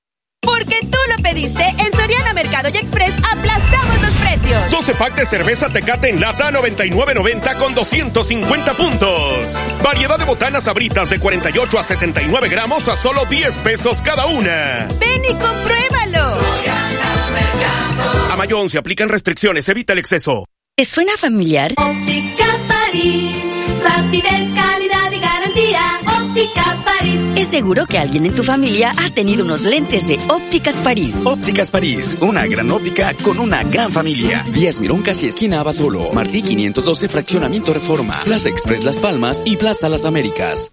Porque 0.41 0.79
tú 0.91 0.97
lo 1.15 1.23
pediste, 1.23 1.63
en 1.69 1.93
Soriana 1.93 2.33
Mercado 2.33 2.71
y 2.73 2.79
Express 2.79 3.13
aplastamos 3.31 3.90
precios. 4.39 4.71
12 4.71 4.95
pack 4.95 5.15
de 5.17 5.27
cerveza 5.27 5.69
Tecate 5.69 6.09
en 6.09 6.21
lata 6.21 6.51
99.90 6.51 7.57
con 7.57 7.75
250 7.75 8.75
puntos. 8.75 9.57
Variedad 9.83 10.19
de 10.19 10.25
botanas 10.25 10.69
abritas 10.69 11.11
de 11.11 11.19
48 11.19 11.79
a 11.79 11.83
79 11.83 12.49
gramos 12.49 12.89
a 12.89 12.97
solo 12.97 13.25
10 13.25 13.59
pesos 13.59 14.03
cada 14.03 14.27
una. 14.27 14.89
Ven 14.99 15.25
y 15.25 15.35
compruébalo. 15.35 16.35
A 18.31 18.37
mayo 18.37 18.61
11 18.61 18.79
aplican 18.79 19.09
restricciones, 19.09 19.69
evita 19.69 19.93
el 19.93 19.99
exceso. 19.99 20.45
¿Te 20.77 20.85
suena 20.85 21.17
familiar? 21.17 21.73
Óptica 21.77 22.47
París, 22.69 23.37
rapidez, 23.83 24.49
calidad 24.55 25.13
y 25.13 25.19
garantía. 25.19 26.01
Óptica 26.07 26.77
París. 26.85 26.90
Es 27.37 27.49
seguro 27.49 27.87
que 27.87 27.99
alguien 27.99 28.27
en 28.27 28.35
tu 28.35 28.43
familia 28.43 28.93
ha 28.97 29.11
tenido 29.11 29.45
unos 29.45 29.63
lentes 29.63 30.07
de 30.07 30.19
Ópticas 30.29 30.77
París. 30.77 31.23
Ópticas 31.25 31.71
París, 31.71 32.17
una 32.21 32.47
gran 32.47 32.71
óptica 32.71 33.15
con 33.23 33.39
una 33.39 33.63
gran 33.63 33.93
familia. 33.93 34.45
Vías 34.53 34.81
Mirón 34.81 35.03
casi 35.03 35.27
esquina 35.27 35.61
Abasolo. 35.61 36.13
Martí 36.13 36.43
512 36.43 37.09
Fraccionamiento 37.09 37.73
Reforma. 37.73 38.21
Plaza 38.25 38.49
Express 38.49 38.85
Las 38.85 38.99
Palmas 38.99 39.43
y 39.45 39.57
Plaza 39.57 39.89
Las 39.89 40.05
Américas. 40.05 40.73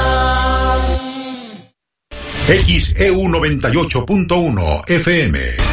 XEU 2.45 3.21
98.1 3.29 4.89
FM. 4.89 5.72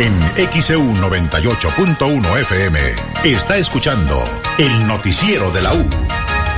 En 0.00 0.18
XEU 0.62 0.80
98.1 0.94 2.40
FM 2.40 2.78
está 3.22 3.58
escuchando 3.58 4.18
el 4.56 4.86
noticiero 4.86 5.50
de 5.50 5.60
la 5.60 5.74
U 5.74 5.86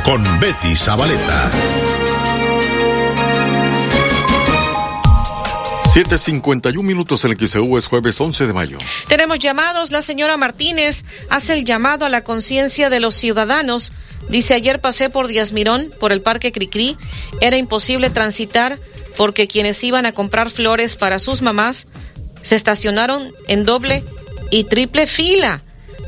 con 0.05 0.23
Betty 0.39 0.77
Zabaleta. 0.77 1.51
7.51 5.93 6.81
minutos 6.85 7.25
en 7.25 7.33
el 7.33 7.49
XEU 7.49 7.77
es 7.77 7.87
jueves 7.87 8.21
11 8.21 8.47
de 8.47 8.53
mayo. 8.53 8.79
Tenemos 9.09 9.41
llamados. 9.41 9.91
La 9.91 10.03
señora 10.03 10.37
Martínez 10.37 11.05
hace 11.29 11.55
el 11.55 11.65
llamado 11.65 12.05
a 12.05 12.09
la 12.09 12.23
conciencia 12.23 12.91
de 12.91 13.01
los 13.01 13.17
ciudadanos. 13.17 13.93
Dice, 14.29 14.55
ayer 14.55 14.81
pasé 14.81 15.11
por 15.11 15.27
Díaz 15.27 15.53
Mirón, 15.53 15.91
por 15.99 16.13
el 16.13 16.21
Parque 16.21 16.53
Cricri. 16.53 16.97
Era 17.41 17.57
imposible 17.57 18.09
transitar 18.09 18.79
porque 19.17 19.49
quienes 19.49 19.83
iban 19.83 20.07
a 20.07 20.13
comprar 20.13 20.51
flores 20.51 20.95
para 20.95 21.19
sus 21.19 21.43
mamás 21.43 21.89
se 22.43 22.55
estacionaron 22.55 23.33
en 23.49 23.65
doble 23.65 24.05
y 24.51 24.65
triple 24.65 25.07
fila. 25.07 25.63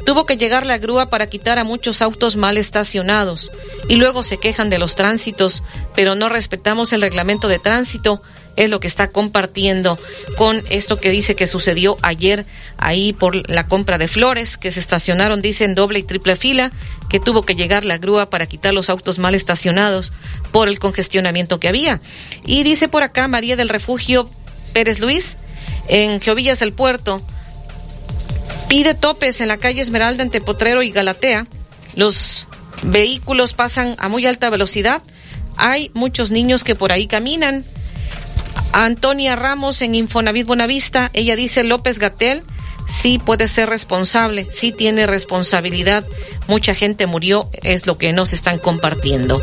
Tuvo 0.06 0.26
que 0.26 0.36
llegar 0.36 0.66
la 0.66 0.78
grúa 0.78 1.08
para 1.08 1.28
quitar 1.28 1.58
a 1.58 1.64
muchos 1.64 2.02
autos 2.02 2.36
mal 2.36 2.58
estacionados. 2.58 3.50
Y 3.88 3.96
luego 3.96 4.22
se 4.22 4.36
quejan 4.36 4.68
de 4.68 4.78
los 4.78 4.96
tránsitos, 4.96 5.62
pero 5.94 6.14
no 6.14 6.28
respetamos 6.28 6.92
el 6.92 7.00
reglamento 7.00 7.48
de 7.48 7.58
tránsito 7.58 8.22
es 8.56 8.70
lo 8.70 8.80
que 8.80 8.86
está 8.86 9.10
compartiendo 9.10 9.98
con 10.36 10.62
esto 10.70 10.98
que 10.98 11.10
dice 11.10 11.34
que 11.34 11.46
sucedió 11.46 11.96
ayer 12.02 12.46
ahí 12.78 13.12
por 13.12 13.48
la 13.50 13.66
compra 13.66 13.98
de 13.98 14.08
flores, 14.08 14.56
que 14.56 14.72
se 14.72 14.80
estacionaron, 14.80 15.42
dice, 15.42 15.64
en 15.64 15.74
doble 15.74 15.98
y 15.98 16.02
triple 16.02 16.36
fila, 16.36 16.72
que 17.08 17.20
tuvo 17.20 17.42
que 17.42 17.54
llegar 17.54 17.84
la 17.84 17.98
grúa 17.98 18.30
para 18.30 18.46
quitar 18.46 18.74
los 18.74 18.90
autos 18.90 19.18
mal 19.18 19.34
estacionados 19.34 20.12
por 20.52 20.68
el 20.68 20.78
congestionamiento 20.78 21.60
que 21.60 21.68
había. 21.68 22.00
Y 22.46 22.62
dice 22.62 22.88
por 22.88 23.02
acá 23.02 23.28
María 23.28 23.56
del 23.56 23.68
Refugio 23.68 24.28
Pérez 24.72 25.00
Luis, 25.00 25.36
en 25.88 26.20
Geovillas 26.20 26.60
del 26.60 26.72
Puerto, 26.72 27.22
pide 28.68 28.94
topes 28.94 29.40
en 29.40 29.48
la 29.48 29.58
calle 29.58 29.80
Esmeralda 29.80 30.22
entre 30.22 30.40
Potrero 30.40 30.82
y 30.82 30.90
Galatea. 30.90 31.46
Los 31.94 32.46
vehículos 32.82 33.52
pasan 33.52 33.94
a 33.98 34.08
muy 34.08 34.26
alta 34.26 34.50
velocidad. 34.50 35.02
Hay 35.56 35.90
muchos 35.94 36.30
niños 36.30 36.64
que 36.64 36.74
por 36.74 36.92
ahí 36.92 37.06
caminan 37.06 37.64
Antonia 38.72 39.36
Ramos 39.36 39.82
en 39.82 39.94
Infonavit 39.94 40.48
Buenavista, 40.48 41.08
ella 41.12 41.36
dice 41.36 41.62
López 41.62 42.00
Gatel, 42.00 42.42
sí 42.86 43.18
puede 43.18 43.48
ser 43.48 43.68
responsable, 43.68 44.48
sí 44.52 44.72
tiene 44.72 45.06
responsabilidad. 45.06 46.04
Mucha 46.46 46.74
gente 46.74 47.06
murió, 47.06 47.48
es 47.62 47.86
lo 47.86 47.96
que 47.96 48.12
nos 48.12 48.32
están 48.32 48.58
compartiendo. 48.58 49.40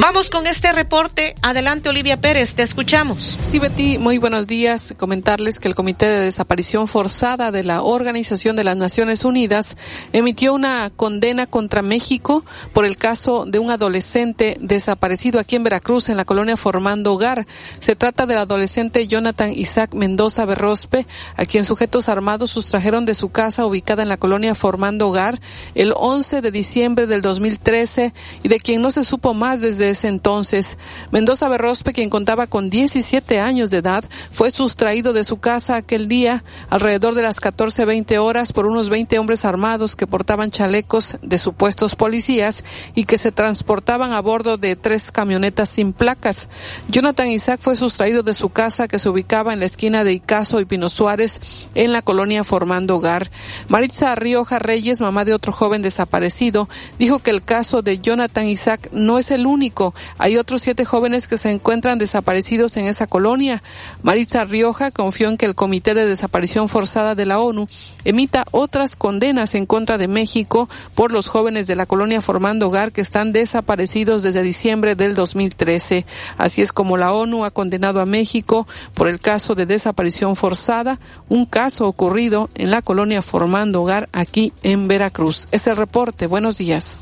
Vamos 0.00 0.28
con 0.30 0.46
este 0.46 0.72
reporte. 0.72 1.34
Adelante, 1.42 1.88
Olivia 1.88 2.20
Pérez, 2.20 2.54
te 2.54 2.62
escuchamos. 2.62 3.38
Sí, 3.40 3.58
Betty, 3.58 3.98
muy 3.98 4.18
buenos 4.18 4.46
días. 4.46 4.94
Comentarles 4.98 5.58
que 5.58 5.68
el 5.68 5.74
Comité 5.74 6.06
de 6.06 6.20
Desaparición 6.20 6.88
Forzada 6.88 7.50
de 7.50 7.64
la 7.64 7.82
Organización 7.82 8.56
de 8.56 8.64
las 8.64 8.76
Naciones 8.76 9.24
Unidas 9.24 9.76
emitió 10.12 10.52
una 10.52 10.90
condena 10.94 11.46
contra 11.46 11.82
México 11.82 12.44
por 12.72 12.84
el 12.84 12.96
caso 12.96 13.46
de 13.46 13.58
un 13.58 13.70
adolescente 13.70 14.56
desaparecido 14.60 15.40
aquí 15.40 15.56
en 15.56 15.64
Veracruz, 15.64 16.08
en 16.08 16.16
la 16.16 16.24
colonia 16.24 16.56
Formando 16.56 17.14
Hogar. 17.14 17.46
Se 17.80 17.96
trata 17.96 18.26
del 18.26 18.38
adolescente 18.38 19.06
Jonathan 19.06 19.52
Isaac 19.54 19.94
Mendoza 19.94 20.44
Berrospe, 20.44 21.06
a 21.36 21.46
quien 21.46 21.64
sujetos 21.64 22.08
armados 22.08 22.50
sustrajeron 22.66 23.06
de 23.06 23.14
su 23.14 23.28
casa 23.28 23.64
ubicada 23.64 24.02
en 24.02 24.08
la 24.08 24.16
colonia 24.16 24.56
Formando 24.56 25.08
Hogar 25.08 25.40
el 25.76 25.92
11 25.94 26.40
de 26.40 26.50
diciembre 26.50 27.06
del 27.06 27.22
2013 27.22 28.12
y 28.42 28.48
de 28.48 28.58
quien 28.58 28.82
no 28.82 28.90
se 28.90 29.04
supo 29.04 29.34
más 29.34 29.60
desde 29.60 29.88
ese 29.88 30.08
entonces. 30.08 30.76
Mendoza 31.12 31.48
Berrospe, 31.48 31.92
quien 31.92 32.10
contaba 32.10 32.48
con 32.48 32.68
17 32.68 33.38
años 33.38 33.70
de 33.70 33.76
edad, 33.76 34.04
fue 34.32 34.50
sustraído 34.50 35.12
de 35.12 35.22
su 35.22 35.38
casa 35.38 35.76
aquel 35.76 36.08
día 36.08 36.42
alrededor 36.68 37.14
de 37.14 37.22
las 37.22 37.40
14-20 37.40 38.18
horas 38.18 38.52
por 38.52 38.66
unos 38.66 38.88
20 38.88 39.16
hombres 39.20 39.44
armados 39.44 39.94
que 39.94 40.08
portaban 40.08 40.50
chalecos 40.50 41.18
de 41.22 41.38
supuestos 41.38 41.94
policías 41.94 42.64
y 42.96 43.04
que 43.04 43.16
se 43.16 43.30
transportaban 43.30 44.12
a 44.12 44.20
bordo 44.20 44.56
de 44.56 44.74
tres 44.74 45.12
camionetas 45.12 45.68
sin 45.68 45.92
placas. 45.92 46.48
Jonathan 46.88 47.28
Isaac 47.28 47.60
fue 47.62 47.76
sustraído 47.76 48.24
de 48.24 48.34
su 48.34 48.48
casa 48.48 48.88
que 48.88 48.98
se 48.98 49.08
ubicaba 49.08 49.52
en 49.52 49.60
la 49.60 49.66
esquina 49.66 50.02
de 50.02 50.14
Icaso 50.14 50.58
y 50.58 50.64
Pino 50.64 50.88
Suárez 50.88 51.68
en 51.76 51.92
la 51.92 52.02
colonia 52.02 52.42
Formando 52.42 52.55
Hogar. 52.56 53.30
Maritza 53.68 54.14
Rioja 54.14 54.58
Reyes, 54.58 55.00
mamá 55.00 55.24
de 55.24 55.34
otro 55.34 55.52
joven 55.52 55.82
desaparecido, 55.82 56.68
dijo 56.98 57.18
que 57.18 57.30
el 57.30 57.42
caso 57.42 57.82
de 57.82 57.98
Jonathan 57.98 58.46
Isaac 58.46 58.88
no 58.92 59.18
es 59.18 59.30
el 59.30 59.46
único. 59.46 59.94
Hay 60.18 60.36
otros 60.36 60.62
siete 60.62 60.84
jóvenes 60.84 61.28
que 61.28 61.36
se 61.36 61.50
encuentran 61.50 61.98
desaparecidos 61.98 62.76
en 62.76 62.86
esa 62.86 63.06
colonia. 63.06 63.62
Maritza 64.02 64.44
Rioja 64.44 64.90
confió 64.90 65.28
en 65.28 65.36
que 65.36 65.46
el 65.46 65.54
Comité 65.54 65.94
de 65.94 66.06
Desaparición 66.06 66.68
Forzada 66.68 67.14
de 67.14 67.26
la 67.26 67.40
ONU 67.40 67.66
emita 68.04 68.44
otras 68.52 68.96
condenas 68.96 69.54
en 69.54 69.66
contra 69.66 69.98
de 69.98 70.08
México 70.08 70.68
por 70.94 71.12
los 71.12 71.28
jóvenes 71.28 71.66
de 71.66 71.76
la 71.76 71.86
colonia 71.86 72.20
Formando 72.20 72.68
Hogar 72.68 72.92
que 72.92 73.00
están 73.00 73.32
desaparecidos 73.32 74.22
desde 74.22 74.42
diciembre 74.42 74.94
del 74.94 75.14
2013. 75.14 76.06
Así 76.38 76.62
es 76.62 76.72
como 76.72 76.96
la 76.96 77.12
ONU 77.12 77.44
ha 77.44 77.50
condenado 77.50 78.00
a 78.00 78.06
México 78.06 78.66
por 78.94 79.08
el 79.08 79.20
caso 79.20 79.54
de 79.54 79.66
desaparición 79.66 80.36
forzada, 80.36 80.98
un 81.28 81.46
caso 81.46 81.86
ocurrido 81.86 82.45
en 82.54 82.70
la 82.70 82.82
colonia 82.82 83.22
Formando 83.22 83.82
Hogar 83.82 84.08
aquí 84.12 84.52
en 84.62 84.88
Veracruz. 84.88 85.48
Es 85.50 85.66
el 85.66 85.76
reporte. 85.76 86.26
Buenos 86.26 86.58
días. 86.58 86.98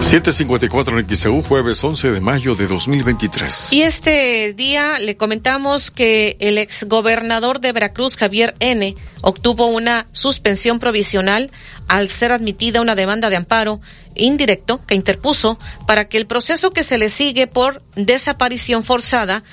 754 0.00 0.98
en 0.98 1.16
XEU, 1.16 1.42
jueves 1.42 1.84
11 1.84 2.12
de 2.12 2.20
mayo 2.20 2.54
de 2.54 2.66
2023. 2.66 3.72
Y 3.72 3.82
este 3.82 4.54
día 4.54 4.98
le 4.98 5.16
comentamos 5.16 5.90
que 5.90 6.36
el 6.40 6.56
exgobernador 6.56 7.60
de 7.60 7.72
Veracruz, 7.72 8.16
Javier 8.16 8.54
N., 8.60 8.96
obtuvo 9.20 9.66
una 9.66 10.06
suspensión 10.12 10.78
provisional 10.78 11.50
al 11.88 12.08
ser 12.08 12.32
admitida 12.32 12.80
una 12.80 12.94
demanda 12.94 13.28
de 13.28 13.36
amparo 13.36 13.80
indirecto 14.14 14.80
que 14.86 14.94
interpuso 14.94 15.58
para 15.86 16.08
que 16.08 16.18
el 16.18 16.26
proceso 16.26 16.70
que 16.70 16.82
se 16.82 16.98
le 16.98 17.08
sigue 17.08 17.46
por 17.46 17.82
desaparición 17.94 18.84
forzada 18.84 19.44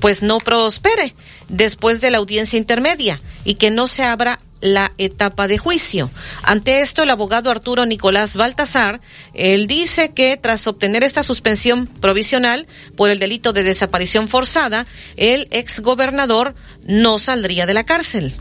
pues 0.00 0.22
no 0.22 0.38
prospere 0.38 1.14
después 1.48 2.00
de 2.00 2.10
la 2.10 2.18
audiencia 2.18 2.58
intermedia 2.58 3.20
y 3.44 3.54
que 3.54 3.70
no 3.70 3.88
se 3.88 4.04
abra 4.04 4.38
la 4.62 4.92
etapa 4.96 5.48
de 5.48 5.58
juicio. 5.58 6.10
Ante 6.42 6.80
esto, 6.80 7.02
el 7.02 7.10
abogado 7.10 7.50
Arturo 7.50 7.84
Nicolás 7.84 8.36
Baltasar, 8.36 9.02
él 9.34 9.66
dice 9.66 10.12
que 10.12 10.38
tras 10.38 10.66
obtener 10.66 11.04
esta 11.04 11.22
suspensión 11.22 11.86
provisional 11.86 12.66
por 12.96 13.10
el 13.10 13.18
delito 13.18 13.52
de 13.52 13.64
desaparición 13.64 14.28
forzada, 14.28 14.86
el 15.16 15.48
exgobernador 15.50 16.54
no 16.86 17.18
saldría 17.18 17.66
de 17.66 17.74
la 17.74 17.84
cárcel. 17.84 18.34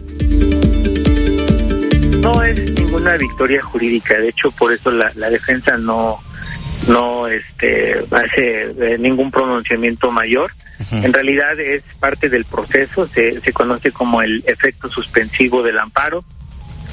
No 2.22 2.44
es 2.44 2.72
ninguna 2.72 3.18
victoria 3.18 3.62
jurídica, 3.64 4.16
de 4.18 4.30
hecho 4.30 4.52
por 4.52 4.72
eso 4.72 4.92
la, 4.92 5.12
la 5.16 5.30
defensa 5.30 5.76
no 5.76 6.20
no 6.88 7.28
este 7.28 8.00
hace 8.12 8.72
eh, 8.80 8.98
ningún 9.00 9.32
pronunciamiento 9.32 10.12
mayor. 10.12 10.52
En 10.92 11.14
realidad 11.14 11.60
es 11.60 11.84
parte 12.00 12.28
del 12.28 12.44
proceso, 12.44 13.08
se, 13.08 13.40
se 13.40 13.54
conoce 13.54 13.92
como 13.92 14.22
el 14.22 14.44
efecto 14.48 14.90
suspensivo 14.90 15.62
del 15.62 15.78
amparo. 15.78 16.24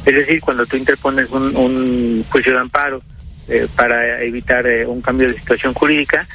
Es 0.04 0.14
decir, 0.14 0.40
cuando 0.40 0.66
tú 0.66 0.76
interpones 0.76 1.30
un, 1.30 1.56
un 1.56 2.24
juicio 2.28 2.52
de 2.52 2.58
amparo 2.58 3.00
eh, 3.48 3.66
para 3.74 4.22
evitar 4.22 4.66
eh, 4.66 4.86
un 4.86 5.00
cambio 5.00 5.28
de 5.28 5.38
situación 5.38 5.72
jurídica, 5.72 6.26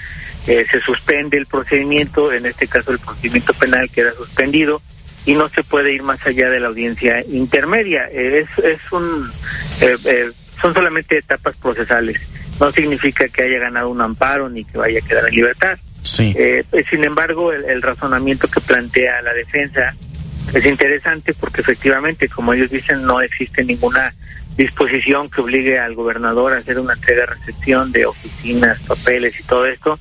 eh, 0.48 0.66
se 0.70 0.80
suspende 0.82 1.38
el 1.38 1.46
procedimiento, 1.46 2.34
en 2.34 2.46
este 2.46 2.68
caso 2.68 2.92
el 2.92 3.00
procedimiento 3.00 3.54
penal 3.54 3.90
queda 3.90 4.14
suspendido 4.14 4.82
y 5.26 5.36
no 5.36 5.48
se 5.48 5.64
puede 5.64 5.94
ir 5.94 6.04
más 6.04 6.26
allá 6.26 6.50
de 6.50 6.60
la 6.60 6.68
audiencia 6.68 7.24
intermedia. 7.28 8.06
Es, 8.12 8.50
es 8.64 8.80
un, 8.92 9.32
eh, 9.80 9.96
eh, 10.06 10.32
son 10.62 10.74
solamente 10.74 11.18
etapas 11.18 11.56
procesales. 11.58 12.20
No 12.60 12.72
significa 12.72 13.28
que 13.28 13.44
haya 13.44 13.60
ganado 13.60 13.90
un 13.90 14.02
amparo 14.02 14.50
ni 14.50 14.64
que 14.64 14.78
vaya 14.78 15.00
a 15.00 15.08
quedar 15.08 15.28
en 15.28 15.36
libertad. 15.36 15.78
Sí. 16.04 16.34
Eh, 16.36 16.64
pues, 16.70 16.86
sin 16.90 17.04
embargo, 17.04 17.52
el, 17.52 17.82
razonamiento 17.82 18.48
que 18.48 18.62
plantea 18.62 19.22
la 19.22 19.34
defensa 19.34 19.96
es 20.54 20.66
interesante 20.66 21.34
porque 21.34 21.62
efectivamente, 21.62 22.30
como 22.30 22.54
ellos 22.54 22.70
dicen, 22.70 23.04
no 23.04 23.22
existe 23.22 23.64
ninguna 23.64 24.14
disposición 24.56 25.30
que 25.30 25.42
obligue 25.42 25.80
al 25.80 25.96
gobernador 25.96 26.54
a 26.54 26.58
hacer 26.58 26.78
una 26.78 26.94
entrega-recepción 26.94 27.92
de 27.92 28.06
oficinas, 28.06 28.80
papeles 28.82 29.40
y 29.40 29.44
todo 29.44 29.66
esto. 29.66 30.00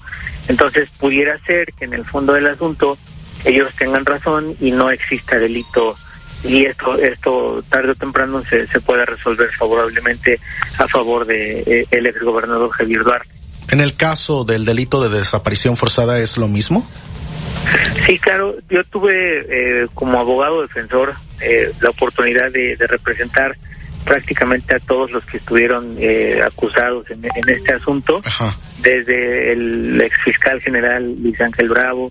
Entonces, 0.49 0.91
pudiera 0.99 1.39
ser 1.47 1.73
que 1.73 1.87
en 1.87 1.95
el 1.95 2.05
fondo 2.05 2.35
del 2.35 2.49
asunto 2.49 2.99
ellos 3.45 3.73
tengan 3.77 4.05
razón 4.05 4.55
y 4.61 4.71
no 4.71 4.91
exista 4.91 5.39
delito 5.39 5.97
y 6.45 6.67
esto 6.67 6.97
esto 6.99 7.65
tarde 7.69 7.93
o 7.93 7.95
temprano 7.95 8.43
se, 8.49 8.67
se 8.67 8.81
pueda 8.81 9.05
resolver 9.05 9.49
favorablemente 9.51 10.41
a 10.79 10.89
favor 10.89 11.27
de 11.27 11.61
eh, 11.61 11.87
el 11.91 12.07
exgobernador 12.07 12.71
Javier 12.71 13.05
Duarte. 13.05 13.29
En 13.71 13.81
el 13.81 13.95
caso 13.97 14.45
del 14.45 14.65
delito 14.65 15.03
de 15.03 15.17
desaparición 15.17 15.77
forzada 15.77 16.19
es 16.19 16.37
lo 16.37 16.49
mismo. 16.49 16.87
Sí, 18.07 18.19
claro. 18.19 18.57
Yo 18.69 18.85
tuve 18.85 19.13
eh, 19.49 19.87
como 19.95 20.19
abogado 20.19 20.63
defensor 20.63 21.15
eh, 21.41 21.73
la 21.81 21.91
oportunidad 21.91 22.51
de, 22.51 22.77
representar 22.81 23.57
prácticamente 24.05 24.75
a 24.75 24.81
todos 24.81 25.13
los 25.13 25.25
que 25.25 25.37
estuvieron 25.37 25.97
acusados 26.45 27.09
en, 27.11 27.25
en, 27.25 27.49
este 27.49 27.73
asunto, 27.73 28.21
desde 28.81 29.53
el 29.53 30.03
ex 30.03 30.17
fiscal 30.25 30.61
general 30.61 31.15
Luis 31.23 31.41
Ángel 31.41 31.69
Bravo, 31.69 32.11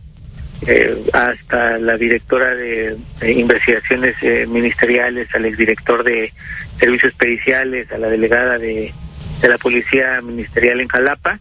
eh, 0.68 0.96
hasta 1.14 1.80
la 1.80 1.98
directora 1.98 2.54
de, 2.54 2.96
investigaciones 3.22 4.16
eh, 4.22 4.46
ministeriales, 4.48 5.34
al 5.34 5.46
exdirector 5.46 6.04
de 6.04 6.32
servicios 6.78 7.14
periciales, 7.14 7.92
a 7.92 7.98
la 7.98 8.10
delegada 8.10 8.60
de, 8.60 8.94
la 9.42 9.58
policía 9.58 10.22
ministerial 10.22 10.82
en 10.82 10.88
Jalapa. 10.88 11.40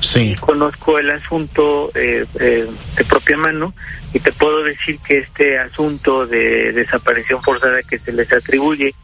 Sí. 0.00 0.34
conozco 0.40 0.98
el 0.98 1.10
asunto 1.10 1.90
eh, 1.94 2.24
de 2.38 3.04
propia 3.08 3.36
mano 3.36 3.74
y 4.14 4.20
te 4.20 4.32
puedo 4.32 4.62
decir 4.62 4.98
que 5.06 5.18
este 5.18 5.58
asunto 5.58 6.26
de 6.26 6.72
desaparición 6.72 7.42
forzada 7.42 7.82
que 7.82 7.98
se 7.98 8.12
les 8.12 8.32
atribuye 8.32 8.94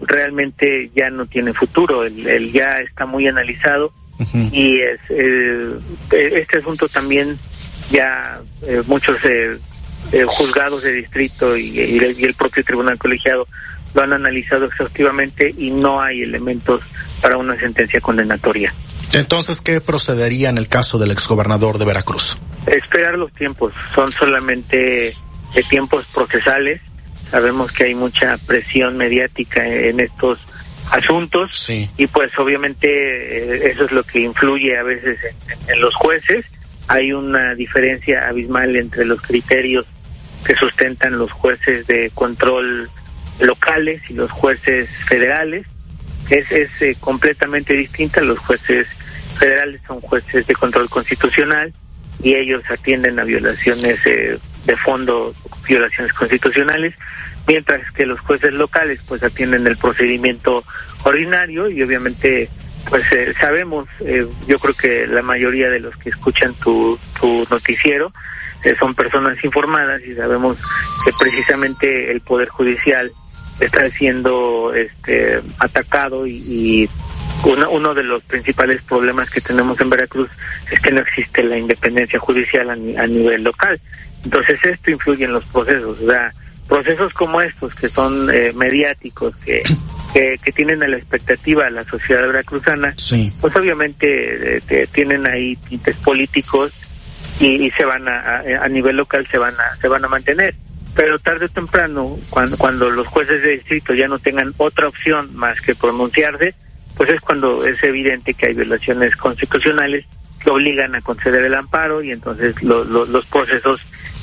realmente 0.00 0.90
ya 0.94 1.10
no 1.10 1.26
tiene 1.26 1.52
futuro, 1.52 2.04
el, 2.04 2.52
ya 2.52 2.76
está 2.78 3.06
muy 3.06 3.26
analizado 3.26 3.92
y 4.52 4.80
es 4.80 5.00
este 6.10 6.58
asunto 6.58 6.88
también 6.88 7.36
ya 7.90 8.40
eh, 8.62 8.82
muchos 8.86 9.16
eh, 9.24 9.58
eh, 10.12 10.24
juzgados 10.26 10.82
de 10.82 10.92
distrito 10.92 11.56
y, 11.56 11.78
el, 11.98 12.34
propio 12.34 12.64
tribunal 12.64 12.98
colegiado 12.98 13.46
lo 13.94 14.02
han 14.02 14.12
analizado 14.12 14.66
exhaustivamente 14.66 15.54
y 15.56 15.70
no 15.70 16.00
hay 16.00 16.22
elementos 16.22 16.82
para 17.22 17.36
una 17.36 17.58
sentencia 17.58 18.00
condenatoria. 18.00 18.72
Entonces, 19.14 19.62
¿qué 19.62 19.80
procedería 19.80 20.50
en 20.50 20.58
el 20.58 20.68
caso 20.68 20.98
del 20.98 21.10
exgobernador 21.10 21.78
de 21.78 21.86
Veracruz? 21.86 22.36
Esperar 22.66 23.16
los 23.16 23.32
tiempos, 23.32 23.72
son 23.94 24.12
solamente 24.12 25.14
tiempos 25.70 26.04
procesales. 26.14 26.82
Sabemos 27.30 27.72
que 27.72 27.84
hay 27.84 27.94
mucha 27.94 28.36
presión 28.46 28.96
mediática 28.98 29.66
en 29.66 30.00
estos 30.00 30.38
asuntos 30.90 31.68
y 31.70 32.06
pues 32.06 32.38
obviamente 32.38 33.70
eso 33.70 33.84
es 33.84 33.92
lo 33.92 34.02
que 34.02 34.20
influye 34.20 34.78
a 34.78 34.82
veces 34.82 35.18
en 35.66 35.80
los 35.80 35.94
jueces 35.94 36.46
hay 36.88 37.12
una 37.12 37.54
diferencia 37.54 38.28
abismal 38.28 38.74
entre 38.74 39.04
los 39.04 39.20
criterios 39.20 39.86
que 40.44 40.54
sustentan 40.54 41.18
los 41.18 41.30
jueces 41.30 41.86
de 41.86 42.10
control 42.14 42.90
locales 43.40 44.02
y 44.08 44.14
los 44.14 44.30
jueces 44.30 44.88
federales. 45.06 45.66
Es, 46.30 46.50
es 46.50 46.70
eh, 46.80 46.96
completamente 46.98 47.74
distinta. 47.74 48.20
Los 48.22 48.38
jueces 48.38 48.86
federales 49.38 49.80
son 49.86 50.00
jueces 50.00 50.46
de 50.46 50.54
control 50.54 50.88
constitucional 50.88 51.72
y 52.22 52.34
ellos 52.34 52.62
atienden 52.70 53.18
a 53.20 53.24
violaciones 53.24 54.04
eh, 54.06 54.38
de 54.64 54.76
fondo, 54.76 55.34
violaciones 55.66 56.12
constitucionales, 56.12 56.94
mientras 57.46 57.90
que 57.92 58.06
los 58.06 58.20
jueces 58.20 58.52
locales 58.52 59.00
pues 59.06 59.22
atienden 59.22 59.66
el 59.66 59.76
procedimiento 59.76 60.64
ordinario 61.04 61.70
y 61.70 61.82
obviamente 61.82 62.48
pues 62.88 63.04
eh, 63.12 63.34
sabemos, 63.38 63.86
eh, 64.00 64.26
yo 64.46 64.58
creo 64.58 64.74
que 64.74 65.06
la 65.06 65.22
mayoría 65.22 65.68
de 65.68 65.80
los 65.80 65.96
que 65.96 66.10
escuchan 66.10 66.54
tu, 66.54 66.98
tu 67.20 67.46
noticiero 67.50 68.12
eh, 68.64 68.74
son 68.78 68.94
personas 68.94 69.42
informadas 69.44 70.00
y 70.02 70.14
sabemos 70.14 70.56
que 71.04 71.10
precisamente 71.18 72.10
el 72.10 72.20
Poder 72.20 72.48
Judicial 72.48 73.12
está 73.60 73.88
siendo 73.90 74.72
este, 74.74 75.40
atacado 75.58 76.26
y, 76.26 76.88
uno, 77.44 77.70
uno 77.70 77.94
de 77.94 78.02
los 78.02 78.22
principales 78.24 78.82
problemas 78.82 79.30
que 79.30 79.40
tenemos 79.40 79.80
en 79.80 79.90
Veracruz 79.90 80.30
es 80.70 80.80
que 80.80 80.90
no 80.90 81.00
existe 81.00 81.42
la 81.44 81.56
independencia 81.56 82.18
judicial 82.18 82.70
a, 82.70 82.72
a 82.72 83.06
nivel 83.06 83.44
local. 83.44 83.80
Entonces 84.24 84.58
esto 84.64 84.90
influye 84.90 85.24
en 85.24 85.32
los 85.32 85.44
procesos, 85.44 86.00
o 86.00 86.06
sea, 86.06 86.32
procesos 86.66 87.12
como 87.12 87.40
estos 87.40 87.74
que 87.74 87.88
son 87.88 88.26
mediáticos, 88.56 89.36
que 89.36 89.62
que, 90.12 90.38
tienen 90.52 90.82
a 90.82 90.88
la 90.88 90.96
expectativa 90.96 91.68
la 91.70 91.84
sociedad 91.84 92.26
veracruzana, 92.26 92.94
pues 93.40 93.56
obviamente 93.56 94.58
eh, 94.68 94.86
tienen 94.92 95.26
ahí 95.26 95.56
tintes 95.68 95.96
políticos 95.96 96.72
y, 97.40 97.70
se 97.70 97.84
van 97.84 98.08
a, 98.08 98.42
a, 98.60 98.68
nivel 98.68 98.96
local 98.96 99.26
se 99.30 99.38
van 99.38 99.54
a 99.54 99.76
se 99.80 99.88
van 99.88 100.04
a 100.04 100.08
mantener. 100.08 100.54
Pero 100.94 101.18
tarde 101.18 101.44
o 101.44 101.48
temprano, 101.48 102.18
cuando, 102.30 102.56
cuando 102.56 102.90
los 102.90 103.06
jueces 103.06 103.42
de 103.42 103.50
distrito 103.50 103.94
ya 103.94 104.08
no 104.08 104.18
tengan 104.18 104.52
otra 104.56 104.88
opción 104.88 105.30
más 105.36 105.60
que 105.60 105.74
pronunciarse, 105.74 106.54
pues 106.96 107.10
es 107.10 107.20
cuando 107.20 107.64
es 107.64 107.80
evidente 107.84 108.34
que 108.34 108.46
hay 108.46 108.54
violaciones 108.54 109.14
constitucionales 109.14 110.04
que 110.40 110.50
obligan 110.50 110.94
a 110.96 111.00
conceder 111.00 111.44
el 111.44 111.54
amparo 111.54 112.02
y 112.02 112.10
entonces 112.10 112.60
los 112.62 113.26
procesos 113.26 113.80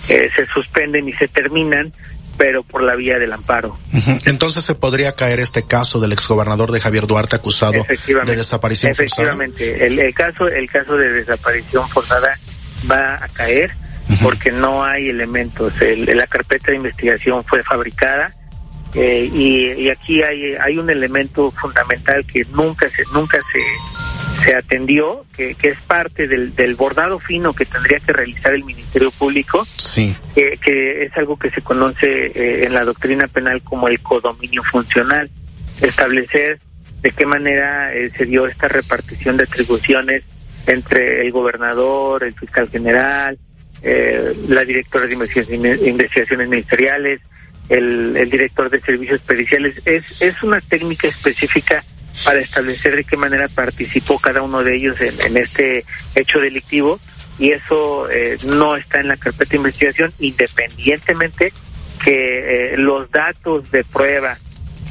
eh, 0.10 0.30
se 0.36 0.46
suspenden 0.48 1.08
y 1.08 1.14
se 1.14 1.28
terminan 1.28 1.94
pero 2.38 2.64
por 2.64 2.84
la 2.84 2.96
vía 2.96 3.20
del 3.20 3.34
amparo. 3.34 3.78
Entonces 4.26 4.64
se 4.64 4.76
podría 4.76 5.14
caer 5.14 5.40
este 5.40 5.64
caso 5.64 6.00
del 6.00 6.14
exgobernador 6.14 6.72
de 6.72 6.82
Javier 6.82 7.08
Duarte 7.08 7.36
acusado 7.36 7.86
de 7.88 8.36
desaparición 8.36 8.94
forzada. 8.94 9.32
Efectivamente, 9.32 9.86
el, 9.86 10.14
caso 10.14 10.48
el 10.48 10.70
caso 10.70 10.98
de 10.98 11.12
desaparición 11.12 11.88
forzada 11.90 12.38
va 12.90 13.24
a 13.24 13.28
caer 13.30 13.72
porque 14.22 14.52
no 14.52 14.84
hay 14.84 15.10
elementos. 15.10 15.74
la 15.80 16.28
carpeta 16.28 16.72
de 16.72 16.78
investigación 16.78 17.44
fue 17.44 17.64
fabricada 17.64 18.32
eh, 18.96 19.30
y, 19.34 19.72
y, 19.74 19.90
aquí 19.90 20.22
hay 20.24 20.54
hay 20.54 20.78
un 20.78 20.90
elemento 20.90 21.52
fundamental 21.52 22.26
que 22.26 22.46
nunca 22.54 22.88
se 22.90 23.04
nunca 23.14 23.38
se 23.52 23.60
se 24.44 24.56
atendió, 24.56 25.26
que, 25.36 25.56
que 25.56 25.70
es 25.70 25.82
parte 25.82 26.28
del, 26.28 26.56
del, 26.56 26.76
bordado 26.76 27.20
fino 27.20 27.54
que 27.54 27.66
tendría 27.66 28.00
que 28.00 28.14
realizar 28.14 28.54
el 28.54 28.64
Ministerio 28.64 29.10
Público, 29.10 29.66
sí. 29.66 30.16
que 30.36 31.04
es 31.04 31.18
algo 31.18 31.38
que 31.38 31.50
se 31.50 31.62
conoce 31.62 32.28
eh, 32.28 32.66
en 32.66 32.74
la 32.74 32.86
doctrina 32.86 33.28
penal 33.28 33.62
como 33.64 33.88
el 33.88 34.00
codominio 34.02 34.62
funcional, 34.64 35.30
establecer 35.82 36.60
de 37.02 37.12
qué 37.12 37.26
manera 37.26 37.94
eh, 37.94 38.12
se 38.18 38.26
dio 38.26 38.48
esta 38.48 38.68
repartición 38.68 39.38
de 39.38 39.44
atribuciones 39.44 40.24
entre 40.68 41.22
el 41.22 41.32
gobernador, 41.32 42.24
el 42.24 42.34
fiscal 42.34 42.70
general, 42.70 43.38
eh, 43.82 44.34
la 44.48 44.64
directora 44.64 45.06
de 45.06 45.14
investigaciones, 45.14 46.50
ministeriales, 46.50 47.22
el, 47.70 48.30
director 48.30 48.70
de 48.70 48.82
servicios 48.82 49.22
periciales. 49.22 49.82
Es, 49.86 50.22
es 50.22 50.42
una 50.44 50.62
técnica 50.62 51.08
específica 51.08 51.84
para 52.24 52.40
establecer 52.40 52.96
de 52.96 53.04
qué 53.04 53.18
manera 53.18 53.48
participó 53.48 54.20
cada 54.20 54.42
uno 54.42 54.64
de 54.64 54.76
ellos 54.76 54.96
en, 55.02 55.38
este 55.38 55.84
hecho 56.16 56.40
delictivo 56.40 57.00
y 57.38 57.52
eso 57.52 58.10
eh, 58.10 58.38
no 58.46 58.78
está 58.78 59.02
en 59.02 59.10
la 59.10 59.18
carpeta 59.18 59.52
de 59.52 59.58
investigación 59.58 60.14
independientemente 60.20 61.52
que 62.04 62.74
eh, 62.74 62.78
los 62.78 63.12
datos 63.12 63.70
de 63.72 63.84
prueba 63.84 64.38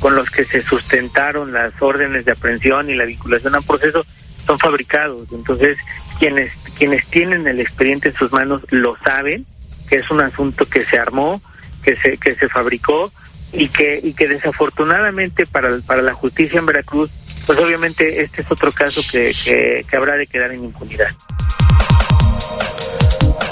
con 0.01 0.15
los 0.15 0.29
que 0.29 0.45
se 0.45 0.63
sustentaron 0.63 1.53
las 1.53 1.81
órdenes 1.81 2.27
de 2.27 2.33
aprehensión 2.33 2.91
y 2.91 2.95
la 2.95 3.05
vinculación 3.05 3.55
al 3.55 3.63
proceso 3.63 4.05
son 4.47 4.59
fabricados. 4.59 5.27
Entonces, 5.33 5.79
quienes 6.19 6.53
quienes 6.77 7.07
tienen 7.07 7.47
el 7.47 7.61
expediente 7.61 8.09
en 8.11 8.15
sus 8.17 8.33
manos 8.33 8.63
lo 8.71 8.97
saben, 8.97 9.47
que 9.89 9.97
es 9.97 10.11
un 10.11 10.21
asunto 10.21 10.67
que 10.67 10.85
se 10.85 10.99
armó, 10.99 11.41
que 11.85 11.97
se 11.97 12.17
que 12.17 12.35
se 12.35 12.49
fabricó 12.49 13.13
y 13.53 13.69
que 13.69 14.01
y 14.03 14.15
que 14.15 14.29
desafortunadamente 14.29 15.47
para, 15.47 15.79
para 15.87 16.03
la 16.03 16.15
justicia 16.15 16.59
en 16.59 16.67
Veracruz, 16.67 17.11
pues 17.47 17.59
obviamente 17.59 18.23
este 18.23 18.43
es 18.43 18.51
otro 18.51 18.73
caso 18.73 19.03
que, 19.11 19.33
que, 19.45 19.85
que 19.89 19.97
habrá 19.97 20.17
de 20.17 20.27
quedar 20.27 20.53
en 20.53 20.65
impunidad. 20.65 21.15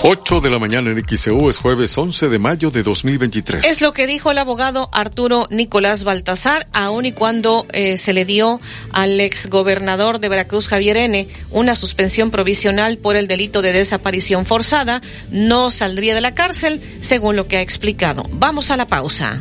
8 0.04 0.40
de 0.40 0.50
la 0.50 0.58
mañana 0.58 0.90
en 0.90 1.00
XEU 1.06 1.48
es 1.48 1.58
jueves 1.58 1.96
11 1.96 2.28
de 2.28 2.40
mayo 2.40 2.72
de 2.72 2.82
2023. 2.82 3.64
Es 3.64 3.80
lo 3.80 3.92
que 3.92 4.08
dijo 4.08 4.32
el 4.32 4.38
abogado 4.38 4.88
Arturo 4.90 5.46
Nicolás 5.48 6.02
Baltasar, 6.02 6.66
aun 6.72 7.06
y 7.06 7.12
cuando 7.12 7.66
eh, 7.72 7.96
se 7.96 8.12
le 8.12 8.24
dio 8.24 8.60
al 8.90 9.20
exgobernador 9.20 10.18
de 10.18 10.28
Veracruz, 10.28 10.66
Javier 10.66 10.96
N., 10.96 11.28
una 11.52 11.76
suspensión 11.76 12.32
provisional 12.32 12.98
por 12.98 13.14
el 13.14 13.28
delito 13.28 13.62
de 13.62 13.72
desaparición 13.72 14.44
forzada, 14.44 15.02
no 15.30 15.70
saldría 15.70 16.16
de 16.16 16.20
la 16.20 16.34
cárcel, 16.34 16.82
según 17.00 17.36
lo 17.36 17.46
que 17.46 17.58
ha 17.58 17.60
explicado. 17.60 18.24
Vamos 18.32 18.72
a 18.72 18.76
la 18.76 18.88
pausa. 18.88 19.40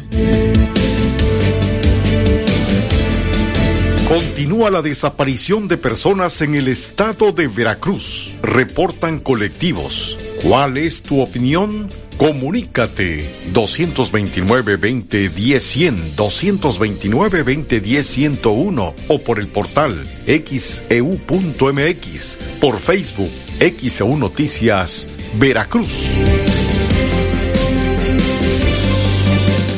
Continúa 4.12 4.70
la 4.70 4.82
desaparición 4.82 5.70
de 5.70 5.78
personas 5.78 6.42
en 6.42 6.56
el 6.56 6.68
estado 6.68 7.32
de 7.32 7.48
Veracruz. 7.48 8.34
Reportan 8.42 9.22
colectivos. 9.22 10.18
¿Cuál 10.44 10.76
es 10.76 11.02
tu 11.02 11.22
opinión? 11.22 11.88
Comunícate 12.18 13.26
229-2010-100, 13.54 15.94
229-2010-101 16.18 18.94
o 19.08 19.20
por 19.20 19.40
el 19.40 19.48
portal 19.48 19.96
xeu.mx, 20.26 20.82
e 20.90 21.02
por 22.60 22.82
Facebook, 22.82 23.32
XEU 23.62 24.18
Noticias, 24.18 25.08
Veracruz. 25.40 25.88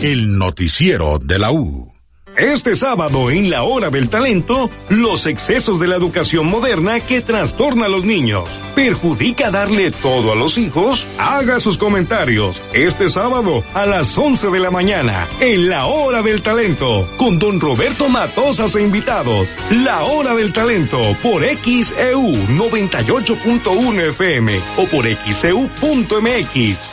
El 0.01 0.39
noticiero 0.39 1.19
de 1.19 1.38
la 1.38 1.51
U. 1.51 1.93
Este 2.38 2.76
sábado 2.76 3.30
en 3.30 3.51
la 3.51 3.61
hora 3.61 3.91
del 3.91 4.10
talento, 4.10 4.72
los 4.89 5.27
excesos 5.27 5.80
de 5.80 5.88
la 5.88 5.95
educación 5.95 6.47
moderna 6.47 6.99
que 6.99 7.22
trastorna 7.22 7.85
a 7.85 7.89
los 7.89 8.05
niños. 8.05 8.49
¿Perjudica 8.73 9.51
darle 9.51 9.91
todo 9.91 10.31
a 10.31 10.35
los 10.35 10.57
hijos? 10.57 11.05
Haga 11.19 11.60
sus 11.60 11.77
comentarios 11.77 12.64
este 12.73 13.07
sábado 13.07 13.64
a 13.76 13.85
las 13.85 14.18
11 14.18 14.49
de 14.49 14.60
la 14.60 14.72
mañana 14.72 15.27
en 15.41 15.69
la 15.69 15.85
hora 15.85 16.23
del 16.23 16.41
talento 16.41 17.07
con 17.18 17.38
don 17.38 17.60
Roberto 17.60 18.10
Matosas 18.10 18.76
e 18.76 18.81
invitados. 18.81 19.47
La 19.69 20.03
hora 20.03 20.34
del 20.34 20.53
talento 20.53 20.99
por 21.22 21.43
XEU 21.43 22.34
98.1 22.47 24.10
FM 24.10 24.60
o 24.77 24.85
por 24.88 25.05
XEU.mx. 25.05 26.93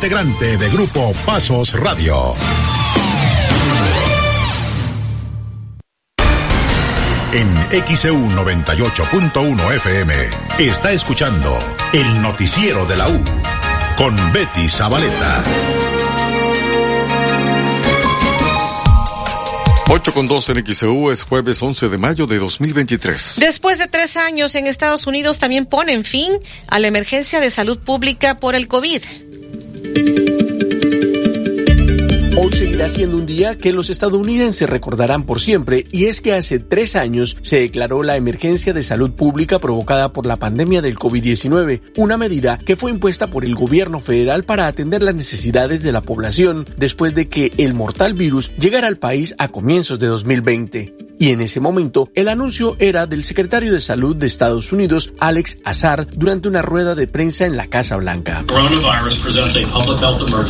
integrante 0.00 0.56
de 0.56 0.70
Grupo 0.70 1.12
Pasos 1.26 1.74
Radio. 1.74 2.34
En 7.34 7.54
XEU 7.86 8.16
98.1 8.30 9.74
FM 9.74 10.14
está 10.58 10.92
escuchando 10.92 11.54
el 11.92 12.22
noticiero 12.22 12.86
de 12.86 12.96
la 12.96 13.10
U 13.10 13.20
con 13.98 14.16
Betty 14.32 14.70
Zabaleta. 14.70 15.44
8 19.90 20.14
con 20.14 20.26
2 20.26 20.48
en 20.48 20.66
XEU 20.66 21.10
es 21.10 21.24
jueves 21.24 21.62
11 21.62 21.90
de 21.90 21.98
mayo 21.98 22.26
de 22.26 22.38
2023. 22.38 23.36
Después 23.38 23.76
de 23.76 23.86
tres 23.86 24.16
años 24.16 24.54
en 24.54 24.66
Estados 24.66 25.06
Unidos 25.06 25.38
también 25.38 25.66
ponen 25.66 26.04
fin 26.04 26.32
a 26.68 26.78
la 26.78 26.86
emergencia 26.86 27.38
de 27.40 27.50
salud 27.50 27.78
pública 27.78 28.40
por 28.40 28.54
el 28.54 28.66
COVID. 28.66 29.02
Hoy 32.36 32.52
seguirá 32.52 32.88
siendo 32.88 33.16
un 33.16 33.26
día 33.26 33.58
que 33.58 33.72
los 33.72 33.90
estadounidenses 33.90 34.68
recordarán 34.68 35.24
por 35.24 35.40
siempre 35.40 35.84
y 35.90 36.04
es 36.06 36.20
que 36.20 36.32
hace 36.32 36.60
tres 36.60 36.94
años 36.94 37.36
se 37.40 37.60
declaró 37.60 38.02
la 38.02 38.16
emergencia 38.16 38.72
de 38.72 38.84
salud 38.84 39.10
pública 39.10 39.58
provocada 39.58 40.12
por 40.12 40.26
la 40.26 40.36
pandemia 40.36 40.80
del 40.80 40.96
COVID-19, 40.96 41.80
una 41.96 42.16
medida 42.16 42.58
que 42.58 42.76
fue 42.76 42.92
impuesta 42.92 43.26
por 43.26 43.44
el 43.44 43.56
gobierno 43.56 43.98
federal 43.98 44.44
para 44.44 44.68
atender 44.68 45.02
las 45.02 45.16
necesidades 45.16 45.82
de 45.82 45.92
la 45.92 46.02
población 46.02 46.64
después 46.76 47.14
de 47.14 47.28
que 47.28 47.50
el 47.58 47.74
mortal 47.74 48.14
virus 48.14 48.52
llegara 48.56 48.86
al 48.86 48.96
país 48.96 49.34
a 49.38 49.48
comienzos 49.48 49.98
de 49.98 50.06
2020 50.06 51.10
y 51.20 51.32
en 51.32 51.42
ese 51.42 51.60
momento 51.60 52.08
el 52.14 52.28
anuncio 52.28 52.76
era 52.80 53.06
del 53.06 53.22
secretario 53.22 53.74
de 53.74 53.82
Salud 53.82 54.16
de 54.16 54.26
Estados 54.26 54.72
Unidos, 54.72 55.12
Alex 55.20 55.58
Azar, 55.64 56.06
durante 56.16 56.48
una 56.48 56.62
rueda 56.62 56.94
de 56.94 57.06
prensa 57.06 57.44
en 57.44 57.58
la 57.58 57.66
Casa 57.66 57.96
Blanca. 57.96 58.42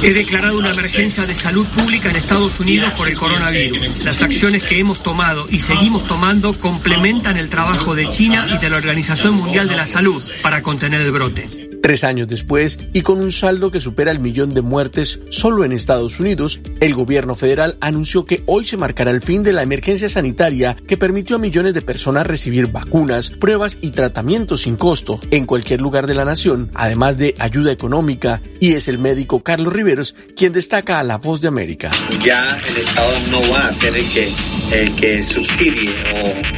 He 0.02 0.12
declarado 0.15 0.59
una 0.59 0.70
emergencia 0.70 1.27
de 1.27 1.35
salud 1.35 1.66
pública 1.71 2.11
en 2.11 2.17
Estados 2.17 2.61
Unidos 2.61 2.93
por 2.95 3.09
el 3.09 3.17
coronavirus. 3.17 4.05
Las 4.05 4.23
acciones 4.23 4.63
que 4.65 4.79
hemos 4.79 5.03
tomado 5.03 5.47
y 5.49 5.61
seguimos 5.61 6.07
tomando 6.07 6.59
complementan 6.59 7.37
el 7.37 7.49
trabajo 7.49 7.95
de 7.95 8.09
China 8.09 8.47
y 8.53 8.59
de 8.59 8.71
la 8.71 8.77
Organización 8.77 9.35
Mundial 9.35 9.69
de 9.69 9.77
la 9.77 9.87
Salud 9.87 10.23
para 10.43 10.63
contener 10.63 11.01
el 11.03 11.13
brote. 11.13 11.70
Tres 11.82 12.05
años 12.05 12.28
después, 12.28 12.78
y 12.93 13.01
con 13.02 13.20
un 13.20 13.32
saldo 13.32 13.70
que 13.70 13.81
supera 13.81 14.11
el 14.11 14.20
millón 14.20 14.51
de 14.51 14.61
muertes 14.61 15.20
solo 15.31 15.65
en 15.65 15.73
Estados 15.73 16.20
Unidos, 16.20 16.61
el 16.81 16.93
gobierno 16.93 17.35
federal 17.35 17.78
anunció 17.81 18.27
que 18.27 18.43
hoy 18.47 18.66
se 18.66 18.77
marcará 18.77 19.11
el 19.11 19.23
fin 19.23 19.43
de 19.43 19.55
la 19.55 19.62
emergencia 19.62 20.09
sanitaria 20.09 20.77
que 20.86 20.98
permitió 20.98 21.36
a 21.36 21.39
millones 21.39 21.73
de 21.73 21.81
personas 21.81 22.27
recibir 22.27 22.70
vacunas, 22.70 23.31
pruebas 23.31 23.78
y 23.81 23.93
tratamientos 23.93 24.62
sin 24.62 24.77
costo 24.77 25.19
en 25.31 25.47
cualquier 25.47 25.81
lugar 25.81 26.07
de 26.07 26.15
la 26.15 26.27
nación, 26.27 26.70
además 26.74 27.16
de 27.16 27.35
ayuda 27.39 27.73
económica, 27.73 28.43
y 28.61 28.74
es 28.74 28.89
el 28.89 28.98
médico 28.98 29.43
Carlos 29.43 29.73
Riveros 29.73 30.15
quien 30.36 30.52
destaca 30.52 30.98
a 30.98 31.02
La 31.02 31.16
Voz 31.16 31.40
de 31.40 31.48
América. 31.48 31.90
Ya 32.23 32.59
el 32.69 32.77
Estado 32.77 33.12
no 33.31 33.40
va 33.51 33.69
a 33.69 33.73
ser 33.73 33.97
el 33.97 34.09
que, 34.11 34.28
el 34.73 34.94
que 34.97 35.23
subsidie 35.23 35.90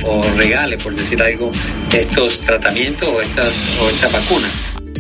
o, 0.05 0.19
o 0.19 0.23
regale, 0.37 0.79
por 0.79 0.97
decir 0.97 1.23
algo, 1.23 1.51
estos 1.93 2.41
tratamientos 2.41 3.09
o 3.09 3.21
estas, 3.21 3.65
o 3.81 3.89
estas 3.89 4.13
vacunas. 4.13 4.53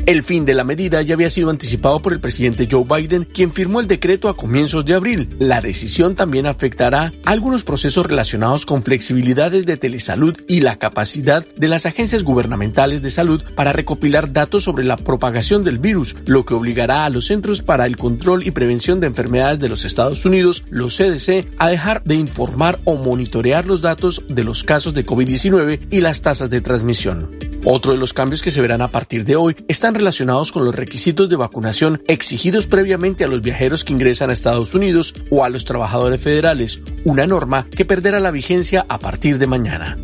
El 0.06 0.24
fin 0.24 0.44
de 0.44 0.54
la 0.54 0.64
medida 0.64 1.00
ya 1.02 1.14
había 1.14 1.30
sido 1.30 1.50
anticipado 1.50 2.00
por 2.00 2.12
el 2.12 2.20
presidente 2.20 2.68
Joe 2.70 2.84
Biden, 2.84 3.24
quien 3.24 3.52
firmó 3.52 3.80
el 3.80 3.86
decreto 3.86 4.28
a 4.28 4.36
comienzos 4.36 4.84
de 4.84 4.94
abril. 4.94 5.28
La 5.38 5.60
decisión 5.60 6.16
también 6.16 6.46
afectará 6.46 7.12
algunos 7.24 7.62
procesos 7.62 8.06
relacionados 8.06 8.66
con 8.66 8.82
flexibilidades 8.82 9.64
de 9.64 9.76
telesalud 9.76 10.36
y 10.48 10.60
la 10.60 10.76
capacidad 10.76 11.46
de 11.46 11.68
las 11.68 11.86
agencias 11.86 12.24
gubernamentales 12.24 13.00
de 13.00 13.10
salud 13.10 13.44
para 13.54 13.72
recopilar 13.72 14.32
datos 14.32 14.64
sobre 14.64 14.84
la 14.84 14.96
propagación 14.96 15.62
del 15.62 15.78
virus, 15.78 16.16
lo 16.26 16.44
que 16.44 16.54
obligará 16.54 17.04
a 17.04 17.10
los 17.10 17.26
Centros 17.26 17.62
para 17.62 17.86
el 17.86 17.96
Control 17.96 18.46
y 18.46 18.50
Prevención 18.50 19.00
de 19.00 19.06
Enfermedades 19.06 19.60
de 19.60 19.68
los 19.68 19.84
Estados 19.84 20.24
Unidos, 20.24 20.64
los 20.68 20.96
CDC, 20.96 21.46
a 21.58 21.68
dejar 21.68 22.02
de 22.02 22.16
informar 22.16 22.80
o 22.84 22.96
monitorear 22.96 23.66
los 23.66 23.80
datos 23.80 24.24
de 24.28 24.44
los 24.44 24.64
casos 24.64 24.94
de 24.94 25.06
COVID-19 25.06 25.86
y 25.90 26.00
las 26.00 26.22
tasas 26.22 26.50
de 26.50 26.60
transmisión. 26.60 27.30
Otro 27.64 27.92
de 27.92 27.98
los 27.98 28.12
cambios 28.12 28.42
que 28.42 28.50
se 28.50 28.60
verán 28.60 28.82
a 28.82 28.90
partir 28.90 29.24
de 29.24 29.36
hoy 29.36 29.54
están 29.82 29.96
relacionados 29.96 30.52
con 30.52 30.64
los 30.64 30.76
requisitos 30.76 31.28
de 31.28 31.34
vacunación 31.34 32.04
exigidos 32.06 32.68
previamente 32.68 33.24
a 33.24 33.26
los 33.26 33.40
viajeros 33.40 33.82
que 33.82 33.92
ingresan 33.92 34.30
a 34.30 34.32
Estados 34.32 34.76
Unidos 34.76 35.12
o 35.28 35.44
a 35.44 35.48
los 35.48 35.64
trabajadores 35.64 36.20
federales, 36.20 36.80
una 37.02 37.26
norma 37.26 37.66
que 37.68 37.84
perderá 37.84 38.20
la 38.20 38.30
vigencia 38.30 38.86
a 38.88 39.00
partir 39.00 39.38
de 39.38 39.48
mañana. 39.48 39.98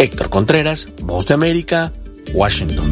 Héctor 0.00 0.28
Contreras, 0.28 0.88
Voz 1.04 1.26
de 1.26 1.34
América, 1.34 1.92
Washington. 2.34 2.90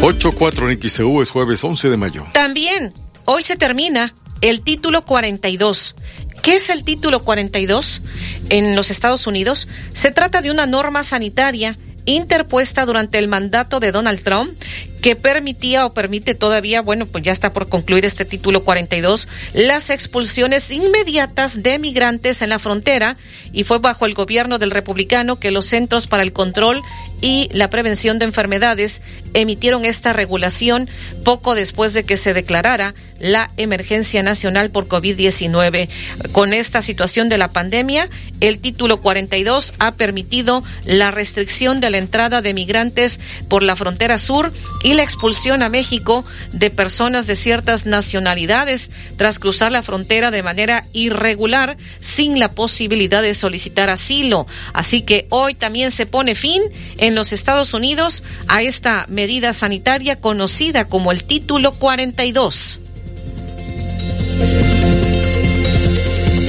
8-4 0.00 0.72
en 0.72 1.22
es 1.22 1.30
jueves 1.30 1.62
11 1.62 1.88
de 1.88 1.96
mayo. 1.96 2.24
También, 2.32 2.92
hoy 3.26 3.44
se 3.44 3.54
termina 3.54 4.12
el 4.40 4.62
título 4.62 5.04
42. 5.04 5.94
¿Qué 6.42 6.54
es 6.54 6.68
el 6.68 6.82
título 6.82 7.20
42 7.20 8.02
en 8.48 8.74
los 8.74 8.90
Estados 8.90 9.28
Unidos? 9.28 9.68
Se 9.94 10.10
trata 10.10 10.42
de 10.42 10.50
una 10.50 10.66
norma 10.66 11.04
sanitaria 11.04 11.76
interpuesta 12.04 12.86
durante 12.86 13.18
el 13.18 13.28
mandato 13.28 13.80
de 13.80 13.92
Donald 13.92 14.22
Trump 14.22 14.52
que 15.00 15.16
permitía 15.16 15.86
o 15.86 15.92
permite 15.92 16.34
todavía, 16.34 16.82
bueno, 16.82 17.06
pues 17.06 17.24
ya 17.24 17.32
está 17.32 17.52
por 17.52 17.68
concluir 17.68 18.04
este 18.04 18.24
título 18.24 18.62
42, 18.62 19.28
las 19.54 19.90
expulsiones 19.90 20.70
inmediatas 20.70 21.62
de 21.62 21.78
migrantes 21.78 22.42
en 22.42 22.50
la 22.50 22.58
frontera 22.58 23.16
y 23.52 23.64
fue 23.64 23.78
bajo 23.78 24.06
el 24.06 24.14
gobierno 24.14 24.58
del 24.58 24.70
republicano 24.70 25.40
que 25.40 25.50
los 25.50 25.66
Centros 25.66 26.06
para 26.06 26.22
el 26.22 26.32
Control 26.32 26.82
y 27.20 27.48
la 27.52 27.70
Prevención 27.70 28.18
de 28.18 28.24
Enfermedades 28.24 29.02
emitieron 29.34 29.84
esta 29.84 30.12
regulación 30.12 30.88
poco 31.24 31.54
después 31.54 31.92
de 31.92 32.04
que 32.04 32.16
se 32.16 32.34
declarara 32.34 32.94
la 33.18 33.48
emergencia 33.56 34.22
nacional 34.22 34.70
por 34.70 34.88
COVID-19. 34.88 35.88
Con 36.32 36.54
esta 36.54 36.82
situación 36.82 37.28
de 37.28 37.38
la 37.38 37.48
pandemia, 37.48 38.08
el 38.40 38.60
título 38.60 39.00
42 39.00 39.74
ha 39.78 39.94
permitido 39.94 40.62
la 40.84 41.10
restricción 41.10 41.80
de 41.80 41.90
la 41.90 41.98
entrada 41.98 42.42
de 42.42 42.54
migrantes 42.54 43.20
por 43.48 43.62
la 43.62 43.76
frontera 43.76 44.18
sur 44.18 44.52
y 44.82 44.94
la 44.94 45.02
expulsión 45.02 45.62
a 45.62 45.68
México 45.68 46.24
de 46.52 46.70
personas 46.70 47.26
de 47.26 47.36
ciertas 47.36 47.86
nacionalidades 47.86 48.90
tras 49.16 49.38
cruzar 49.38 49.70
la 49.70 49.82
frontera 49.82 50.30
de 50.30 50.42
manera 50.42 50.84
irregular 50.92 51.76
sin 52.00 52.38
la 52.38 52.50
posibilidad 52.52 53.22
de 53.22 53.34
solicitar 53.34 53.90
asilo. 53.90 54.46
Así 54.72 55.02
que 55.02 55.26
hoy 55.28 55.54
también 55.54 55.90
se 55.90 56.06
pone 56.06 56.34
fin 56.34 56.62
en 56.96 57.09
los 57.14 57.32
Estados 57.32 57.74
Unidos 57.74 58.22
a 58.48 58.62
esta 58.62 59.06
medida 59.08 59.52
sanitaria 59.52 60.16
conocida 60.16 60.86
como 60.86 61.12
el 61.12 61.24
título 61.24 61.72
42. 61.72 62.78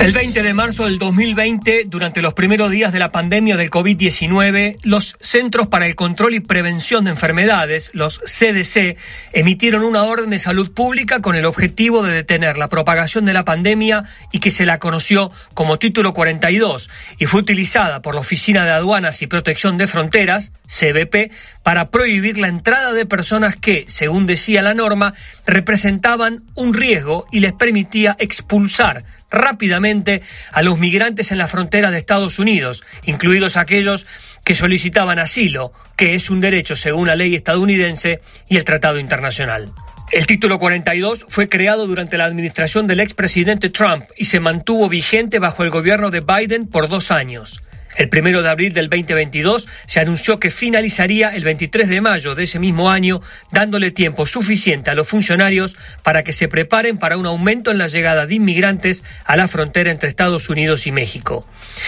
El 0.02 0.14
20 0.14 0.42
de 0.42 0.56
marzo 0.56 0.86
del 0.86 0.98
2020, 0.98 1.84
durante 1.86 2.24
los 2.24 2.34
primeros 2.34 2.72
días 2.72 2.92
de 2.92 2.98
la 2.98 3.12
pandemia 3.12 3.56
del 3.56 3.70
COVID-19, 3.70 4.80
los 4.82 5.16
Centros 5.22 5.68
para 5.68 5.86
el 5.86 5.96
Control 5.96 6.34
y 6.34 6.40
Prevención 6.40 7.04
de 7.04 7.12
Enfermedades, 7.12 7.92
los 7.94 8.20
CDC, 8.22 8.98
emitieron 9.32 9.84
una 9.84 10.02
orden 10.02 10.32
de 10.32 10.40
salud 10.40 10.74
pública 10.74 11.22
con 11.22 11.36
el 11.36 11.46
objetivo 11.46 12.02
de 12.02 12.14
detener 12.14 12.58
la 12.58 12.68
propagación 12.68 13.26
de 13.26 13.34
la 13.34 13.46
pandemia 13.46 14.06
y 14.32 14.40
que 14.40 14.50
se 14.50 14.66
la 14.66 14.80
conoció 14.80 15.30
como 15.54 15.78
Título 15.78 16.16
42 16.16 16.90
y 17.20 17.28
fue 17.28 17.42
utilizada 17.42 18.02
por 18.02 18.16
la 18.16 18.22
Oficina 18.22 18.66
de 18.66 18.72
Aduanas 18.72 19.22
y 19.22 19.28
Protección 19.28 19.78
de 19.78 19.86
Fronteras, 19.86 20.52
CBP, 20.68 21.32
para 21.62 21.92
prohibir 21.92 22.40
la 22.40 22.48
entrada 22.48 22.92
de 22.92 23.06
personas 23.06 23.56
que, 23.56 23.86
según 23.88 24.26
decía 24.26 24.64
la 24.64 24.74
norma, 24.74 25.14
representaban 25.46 26.42
un 26.56 26.74
riesgo 26.74 27.28
y 27.32 27.42
les 27.42 27.54
permitía 27.54 28.16
expulsar 28.18 29.04
rápidamente 29.32 30.22
a 30.52 30.62
los 30.62 30.78
migrantes 30.78 31.32
en 31.32 31.38
la 31.38 31.48
frontera 31.48 31.90
de 31.90 31.98
Estados 31.98 32.38
Unidos, 32.38 32.84
incluidos 33.06 33.58
aquellos 33.58 34.06
que 34.44 34.56
solicitaban 34.56 35.20
asilo, 35.20 35.74
que 35.96 36.16
es 36.16 36.30
un 36.30 36.42
derecho 36.42 36.76
según 36.76 37.08
la 37.08 37.16
ley 37.16 37.36
estadounidense 37.36 38.22
y 38.50 38.58
el 38.58 38.66
Tratado 38.66 39.00
Internacional. 39.00 39.72
El 40.12 40.26
título 40.26 40.60
42 40.60 41.26
fue 41.30 41.48
creado 41.48 41.88
durante 41.88 42.18
la 42.18 42.26
administración 42.26 42.86
del 42.86 43.00
expresidente 43.00 43.70
Trump 43.70 44.06
y 44.18 44.26
se 44.26 44.42
mantuvo 44.42 44.90
vigente 44.90 45.40
bajo 45.40 45.64
el 45.64 45.70
gobierno 45.70 46.12
de 46.12 46.20
Biden 46.20 46.68
por 46.68 46.90
dos 46.90 47.12
años. 47.12 47.62
El 47.96 48.10
primero 48.10 48.42
de 48.42 48.50
abril 48.50 48.74
del 48.74 48.90
2022 48.90 49.68
se 49.86 50.00
anunció 50.00 50.40
que 50.40 50.50
finalizaría 50.50 51.30
el 51.30 51.44
23 51.44 51.90
de 51.90 52.02
mayo 52.02 52.36
de 52.36 52.44
ese 52.44 52.60
mismo 52.60 52.90
año, 52.90 53.22
dándole 53.52 53.92
tiempo 53.92 54.26
suficiente 54.26 54.90
a 54.90 54.96
los 54.96 55.08
funcionarios 55.08 55.78
para 56.04 56.24
que 56.24 56.34
se 56.34 56.48
preparen 56.48 56.98
para 56.98 57.18
un 57.18 57.26
aumento 57.26 57.72
en 57.72 57.78
la 57.78 57.88
llegada 57.88 58.26
de 58.26 58.36
inmigrantes 58.36 59.04
a 59.26 59.36
la 59.36 59.48
frontera 59.48 59.92
entre 59.92 60.10
Estados 60.10 60.50
Unidos 60.50 60.88
y 60.88 60.92
México. 60.92 61.46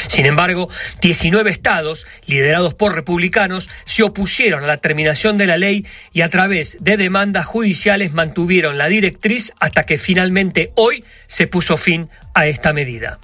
Sin 0.08 0.26
embargo, 0.26 0.70
19 1.02 1.50
estados, 1.50 2.06
liderados 2.26 2.74
por 2.74 2.96
republicanos, 2.96 3.70
se 3.86 4.04
opusieron 4.04 4.64
a 4.64 4.68
la 4.68 4.78
terminación 4.78 5.38
de 5.38 5.48
la 5.48 5.58
ley 5.58 5.86
y 6.12 6.22
a 6.22 6.30
través 6.30 6.78
de 6.82 6.98
demandas 6.98 7.46
judiciales 7.46 8.14
mantuvieron 8.14 8.78
la 8.78 8.88
directriz 8.88 9.54
hasta 9.60 9.86
que 9.86 9.98
finalmente 9.98 10.72
hoy 10.76 11.04
se 11.28 11.48
puso 11.48 11.78
fin 11.78 12.10
a 12.34 12.48
esta 12.48 12.74
medida. 12.74 13.20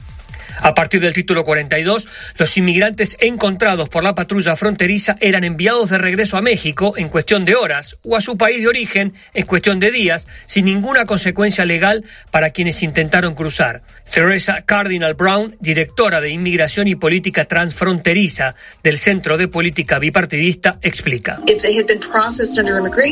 A 0.58 0.74
partir 0.74 1.02
del 1.02 1.14
título 1.14 1.44
42, 1.44 2.08
los 2.38 2.58
inmigrantes 2.58 3.18
encontrados 3.20 3.90
por 3.90 4.04
la 4.04 4.16
patrulla 4.16 4.56
fronteriza 4.56 5.18
eran 5.20 5.44
enviados 5.44 5.90
de 5.90 5.98
regreso 5.98 6.38
a 6.38 6.42
México 6.42 6.94
en 6.98 7.10
cuestión 7.10 7.46
de 7.46 7.56
horas 7.56 7.98
o 8.04 8.16
a 8.16 8.22
su 8.22 8.38
país 8.38 8.62
de 8.62 8.68
origen 8.68 9.14
en 9.34 9.46
cuestión 9.46 9.80
de 9.80 9.92
días, 9.92 10.28
sin 10.46 10.66
ninguna 10.66 11.06
consecuencia 11.06 11.66
legal 11.66 12.04
para 12.32 12.52
quienes 12.52 12.84
intentaron 12.84 13.36
cruzar. 13.36 13.82
Teresa 14.14 14.64
Cardinal 14.66 15.14
Brown, 15.14 15.56
directora 15.60 16.20
de 16.20 16.30
Inmigración 16.32 16.88
y 16.88 16.96
Política 16.96 17.46
Transfronteriza 17.46 18.56
del 18.84 18.98
Centro 18.98 19.38
de 19.38 19.48
Política 19.48 20.00
Bipartidista, 20.00 20.80
explica. 20.82 21.40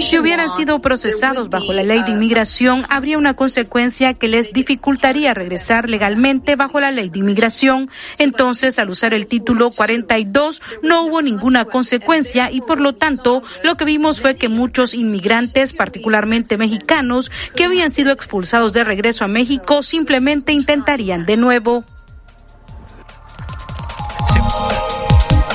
Si 0.02 0.18
hubieran 0.18 0.50
sido 0.50 0.82
procesados 0.82 1.50
bajo 1.50 1.72
la 1.74 1.84
ley 1.84 2.02
de 2.04 2.12
inmigración, 2.12 2.86
habría 2.90 3.18
una 3.18 3.36
consecuencia 3.36 4.14
que 4.16 4.28
les 4.28 4.54
dificultaría 4.54 5.34
regresar 5.34 5.90
legalmente 5.90 6.56
bajo 6.56 6.80
la 6.80 6.92
ley 6.92 7.10
de 7.10 7.20
inmigración. 7.20 7.90
Entonces, 8.18 8.80
al 8.80 8.90
usar 8.90 9.14
el 9.14 9.28
título 9.28 9.70
42, 9.70 10.62
no 10.82 11.04
hubo 11.04 11.22
ninguna 11.22 11.66
consecuencia 11.66 12.52
y, 12.52 12.62
por 12.62 12.82
lo 12.82 12.96
tanto, 12.96 13.44
lo 13.64 13.76
que 13.76 13.86
vimos 13.86 14.20
fue 14.20 14.36
que 14.36 14.50
muchos 14.50 14.94
inmigrantes, 14.94 15.74
particularmente 15.74 16.58
mexicanos, 16.58 17.32
que 17.56 17.66
habían 17.66 17.92
sido 17.92 18.12
expulsados 18.12 18.74
de 18.74 18.84
regreso 18.84 19.24
a 19.24 19.28
México, 19.28 19.84
simplemente 19.84 20.52
intentarían 20.88 21.26
de 21.26 21.36
nuevo. 21.36 21.84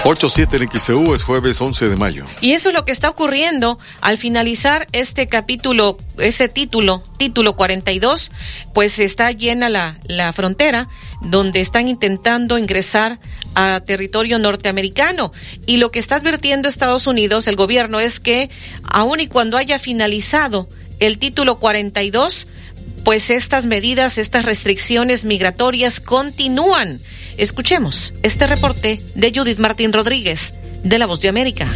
8-7 0.05 0.61
en 0.61 0.81
XEU 0.81 1.15
es 1.15 1.23
jueves 1.23 1.61
11 1.61 1.89
de 1.89 1.97
mayo. 1.97 2.27
Y 2.41 2.53
eso 2.53 2.71
es 2.71 2.75
lo 2.75 2.85
que 2.85 2.91
está 2.93 3.09
ocurriendo 3.09 3.79
al 4.01 4.19
finalizar 4.19 4.89
este 4.93 5.29
capítulo, 5.29 5.97
ese 6.19 6.49
título, 6.49 7.03
título 7.19 7.55
42, 7.55 8.33
pues 8.75 8.99
está 8.99 9.31
llena 9.31 9.69
la, 9.69 10.01
la 10.05 10.33
frontera 10.33 10.89
donde 11.23 11.61
están 11.61 11.87
intentando 11.89 12.59
ingresar 12.59 13.21
a 13.55 13.81
territorio 13.87 14.41
norteamericano. 14.41 15.31
Y 15.67 15.77
lo 15.77 15.93
que 15.93 16.01
está 16.01 16.17
advirtiendo 16.17 16.69
Estados 16.69 17.07
Unidos, 17.07 17.47
el 17.47 17.57
gobierno, 17.57 18.01
es 18.01 18.19
que 18.19 18.51
aun 18.83 19.21
y 19.21 19.29
cuando 19.29 19.57
haya 19.57 19.79
finalizado 19.79 20.69
el 20.99 21.19
título 21.19 21.59
42, 21.61 22.49
pues 23.05 23.31
estas 23.31 23.67
medidas, 23.67 24.19
estas 24.19 24.45
restricciones 24.45 25.25
migratorias 25.25 26.01
continúan. 26.01 27.01
Escuchemos 27.37 28.15
este 28.23 28.47
reporte 28.47 29.01
de 29.15 29.33
Judith 29.35 29.59
Martín 29.59 29.93
Rodríguez, 29.93 30.55
de 30.83 30.99
La 30.99 31.07
Voz 31.07 31.21
de 31.21 31.29
América. 31.29 31.67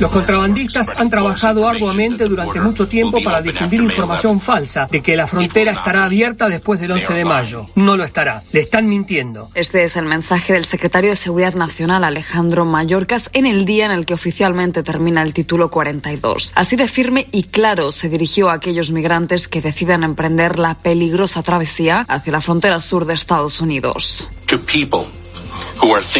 Los 0.00 0.10
contrabandistas 0.10 0.92
han 0.96 1.10
trabajado 1.10 1.68
arduamente 1.68 2.24
durante 2.24 2.60
mucho 2.60 2.88
tiempo 2.88 3.22
para 3.22 3.40
difundir 3.40 3.80
información 3.80 4.40
falsa 4.40 4.86
de 4.90 5.00
que 5.00 5.16
la 5.16 5.26
frontera 5.26 5.72
estará 5.72 6.04
abierta 6.04 6.48
después 6.48 6.80
del 6.80 6.92
11 6.92 7.14
de 7.14 7.24
mayo. 7.24 7.66
No 7.74 7.96
lo 7.96 8.04
estará. 8.04 8.42
Le 8.52 8.60
están 8.60 8.88
mintiendo. 8.88 9.48
Este 9.54 9.84
es 9.84 9.96
el 9.96 10.06
mensaje 10.06 10.52
del 10.54 10.64
secretario 10.64 11.10
de 11.10 11.16
Seguridad 11.16 11.54
Nacional 11.54 12.04
Alejandro 12.04 12.64
Mayorkas 12.64 13.30
en 13.32 13.46
el 13.46 13.64
día 13.64 13.86
en 13.86 13.92
el 13.92 14.06
que 14.06 14.14
oficialmente 14.14 14.82
termina 14.82 15.22
el 15.22 15.32
título 15.32 15.70
42. 15.70 16.52
Así 16.54 16.76
de 16.76 16.88
firme 16.88 17.26
y 17.30 17.44
claro 17.44 17.92
se 17.92 18.08
dirigió 18.08 18.50
a 18.50 18.54
aquellos 18.54 18.90
migrantes 18.90 19.48
que 19.48 19.60
decidan 19.60 20.02
emprender 20.02 20.58
la 20.58 20.78
peligrosa 20.78 21.42
travesía 21.42 22.04
hacia 22.08 22.32
la 22.32 22.40
frontera 22.40 22.80
sur 22.80 23.04
de 23.04 23.14
Estados 23.14 23.60
Unidos. 23.60 24.26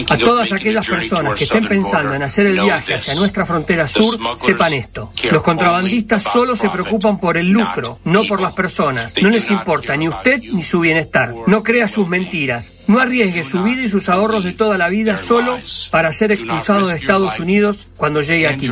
A 0.09 0.19
todas 0.19 0.53
aquellas 0.53 0.87
personas 0.87 1.35
que 1.35 1.45
estén 1.45 1.67
pensando 1.67 2.15
en 2.15 2.23
hacer 2.23 2.47
el 2.47 2.61
viaje 2.61 2.95
hacia 2.95 3.15
nuestra 3.15 3.45
frontera 3.45 3.87
sur, 3.87 4.19
sepan 4.39 4.73
esto. 4.73 5.13
Los 5.31 5.43
contrabandistas 5.43 6.23
solo 6.23 6.57
se 6.57 6.71
preocupan 6.71 7.19
por 7.19 7.37
el 7.37 7.51
lucro, 7.51 7.99
no 8.05 8.25
por 8.25 8.41
las 8.41 8.55
personas. 8.55 9.15
No 9.21 9.29
les 9.29 9.51
importa 9.51 9.97
ni 9.97 10.09
usted 10.09 10.41
ni 10.53 10.63
su 10.63 10.81
bienestar. 10.81 11.35
No 11.47 11.63
crea 11.63 11.89
sus 11.89 12.09
mentiras. 12.09 12.85
No 12.87 13.01
arriesgue 13.01 13.45
su 13.45 13.63
vida 13.63 13.83
y 13.83 13.89
sus 13.89 14.09
ahorros 14.09 14.45
de 14.45 14.53
toda 14.53 14.79
la 14.79 14.89
vida 14.89 15.17
solo 15.17 15.59
para 15.91 16.13
ser 16.13 16.33
expulsado 16.33 16.87
de 16.87 16.97
Estados 16.97 17.39
Unidos 17.39 17.89
cuando 17.97 18.23
llegue 18.23 18.49
aquí. 18.49 18.71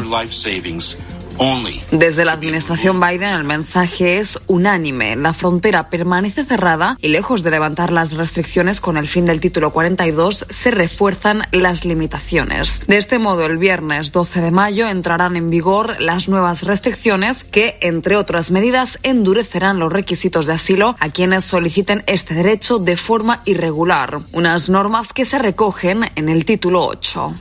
Desde 1.91 2.25
la 2.25 2.33
administración 2.33 2.99
Biden 2.99 3.35
el 3.35 3.45
mensaje 3.45 4.19
es 4.19 4.39
unánime. 4.47 5.17
La 5.17 5.35
frontera 5.35 5.91
permanece 5.91 6.45
cerrada 6.45 6.97
y 7.01 7.09
lejos 7.09 7.43
de 7.43 7.51
levantar 7.51 7.93
las 7.93 8.13
restricciones 8.13 8.81
con 8.81 8.97
el 8.97 9.07
fin 9.07 9.27
del 9.27 9.41
título 9.41 9.71
42 9.71 10.47
se 10.49 10.71
refuerzan 10.71 11.43
las 11.53 11.85
limitaciones. 11.85 12.83
De 12.87 12.97
este 12.97 13.19
modo, 13.19 13.45
el 13.45 13.59
viernes 13.59 14.13
12 14.13 14.41
de 14.41 14.51
mayo 14.51 14.89
entrarán 14.89 15.37
en 15.37 15.51
vigor 15.51 16.01
las 16.01 16.29
nuevas 16.29 16.63
restricciones 16.63 17.45
que, 17.45 17.77
entre 17.83 18.17
otras 18.17 18.51
medidas, 18.51 18.99
endurecerán 19.03 19.79
los 19.79 19.93
requisitos 19.93 20.47
de 20.47 20.55
asilo 20.55 20.97
a 21.01 21.11
quienes 21.11 21.45
soliciten 21.45 22.03
este 22.07 22.35
derecho 22.35 22.79
de 22.79 22.97
forma 22.97 23.43
irregular. 23.45 24.21
Unas 24.33 24.71
normas 24.71 25.13
que 25.13 25.27
se 25.27 25.39
recogen 25.39 26.01
en 26.15 26.29
el 26.29 26.45
título 26.45 26.87
8. 26.87 27.35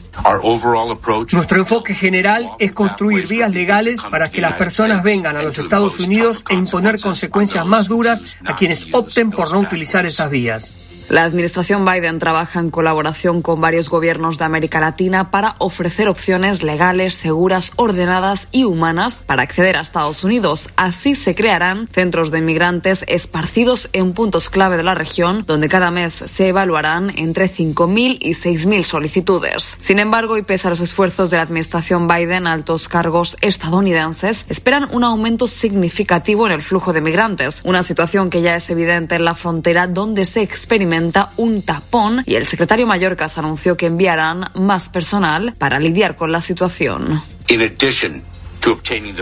Nuestro 1.31 1.59
enfoque 1.59 1.93
general 1.93 2.51
es 2.59 2.71
construir 2.71 3.27
vías 3.27 3.53
legales 3.53 3.84
para 4.09 4.29
que 4.29 4.41
las 4.41 4.53
personas 4.53 5.03
vengan 5.03 5.37
a 5.37 5.43
los 5.43 5.57
Estados 5.57 5.99
Unidos 5.99 6.43
e 6.49 6.55
imponer 6.55 6.99
consecuencias 6.99 7.65
más 7.65 7.87
duras 7.87 8.21
a 8.45 8.55
quienes 8.55 8.87
opten 8.93 9.31
por 9.31 9.51
no 9.51 9.59
utilizar 9.59 10.05
esas 10.05 10.29
vías. 10.29 10.94
La 11.07 11.23
administración 11.23 11.85
Biden 11.85 12.17
trabaja 12.17 12.59
en 12.59 12.71
colaboración 12.71 13.41
con 13.41 13.61
varios 13.61 13.89
gobiernos 13.89 14.39
de 14.39 14.45
América 14.45 14.79
Latina 14.79 15.29
para 15.29 15.55
ofrecer 15.59 16.07
opciones 16.07 16.63
legales, 16.63 17.13
seguras, 17.13 17.71
ordenadas 17.75 18.47
y 18.51 18.63
humanas 18.63 19.13
para 19.13 19.43
acceder 19.43 19.77
a 19.77 19.81
Estados 19.81 20.23
Unidos. 20.23 20.67
Así 20.77 21.13
se 21.13 21.35
crearán 21.35 21.87
centros 21.87 22.31
de 22.31 22.39
inmigrantes 22.39 23.05
esparcidos 23.07 23.87
en 23.93 24.13
puntos 24.13 24.49
clave 24.49 24.77
de 24.77 24.83
la 24.83 24.95
región, 24.95 25.43
donde 25.45 25.69
cada 25.69 25.91
mes 25.91 26.13
se 26.13 26.47
evaluarán 26.47 27.13
entre 27.17 27.51
5.000 27.51 28.17
y 28.19 28.33
6.000 28.33 28.83
solicitudes. 28.83 29.77
Sin 29.79 29.99
embargo, 29.99 30.39
y 30.39 30.43
pese 30.43 30.67
a 30.67 30.71
los 30.71 30.81
esfuerzos 30.81 31.29
de 31.29 31.37
la 31.37 31.43
administración 31.43 32.07
Biden, 32.07 32.47
altos 32.47 32.87
cargos 32.87 33.37
estadounidenses 33.41 34.45
esperan 34.49 34.87
un 34.91 35.03
aumento 35.03 35.47
significativo 35.47 36.47
en 36.47 36.53
el 36.53 36.63
flujo 36.63 36.93
de 36.93 37.01
migrantes, 37.01 37.61
una 37.63 37.83
situación 37.83 38.31
que 38.31 38.41
ya 38.41 38.55
es 38.55 38.71
evidente 38.71 39.15
en 39.15 39.25
la 39.25 39.35
frontera 39.35 39.85
donde 39.85 40.25
se 40.25 40.41
experimenta 40.41 40.94
un 41.37 41.61
tapón 41.61 42.23
y 42.25 42.35
el 42.35 42.45
secretario 42.45 42.87
Mallorcas 42.87 43.37
anunció 43.37 43.77
que 43.77 43.87
enviarán 43.87 44.49
más 44.55 44.89
personal 44.89 45.53
para 45.57 45.79
lidiar 45.79 46.15
con 46.15 46.31
la 46.31 46.41
situación. 46.41 47.21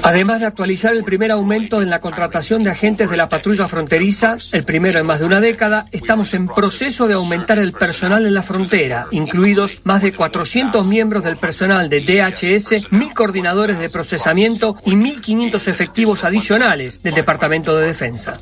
Además 0.03 0.39
de 0.39 0.45
actualizar 0.45 0.93
el 0.93 1.03
primer 1.03 1.31
aumento 1.31 1.81
en 1.81 1.89
la 1.89 1.99
contratación 1.99 2.63
de 2.63 2.71
agentes 2.71 3.09
de 3.09 3.17
la 3.17 3.27
patrulla 3.29 3.67
fronteriza, 3.67 4.37
el 4.53 4.63
primero 4.63 4.99
en 4.99 5.05
más 5.05 5.19
de 5.19 5.25
una 5.25 5.41
década, 5.41 5.85
estamos 5.91 6.33
en 6.33 6.47
proceso 6.47 7.07
de 7.07 7.15
aumentar 7.15 7.59
el 7.59 7.73
personal 7.73 8.25
en 8.25 8.33
la 8.33 8.43
frontera, 8.43 9.07
incluidos 9.11 9.81
más 9.83 10.01
de 10.01 10.13
400 10.13 10.87
miembros 10.87 11.23
del 11.23 11.37
personal 11.37 11.89
de 11.89 12.01
DHS, 12.01 12.89
1.000 12.91 13.13
coordinadores 13.13 13.79
de 13.79 13.89
procesamiento 13.89 14.77
y 14.85 14.91
1.500 14.91 15.67
efectivos 15.67 16.23
adicionales 16.23 17.01
del 17.01 17.13
Departamento 17.13 17.75
de 17.75 17.87
Defensa. 17.87 18.39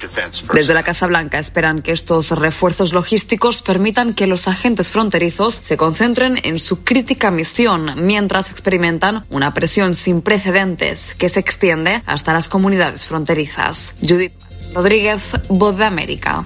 Desde 0.53 0.73
la 0.73 0.83
Casa 0.83 1.07
Blanca 1.07 1.39
esperan 1.39 1.81
que 1.81 1.93
estos 1.93 2.31
refuerzos 2.31 2.93
logísticos 2.93 3.61
permitan 3.61 4.13
que 4.13 4.27
los 4.27 4.47
agentes 4.47 4.91
fronterizos 4.91 5.55
se 5.55 5.77
concentren 5.77 6.39
en 6.43 6.59
su 6.59 6.83
crítica 6.83 7.31
misión 7.31 7.93
mientras 8.05 8.51
experimentan 8.51 9.23
una 9.29 9.53
presión 9.53 9.95
sin 9.95 10.21
precedentes 10.21 10.90
que 11.17 11.29
se 11.29 11.39
extiende 11.39 12.01
hasta 12.05 12.33
las 12.33 12.47
comunidades 12.47 13.05
fronterizas. 13.05 13.93
Judith 14.01 14.33
Rodríguez, 14.73 15.21
Voz 15.49 15.77
de 15.77 15.85
América. 15.85 16.43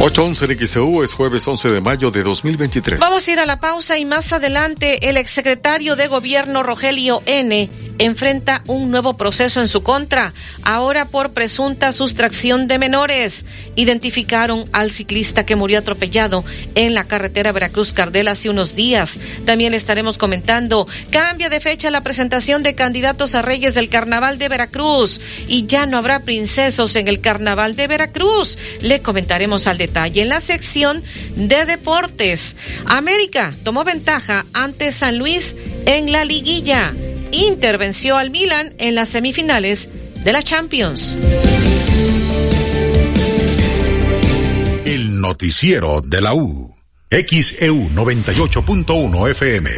811 0.00 0.44
en 0.44 0.66
XEU 0.66 1.02
es 1.02 1.12
jueves 1.12 1.46
11 1.48 1.70
de 1.70 1.80
mayo 1.80 2.10
de 2.10 2.22
2023. 2.22 3.00
Vamos 3.00 3.26
a 3.26 3.32
ir 3.32 3.40
a 3.40 3.46
la 3.46 3.58
pausa 3.58 3.98
y 3.98 4.04
más 4.04 4.32
adelante 4.32 5.08
el 5.08 5.16
exsecretario 5.16 5.96
de 5.96 6.06
Gobierno 6.06 6.62
Rogelio 6.62 7.20
N 7.26 7.68
enfrenta 7.98 8.62
un 8.66 8.90
nuevo 8.90 9.16
proceso 9.16 9.60
en 9.60 9.68
su 9.68 9.82
contra, 9.82 10.32
ahora 10.62 11.06
por 11.06 11.32
presunta 11.32 11.92
sustracción 11.92 12.68
de 12.68 12.78
menores. 12.78 13.44
Identificaron 13.76 14.64
al 14.72 14.90
ciclista 14.90 15.44
que 15.44 15.56
murió 15.56 15.78
atropellado 15.78 16.44
en 16.74 16.94
la 16.94 17.04
carretera 17.04 17.52
Veracruz-Cardel 17.52 18.28
hace 18.28 18.50
unos 18.50 18.74
días. 18.74 19.14
También 19.44 19.74
estaremos 19.74 20.18
comentando, 20.18 20.86
cambia 21.10 21.48
de 21.48 21.60
fecha 21.60 21.90
la 21.90 22.02
presentación 22.02 22.62
de 22.62 22.74
candidatos 22.74 23.34
a 23.34 23.42
reyes 23.42 23.74
del 23.74 23.88
Carnaval 23.88 24.38
de 24.38 24.48
Veracruz 24.48 25.20
y 25.46 25.66
ya 25.66 25.86
no 25.86 25.98
habrá 25.98 26.20
princesos 26.20 26.96
en 26.96 27.08
el 27.08 27.20
Carnaval 27.20 27.76
de 27.76 27.86
Veracruz. 27.86 28.58
Le 28.80 29.00
comentaremos 29.00 29.66
al 29.66 29.78
detalle 29.78 30.22
en 30.22 30.28
la 30.28 30.40
sección 30.40 31.02
de 31.36 31.64
deportes. 31.64 32.56
América 32.86 33.54
tomó 33.64 33.84
ventaja 33.84 34.46
ante 34.52 34.92
San 34.92 35.18
Luis 35.18 35.56
en 35.86 36.12
la 36.12 36.24
liguilla. 36.24 36.92
Intervenció 37.30 38.16
al 38.16 38.30
Milan 38.30 38.74
en 38.78 38.94
las 38.94 39.10
semifinales 39.10 39.88
de 40.24 40.32
la 40.32 40.42
Champions. 40.42 41.16
El 44.84 45.20
noticiero 45.20 46.00
de 46.00 46.20
la 46.20 46.34
U. 46.34 46.74
XEU 47.10 47.90
98.1 47.90 49.30
FM. 49.30 49.70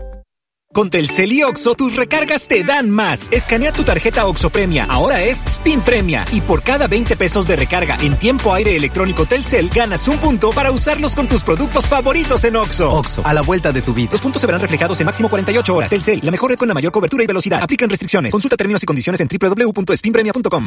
Con 0.75 0.91
Telcel 0.91 1.33
y 1.33 1.45
Oxo, 1.45 1.77
tus 1.77 1.95
recargas 1.95 2.49
te 2.49 2.65
dan 2.65 2.91
más. 2.91 3.29
Escanea 3.31 3.71
tu 3.71 3.85
tarjeta 3.85 4.27
Oxo 4.27 4.51
Premia, 4.51 4.87
ahora 4.91 5.23
es 5.23 5.41
Spin 5.47 5.81
Premia. 5.83 6.25
Y 6.33 6.41
por 6.41 6.65
cada 6.65 6.89
20 6.89 7.17
pesos 7.17 7.47
de 7.47 7.55
recarga 7.55 7.97
en 8.01 8.17
tiempo 8.17 8.53
aire 8.53 8.75
electrónico 8.75 9.25
Telcel, 9.25 9.69
ganas 9.69 10.09
un 10.09 10.19
punto 10.19 10.51
para 10.51 10.73
usarlos 10.73 11.15
con 11.15 11.29
tus 11.29 11.45
productos 11.45 11.87
favoritos 11.87 12.43
en 12.43 12.57
Oxo. 12.57 12.91
Oxo, 12.91 13.23
a 13.25 13.33
la 13.33 13.43
vuelta 13.43 13.71
de 13.71 13.83
tu 13.83 13.95
vida. 13.95 14.11
Los 14.11 14.21
puntos 14.21 14.41
se 14.41 14.49
verán 14.49 14.61
reflejados 14.61 14.99
en 14.99 15.07
máximo 15.07 15.31
48 15.31 15.77
horas. 15.77 15.91
Telcel, 15.91 16.19
la 16.25 16.33
mejor 16.33 16.51
red 16.51 16.59
con 16.59 16.67
la 16.67 16.75
mayor 16.75 16.91
cobertura 16.91 17.23
y 17.23 17.29
velocidad. 17.29 17.63
Aplican 17.63 17.89
restricciones. 17.89 18.33
Consulta 18.33 18.57
términos 18.57 18.83
y 18.83 18.87
condiciones 18.87 19.21
en 19.21 19.29
www.spinpremia.com. 19.29 20.67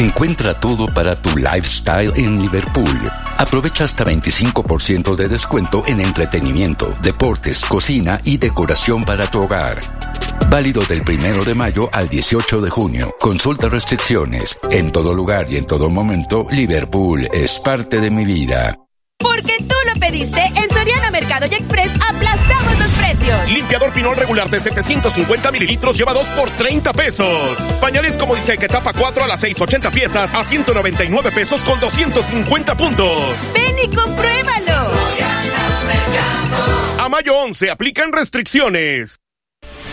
Encuentra 0.00 0.54
todo 0.54 0.86
para 0.86 1.14
tu 1.14 1.36
lifestyle 1.36 2.10
en 2.16 2.40
Liverpool. 2.40 3.12
Aprovecha 3.36 3.84
hasta 3.84 4.02
25% 4.02 5.14
de 5.14 5.28
descuento 5.28 5.82
en 5.86 6.00
entretenimiento, 6.00 6.94
deportes, 7.02 7.62
cocina 7.66 8.18
y 8.24 8.38
decoración 8.38 9.04
para 9.04 9.30
tu 9.30 9.42
hogar. 9.42 9.78
Válido 10.48 10.80
del 10.86 11.02
primero 11.02 11.44
de 11.44 11.54
mayo 11.54 11.90
al 11.92 12.08
18 12.08 12.62
de 12.62 12.70
junio. 12.70 13.14
Consulta 13.20 13.68
restricciones. 13.68 14.56
En 14.70 14.90
todo 14.90 15.12
lugar 15.12 15.52
y 15.52 15.58
en 15.58 15.66
todo 15.66 15.90
momento, 15.90 16.46
Liverpool 16.50 17.28
es 17.30 17.58
parte 17.58 18.00
de 18.00 18.10
mi 18.10 18.24
vida. 18.24 18.78
Porque 19.18 19.58
tú 19.58 19.74
lo 19.92 20.00
pediste, 20.00 20.40
en 20.56 20.70
Soriana 20.70 21.10
Mercado 21.10 21.44
y 21.44 21.54
Express 21.56 21.92
aplastamos 22.08 22.69
precios. 23.10 23.50
Limpiador 23.50 23.92
Pinol 23.92 24.16
regular 24.16 24.50
de 24.50 24.60
750 24.60 25.50
mililitros 25.50 25.96
lleva 25.96 26.12
2 26.12 26.26
por 26.28 26.50
30 26.50 26.92
pesos. 26.92 27.56
Pañales 27.80 28.16
como 28.16 28.34
dice 28.34 28.56
que 28.58 28.68
tapa 28.68 28.92
4 28.92 29.24
a 29.24 29.26
las 29.26 29.40
680 29.40 29.90
piezas 29.90 30.30
a 30.32 30.42
199 30.42 31.30
pesos 31.32 31.62
con 31.62 31.78
250 31.80 32.76
puntos. 32.76 33.52
Ven 33.54 33.76
y 33.78 33.94
compruébalo. 33.94 34.90
A 36.98 37.08
mayo 37.08 37.34
11 37.36 37.70
aplican 37.70 38.12
restricciones. 38.12 39.20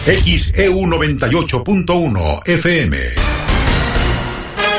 XEU 0.05 0.73
98.1 0.73 2.47
FM. 2.47 2.97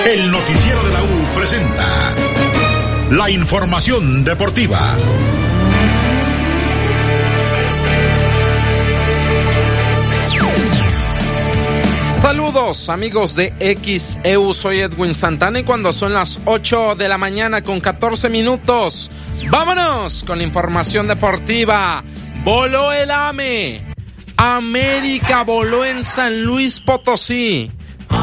El 0.06 0.30
noticiero 0.30 0.82
de 0.84 0.92
la 0.92 1.02
U 1.02 1.34
presenta 1.34 2.14
la 3.10 3.30
información 3.30 4.24
deportiva. 4.24 4.96
Saludos 12.20 12.88
amigos 12.88 13.36
de 13.36 13.54
XEU, 13.60 14.52
soy 14.52 14.80
Edwin 14.80 15.14
Santana 15.14 15.60
y 15.60 15.62
cuando 15.62 15.92
son 15.92 16.14
las 16.14 16.40
8 16.46 16.96
de 16.96 17.08
la 17.08 17.16
mañana 17.16 17.62
con 17.62 17.78
14 17.78 18.28
minutos, 18.28 19.08
vámonos 19.50 20.24
con 20.24 20.38
la 20.38 20.44
información 20.44 21.06
deportiva. 21.06 22.02
Voló 22.42 22.92
el 22.92 23.12
AME. 23.12 23.94
América 24.36 25.44
voló 25.44 25.84
en 25.84 26.02
San 26.02 26.42
Luis 26.42 26.80
Potosí. 26.80 27.70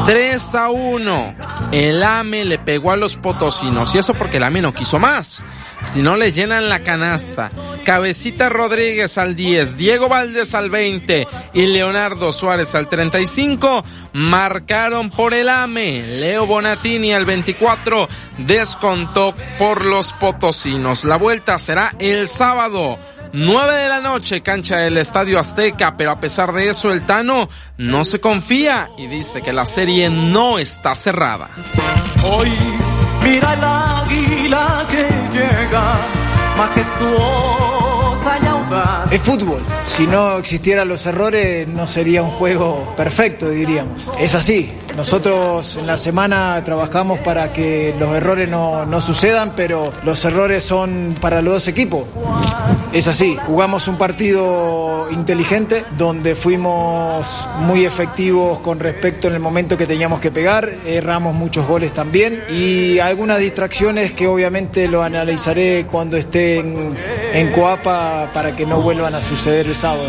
3 0.06 0.54
a 0.54 0.70
1. 0.70 1.34
El 1.72 2.02
AME 2.02 2.44
le 2.44 2.58
pegó 2.58 2.92
a 2.92 2.96
los 2.96 3.16
potosinos 3.16 3.94
y 3.94 3.98
eso 3.98 4.14
porque 4.14 4.36
el 4.36 4.44
AME 4.44 4.62
no 4.62 4.74
quiso 4.74 4.98
más. 4.98 5.44
Si 5.82 6.02
no 6.02 6.16
le 6.16 6.32
llenan 6.32 6.68
la 6.68 6.82
canasta. 6.82 7.50
Cabecita 7.84 8.48
Rodríguez 8.48 9.18
al 9.18 9.36
10, 9.36 9.76
Diego 9.76 10.08
Valdés 10.08 10.54
al 10.54 10.70
20 10.70 11.28
y 11.54 11.66
Leonardo 11.66 12.32
Suárez 12.32 12.74
al 12.74 12.88
35 12.88 13.84
marcaron 14.12 15.10
por 15.10 15.34
el 15.34 15.48
AME. 15.48 16.02
Leo 16.18 16.46
Bonatini 16.46 17.12
al 17.12 17.24
24 17.24 18.08
descontó 18.38 19.34
por 19.58 19.84
los 19.84 20.12
potosinos. 20.14 21.04
La 21.04 21.16
vuelta 21.16 21.58
será 21.58 21.94
el 21.98 22.28
sábado. 22.28 22.98
9 23.38 23.74
de 23.74 23.88
la 23.90 24.00
noche, 24.00 24.40
cancha 24.40 24.78
del 24.78 24.96
Estadio 24.96 25.38
Azteca, 25.38 25.94
pero 25.94 26.10
a 26.10 26.18
pesar 26.18 26.54
de 26.54 26.70
eso 26.70 26.90
el 26.90 27.04
Tano 27.04 27.50
no 27.76 28.02
se 28.06 28.18
confía 28.18 28.88
y 28.96 29.08
dice 29.08 29.42
que 29.42 29.52
la 29.52 29.66
serie 29.66 30.08
no 30.08 30.58
está 30.58 30.94
cerrada. 30.94 31.50
Hoy 32.24 32.50
mira 33.22 33.52
el 33.52 33.62
águila 33.62 34.86
que 34.90 35.06
llega, 35.36 35.96
majestuosa 36.56 38.38
y 38.42 38.46
audaz. 38.46 39.12
Es 39.12 39.20
fútbol. 39.20 39.60
Si 39.84 40.06
no 40.06 40.38
existieran 40.38 40.88
los 40.88 41.04
errores, 41.04 41.68
no 41.68 41.86
sería 41.86 42.22
un 42.22 42.30
juego 42.30 42.94
perfecto, 42.96 43.50
diríamos. 43.50 44.08
Es 44.18 44.34
así. 44.34 44.72
Nosotros 44.96 45.76
en 45.76 45.86
la 45.86 45.98
semana 45.98 46.62
trabajamos 46.64 47.18
para 47.20 47.52
que 47.52 47.94
los 47.98 48.14
errores 48.14 48.48
no, 48.48 48.86
no 48.86 49.00
sucedan, 49.00 49.52
pero 49.54 49.92
los 50.04 50.24
errores 50.24 50.64
son 50.64 51.14
para 51.20 51.42
los 51.42 51.54
dos 51.54 51.68
equipos. 51.68 52.04
Es 52.92 53.06
así. 53.06 53.36
Jugamos 53.46 53.88
un 53.88 53.98
partido 53.98 55.08
inteligente 55.10 55.84
donde 55.98 56.34
fuimos 56.34 57.46
muy 57.60 57.84
efectivos 57.84 58.60
con 58.60 58.80
respecto 58.80 59.28
en 59.28 59.34
el 59.34 59.40
momento 59.40 59.76
que 59.76 59.86
teníamos 59.86 60.18
que 60.18 60.30
pegar. 60.30 60.68
Erramos 60.86 61.34
muchos 61.34 61.66
goles 61.66 61.92
también 61.92 62.42
y 62.48 62.98
algunas 62.98 63.38
distracciones 63.38 64.12
que 64.12 64.26
obviamente 64.26 64.88
lo 64.88 65.02
analizaré 65.02 65.86
cuando 65.90 66.16
esté 66.16 66.58
en, 66.58 66.94
en 67.34 67.52
Coapa 67.52 68.30
para 68.32 68.56
que 68.56 68.64
no 68.64 68.80
vuelvan 68.80 69.14
a 69.14 69.20
suceder 69.20 69.66
el 69.66 69.74
sábado. 69.74 70.06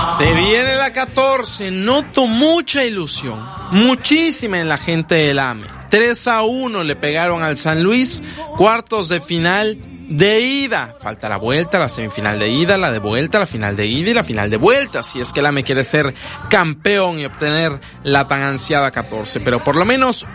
Se 0.00 0.32
viene 0.34 0.76
la 0.76 0.92
14, 0.92 1.70
noto 1.70 2.26
mucha 2.26 2.84
ilusión, 2.84 3.44
muchísima 3.70 4.58
en 4.58 4.68
la 4.68 4.76
gente 4.76 5.14
del 5.14 5.38
AME. 5.38 5.66
3 5.88 6.28
a 6.28 6.42
1 6.42 6.82
le 6.82 6.96
pegaron 6.96 7.42
al 7.42 7.56
San 7.56 7.82
Luis, 7.82 8.22
cuartos 8.56 9.08
de 9.08 9.20
final 9.20 9.78
de 10.08 10.40
ida. 10.40 10.96
Falta 11.00 11.28
la 11.28 11.36
vuelta, 11.36 11.78
la 11.78 11.88
semifinal 11.88 12.38
de 12.38 12.48
ida, 12.48 12.76
la 12.76 12.90
de 12.90 12.98
vuelta, 12.98 13.38
la 13.38 13.46
final 13.46 13.76
de 13.76 13.86
ida 13.86 14.10
y 14.10 14.14
la 14.14 14.24
final 14.24 14.50
de 14.50 14.56
vuelta. 14.56 15.02
Si 15.02 15.20
es 15.20 15.32
que 15.32 15.40
el 15.40 15.46
AME 15.46 15.64
quiere 15.64 15.84
ser 15.84 16.14
campeón 16.50 17.18
y 17.18 17.26
obtener 17.26 17.80
la 18.02 18.26
tan 18.26 18.42
ansiada 18.42 18.90
14, 18.90 19.40
pero 19.40 19.62
por 19.62 19.76
lo 19.76 19.84
menos 19.84 20.26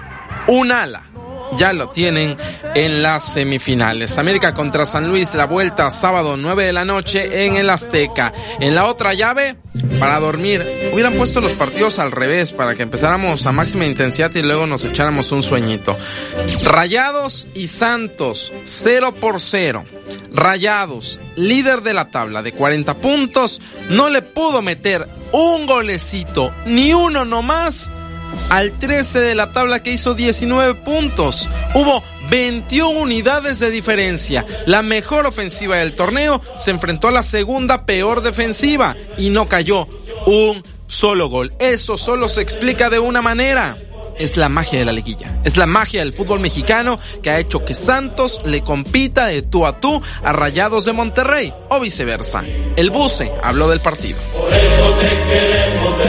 un 0.48 0.72
ala 0.72 1.09
ya 1.58 1.74
lo 1.74 1.90
tienen 1.90 2.38
en 2.76 3.02
las 3.04 3.34
semifinales. 3.34 4.18
América 4.18 4.54
contra 4.54 4.86
San 4.86 5.08
Luis, 5.08 5.34
la 5.34 5.46
vuelta 5.46 5.90
sábado 5.92 6.38
9 6.38 6.66
de 6.66 6.74
la 6.74 6.86
noche 6.86 7.46
en 7.46 7.56
el 7.56 7.70
Azteca. 7.70 8.34
En 8.60 8.76
la 8.76 8.86
otra 8.86 9.14
llave, 9.14 9.58
para 10.00 10.20
dormir, 10.20 10.66
hubieran 10.94 11.14
puesto 11.14 11.42
los 11.42 11.54
partidos 11.54 12.00
al 12.00 12.12
revés 12.12 12.54
para 12.54 12.76
que 12.76 12.84
empezáramos 12.84 13.46
a 13.46 13.52
máxima 13.52 13.86
intensidad 13.86 14.34
y 14.36 14.42
luego 14.42 14.68
nos 14.68 14.84
echáramos 14.84 15.32
un 15.32 15.44
sueñito. 15.44 15.98
Rayados 16.64 17.48
y 17.54 17.68
Santos, 17.68 18.54
0 18.64 19.14
por 19.16 19.40
0. 19.40 19.86
Rayados, 20.32 21.20
líder 21.36 21.82
de 21.82 21.94
la 21.94 22.10
tabla 22.10 22.42
de 22.42 22.52
40 22.52 22.96
puntos, 22.96 23.62
no 23.90 24.10
le 24.10 24.22
pudo 24.22 24.62
meter 24.62 25.08
un 25.32 25.66
golecito, 25.66 26.54
ni 26.66 26.94
uno 26.94 27.26
nomás 27.26 27.92
al 28.50 28.72
13 28.78 29.20
de 29.20 29.36
la 29.36 29.52
tabla 29.52 29.84
que 29.84 29.92
hizo 29.92 30.14
19 30.14 30.76
puntos. 30.76 31.48
Hubo 31.74 32.04
21 32.30 33.00
unidades 33.00 33.60
de 33.60 33.72
diferencia. 33.72 34.46
La 34.66 34.82
mejor 34.82 35.26
ofensiva 35.26 35.78
del 35.78 35.94
torneo 35.94 36.42
se 36.58 36.72
enfrentó 36.72 37.08
a 37.08 37.12
la 37.12 37.24
segunda 37.24 37.86
peor 37.86 38.22
defensiva 38.22 38.96
y 39.18 39.30
no 39.30 39.48
cayó 39.48 39.88
un 40.26 40.64
solo 40.88 41.30
gol. 41.30 41.54
Eso 41.60 41.98
solo 41.98 42.30
se 42.30 42.42
explica 42.42 42.90
de 42.90 43.00
una 43.00 43.22
manera. 43.22 43.78
Es 44.18 44.36
la 44.36 44.50
magia 44.50 44.80
de 44.80 44.86
la 44.86 44.92
liguilla. 44.92 45.40
Es 45.46 45.56
la 45.56 45.66
magia 45.66 46.02
del 46.02 46.12
fútbol 46.12 46.42
mexicano 46.42 47.00
que 47.24 47.30
ha 47.30 47.40
hecho 47.40 47.64
que 47.64 47.74
Santos 47.74 48.42
le 48.44 48.62
compita 48.64 49.28
de 49.28 49.44
tú 49.44 49.66
a 49.66 49.80
tú 49.80 50.02
a 50.24 50.34
Rayados 50.34 50.84
de 50.84 50.92
Monterrey 50.92 51.54
o 51.70 51.80
viceversa. 51.80 52.44
El 52.76 52.90
Buce 52.90 53.32
habló 53.42 53.70
del 53.70 53.80
partido. 53.80 54.20
Por 54.38 54.54
eso 54.54 54.94
te 55.00 55.08
queremos 55.08 56.09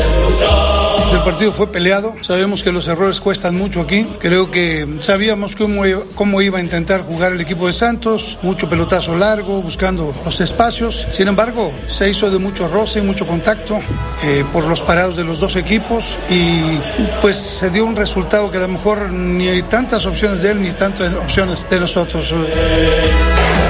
el 1.20 1.24
partido 1.24 1.52
fue 1.52 1.70
peleado, 1.70 2.14
sabemos 2.22 2.62
que 2.62 2.72
los 2.72 2.88
errores 2.88 3.20
cuestan 3.20 3.54
mucho 3.54 3.82
aquí, 3.82 4.06
creo 4.18 4.50
que 4.50 4.96
sabíamos 5.00 5.54
cómo 5.54 5.82
cómo 6.14 6.40
iba 6.40 6.58
a 6.58 6.62
intentar 6.62 7.02
jugar 7.02 7.32
el 7.32 7.40
equipo 7.42 7.66
de 7.66 7.74
Santos, 7.74 8.38
mucho 8.40 8.70
pelotazo 8.70 9.14
largo, 9.14 9.60
buscando 9.60 10.14
los 10.24 10.40
espacios, 10.40 11.06
sin 11.10 11.28
embargo 11.28 11.72
se 11.88 12.08
hizo 12.08 12.30
de 12.30 12.38
mucho 12.38 12.68
roce, 12.68 13.02
mucho 13.02 13.26
contacto 13.26 13.80
eh, 14.24 14.44
por 14.50 14.64
los 14.64 14.82
parados 14.82 15.16
de 15.16 15.24
los 15.24 15.40
dos 15.40 15.56
equipos. 15.56 16.18
Y 16.30 16.78
pues 17.20 17.36
se 17.36 17.68
dio 17.68 17.84
un 17.84 17.96
resultado 17.96 18.50
que 18.50 18.56
a 18.56 18.60
lo 18.60 18.68
mejor 18.68 19.10
ni 19.10 19.48
hay 19.48 19.62
tantas 19.62 20.06
opciones 20.06 20.40
de 20.40 20.52
él 20.52 20.62
ni 20.62 20.72
tantas 20.72 21.14
opciones 21.14 21.66
de 21.68 21.80
nosotros. 21.80 22.34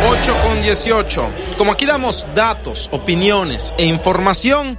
8 0.08 0.36
con 0.40 0.62
18. 0.62 1.30
Como 1.58 1.72
aquí 1.72 1.84
damos 1.84 2.28
datos, 2.34 2.88
opiniones 2.92 3.74
e 3.76 3.84
información, 3.84 4.78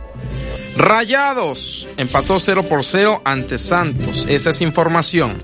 Rayados 0.75 1.87
empató 1.97 2.39
0 2.39 2.63
por 2.63 2.83
0 2.83 3.21
ante 3.25 3.57
Santos. 3.57 4.25
Esa 4.29 4.51
es 4.51 4.61
información. 4.61 5.41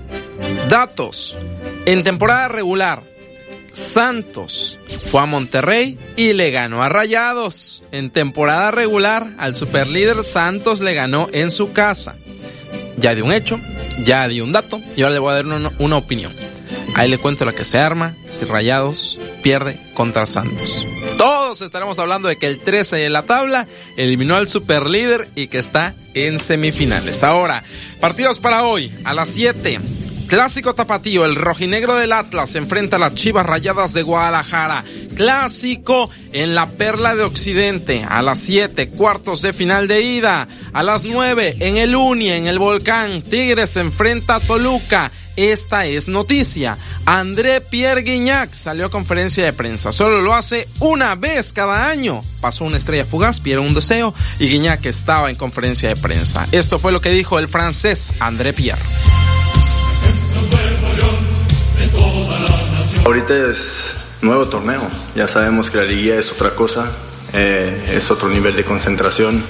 Datos. 0.68 1.36
En 1.86 2.04
temporada 2.04 2.48
regular, 2.48 3.02
Santos 3.72 4.78
fue 5.06 5.22
a 5.22 5.26
Monterrey 5.26 5.98
y 6.16 6.32
le 6.32 6.50
ganó 6.50 6.82
a 6.82 6.88
Rayados. 6.88 7.84
En 7.92 8.10
temporada 8.10 8.70
regular, 8.70 9.28
al 9.38 9.54
superlíder 9.54 10.24
Santos 10.24 10.80
le 10.80 10.94
ganó 10.94 11.28
en 11.32 11.50
su 11.50 11.72
casa. 11.72 12.16
Ya 12.96 13.14
di 13.14 13.22
un 13.22 13.32
hecho, 13.32 13.60
ya 14.04 14.26
di 14.28 14.40
un 14.40 14.52
dato 14.52 14.80
y 14.96 15.02
ahora 15.02 15.14
le 15.14 15.20
voy 15.20 15.30
a 15.30 15.42
dar 15.42 15.72
una 15.78 15.96
opinión. 15.96 16.32
Ahí 16.94 17.08
le 17.08 17.18
cuento 17.18 17.44
la 17.44 17.52
que 17.52 17.64
se 17.64 17.78
arma 17.78 18.14
si 18.28 18.44
Rayados 18.44 19.18
pierde 19.42 19.78
contra 19.94 20.26
Santos. 20.26 20.86
Todos 21.16 21.62
estaremos 21.62 21.98
hablando 21.98 22.28
de 22.28 22.36
que 22.36 22.46
el 22.46 22.58
13 22.58 22.96
de 22.96 23.10
la 23.10 23.22
tabla 23.22 23.66
eliminó 23.96 24.36
al 24.36 24.48
superlíder 24.48 25.28
y 25.34 25.48
que 25.48 25.58
está 25.58 25.94
en 26.14 26.38
semifinales. 26.38 27.24
Ahora, 27.24 27.62
partidos 28.00 28.38
para 28.38 28.64
hoy 28.64 28.92
a 29.04 29.14
las 29.14 29.30
7. 29.30 29.80
Clásico 30.28 30.74
tapatío, 30.74 31.24
el 31.24 31.36
rojinegro 31.36 31.94
del 31.94 32.12
Atlas 32.12 32.54
enfrenta 32.54 32.96
a 32.96 32.98
las 32.98 33.14
Chivas 33.14 33.46
Rayadas 33.46 33.94
de 33.94 34.02
Guadalajara. 34.02 34.84
Clásico 35.16 36.10
en 36.34 36.54
la 36.54 36.66
Perla 36.66 37.16
de 37.16 37.22
Occidente 37.22 38.04
a 38.06 38.20
las 38.20 38.38
7, 38.40 38.90
cuartos 38.90 39.40
de 39.40 39.54
final 39.54 39.88
de 39.88 40.02
ida. 40.02 40.46
A 40.74 40.82
las 40.82 41.06
9 41.06 41.56
en 41.60 41.78
el 41.78 41.96
Uni, 41.96 42.30
en 42.30 42.46
el 42.46 42.58
Volcán, 42.58 43.22
Tigres 43.22 43.70
se 43.70 43.80
enfrenta 43.80 44.34
a 44.34 44.40
Toluca. 44.40 45.10
Esta 45.36 45.86
es 45.86 46.08
noticia. 46.08 46.76
André 47.06 47.62
Pierre 47.62 48.02
Guignac 48.02 48.52
salió 48.52 48.86
a 48.86 48.90
conferencia 48.90 49.46
de 49.46 49.54
prensa. 49.54 49.92
Solo 49.92 50.20
lo 50.20 50.34
hace 50.34 50.68
una 50.80 51.14
vez 51.14 51.54
cada 51.54 51.88
año. 51.88 52.20
Pasó 52.42 52.66
una 52.66 52.76
estrella 52.76 53.06
fugaz, 53.06 53.40
pidió 53.40 53.62
un 53.62 53.72
deseo 53.72 54.12
y 54.38 54.48
Guignac 54.48 54.84
estaba 54.84 55.30
en 55.30 55.36
conferencia 55.36 55.88
de 55.88 55.96
prensa. 55.96 56.46
Esto 56.52 56.78
fue 56.78 56.92
lo 56.92 57.00
que 57.00 57.10
dijo 57.10 57.38
el 57.38 57.48
francés 57.48 58.12
André 58.20 58.52
Pierre. 58.52 58.82
Ahorita 63.08 63.34
es 63.34 63.94
nuevo 64.20 64.48
torneo. 64.48 64.82
Ya 65.16 65.26
sabemos 65.26 65.70
que 65.70 65.78
la 65.78 65.84
liguilla 65.84 66.16
es 66.16 66.30
otra 66.30 66.50
cosa, 66.50 66.84
eh, 67.32 67.94
es 67.94 68.10
otro 68.10 68.28
nivel 68.28 68.54
de 68.54 68.66
concentración. 68.66 69.42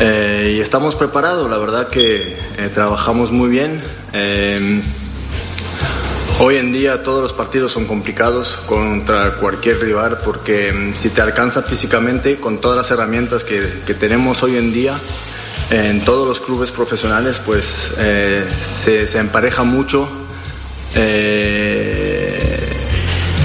Eh, 0.00 0.54
y 0.56 0.60
estamos 0.60 0.96
preparados, 0.96 1.48
la 1.48 1.56
verdad 1.58 1.86
que 1.86 2.36
eh, 2.36 2.70
trabajamos 2.74 3.30
muy 3.30 3.48
bien. 3.48 3.80
Hoy 6.40 6.56
en 6.56 6.72
día 6.72 7.04
todos 7.04 7.22
los 7.22 7.32
partidos 7.32 7.70
son 7.70 7.86
complicados 7.86 8.58
contra 8.66 9.36
cualquier 9.36 9.78
rival 9.78 10.18
porque 10.24 10.72
mm, 10.72 10.94
si 10.94 11.10
te 11.10 11.20
alcanza 11.20 11.62
físicamente 11.62 12.40
con 12.40 12.60
todas 12.60 12.76
las 12.76 12.90
herramientas 12.90 13.44
que, 13.44 13.60
tenemos 13.94 14.42
hoy 14.42 14.56
en 14.56 14.72
día 14.72 14.98
en 15.70 16.04
todos 16.04 16.26
los 16.26 16.40
clubes 16.40 16.72
profesionales, 16.72 17.38
pues 17.38 17.92
se, 18.48 19.16
empareja 19.16 19.62
mucho 19.62 20.08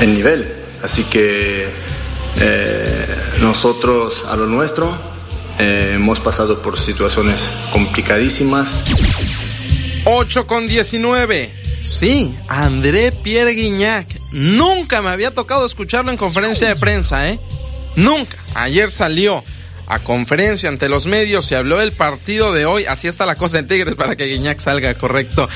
el 0.01 0.13
nivel. 0.13 0.47
Así 0.83 1.03
que 1.03 1.67
nosotros 3.41 4.25
a 4.29 4.35
lo 4.35 4.45
nuestro 4.45 4.89
eh, 5.59 5.91
hemos 5.95 6.21
pasado 6.21 6.61
por 6.61 6.79
situaciones 6.79 7.41
complicadísimas. 7.73 8.85
8 10.05 10.47
con 10.47 10.65
19. 10.65 11.51
Sí, 11.81 12.33
André 12.47 13.11
Pierre 13.11 13.51
Guignac. 13.51 14.07
Nunca 14.31 15.01
me 15.01 15.09
había 15.09 15.31
tocado 15.31 15.65
escucharlo 15.65 16.11
en 16.11 16.17
conferencia 16.17 16.69
de 16.69 16.77
prensa, 16.77 17.29
¿eh? 17.29 17.39
Nunca. 17.97 18.37
Ayer 18.55 18.89
salió 18.89 19.43
a 19.87 19.99
conferencia 19.99 20.69
ante 20.69 20.87
los 20.87 21.07
medios 21.07 21.51
y 21.51 21.55
habló 21.55 21.79
del 21.79 21.91
partido 21.91 22.53
de 22.53 22.65
hoy. 22.65 22.85
Así 22.85 23.09
está 23.09 23.25
la 23.25 23.35
cosa 23.35 23.59
en 23.59 23.67
Tigres 23.67 23.95
para 23.95 24.15
que 24.15 24.27
Guiñac 24.27 24.59
salga 24.59 24.93
correcto. 24.93 25.49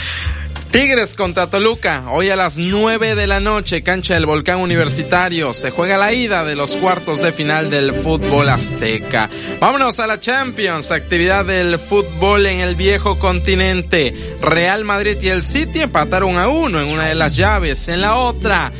Tigres 0.73 1.13
contra 1.13 1.45
Toluca, 1.45 2.05
hoy 2.09 2.31
a 2.31 2.35
las 2.35 2.57
9 2.57 3.13
de 3.13 3.27
la 3.27 3.39
noche, 3.39 3.83
cancha 3.83 4.15
del 4.15 4.25
Volcán 4.25 4.57
Universitario. 4.59 5.53
Se 5.53 5.69
juega 5.69 5.99
la 5.99 6.13
ida 6.13 6.43
de 6.43 6.55
los 6.55 6.71
cuartos 6.71 7.21
de 7.21 7.31
final 7.31 7.69
del 7.69 7.93
fútbol 7.93 8.49
azteca. 8.49 9.29
Vámonos 9.59 9.99
a 9.99 10.07
la 10.07 10.19
Champions, 10.19 10.89
actividad 10.89 11.45
del 11.45 11.77
fútbol 11.77 12.47
en 12.47 12.61
el 12.61 12.73
viejo 12.73 13.19
continente. 13.19 14.15
Real 14.41 14.83
Madrid 14.83 15.17
y 15.21 15.27
el 15.27 15.43
City 15.43 15.81
empataron 15.81 16.39
a 16.39 16.47
uno 16.47 16.81
en 16.81 16.89
una 16.89 17.05
de 17.05 17.13
las 17.13 17.37
llaves. 17.37 17.87
En 17.89 18.01
la 18.01 18.15
otra, 18.15 18.71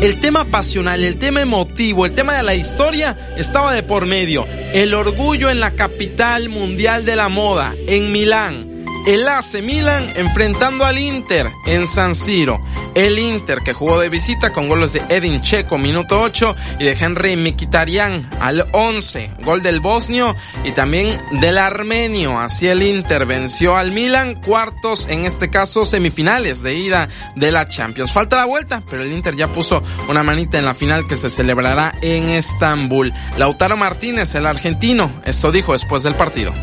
el 0.00 0.20
tema 0.20 0.44
pasional, 0.44 1.02
el 1.02 1.18
tema 1.18 1.40
emotivo, 1.40 2.06
el 2.06 2.14
tema 2.14 2.34
de 2.34 2.44
la 2.44 2.54
historia 2.54 3.34
estaba 3.36 3.74
de 3.74 3.82
por 3.82 4.06
medio. 4.06 4.46
El 4.72 4.94
orgullo 4.94 5.50
en 5.50 5.58
la 5.58 5.72
capital 5.72 6.48
mundial 6.48 7.04
de 7.04 7.16
la 7.16 7.28
moda, 7.28 7.74
en 7.88 8.12
Milán 8.12 8.73
el 9.06 9.28
AC 9.28 9.62
Milan 9.62 10.10
enfrentando 10.16 10.84
al 10.84 10.98
Inter 10.98 11.50
en 11.66 11.86
San 11.86 12.14
Siro. 12.14 12.60
El 12.94 13.18
Inter 13.18 13.58
que 13.64 13.72
jugó 13.72 13.98
de 13.98 14.08
visita 14.08 14.52
con 14.52 14.68
goles 14.68 14.92
de 14.92 15.02
Edin 15.08 15.42
Checo 15.42 15.78
minuto 15.78 16.20
8 16.22 16.54
y 16.78 16.84
de 16.84 16.92
Henry 16.92 17.36
Mikitarian 17.36 18.30
al 18.40 18.66
11. 18.72 19.32
Gol 19.42 19.62
del 19.62 19.80
bosnio 19.80 20.34
y 20.64 20.72
también 20.72 21.18
del 21.40 21.58
armenio. 21.58 22.38
Así 22.38 22.68
el 22.68 22.82
Inter 22.82 23.26
venció 23.26 23.76
al 23.76 23.90
Milan. 23.90 24.36
Cuartos, 24.36 25.08
en 25.08 25.24
este 25.24 25.50
caso 25.50 25.84
semifinales 25.84 26.62
de 26.62 26.74
ida 26.74 27.08
de 27.34 27.50
la 27.50 27.68
Champions. 27.68 28.12
Falta 28.12 28.36
la 28.36 28.44
vuelta, 28.44 28.82
pero 28.88 29.02
el 29.02 29.12
Inter 29.12 29.34
ya 29.34 29.48
puso 29.48 29.82
una 30.08 30.22
manita 30.22 30.58
en 30.58 30.64
la 30.64 30.74
final 30.74 31.06
que 31.08 31.16
se 31.16 31.30
celebrará 31.30 31.94
en 32.00 32.30
Estambul. 32.30 33.12
Lautaro 33.36 33.76
Martínez, 33.76 34.34
el 34.34 34.46
argentino, 34.46 35.10
esto 35.24 35.50
dijo 35.50 35.72
después 35.72 36.04
del 36.04 36.14
partido. 36.14 36.54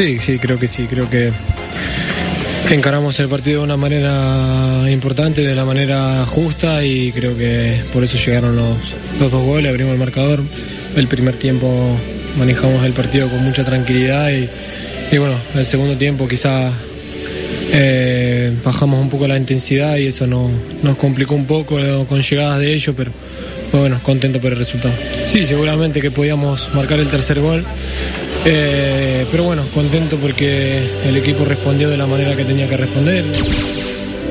Sí, 0.00 0.18
sí, 0.18 0.38
creo 0.38 0.58
que 0.58 0.66
sí, 0.66 0.86
creo 0.86 1.10
que 1.10 1.30
encaramos 2.70 3.20
el 3.20 3.28
partido 3.28 3.58
de 3.58 3.64
una 3.64 3.76
manera 3.76 4.90
importante, 4.90 5.42
de 5.42 5.52
una 5.52 5.66
manera 5.66 6.24
justa 6.24 6.82
y 6.82 7.12
creo 7.12 7.36
que 7.36 7.82
por 7.92 8.02
eso 8.02 8.16
llegaron 8.16 8.56
los, 8.56 8.78
dos 9.18 9.44
goles, 9.44 9.68
abrimos 9.68 9.92
el 9.92 9.98
marcador. 9.98 10.40
El 10.96 11.06
primer 11.06 11.34
tiempo 11.34 11.68
manejamos 12.38 12.82
el 12.86 12.94
partido 12.94 13.28
con 13.28 13.44
mucha 13.44 13.62
tranquilidad 13.62 14.30
y, 14.30 15.18
bueno, 15.18 15.36
el 15.54 15.66
segundo 15.66 15.94
tiempo 15.98 16.26
quizá 16.26 16.72
eh, 17.70 18.54
bajamos 18.64 19.02
un 19.02 19.10
poco 19.10 19.28
la 19.28 19.36
intensidad 19.36 19.98
y 19.98 20.06
eso 20.06 20.26
nos 20.26 20.96
complicó 20.96 21.34
un 21.34 21.44
poco 21.44 21.78
con 22.08 22.22
llegadas 22.22 22.58
de 22.58 22.72
ellos, 22.72 22.94
pero 22.96 23.10
bueno, 23.70 24.00
contento 24.02 24.40
por 24.40 24.50
el 24.50 24.58
resultado. 24.58 24.94
Sí, 25.26 25.44
seguramente 25.44 26.00
que 26.00 26.10
podíamos 26.10 26.72
marcar 26.72 27.00
el 27.00 27.08
tercer 27.08 27.38
gol. 27.38 27.66
Eh, 28.44 29.26
pero 29.30 29.44
bueno, 29.44 29.64
contento 29.74 30.16
porque 30.16 30.88
el 31.04 31.16
equipo 31.16 31.44
respondió 31.44 31.90
de 31.90 31.96
la 31.96 32.06
manera 32.06 32.34
que 32.36 32.44
tenía 32.44 32.68
que 32.68 32.76
responder. 32.76 33.24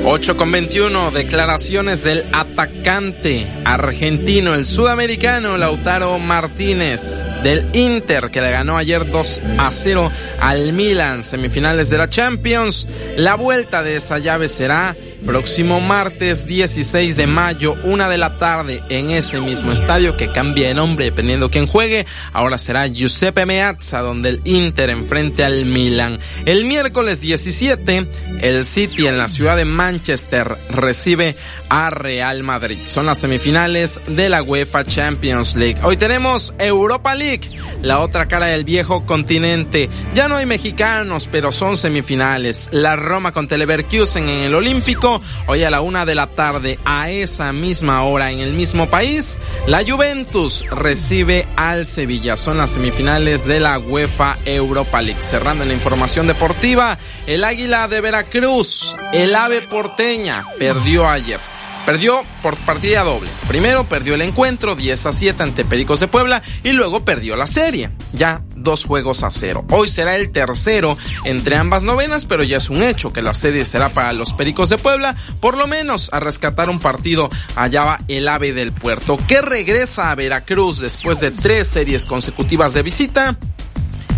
8 0.05 0.37
con 0.37 0.51
21, 0.51 1.11
declaraciones 1.11 2.03
del 2.03 2.25
atacante 2.31 3.45
argentino, 3.65 4.55
el 4.55 4.65
sudamericano 4.65 5.57
Lautaro 5.57 6.17
Martínez 6.19 7.25
del 7.43 7.69
Inter, 7.73 8.31
que 8.31 8.41
le 8.41 8.49
ganó 8.49 8.77
ayer 8.77 9.09
2 9.09 9.41
a 9.57 9.71
0 9.71 10.09
al 10.39 10.71
Milan, 10.71 11.23
semifinales 11.23 11.89
de 11.89 11.97
la 11.97 12.09
Champions. 12.09 12.87
La 13.17 13.35
vuelta 13.35 13.83
de 13.83 13.97
esa 13.97 14.19
llave 14.19 14.47
será 14.47 14.95
próximo 15.25 15.79
martes 15.79 16.45
16 16.45 17.15
de 17.15 17.27
mayo, 17.27 17.75
una 17.83 18.09
de 18.09 18.17
la 18.17 18.37
tarde, 18.37 18.81
en 18.89 19.09
ese 19.09 19.39
mismo 19.39 19.71
estadio 19.71 20.15
que 20.17 20.31
cambia 20.31 20.67
de 20.67 20.73
nombre 20.73 21.05
dependiendo 21.05 21.49
quién 21.49 21.67
juegue. 21.67 22.05
Ahora 22.33 22.57
será 22.57 22.87
Giuseppe 22.87 23.45
Meazza, 23.45 23.99
donde 23.99 24.29
el 24.29 24.41
Inter 24.45 24.89
enfrente 24.89 25.43
al 25.43 25.65
Milan. 25.65 26.19
El 26.45 26.65
miércoles 26.65 27.21
17, 27.21 28.07
el 28.41 28.65
City 28.65 29.07
en 29.07 29.17
la 29.17 29.27
ciudad 29.27 29.57
de 29.57 29.65
Manchester 29.65 30.57
recibe 30.69 31.35
a 31.69 31.89
Real 31.89 32.43
Madrid. 32.43 32.77
Son 32.87 33.05
las 33.05 33.19
semifinales 33.19 34.01
de 34.07 34.29
la 34.29 34.41
UEFA 34.43 34.83
Champions 34.83 35.55
League. 35.55 35.79
Hoy 35.83 35.97
tenemos 35.97 36.53
Europa 36.57 37.15
League, 37.15 37.49
la 37.81 37.99
otra 37.99 38.27
cara 38.27 38.47
del 38.47 38.63
viejo 38.63 39.05
continente. 39.05 39.89
Ya 40.15 40.27
no 40.27 40.35
hay 40.35 40.45
mexicanos, 40.45 41.27
pero 41.31 41.51
son 41.51 41.77
semifinales. 41.77 42.69
La 42.71 42.95
Roma 42.95 43.31
con 43.31 43.47
Leverkusen 43.49 44.29
en 44.29 44.43
el 44.43 44.55
Olímpico 44.55 45.08
hoy 45.47 45.63
a 45.63 45.69
la 45.69 45.81
una 45.81 46.05
de 46.05 46.15
la 46.15 46.27
tarde, 46.27 46.79
a 46.85 47.09
esa 47.09 47.51
misma 47.53 48.03
hora, 48.03 48.31
en 48.31 48.39
el 48.39 48.53
mismo 48.53 48.89
país, 48.89 49.39
la 49.67 49.83
Juventus 49.83 50.65
recibe 50.69 51.47
al 51.55 51.85
Sevilla. 51.85 52.37
Son 52.37 52.57
las 52.57 52.71
semifinales 52.71 53.45
de 53.45 53.59
la 53.59 53.79
UEFA 53.79 54.37
Europa 54.45 55.01
League. 55.01 55.21
Cerrando 55.21 55.63
en 55.63 55.69
la 55.69 55.75
información 55.75 56.27
deportiva, 56.27 56.97
el 57.27 57.43
Águila 57.43 57.87
de 57.87 58.01
Veracruz, 58.01 58.95
el 59.13 59.35
Ave 59.35 59.61
Porteña, 59.63 60.43
perdió 60.57 61.07
ayer. 61.07 61.48
Perdió 61.85 62.23
por 62.41 62.55
partida 62.57 63.03
doble. 63.03 63.29
Primero 63.47 63.85
perdió 63.85 64.15
el 64.15 64.21
encuentro 64.21 64.75
10 64.75 65.05
a 65.07 65.11
7 65.11 65.43
ante 65.43 65.65
Pericos 65.65 65.99
de 65.99 66.07
Puebla 66.07 66.41
y 66.63 66.71
luego 66.71 67.03
perdió 67.03 67.35
la 67.35 67.47
serie. 67.47 67.89
Ya 68.13 68.41
dos 68.55 68.83
juegos 68.83 69.23
a 69.23 69.29
cero. 69.29 69.65
Hoy 69.69 69.87
será 69.87 70.15
el 70.15 70.31
tercero 70.31 70.97
entre 71.23 71.55
ambas 71.55 71.83
novenas, 71.83 72.25
pero 72.25 72.43
ya 72.43 72.57
es 72.57 72.69
un 72.69 72.83
hecho 72.83 73.11
que 73.11 73.21
la 73.21 73.33
serie 73.33 73.65
será 73.65 73.89
para 73.89 74.13
los 74.13 74.33
Pericos 74.33 74.69
de 74.69 74.77
Puebla, 74.77 75.15
por 75.39 75.57
lo 75.57 75.67
menos 75.67 76.09
a 76.13 76.19
rescatar 76.19 76.69
un 76.69 76.79
partido 76.79 77.29
allá 77.55 77.85
va 77.85 77.99
el 78.07 78.27
ave 78.27 78.53
del 78.53 78.71
puerto, 78.71 79.17
que 79.27 79.41
regresa 79.41 80.11
a 80.11 80.15
Veracruz 80.15 80.79
después 80.79 81.19
de 81.19 81.31
tres 81.31 81.67
series 81.67 82.05
consecutivas 82.05 82.73
de 82.73 82.83
visita 82.83 83.37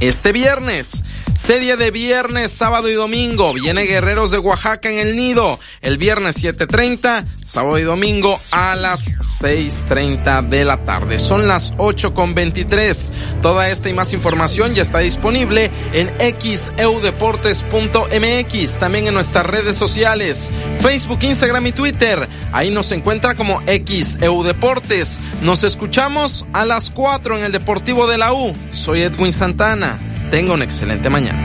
este 0.02 0.32
viernes. 0.32 1.04
Serie 1.36 1.76
de 1.76 1.92
viernes, 1.92 2.52
sábado 2.52 2.90
y 2.90 2.94
domingo. 2.94 3.54
Viene 3.54 3.84
Guerreros 3.84 4.32
de 4.32 4.38
Oaxaca 4.38 4.90
en 4.90 5.00
el 5.00 5.16
nido. 5.16 5.60
El 5.82 5.98
viernes 5.98 6.44
7.30, 6.44 7.26
sábado 7.44 7.80
y 7.80 7.84
domingo 7.84 8.40
a 8.52 8.76
las 8.76 9.16
6.30 9.16 10.50
de 10.50 10.66
la 10.66 10.84
tarde. 10.84 11.18
Son 11.20 11.48
las 11.48 11.74
8 11.78 12.14
con 12.14 12.36
23. 12.36 13.12
Toda 13.42 13.70
esta 13.70 13.88
y 13.90 13.94
más 13.94 14.12
información 14.14 14.76
ya 14.76 14.84
está 14.84 15.00
disponible 15.00 15.72
en 15.94 16.12
xeudeportes.mx. 16.20 18.78
También 18.78 19.08
en 19.08 19.14
nuestras 19.14 19.46
redes 19.46 19.78
sociales, 19.78 20.52
Facebook, 20.82 21.24
Instagram 21.24 21.68
y 21.68 21.72
Twitter. 21.72 22.28
Ahí 22.52 22.70
nos 22.70 22.92
encuentra 22.92 23.36
como 23.36 23.62
xeudeportes. 23.66 25.20
Nos 25.42 25.64
escuchamos 25.64 26.46
a 26.54 26.66
las 26.66 26.92
4 26.92 27.40
en 27.40 27.46
el 27.46 27.52
Deportivo 27.52 28.08
de 28.08 28.18
la 28.18 28.34
U. 28.34 28.54
Soy 28.72 29.02
Edwin 29.02 29.34
Santana. 29.34 30.00
Tenga 30.32 30.54
una 30.54 30.64
excelente 30.64 31.10
mañana. 31.10 31.44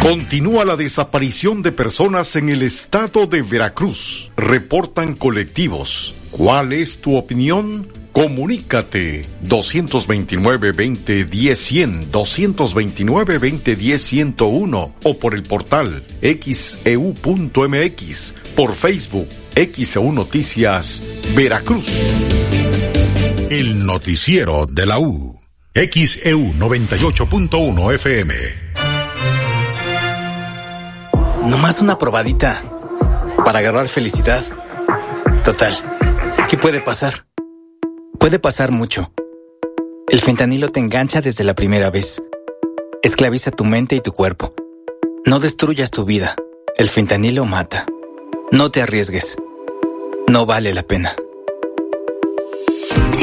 Continúa 0.00 0.64
la 0.64 0.76
desaparición 0.76 1.60
de 1.60 1.72
personas 1.72 2.36
en 2.36 2.50
el 2.50 2.62
estado 2.62 3.26
de 3.26 3.42
Veracruz. 3.42 4.30
Reportan 4.36 5.16
colectivos. 5.16 6.14
¿Cuál 6.30 6.72
es 6.72 7.00
tu 7.00 7.16
opinión? 7.16 7.88
Comunícate 8.12 9.22
229-2010-100, 9.44 12.12
229-2010-101 12.12 14.92
o 15.02 15.18
por 15.18 15.34
el 15.34 15.42
portal 15.42 16.04
xeu.mx, 16.22 16.78
e 16.84 16.96
por 18.54 18.76
Facebook, 18.76 19.26
XEU 19.56 20.12
Noticias, 20.12 21.02
Veracruz. 21.34 21.88
El 23.50 23.84
noticiero 23.84 24.64
de 24.66 24.86
la 24.86 25.00
U. 25.00 25.37
XEU 25.78 26.54
98.1 26.54 27.94
FM. 27.94 28.34
Nomás 31.44 31.80
una 31.80 31.96
probadita 31.96 32.64
para 33.44 33.60
agarrar 33.60 33.86
felicidad. 33.86 34.42
Total, 35.44 35.72
¿qué 36.48 36.56
puede 36.56 36.80
pasar? 36.80 37.26
Puede 38.18 38.40
pasar 38.40 38.72
mucho. 38.72 39.12
El 40.08 40.20
fentanilo 40.20 40.72
te 40.72 40.80
engancha 40.80 41.20
desde 41.20 41.44
la 41.44 41.54
primera 41.54 41.90
vez. 41.90 42.20
Esclaviza 43.04 43.52
tu 43.52 43.64
mente 43.64 43.94
y 43.94 44.00
tu 44.00 44.10
cuerpo. 44.10 44.56
No 45.26 45.38
destruyas 45.38 45.92
tu 45.92 46.04
vida. 46.04 46.34
El 46.76 46.88
fentanilo 46.88 47.44
mata. 47.44 47.86
No 48.50 48.72
te 48.72 48.82
arriesgues. 48.82 49.36
No 50.26 50.44
vale 50.44 50.74
la 50.74 50.82
pena. 50.82 51.14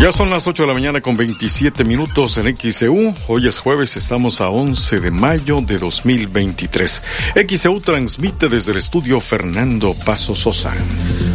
Ya 0.00 0.12
son 0.12 0.30
las 0.30 0.46
8 0.46 0.62
de 0.62 0.66
la 0.66 0.72
mañana 0.72 1.02
con 1.02 1.14
27 1.14 1.84
minutos 1.84 2.38
en 2.38 2.56
XEU. 2.56 3.14
Hoy 3.28 3.46
es 3.46 3.58
jueves, 3.58 3.98
estamos 3.98 4.40
a 4.40 4.48
11 4.48 4.98
de 4.98 5.10
mayo 5.10 5.58
de 5.60 5.76
2023. 5.76 7.34
XEU 7.46 7.80
transmite 7.82 8.48
desde 8.48 8.72
el 8.72 8.78
estudio 8.78 9.20
Fernando 9.20 9.92
Paso 10.06 10.34
Sosa. 10.34 10.72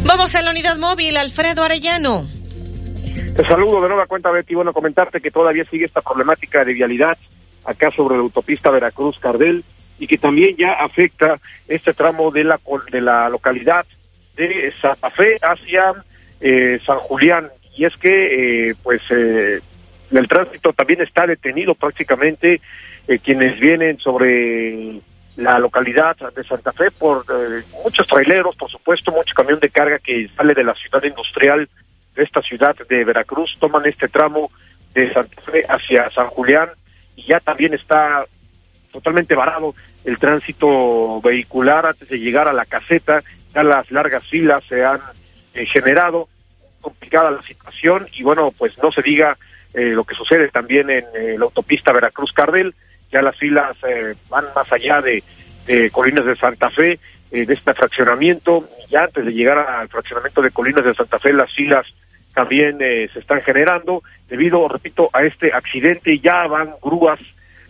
Vamos 0.08 0.34
a 0.34 0.42
la 0.42 0.50
unidad 0.50 0.78
móvil, 0.80 1.16
Alfredo 1.16 1.62
Arellano. 1.62 2.24
Te 3.36 3.46
saludo 3.46 3.84
de 3.84 3.88
nueva 3.88 4.08
cuenta, 4.08 4.32
Betty. 4.32 4.56
Bueno, 4.56 4.74
comentarte 4.74 5.22
que 5.22 5.30
todavía 5.30 5.64
sigue 5.70 5.86
esta 5.86 6.02
problemática 6.02 6.66
de 6.66 6.74
vialidad 6.74 7.20
acá 7.66 7.92
sobre 7.92 8.16
la 8.16 8.24
autopista 8.24 8.72
Veracruz-Cardel 8.72 9.64
y 10.00 10.08
que 10.08 10.18
también 10.18 10.56
ya 10.58 10.72
afecta 10.72 11.40
este 11.68 11.94
tramo 11.94 12.32
de 12.32 12.46
la, 12.46 12.60
de 12.92 13.02
la 13.02 13.30
localidad 13.30 13.86
de 14.36 14.74
Santa 14.82 15.12
Fe 15.12 15.36
hacia 15.44 15.94
eh, 16.42 16.80
San 16.84 16.98
Julián 16.98 17.48
y 17.76 17.86
es 17.86 17.96
que 17.98 18.70
eh, 18.70 18.76
pues 18.84 19.02
eh, 19.10 19.60
el 20.12 20.28
tránsito 20.28 20.74
también 20.74 21.02
está 21.02 21.26
detenido 21.26 21.76
prácticamente 21.76 22.62
eh, 23.08 23.20
quienes 23.20 23.60
vienen 23.60 23.98
sobre 24.00 25.00
la 25.38 25.60
localidad 25.60 26.16
de 26.34 26.44
Santa 26.44 26.72
Fe 26.72 26.92
por 26.92 27.26
eh, 27.30 27.64
muchos 27.84 28.08
traileros, 28.08 28.56
por 28.56 28.70
supuesto, 28.70 29.12
mucho 29.12 29.34
camión 29.36 29.60
de 29.60 29.70
carga 29.70 30.00
que 30.00 30.28
sale 30.36 30.54
de 30.54 30.64
la 30.64 30.74
ciudad 30.76 31.04
industrial 31.04 31.68
de 32.16 32.24
esta 32.24 32.42
ciudad 32.42 32.76
de 32.88 33.04
Veracruz, 33.04 33.54
toman 33.60 33.86
este 33.86 34.08
tramo 34.08 34.50
de 34.94 35.12
Santa 35.14 35.42
Fe 35.42 35.64
hacia 35.68 36.10
San 36.12 36.28
Julián 36.28 36.70
y 37.16 37.24
ya 37.24 37.40
también 37.42 37.74
está 37.74 38.26
totalmente 38.92 39.36
varado 39.36 39.76
el 40.06 40.18
tránsito 40.18 41.20
vehicular 41.22 41.86
antes 41.86 42.08
de 42.08 42.20
llegar 42.20 42.48
a 42.48 42.54
la 42.54 42.66
caseta, 42.66 43.22
ya 43.54 43.64
las 43.64 43.92
largas 43.92 44.26
filas 44.28 44.64
se 44.66 44.86
han 44.86 45.02
eh, 45.54 45.66
generado 45.66 46.30
complicada 46.86 47.32
la 47.32 47.41
situación 47.41 48.07
y 48.14 48.22
bueno, 48.22 48.53
pues 48.56 48.72
no 48.78 48.91
se 48.91 49.02
diga 49.02 49.36
eh, 49.74 49.88
lo 49.88 50.03
que 50.03 50.14
sucede 50.14 50.49
también 50.49 50.88
en 50.91 51.03
eh, 51.16 51.36
la 51.36 51.45
autopista 51.45 51.91
Veracruz-Cardel, 51.91 52.76
ya 53.12 53.24
las 53.24 53.36
filas 53.36 53.76
eh, 53.88 54.14
van 54.30 54.45
más 54.56 54.72
allá 54.72 55.02
de, 55.02 55.24
de, 55.66 55.90
Colinas 55.90 56.26
de 56.26 56.36
Santa 56.36 56.70
Fe, 56.70 56.99
de 57.32 57.53
este 57.53 57.74
fraccionamiento, 57.74 58.70
ya 58.88 59.06
antes 59.06 59.26
de 59.26 59.34
llegar 59.34 59.57
al 59.57 59.90
fraccionamiento 59.90 60.41
de 60.41 60.52
Colinas 60.52 60.86
de 60.86 60.94
Santa 60.94 61.18
Fe, 61.18 61.34
las 61.34 61.52
filas 61.53 61.86
también 62.34 62.78
se 62.78 63.20
están 63.20 63.41
generando 63.41 64.03
debido, 64.30 64.70
repito, 64.70 65.10
a 65.12 65.24
este 65.24 65.52
accidente, 65.52 66.20
ya 66.20 66.48
van 66.48 66.76
grúas 66.82 67.20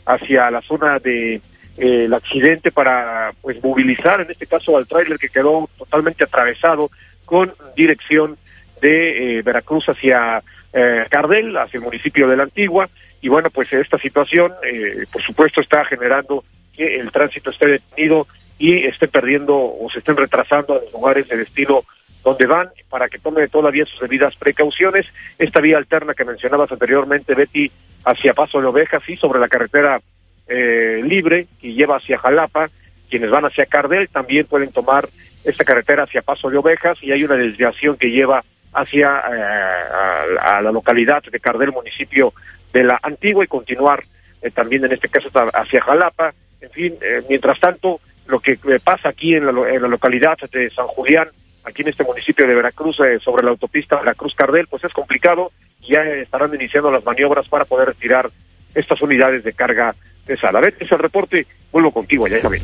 hacia 0.05 0.51
la 0.51 0.61
zona 0.61 0.99
de 0.99 1.41
el 1.77 2.13
accidente 2.13 2.71
para 2.71 3.33
pues 3.41 3.61
movilizar 3.63 4.21
en 4.21 4.29
este 4.29 4.45
caso 4.45 4.77
al 4.77 4.87
tráiler 4.87 5.17
que 5.17 5.29
quedó 5.29 5.67
totalmente 5.77 6.23
atravesado 6.23 6.91
con 7.25 7.51
dirección 7.75 8.37
de 8.85 9.39
eh, 9.39 9.41
Veracruz 9.41 9.85
hacia 9.87 10.41
eh, 10.73 11.05
Cardel, 11.09 11.57
hacia 11.57 11.77
el 11.77 11.83
municipio 11.83 12.27
de 12.27 12.37
la 12.37 12.43
Antigua, 12.43 12.89
y 13.21 13.27
bueno, 13.27 13.49
pues 13.49 13.71
esta 13.73 13.97
situación, 13.97 14.53
eh, 14.63 15.05
por 15.11 15.21
supuesto, 15.23 15.61
está 15.61 15.83
generando 15.85 16.43
que 16.75 16.95
el 16.95 17.11
tránsito 17.11 17.49
esté 17.49 17.67
detenido 17.67 18.27
y 18.59 18.85
esté 18.85 19.07
perdiendo 19.07 19.55
o 19.55 19.87
se 19.91 19.99
estén 19.99 20.15
retrasando 20.15 20.73
a 20.73 20.81
los 20.81 20.93
lugares 20.93 21.27
de 21.27 21.37
destino 21.37 21.81
donde 22.23 22.45
van 22.45 22.69
para 22.89 23.07
que 23.07 23.19
tome 23.19 23.47
todavía 23.47 23.85
sus 23.85 23.99
debidas 24.01 24.35
precauciones. 24.35 25.05
Esta 25.37 25.61
vía 25.61 25.77
alterna 25.77 26.13
que 26.13 26.25
mencionabas 26.25 26.71
anteriormente, 26.71 27.35
Betty, 27.35 27.71
hacia 28.03 28.33
Paso 28.33 28.59
de 28.61 28.67
Ovejas 28.67 29.03
y 29.07 29.15
sobre 29.15 29.39
la 29.39 29.47
carretera 29.47 29.99
eh, 30.47 31.01
libre 31.03 31.47
que 31.59 31.73
lleva 31.73 31.97
hacia 31.97 32.19
Jalapa, 32.19 32.69
quienes 33.09 33.31
van 33.31 33.45
hacia 33.45 33.65
Cardel 33.65 34.09
también 34.09 34.45
pueden 34.45 34.71
tomar 34.71 35.07
esta 35.43 35.63
carretera 35.63 36.03
hacia 36.03 36.21
Paso 36.21 36.49
de 36.49 36.57
Ovejas 36.57 36.97
y 37.01 37.11
hay 37.11 37.23
una 37.23 37.35
desviación 37.35 37.95
que 37.97 38.09
lleva 38.09 38.43
hacia 38.75 39.07
eh, 39.07 40.35
a, 40.41 40.61
la 40.61 40.71
localidad 40.71 41.23
de 41.23 41.39
Cardel, 41.39 41.71
municipio 41.71 42.33
de 42.73 42.83
la 42.83 42.99
Antigua, 43.01 43.43
y 43.43 43.47
continuar 43.47 44.03
eh, 44.41 44.51
también 44.51 44.85
en 44.85 44.93
este 44.93 45.07
caso 45.07 45.27
hacia 45.53 45.81
Jalapa. 45.81 46.33
En 46.61 46.69
fin, 46.69 46.93
eh, 47.01 47.23
mientras 47.29 47.59
tanto, 47.59 47.99
lo 48.27 48.39
que 48.39 48.57
pasa 48.83 49.09
aquí 49.09 49.33
en 49.35 49.45
la, 49.45 49.51
localidad 49.51 50.37
de 50.51 50.69
San 50.71 50.87
Julián, 50.87 51.27
aquí 51.63 51.81
en 51.81 51.89
este 51.89 52.03
municipio 52.03 52.47
de 52.47 52.55
Veracruz, 52.55 52.97
sobre 53.21 53.43
la 53.43 53.51
autopista 53.51 53.99
Veracruz-Cardel, 53.99 54.67
pues 54.67 54.83
es 54.83 54.93
complicado. 54.93 55.51
Ya 55.87 56.01
estarán 56.01 56.53
iniciando 56.53 56.91
las 56.91 57.05
maniobras 57.05 57.47
para 57.47 57.65
poder 57.65 57.89
retirar 57.89 58.29
estas 58.73 59.01
unidades 59.01 59.43
de 59.43 59.53
carga 59.53 59.95
de 60.25 60.35
sal. 60.35 60.55
A 60.55 60.61
ver, 60.61 60.75
es 60.79 60.91
el 60.91 60.99
reporte. 60.99 61.45
Vuelvo 61.71 61.91
contigo, 61.91 62.27
ya 62.27 62.41
saben. 62.41 62.61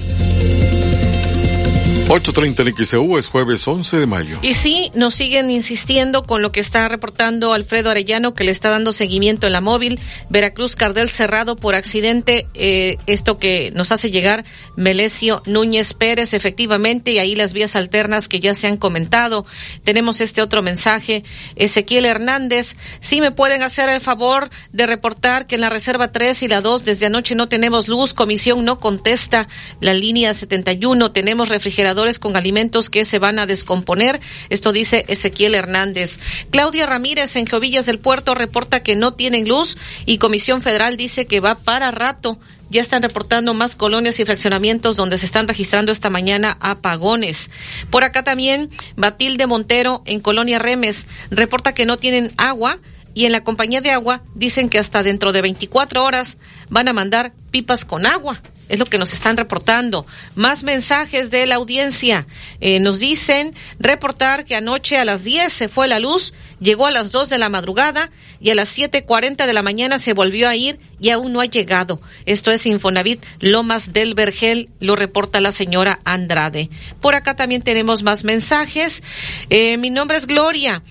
8.30 2.12 2.68
en 2.68 2.86
XEU 2.86 3.18
es 3.18 3.28
jueves 3.28 3.66
11 3.66 3.98
de 3.98 4.06
mayo. 4.06 4.38
Y 4.42 4.52
sí, 4.54 4.92
nos 4.94 5.16
siguen 5.16 5.50
insistiendo 5.50 6.24
con 6.24 6.42
lo 6.42 6.52
que 6.52 6.60
está 6.60 6.90
reportando 6.90 7.54
Alfredo 7.54 7.90
Arellano, 7.90 8.34
que 8.34 8.44
le 8.44 8.52
está 8.52 8.70
dando 8.70 8.92
seguimiento 8.92 9.48
en 9.48 9.54
la 9.54 9.62
móvil. 9.62 9.98
Veracruz 10.28 10.76
Cardel 10.76 11.10
cerrado 11.10 11.56
por 11.56 11.74
accidente. 11.74 12.48
Eh, 12.54 12.98
esto 13.08 13.38
que 13.38 13.72
nos 13.76 13.94
hace 13.94 14.12
llegar 14.12 14.44
Melesio 14.76 15.42
Núñez 15.46 15.94
Pérez, 15.94 16.34
efectivamente, 16.34 17.12
y 17.12 17.20
ahí 17.20 17.34
las 17.34 17.54
vías 17.54 17.78
alternas 17.78 18.28
que 18.28 18.42
ya 18.42 18.56
se 18.56 18.68
han 18.68 18.76
comentado. 18.76 19.46
Tenemos 19.86 20.20
este 20.20 20.42
otro 20.42 20.62
mensaje. 20.62 21.24
Ezequiel 21.56 22.06
Hernández, 22.06 22.76
sí 23.00 23.22
me 23.22 23.32
pueden 23.32 23.64
hacer 23.64 23.88
el 23.88 24.02
favor 24.02 24.50
de 24.74 24.86
reportar 24.86 25.48
que 25.48 25.56
en 25.56 25.62
la 25.62 25.70
reserva 25.70 26.12
3 26.12 26.44
y 26.44 26.50
la 26.50 26.60
2 26.60 26.84
desde 26.84 27.06
anoche 27.06 27.36
no 27.36 27.48
tenemos 27.48 27.88
luz. 27.88 28.14
Comisión 28.14 28.66
no 28.66 28.82
contesta 28.82 29.48
la 29.80 29.94
línea 29.94 30.34
71. 30.34 31.14
Tenemos 31.14 31.48
refrigerador 31.48 32.01
con 32.20 32.36
alimentos 32.36 32.90
que 32.90 33.06
se 33.06 33.20
van 33.20 33.38
a 33.38 33.46
descomponer. 33.46 34.20
Esto 34.50 34.72
dice 34.72 35.06
Ezequiel 35.08 35.54
Hernández. 35.54 36.20
Claudia 36.50 36.88
Ramírez 36.88 37.36
en 37.36 37.46
Jovillas 37.46 37.86
del 37.86 38.00
Puerto 38.00 38.34
reporta 38.34 38.82
que 38.82 38.96
no 38.96 39.14
tienen 39.14 39.48
luz 39.48 39.78
y 40.08 40.18
Comisión 40.18 40.64
Federal 40.64 40.98
dice 40.98 41.28
que 41.28 41.40
va 41.40 41.56
para 41.56 41.92
rato. 41.92 42.40
Ya 42.72 42.82
están 42.82 43.04
reportando 43.04 43.54
más 43.54 43.76
colonias 43.76 44.20
y 44.20 44.26
fraccionamientos 44.26 44.96
donde 44.96 45.20
se 45.20 45.26
están 45.26 45.48
registrando 45.48 45.92
esta 45.92 46.10
mañana 46.10 46.58
apagones. 46.60 47.52
Por 47.92 48.04
acá 48.04 48.24
también, 48.24 48.72
Batilde 48.96 49.46
Montero 49.46 50.02
en 50.06 50.22
Colonia 50.22 50.58
Remes 50.58 51.08
reporta 51.30 51.74
que 51.74 51.86
no 51.86 51.98
tienen 51.98 52.32
agua 52.38 52.80
y 53.14 53.26
en 53.26 53.32
la 53.32 53.44
compañía 53.44 53.82
de 53.82 53.92
agua 53.92 54.24
dicen 54.34 54.70
que 54.70 54.80
hasta 54.80 55.04
dentro 55.04 55.34
de 55.34 55.42
24 55.44 56.04
horas 56.04 56.38
van 56.70 56.88
a 56.88 56.94
mandar 56.94 57.34
pipas 57.52 57.86
con 57.86 58.08
agua 58.08 58.42
es 58.72 58.80
lo 58.80 58.86
que 58.86 58.98
nos 58.98 59.12
están 59.12 59.36
reportando. 59.36 60.06
Más 60.34 60.64
mensajes 60.64 61.30
de 61.30 61.46
la 61.46 61.56
audiencia. 61.56 62.26
Eh, 62.62 62.80
nos 62.80 63.00
dicen 63.00 63.54
reportar 63.80 64.46
que 64.46 64.56
anoche 64.56 64.98
a 64.98 65.04
las 65.04 65.26
10 65.26 65.52
se 65.52 65.68
fue 65.68 65.90
la 65.90 66.00
luz, 66.00 66.34
llegó 66.62 66.86
a 66.86 66.92
las 66.92 67.12
2 67.12 67.28
de 67.28 67.38
la 67.38 67.50
madrugada 67.50 68.12
y 68.40 68.50
a 68.50 68.56
las 68.56 68.78
7.40 68.78 69.46
de 69.46 69.52
la 69.52 69.62
mañana 69.62 69.98
se 69.98 70.14
volvió 70.14 70.48
a 70.48 70.56
ir 70.56 70.80
y 71.02 71.10
aún 71.10 71.34
no 71.34 71.42
ha 71.42 71.46
llegado. 71.46 72.00
Esto 72.26 72.50
es 72.52 72.66
Infonavit 72.66 73.22
Lomas 73.40 73.92
del 73.92 74.14
Vergel, 74.14 74.70
lo 74.80 74.96
reporta 74.96 75.42
la 75.42 75.52
señora 75.52 76.00
Andrade. 76.06 76.70
Por 77.02 77.16
acá 77.16 77.36
también 77.36 77.64
tenemos 77.64 78.04
más 78.04 78.24
mensajes. 78.24 79.04
Eh, 79.50 79.76
mi 79.76 79.90
nombre 79.90 80.18
es 80.18 80.28
Gloria. 80.28 80.82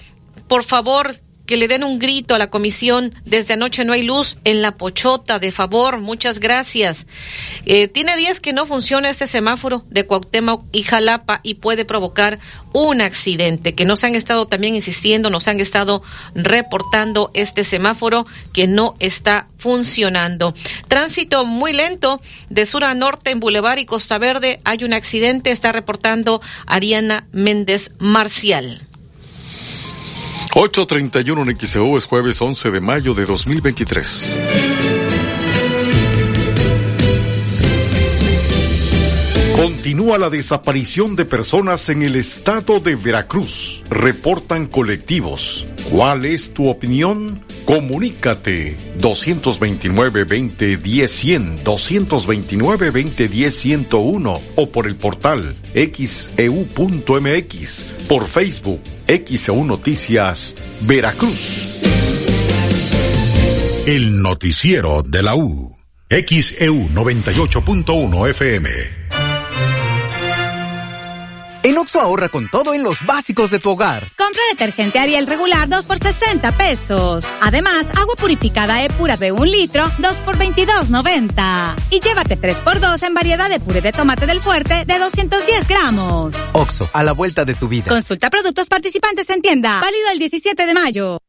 Por 0.48 0.65
favor, 0.65 1.16
que 1.51 1.57
le 1.57 1.67
den 1.67 1.83
un 1.83 1.99
grito 1.99 2.37
a 2.37 2.39
la 2.39 2.49
comisión. 2.49 3.13
Desde 3.25 3.55
anoche 3.55 3.85
no 3.85 3.93
hay 3.93 4.05
luz 4.05 4.37
en 4.45 4.63
la 4.63 4.71
pochota, 4.71 5.41
de 5.41 5.51
favor, 5.51 5.99
muchas 5.99 6.39
gracias. 6.39 7.09
Eh, 7.67 7.89
tiene 7.89 8.17
días 8.17 8.39
que 8.39 8.53
no 8.53 8.67
funciona 8.67 9.11
este 9.11 9.27
semáforo 9.27 9.85
de 9.91 10.07
Cuauhtémoc 10.07 10.65
y 10.71 10.85
Jalapa 10.85 11.41
y 11.43 11.55
puede 11.55 11.85
provocar 11.85 12.39
un 12.73 13.01
accidente, 13.01 13.75
que 13.75 13.85
nos 13.85 14.05
han 14.05 14.15
estado 14.15 14.47
también 14.47 14.77
insistiendo, 14.77 15.29
nos 15.29 15.49
han 15.49 15.59
estado 15.59 16.05
reportando 16.37 17.33
este 17.35 17.65
semáforo 17.65 18.29
que 18.53 18.69
no 18.69 18.95
está 19.01 19.49
funcionando. 19.59 20.55
Tránsito 20.87 21.45
muy 21.45 21.73
lento 21.73 22.23
de 22.49 22.65
sur 22.65 22.85
a 22.85 22.95
norte 22.95 23.33
en 23.33 23.41
Boulevard 23.41 23.79
y 23.79 23.87
Costa 23.87 24.19
Verde. 24.19 24.61
Hay 24.63 24.85
un 24.85 24.93
accidente, 24.93 25.51
está 25.51 25.73
reportando 25.73 26.41
Ariana 26.67 27.27
Méndez 27.33 27.91
Marcial. 27.99 28.87
8.31 30.53 31.49
en 31.49 31.57
XEU 31.57 31.97
es 31.97 32.07
jueves 32.07 32.41
11 32.43 32.73
de 32.73 32.81
mayo 32.81 33.15
de 33.15 33.25
2023. 33.25 34.90
Continúa 39.61 40.16
la 40.16 40.31
desaparición 40.31 41.16
de 41.16 41.27
personas 41.27 41.91
en 41.91 42.03
el 42.03 42.16
estado 42.16 42.81
de 42.81 42.97
Veracruz. 42.97 43.82
Reportan 43.91 44.66
colectivos. 44.66 45.66
¿Cuál 45.91 46.24
es 46.24 46.55
tu 46.55 46.70
opinión? 46.70 47.45
Comunícate 47.66 48.74
229-2010-100, 48.99 51.62
229-2010-101 51.62 54.41
o 54.57 54.70
por 54.70 54.87
el 54.87 54.97
portal 54.97 55.55
xeu.mx, 55.74 56.31
e 56.39 56.51
por 58.09 58.28
Facebook 58.28 58.81
XEU 59.07 59.65
Noticias 59.66 60.55
Veracruz. 60.81 61.82
El 63.85 64.23
noticiero 64.23 65.03
de 65.03 65.23
la 65.23 65.35
U. 65.35 65.77
XEU 66.09 66.89
98.1 66.95 68.31
FM. 68.31 69.00
En 71.62 71.77
Oxo 71.77 72.01
ahorra 72.01 72.31
con 72.31 72.49
todo 72.49 72.73
en 72.73 72.82
los 72.82 73.05
básicos 73.05 73.51
de 73.51 73.59
tu 73.59 73.70
hogar. 73.70 74.07
Compra 74.16 74.41
detergente 74.51 74.99
Ariel 74.99 75.27
regular 75.27 75.69
2 75.69 75.85
por 75.85 75.99
60 75.99 76.53
pesos. 76.53 77.27
Además, 77.43 77.87
agua 77.97 78.15
purificada 78.16 78.82
E 78.82 78.89
pura 78.89 79.19
de 79.19 79.31
un 79.31 79.51
litro 79.51 79.87
2 79.99 80.16
por 80.19 80.39
22.90. 80.39 81.77
Y 81.91 82.01
llévate 82.01 82.37
3 82.37 82.59
por 82.61 82.81
2 82.81 83.03
en 83.03 83.15
variedad 83.15 83.51
de 83.51 83.61
puré 83.61 83.82
de 83.82 83.93
tomate 83.93 84.27
del 84.27 84.41
fuerte 84.41 84.87
de 84.87 84.99
210 84.99 85.69
gramos. 85.69 86.35
Oxo, 86.55 86.89
a 86.95 87.03
la 87.03 87.12
vuelta 87.12 87.45
de 87.45 87.55
tu 87.55 87.69
vida. 87.69 87.89
Consulta 87.89 88.31
productos 88.31 88.69
participantes 88.69 89.28
en 89.28 89.43
tienda. 89.43 89.81
Válido 89.81 90.11
el 90.12 90.19
17 90.19 90.65
de 90.65 90.74
mayo. 90.74 91.20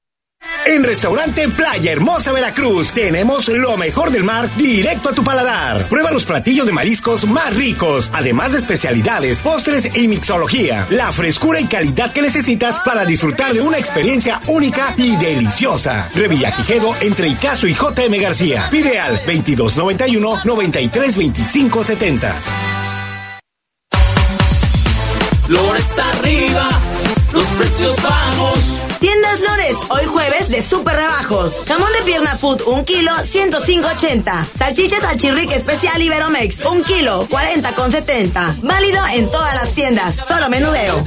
En 0.65 0.83
Restaurante 0.83 1.49
Playa 1.49 1.91
Hermosa 1.91 2.31
Veracruz 2.31 2.91
tenemos 2.93 3.47
lo 3.47 3.77
mejor 3.77 4.11
del 4.11 4.23
mar 4.23 4.49
directo 4.55 5.09
a 5.09 5.11
tu 5.11 5.23
paladar. 5.23 5.87
Prueba 5.89 6.11
los 6.11 6.25
platillos 6.25 6.65
de 6.65 6.71
mariscos 6.71 7.25
más 7.27 7.55
ricos, 7.55 8.09
además 8.13 8.51
de 8.51 8.59
especialidades, 8.59 9.41
postres 9.41 9.97
y 9.97 10.07
mixología. 10.07 10.87
La 10.89 11.11
frescura 11.11 11.59
y 11.59 11.65
calidad 11.65 12.13
que 12.13 12.21
necesitas 12.21 12.79
para 12.81 13.05
disfrutar 13.05 13.53
de 13.53 13.61
una 13.61 13.77
experiencia 13.77 14.39
única 14.47 14.93
y 14.97 15.15
deliciosa. 15.17 16.07
Revillagigedo 16.15 16.95
entre 17.01 17.27
Icaso 17.27 17.67
y 17.67 17.73
JM 17.73 18.21
García. 18.21 18.69
Pide 18.69 18.99
al 18.99 19.17
2291 19.25 20.41
932570. 20.45 22.35
Flores 25.47 25.99
arriba, 25.99 26.69
los 27.33 27.45
precios 27.45 28.01
bajos. 28.01 28.81
Tiendas 29.01 29.41
Lores, 29.41 29.75
hoy 29.89 30.05
jueves 30.05 30.20
de 30.51 30.61
super 30.61 30.95
rebajos. 30.95 31.55
Jamón 31.65 31.89
de 31.97 32.03
pierna 32.03 32.35
food, 32.35 32.61
un 32.67 32.85
kilo, 32.85 33.11
105.80. 33.11 34.45
Salchichas 34.57 35.17
chirrique 35.17 35.55
especial 35.55 36.01
Iberomex, 36.01 36.59
un 36.65 36.83
kilo, 36.83 37.27
40,70. 37.27 38.61
Válido 38.61 39.05
en 39.07 39.31
todas 39.31 39.55
las 39.55 39.73
tiendas, 39.73 40.15
solo 40.15 40.49
menudeo. 40.49 41.01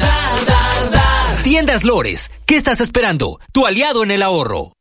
Tiendas 1.42 1.84
Lores, 1.84 2.30
¿qué 2.46 2.56
estás 2.56 2.80
esperando? 2.80 3.38
Tu 3.52 3.66
aliado 3.66 4.02
en 4.02 4.10
el 4.10 4.22
ahorro. 4.22 4.72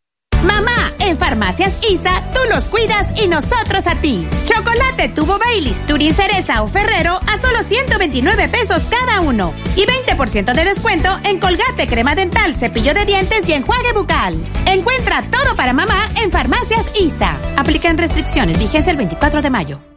En 1.14 1.19
Farmacias 1.19 1.77
ISA, 1.88 2.23
tú 2.34 2.40
nos 2.49 2.69
cuidas 2.69 3.22
y 3.22 3.27
nosotros 3.27 3.85
a 3.85 3.94
ti. 4.02 4.27
Chocolate 4.45 5.10
tubo 5.10 5.38
Baileys, 5.38 5.85
Turín 5.85 6.11
Cereza 6.11 6.64
o 6.64 6.68
Ferrero 6.68 7.19
a 7.27 7.38
solo 7.40 7.61
129 7.61 8.48
pesos 8.48 8.90
cada 8.90 9.22
uno. 9.22 9.53
Y 9.76 9.85
20% 9.85 10.56
de 10.56 10.65
descuento 10.65 11.10
en 11.26 11.40
Colgate, 11.40 11.85
crema 11.85 12.15
dental, 12.15 12.56
cepillo 12.56 12.95
de 12.95 13.06
dientes 13.06 13.48
y 13.48 13.53
enjuague 13.53 13.94
bucal. 13.94 14.35
Encuentra 14.65 15.22
todo 15.30 15.56
para 15.56 15.72
mamá 15.72 16.10
en 16.15 16.31
Farmacias 16.31 16.90
ISA. 16.99 17.38
Aplican 17.57 17.99
restricciones, 17.99 18.57
vigencia 18.57 18.90
el 18.90 18.98
24 18.98 19.44
de 19.44 19.49
mayo. 19.52 19.93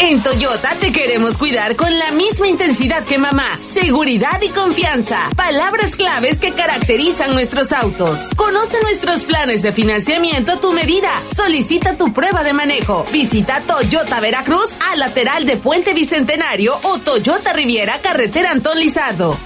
En 0.00 0.22
Toyota 0.22 0.76
te 0.80 0.92
queremos 0.92 1.36
cuidar 1.36 1.74
con 1.74 1.98
la 1.98 2.12
misma 2.12 2.46
intensidad 2.46 3.04
que 3.04 3.18
mamá. 3.18 3.58
Seguridad 3.58 4.40
y 4.42 4.48
confianza. 4.50 5.28
Palabras 5.34 5.96
claves 5.96 6.38
que 6.38 6.52
caracterizan 6.52 7.32
nuestros 7.34 7.72
autos. 7.72 8.30
Conoce 8.36 8.80
nuestros 8.82 9.24
planes 9.24 9.62
de 9.62 9.72
financiamiento 9.72 10.52
a 10.52 10.60
tu 10.60 10.72
medida. 10.72 11.10
Solicita 11.26 11.96
tu 11.96 12.12
prueba 12.12 12.44
de 12.44 12.52
manejo. 12.52 13.04
Visita 13.10 13.60
Toyota 13.66 14.20
Veracruz 14.20 14.78
a 14.92 14.96
lateral 14.96 15.46
de 15.46 15.56
Puente 15.56 15.94
Bicentenario 15.94 16.78
o 16.84 16.98
Toyota 16.98 17.52
Riviera 17.52 17.98
Carretera 18.00 18.52
Antón 18.52 18.78
Lizardo. 18.78 19.36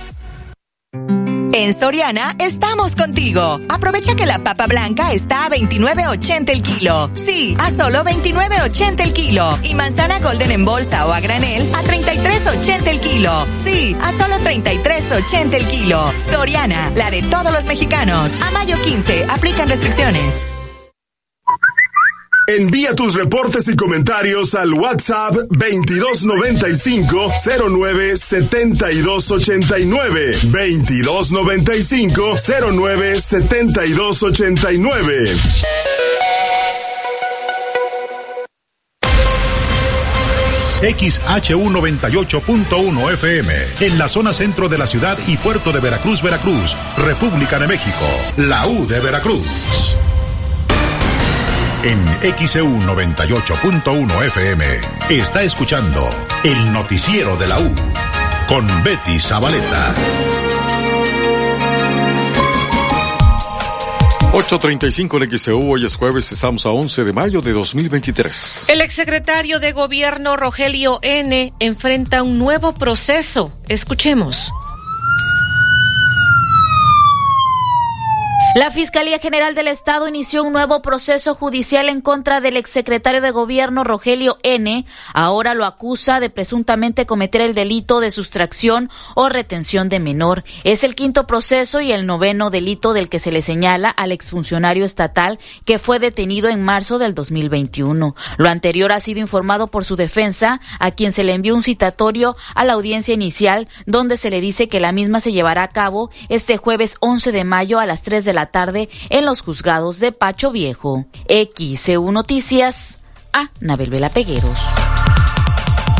En 1.54 1.78
Soriana 1.78 2.34
estamos 2.38 2.96
contigo. 2.96 3.60
Aprovecha 3.68 4.14
que 4.14 4.24
la 4.24 4.38
papa 4.38 4.66
blanca 4.66 5.12
está 5.12 5.44
a 5.44 5.50
29.80 5.50 6.50
el 6.50 6.62
kilo. 6.62 7.10
Sí, 7.14 7.54
a 7.58 7.68
solo 7.68 8.02
29.80 8.04 9.00
el 9.02 9.12
kilo. 9.12 9.58
Y 9.62 9.74
manzana 9.74 10.18
golden 10.20 10.50
en 10.50 10.64
bolsa 10.64 11.06
o 11.06 11.12
a 11.12 11.20
granel 11.20 11.68
a 11.74 11.82
33.80 11.82 12.86
el 12.88 13.00
kilo. 13.00 13.46
Sí, 13.64 13.94
a 14.02 14.12
solo 14.12 14.36
33.80 14.38 15.54
el 15.54 15.66
kilo. 15.66 16.10
Soriana, 16.30 16.90
la 16.96 17.10
de 17.10 17.22
todos 17.22 17.52
los 17.52 17.66
mexicanos. 17.66 18.30
A 18.42 18.50
mayo 18.52 18.76
15, 18.82 19.26
aplican 19.28 19.68
restricciones. 19.68 20.46
Envía 22.56 22.94
tus 22.94 23.14
reportes 23.14 23.66
y 23.68 23.76
comentarios 23.76 24.54
al 24.54 24.74
WhatsApp 24.74 25.34
2295 25.48 27.32
09 27.70 28.16
7289 28.16 30.32
2295 30.42 32.34
09 32.70 33.18
7289 33.18 35.36
XHU98.1 40.82 43.12
FM, 43.12 43.54
en 43.80 43.98
la 43.98 44.08
zona 44.08 44.34
centro 44.34 44.68
de 44.68 44.76
la 44.76 44.86
ciudad 44.86 45.16
y 45.26 45.38
puerto 45.38 45.72
de 45.72 45.80
Veracruz, 45.80 46.22
Veracruz, 46.22 46.76
República 46.98 47.58
de 47.58 47.68
México, 47.68 48.04
la 48.36 48.66
U 48.66 48.86
de 48.86 49.00
Veracruz. 49.00 49.46
En 51.84 51.98
XEU 52.46 52.68
98.1 52.68 54.24
FM 54.26 54.64
está 55.10 55.42
escuchando 55.42 56.08
el 56.44 56.72
noticiero 56.72 57.36
de 57.36 57.48
la 57.48 57.58
U 57.58 57.74
con 58.46 58.68
Betty 58.84 59.18
Zabaleta. 59.18 59.92
8.35 64.32 65.24
en 65.24 65.38
XEU, 65.38 65.72
hoy 65.72 65.84
es 65.84 65.96
jueves, 65.96 66.30
estamos 66.30 66.64
a 66.66 66.70
11 66.70 67.02
de 67.02 67.12
mayo 67.12 67.40
de 67.42 67.52
2023. 67.52 68.66
El 68.68 68.80
exsecretario 68.80 69.58
de 69.58 69.72
Gobierno 69.72 70.36
Rogelio 70.36 71.00
N. 71.02 71.52
enfrenta 71.58 72.22
un 72.22 72.38
nuevo 72.38 72.74
proceso. 72.74 73.58
Escuchemos. 73.68 74.52
La 78.54 78.70
Fiscalía 78.70 79.18
General 79.18 79.54
del 79.54 79.66
Estado 79.66 80.06
inició 80.06 80.44
un 80.44 80.52
nuevo 80.52 80.82
proceso 80.82 81.34
judicial 81.34 81.88
en 81.88 82.02
contra 82.02 82.42
del 82.42 82.58
exsecretario 82.58 83.22
de 83.22 83.30
Gobierno 83.30 83.82
Rogelio 83.82 84.36
N. 84.42 84.84
Ahora 85.14 85.54
lo 85.54 85.64
acusa 85.64 86.20
de 86.20 86.28
presuntamente 86.28 87.06
cometer 87.06 87.40
el 87.40 87.54
delito 87.54 88.00
de 88.00 88.10
sustracción 88.10 88.90
o 89.14 89.30
retención 89.30 89.88
de 89.88 90.00
menor. 90.00 90.44
Es 90.64 90.84
el 90.84 90.94
quinto 90.94 91.26
proceso 91.26 91.80
y 91.80 91.92
el 91.92 92.04
noveno 92.04 92.50
delito 92.50 92.92
del 92.92 93.08
que 93.08 93.18
se 93.18 93.32
le 93.32 93.40
señala 93.40 93.88
al 93.88 94.12
exfuncionario 94.12 94.84
estatal 94.84 95.38
que 95.64 95.78
fue 95.78 95.98
detenido 95.98 96.50
en 96.50 96.62
marzo 96.62 96.98
del 96.98 97.14
2021. 97.14 98.14
Lo 98.36 98.48
anterior 98.50 98.92
ha 98.92 99.00
sido 99.00 99.20
informado 99.20 99.68
por 99.68 99.86
su 99.86 99.96
defensa, 99.96 100.60
a 100.78 100.90
quien 100.90 101.12
se 101.12 101.24
le 101.24 101.32
envió 101.32 101.54
un 101.54 101.62
citatorio 101.62 102.36
a 102.54 102.66
la 102.66 102.74
audiencia 102.74 103.14
inicial, 103.14 103.66
donde 103.86 104.18
se 104.18 104.28
le 104.28 104.42
dice 104.42 104.68
que 104.68 104.78
la 104.78 104.92
misma 104.92 105.20
se 105.20 105.32
llevará 105.32 105.62
a 105.62 105.68
cabo 105.68 106.10
este 106.28 106.58
jueves 106.58 106.98
11 107.00 107.32
de 107.32 107.44
mayo 107.44 107.78
a 107.78 107.86
las 107.86 108.02
3 108.02 108.26
de 108.26 108.34
la 108.34 108.41
tarde 108.46 108.88
en 109.10 109.24
los 109.24 109.42
juzgados 109.42 109.98
de 110.00 110.12
Pacho 110.12 110.50
Viejo. 110.50 111.06
XCU 111.28 112.12
Noticias, 112.12 112.98
a 113.32 113.50
Nabel 113.60 113.90
Vela 113.90 114.08
Pegueros. 114.08 114.60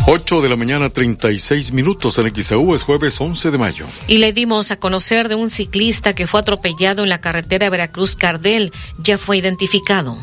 8 0.05 0.41
de 0.41 0.49
la 0.49 0.57
mañana, 0.57 0.89
36 0.89 1.71
minutos 1.71 2.17
en 2.17 2.35
XAU, 2.35 2.75
es 2.75 2.83
jueves 2.83 3.21
11 3.21 3.51
de 3.51 3.57
mayo. 3.57 3.85
Y 4.05 4.17
le 4.17 4.33
dimos 4.33 4.69
a 4.71 4.75
conocer 4.75 5.29
de 5.29 5.35
un 5.35 5.49
ciclista 5.49 6.13
que 6.13 6.27
fue 6.27 6.41
atropellado 6.41 7.03
en 7.03 7.09
la 7.09 7.21
carretera 7.21 7.69
Veracruz-Cardel. 7.69 8.73
Ya 8.97 9.17
fue 9.17 9.37
identificado. 9.37 10.17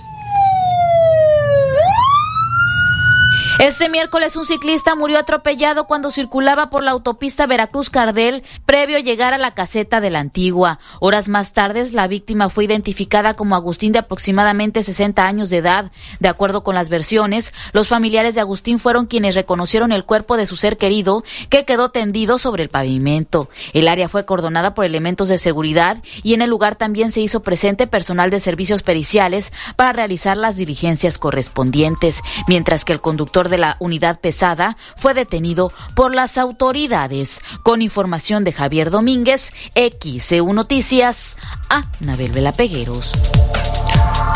Este 3.60 3.90
miércoles 3.90 4.36
un 4.36 4.46
ciclista 4.46 4.94
murió 4.94 5.18
atropellado 5.18 5.86
cuando 5.86 6.10
circulaba 6.10 6.70
por 6.70 6.82
la 6.82 6.92
autopista 6.92 7.46
Veracruz-Cardel 7.46 8.42
previo 8.64 8.96
a 8.96 9.00
llegar 9.00 9.34
a 9.34 9.38
la 9.38 9.52
caseta 9.52 10.00
de 10.00 10.08
la 10.08 10.18
antigua. 10.18 10.78
Horas 10.98 11.28
más 11.28 11.52
tarde 11.52 11.86
la 11.92 12.08
víctima 12.08 12.48
fue 12.48 12.64
identificada 12.64 13.34
como 13.34 13.54
Agustín 13.54 13.92
de 13.92 13.98
aproximadamente 13.98 14.82
60 14.82 15.26
años 15.26 15.50
de 15.50 15.58
edad. 15.58 15.92
De 16.20 16.30
acuerdo 16.30 16.64
con 16.64 16.74
las 16.74 16.88
versiones, 16.88 17.52
los 17.74 17.86
familiares 17.86 18.34
de 18.34 18.40
Agustín 18.40 18.78
fueron 18.78 19.04
quienes 19.04 19.34
reconocieron 19.34 19.92
el 19.92 20.06
cuerpo 20.06 20.38
de 20.38 20.46
su 20.46 20.56
ser 20.56 20.78
querido 20.78 21.22
que 21.50 21.66
quedó 21.66 21.90
tendido 21.90 22.38
sobre 22.38 22.62
el 22.62 22.70
pavimento. 22.70 23.50
El 23.74 23.88
área 23.88 24.08
fue 24.08 24.24
cordonada 24.24 24.72
por 24.72 24.86
elementos 24.86 25.28
de 25.28 25.36
seguridad 25.36 25.98
y 26.22 26.32
en 26.32 26.40
el 26.40 26.48
lugar 26.48 26.76
también 26.76 27.10
se 27.10 27.20
hizo 27.20 27.42
presente 27.42 27.86
personal 27.86 28.30
de 28.30 28.40
servicios 28.40 28.82
periciales 28.82 29.52
para 29.76 29.92
realizar 29.92 30.38
las 30.38 30.56
diligencias 30.56 31.18
correspondientes, 31.18 32.22
mientras 32.48 32.86
que 32.86 32.94
el 32.94 33.02
conductor 33.02 33.49
de 33.50 33.58
la 33.58 33.76
unidad 33.80 34.20
pesada 34.20 34.76
fue 34.96 35.14
detenido 35.14 35.72
por 35.94 36.14
las 36.14 36.38
autoridades. 36.38 37.40
Con 37.62 37.82
información 37.82 38.44
de 38.44 38.52
Javier 38.52 38.90
Domínguez, 38.90 39.52
XCU 39.74 40.52
Noticias, 40.52 41.36
a 41.68 41.90
Nabel 42.00 42.32
Vela 42.32 42.52
Pegueros. 42.52 43.12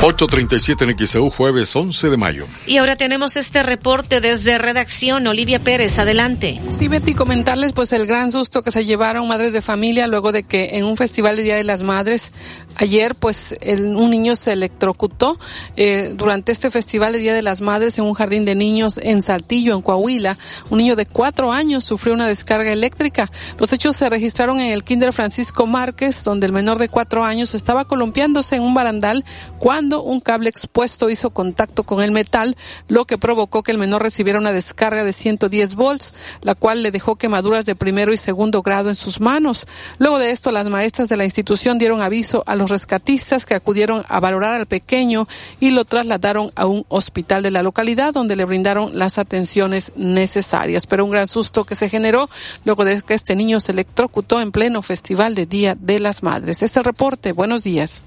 8.37 0.01 0.91
en 0.91 1.07
XEU, 1.07 1.31
jueves 1.31 1.75
11 1.75 2.11
de 2.11 2.17
mayo. 2.19 2.47
Y 2.67 2.77
ahora 2.77 2.97
tenemos 2.97 3.39
este 3.39 3.63
reporte 3.63 4.21
desde 4.21 4.59
redacción. 4.59 5.27
Olivia 5.27 5.61
Pérez, 5.61 5.99
adelante. 5.99 6.61
Sí, 6.71 6.89
Betty, 6.89 7.15
comentarles 7.15 7.73
pues 7.73 7.91
el 7.95 8.07
gran 8.07 8.31
susto 8.31 8.63
que 8.63 8.71
se 8.71 8.85
llevaron 8.85 9.27
madres 9.29 9.55
de 9.55 9.63
familia 9.63 10.07
luego 10.07 10.31
de 10.31 10.43
que 10.43 10.77
en 10.77 10.85
un 10.85 10.99
festival 10.99 11.37
de 11.37 11.45
Día 11.45 11.57
de 11.57 11.65
las 11.65 11.83
Madres 11.83 12.33
ayer 12.77 13.15
pues 13.15 13.55
el, 13.61 13.97
un 13.97 14.11
niño 14.11 14.37
se 14.37 14.53
electrocutó 14.53 15.39
eh, 15.77 16.13
durante 16.17 16.53
este 16.53 16.71
festival 16.71 17.13
de 17.13 17.19
Día 17.19 17.35
de 17.35 17.43
las 17.43 17.61
Madres 17.61 17.99
en 17.99 18.05
un 18.05 18.15
jardín 18.15 18.45
de 18.45 18.55
niños 18.55 18.99
en 18.99 19.23
Saltillo, 19.23 19.75
en 19.75 19.83
Coahuila. 19.83 20.37
Un 20.71 20.79
niño 20.79 20.97
de 20.97 21.07
cuatro 21.07 21.53
años 21.53 21.85
sufrió 21.85 22.15
una 22.15 22.29
descarga 22.29 22.73
eléctrica. 22.73 23.31
Los 23.59 23.73
hechos 23.73 23.97
se 23.97 24.09
registraron 24.09 24.61
en 24.61 24.73
el 24.73 24.85
Kinder 24.85 25.13
Francisco 25.13 25.67
Márquez, 25.67 26.25
donde 26.25 26.47
el 26.47 26.53
menor 26.53 26.79
de 26.79 26.89
cuatro 26.89 27.25
años 27.25 27.55
estaba 27.55 27.85
columpiándose 27.85 28.57
en 28.57 28.63
un 28.63 28.75
barandal 28.75 29.25
cuando 29.59 30.03
un 30.03 30.21
cable 30.21 30.51
expuesto 30.51 31.11
hizo 31.11 31.31
contacto 31.31 31.85
con 31.85 32.03
el 32.03 32.11
metal, 32.11 32.57
lo 32.89 33.07
que 33.07 33.19
provocó 33.19 33.63
que 33.63 33.73
el 33.73 33.79
menor 33.79 34.03
recibiera 34.03 34.39
una 34.39 34.53
descarga 34.53 35.05
de 35.05 35.13
110 35.13 35.75
volts, 35.75 36.15
la 36.43 36.55
cual 36.55 36.83
le 36.83 36.91
dejó 36.91 37.17
quemaduras 37.17 37.65
de 37.67 37.75
primero 37.75 38.13
y 38.13 38.17
segundo 38.17 38.63
grado 38.63 38.89
en 38.89 38.95
sus 38.95 39.21
manos. 39.21 39.67
Luego 39.99 40.19
de 40.19 40.31
esto, 40.31 40.51
las 40.53 40.69
maestras 40.69 41.09
de 41.09 41.17
la 41.17 41.25
institución 41.25 41.79
dieron 41.79 42.03
aviso 42.03 42.43
a 42.47 42.57
los 42.57 42.64
rescatistas 42.69 43.47
que 43.47 43.55
acudieron 43.55 44.05
a 44.09 44.21
valorar 44.21 44.61
al 44.61 44.67
pequeño 44.67 45.27
y 45.61 45.71
lo 45.71 45.85
trasladaron 45.85 46.51
a 46.57 46.67
un 46.67 46.85
hospital 46.89 47.43
de 47.43 47.51
la 47.51 47.63
localidad 47.63 48.13
donde 48.13 48.37
le 48.37 48.45
brindaron 48.45 48.99
las 48.99 49.19
atenciones 49.19 49.93
necesarias. 49.97 50.87
Pero 50.87 51.05
un 51.05 51.11
gran 51.11 51.29
susto 51.29 51.65
que 51.65 51.75
se 51.75 51.89
generó 51.89 52.29
luego 52.65 52.85
de 52.85 53.03
que 53.03 53.15
este 53.15 53.37
niño 53.37 53.61
se 53.61 53.73
electrocutó 53.73 54.41
en 54.41 54.53
pleno 54.53 54.83
festival 54.83 55.35
de 55.35 55.47
Día 55.47 55.77
de 55.79 56.01
las 56.01 56.23
Madres. 56.23 56.63
Este 56.63 56.83
reporte, 56.83 57.33
buenos 57.33 57.65
días. 57.65 58.05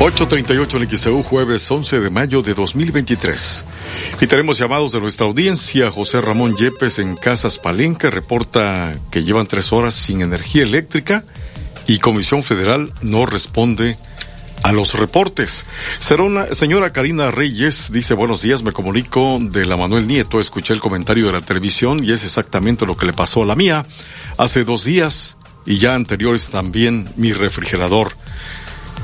8.38 0.00 0.80
en 0.80 0.96
XEU, 0.96 1.22
jueves 1.22 1.70
11 1.70 2.00
de 2.00 2.08
mayo 2.08 2.40
de 2.40 2.54
2023. 2.54 3.64
Y 4.22 4.26
tenemos 4.26 4.56
llamados 4.56 4.92
de 4.92 5.00
nuestra 5.00 5.26
audiencia. 5.26 5.90
José 5.90 6.22
Ramón 6.22 6.56
Yepes 6.56 7.00
en 7.00 7.16
Casas 7.16 7.58
Palenca 7.58 8.08
reporta 8.08 8.94
que 9.10 9.22
llevan 9.24 9.46
tres 9.46 9.74
horas 9.74 9.92
sin 9.92 10.22
energía 10.22 10.62
eléctrica 10.62 11.22
y 11.86 11.98
Comisión 11.98 12.42
Federal 12.42 12.92
no 13.02 13.26
responde 13.26 13.96
a 14.62 14.72
los 14.72 14.94
reportes. 14.94 15.66
señora 16.52 16.92
Karina 16.92 17.30
Reyes 17.30 17.90
dice 17.92 18.14
buenos 18.14 18.42
días, 18.42 18.62
me 18.62 18.72
comunico 18.72 19.38
de 19.40 19.64
la 19.64 19.76
Manuel 19.76 20.06
Nieto, 20.06 20.40
escuché 20.40 20.74
el 20.74 20.80
comentario 20.80 21.26
de 21.26 21.32
la 21.32 21.40
televisión 21.40 22.04
y 22.04 22.12
es 22.12 22.24
exactamente 22.24 22.86
lo 22.86 22.96
que 22.96 23.06
le 23.06 23.12
pasó 23.12 23.42
a 23.42 23.46
la 23.46 23.56
mía 23.56 23.86
hace 24.36 24.64
dos 24.64 24.84
días 24.84 25.36
y 25.66 25.78
ya 25.78 25.94
anteriores 25.94 26.50
también 26.50 27.08
mi 27.16 27.32
refrigerador 27.32 28.14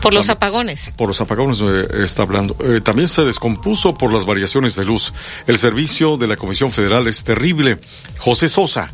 por 0.01 0.15
los 0.15 0.29
apagones. 0.29 0.93
Por 0.97 1.09
los 1.09 1.21
apagones 1.21 1.61
eh, 1.61 2.05
está 2.05 2.23
hablando. 2.23 2.57
Eh, 2.61 2.81
también 2.81 3.09
se 3.09 3.25
descompuso 3.25 3.95
por 3.95 4.13
las 4.13 4.25
variaciones 4.25 4.77
de 4.77 4.85
luz. 4.85 5.13
El 5.47 5.59
servicio 5.59 6.17
de 6.17 6.29
la 6.29 6.37
Comisión 6.37 6.71
Federal 6.71 7.09
es 7.09 7.25
terrible. 7.25 7.81
José 8.19 8.49
Sosa, 8.49 8.93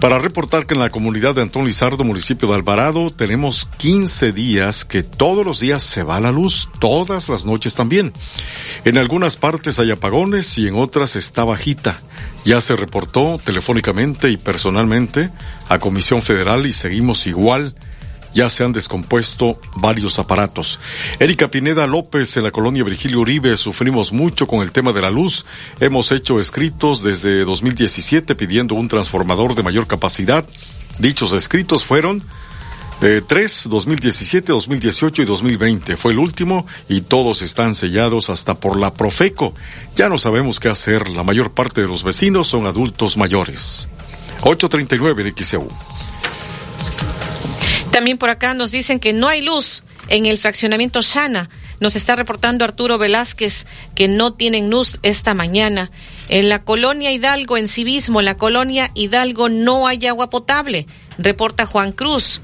para 0.00 0.18
reportar 0.18 0.66
que 0.66 0.74
en 0.74 0.80
la 0.80 0.90
comunidad 0.90 1.34
de 1.34 1.42
Antón 1.42 1.64
Lizardo, 1.64 2.04
municipio 2.04 2.48
de 2.48 2.54
Alvarado, 2.54 3.10
tenemos 3.10 3.68
15 3.78 4.32
días 4.32 4.84
que 4.84 5.02
todos 5.02 5.44
los 5.44 5.60
días 5.60 5.82
se 5.82 6.02
va 6.02 6.20
la 6.20 6.32
luz, 6.32 6.68
todas 6.78 7.28
las 7.28 7.46
noches 7.46 7.74
también. 7.74 8.12
En 8.84 8.98
algunas 8.98 9.36
partes 9.36 9.78
hay 9.78 9.90
apagones 9.90 10.58
y 10.58 10.68
en 10.68 10.76
otras 10.76 11.16
está 11.16 11.44
bajita. 11.44 11.98
Ya 12.44 12.60
se 12.60 12.76
reportó 12.76 13.40
telefónicamente 13.42 14.30
y 14.30 14.36
personalmente 14.36 15.30
a 15.68 15.78
Comisión 15.78 16.22
Federal 16.22 16.66
y 16.66 16.72
seguimos 16.72 17.26
igual 17.26 17.74
ya 18.36 18.50
se 18.50 18.64
han 18.64 18.72
descompuesto 18.72 19.58
varios 19.76 20.18
aparatos. 20.18 20.78
Erika 21.18 21.48
Pineda 21.48 21.86
López 21.86 22.36
en 22.36 22.42
la 22.42 22.50
colonia 22.50 22.84
Virgilio 22.84 23.20
Uribe 23.20 23.56
sufrimos 23.56 24.12
mucho 24.12 24.46
con 24.46 24.60
el 24.60 24.72
tema 24.72 24.92
de 24.92 25.00
la 25.00 25.10
luz. 25.10 25.46
Hemos 25.80 26.12
hecho 26.12 26.38
escritos 26.38 27.02
desde 27.02 27.46
2017 27.46 28.34
pidiendo 28.34 28.74
un 28.74 28.88
transformador 28.88 29.54
de 29.54 29.62
mayor 29.62 29.86
capacidad. 29.86 30.46
Dichos 30.98 31.32
escritos 31.32 31.82
fueron 31.82 32.22
eh, 33.00 33.22
tres, 33.26 33.68
2017, 33.70 34.52
2018 34.52 35.22
y 35.22 35.24
2020. 35.24 35.96
Fue 35.96 36.12
el 36.12 36.18
último 36.18 36.66
y 36.90 37.00
todos 37.00 37.40
están 37.40 37.74
sellados 37.74 38.28
hasta 38.28 38.54
por 38.54 38.78
la 38.78 38.92
Profeco. 38.92 39.54
Ya 39.94 40.10
no 40.10 40.18
sabemos 40.18 40.60
qué 40.60 40.68
hacer. 40.68 41.08
La 41.08 41.22
mayor 41.22 41.52
parte 41.52 41.80
de 41.80 41.88
los 41.88 42.04
vecinos 42.04 42.48
son 42.48 42.66
adultos 42.66 43.16
mayores. 43.16 43.88
839 44.42 45.14
en. 45.14 45.68
También 47.96 48.18
por 48.18 48.28
acá 48.28 48.52
nos 48.52 48.72
dicen 48.72 49.00
que 49.00 49.14
no 49.14 49.26
hay 49.26 49.40
luz 49.40 49.82
en 50.08 50.26
el 50.26 50.36
fraccionamiento 50.36 51.00
Shana. 51.00 51.48
Nos 51.80 51.96
está 51.96 52.14
reportando 52.14 52.62
Arturo 52.62 52.98
Velázquez 52.98 53.64
que 53.94 54.06
no 54.06 54.34
tienen 54.34 54.68
luz 54.68 54.98
esta 55.02 55.32
mañana. 55.32 55.90
En 56.28 56.48
la 56.48 56.64
colonia 56.64 57.12
Hidalgo, 57.12 57.56
en 57.56 57.68
civismo, 57.68 58.20
en 58.20 58.26
la 58.26 58.36
colonia 58.36 58.90
Hidalgo 58.94 59.48
no 59.48 59.86
hay 59.86 60.06
agua 60.06 60.30
potable 60.30 60.86
reporta 61.18 61.66
Juan 61.66 61.92
Cruz. 61.92 62.40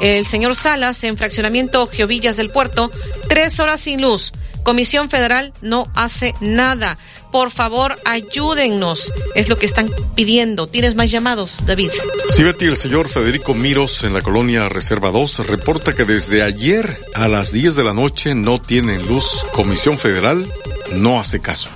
el 0.00 0.26
señor 0.26 0.56
Salas 0.56 1.04
en 1.04 1.16
fraccionamiento 1.16 1.86
Geovillas 1.86 2.36
del 2.36 2.50
Puerto. 2.50 2.90
Tres 3.28 3.60
horas 3.60 3.80
sin 3.80 4.00
luz. 4.00 4.32
Comisión 4.62 5.10
Federal 5.10 5.52
no 5.60 5.90
hace 5.94 6.34
nada 6.40 6.96
por 7.34 7.50
favor, 7.50 7.96
ayúdennos. 8.04 9.12
Es 9.34 9.48
lo 9.48 9.58
que 9.58 9.66
están 9.66 9.90
pidiendo. 10.14 10.68
¿Tienes 10.68 10.94
más 10.94 11.10
llamados, 11.10 11.66
David? 11.66 11.90
Sí, 12.32 12.44
Betty, 12.44 12.66
el 12.66 12.76
señor 12.76 13.08
Federico 13.08 13.54
Miros 13.54 14.04
en 14.04 14.14
la 14.14 14.22
colonia 14.22 14.68
Reserva 14.68 15.10
2 15.10 15.48
reporta 15.48 15.94
que 15.94 16.04
desde 16.04 16.44
ayer 16.44 16.96
a 17.12 17.26
las 17.26 17.50
10 17.50 17.74
de 17.74 17.82
la 17.82 17.92
noche 17.92 18.36
no 18.36 18.60
tienen 18.60 19.04
luz. 19.08 19.44
Comisión 19.52 19.98
Federal 19.98 20.46
no 20.92 21.18
hace 21.18 21.40
caso. 21.40 21.70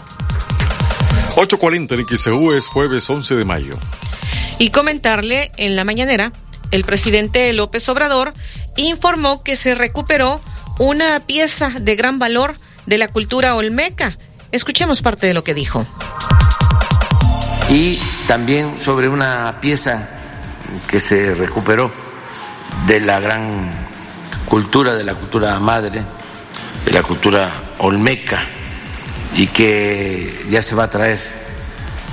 8.40 1.34 1.98
en 1.98 2.16
XEU 2.16 2.52
es 2.52 2.68
jueves 2.68 3.10
11 3.10 3.34
de 3.34 3.44
mayo. 3.44 3.76
Y 4.60 4.70
comentarle 4.70 5.50
en 5.56 5.74
la 5.74 5.82
mañanera, 5.82 6.30
el 6.70 6.84
presidente 6.84 7.52
López 7.52 7.88
Obrador 7.88 8.34
informó 8.76 9.42
que 9.42 9.56
se 9.56 9.74
recuperó 9.74 10.40
una 10.78 11.20
pieza 11.20 11.70
de 11.80 11.96
gran 11.96 12.18
valor 12.18 12.56
de 12.86 12.98
la 12.98 13.08
cultura 13.08 13.54
olmeca 13.54 14.16
Escuchemos 14.50 15.02
parte 15.02 15.26
de 15.26 15.34
lo 15.34 15.44
que 15.44 15.52
dijo. 15.52 15.86
Y 17.68 17.98
también 18.26 18.78
sobre 18.78 19.08
una 19.08 19.58
pieza 19.60 20.08
que 20.88 21.00
se 21.00 21.34
recuperó 21.34 21.92
de 22.86 23.00
la 23.00 23.20
gran 23.20 23.88
cultura, 24.46 24.94
de 24.94 25.04
la 25.04 25.14
cultura 25.14 25.58
madre, 25.60 26.02
de 26.84 26.90
la 26.90 27.02
cultura 27.02 27.74
olmeca, 27.78 28.46
y 29.34 29.48
que 29.48 30.46
ya 30.48 30.62
se 30.62 30.74
va 30.74 30.84
a 30.84 30.88
traer 30.88 31.18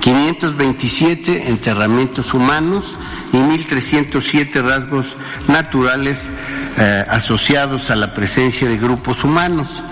527 0.01 1.49
enterramientos 1.49 2.35
humanos 2.35 2.99
y 3.33 3.37
1.307 3.37 4.63
rasgos 4.63 5.17
naturales 5.49 6.31
eh, 6.77 7.05
asociados 7.09 7.91
a 7.91 7.97
la 7.97 8.15
presencia 8.15 8.69
de 8.69 8.79
grupos 8.79 9.25
humanos. 9.25 9.85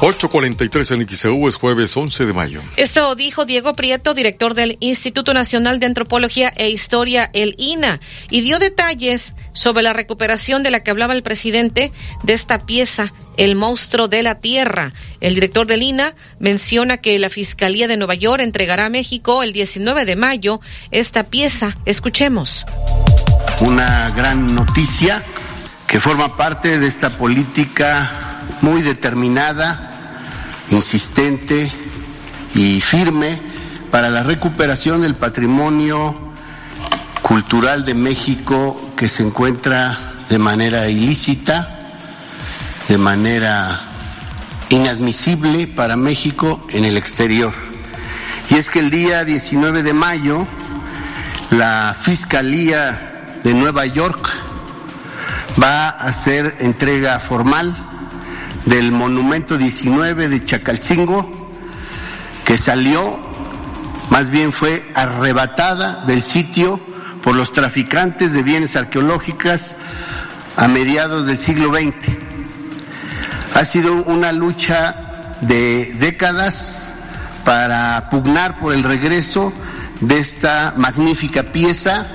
8.43 0.00 0.94
en 0.94 1.06
XEU 1.06 1.46
es 1.46 1.56
jueves 1.56 1.94
11 1.94 2.24
de 2.24 2.32
mayo. 2.32 2.62
Esto 2.78 3.14
dijo 3.14 3.44
Diego 3.44 3.74
Prieto, 3.74 4.14
director 4.14 4.54
del 4.54 4.78
Instituto 4.80 5.34
Nacional 5.34 5.78
de 5.78 5.84
Antropología 5.84 6.50
e 6.56 6.70
Historia, 6.70 7.28
el 7.34 7.54
INA, 7.58 8.00
y 8.30 8.40
dio 8.40 8.58
detalles 8.58 9.34
sobre 9.52 9.82
la 9.82 9.92
recuperación 9.92 10.62
de 10.62 10.70
la 10.70 10.80
que 10.80 10.90
hablaba 10.90 11.12
el 11.12 11.22
presidente 11.22 11.92
de 12.22 12.32
esta 12.32 12.60
pieza, 12.60 13.12
El 13.36 13.56
monstruo 13.56 14.08
de 14.08 14.22
la 14.22 14.36
Tierra. 14.36 14.94
El 15.20 15.34
director 15.34 15.66
del 15.66 15.82
INA 15.82 16.14
menciona 16.38 16.96
que 16.96 17.18
la 17.18 17.28
Fiscalía 17.28 17.86
de 17.86 17.98
Nueva 17.98 18.14
York 18.14 18.42
entregará 18.42 18.86
a 18.86 18.90
México 18.90 19.42
el 19.42 19.52
19 19.52 20.06
de 20.06 20.16
mayo 20.16 20.62
esta 20.92 21.24
pieza. 21.24 21.76
Escuchemos. 21.84 22.64
Una 23.60 24.08
gran 24.16 24.54
noticia 24.54 25.22
que 25.86 26.00
forma 26.00 26.38
parte 26.38 26.78
de 26.78 26.86
esta 26.86 27.18
política 27.18 28.46
muy 28.62 28.80
determinada 28.80 29.89
insistente 30.70 31.70
y 32.54 32.80
firme 32.80 33.40
para 33.90 34.08
la 34.08 34.22
recuperación 34.22 35.02
del 35.02 35.14
patrimonio 35.14 36.14
cultural 37.22 37.84
de 37.84 37.94
México 37.94 38.92
que 38.96 39.08
se 39.08 39.22
encuentra 39.22 40.14
de 40.28 40.38
manera 40.38 40.88
ilícita, 40.88 41.96
de 42.88 42.98
manera 42.98 43.80
inadmisible 44.68 45.66
para 45.66 45.96
México 45.96 46.60
en 46.70 46.84
el 46.84 46.96
exterior. 46.96 47.52
Y 48.48 48.54
es 48.54 48.70
que 48.70 48.78
el 48.80 48.90
día 48.90 49.24
19 49.24 49.82
de 49.82 49.92
mayo, 49.92 50.46
la 51.50 51.96
Fiscalía 51.98 53.38
de 53.42 53.54
Nueva 53.54 53.86
York 53.86 54.30
va 55.60 55.88
a 55.88 55.90
hacer 55.90 56.56
entrega 56.60 57.18
formal 57.18 57.89
del 58.66 58.92
monumento 58.92 59.56
19 59.56 60.28
de 60.28 60.44
Chacalcingo, 60.44 61.50
que 62.44 62.58
salió, 62.58 63.18
más 64.10 64.30
bien 64.30 64.52
fue 64.52 64.90
arrebatada 64.94 66.04
del 66.04 66.22
sitio 66.22 66.80
por 67.22 67.34
los 67.36 67.52
traficantes 67.52 68.32
de 68.32 68.42
bienes 68.42 68.76
arqueológicos 68.76 69.76
a 70.56 70.68
mediados 70.68 71.26
del 71.26 71.38
siglo 71.38 71.72
XX. 71.72 72.16
Ha 73.54 73.64
sido 73.64 73.94
una 73.94 74.32
lucha 74.32 75.36
de 75.40 75.94
décadas 75.98 76.92
para 77.44 78.08
pugnar 78.10 78.58
por 78.58 78.74
el 78.74 78.84
regreso 78.84 79.52
de 80.00 80.18
esta 80.18 80.74
magnífica 80.76 81.44
pieza 81.44 82.06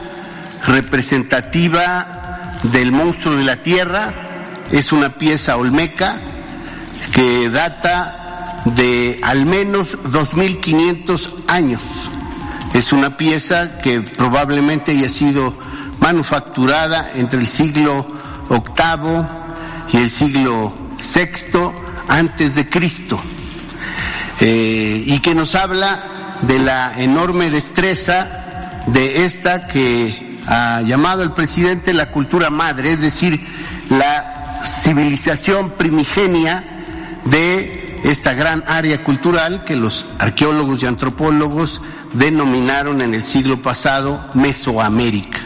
representativa 0.65 2.59
del 2.63 2.91
monstruo 2.91 3.35
de 3.35 3.43
la 3.43 3.61
tierra. 3.61 4.13
Es 4.71 4.91
una 4.91 5.17
pieza 5.17 5.57
olmeca 5.57 6.19
que 7.11 7.49
data 7.49 8.61
de 8.65 9.19
al 9.23 9.45
menos 9.45 9.97
2.500 10.03 11.43
años. 11.47 11.81
Es 12.73 12.91
una 12.91 13.15
pieza 13.15 13.77
que 13.79 14.01
probablemente 14.01 14.91
haya 14.91 15.09
sido 15.09 15.53
manufacturada 15.99 17.09
entre 17.15 17.39
el 17.39 17.47
siglo 17.47 18.05
VIII 18.49 19.25
y 19.93 19.97
el 19.97 20.09
siglo 20.09 20.73
VI 20.97 21.71
antes 22.07 22.55
de 22.55 22.69
Cristo, 22.69 23.19
eh, 24.39 25.03
y 25.05 25.19
que 25.19 25.33
nos 25.33 25.55
habla 25.55 26.37
de 26.41 26.59
la 26.59 26.91
enorme 27.01 27.49
destreza 27.49 28.81
de 28.87 29.25
esta 29.25 29.67
que 29.67 30.39
ha 30.47 30.81
llamado 30.81 31.23
el 31.23 31.31
presidente 31.31 31.93
la 31.93 32.11
cultura 32.11 32.49
madre, 32.49 32.91
es 32.91 33.01
decir, 33.01 33.43
la 33.89 34.59
civilización 34.63 35.71
primigenia 35.71 36.74
de 37.25 37.99
esta 38.03 38.33
gran 38.33 38.63
área 38.67 39.03
cultural 39.03 39.63
que 39.63 39.75
los 39.75 40.05
arqueólogos 40.19 40.81
y 40.81 40.85
antropólogos 40.85 41.81
denominaron 42.13 43.01
en 43.01 43.13
el 43.13 43.23
siglo 43.23 43.61
pasado 43.61 44.23
Mesoamérica. 44.33 45.39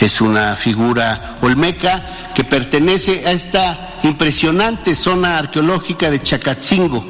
Es 0.00 0.20
una 0.20 0.54
figura 0.54 1.36
olmeca 1.40 2.30
que 2.34 2.44
pertenece 2.44 3.26
a 3.26 3.32
esta 3.32 3.96
impresionante 4.04 4.94
zona 4.94 5.38
arqueológica 5.38 6.10
de 6.10 6.22
Chacatzingo. 6.22 7.04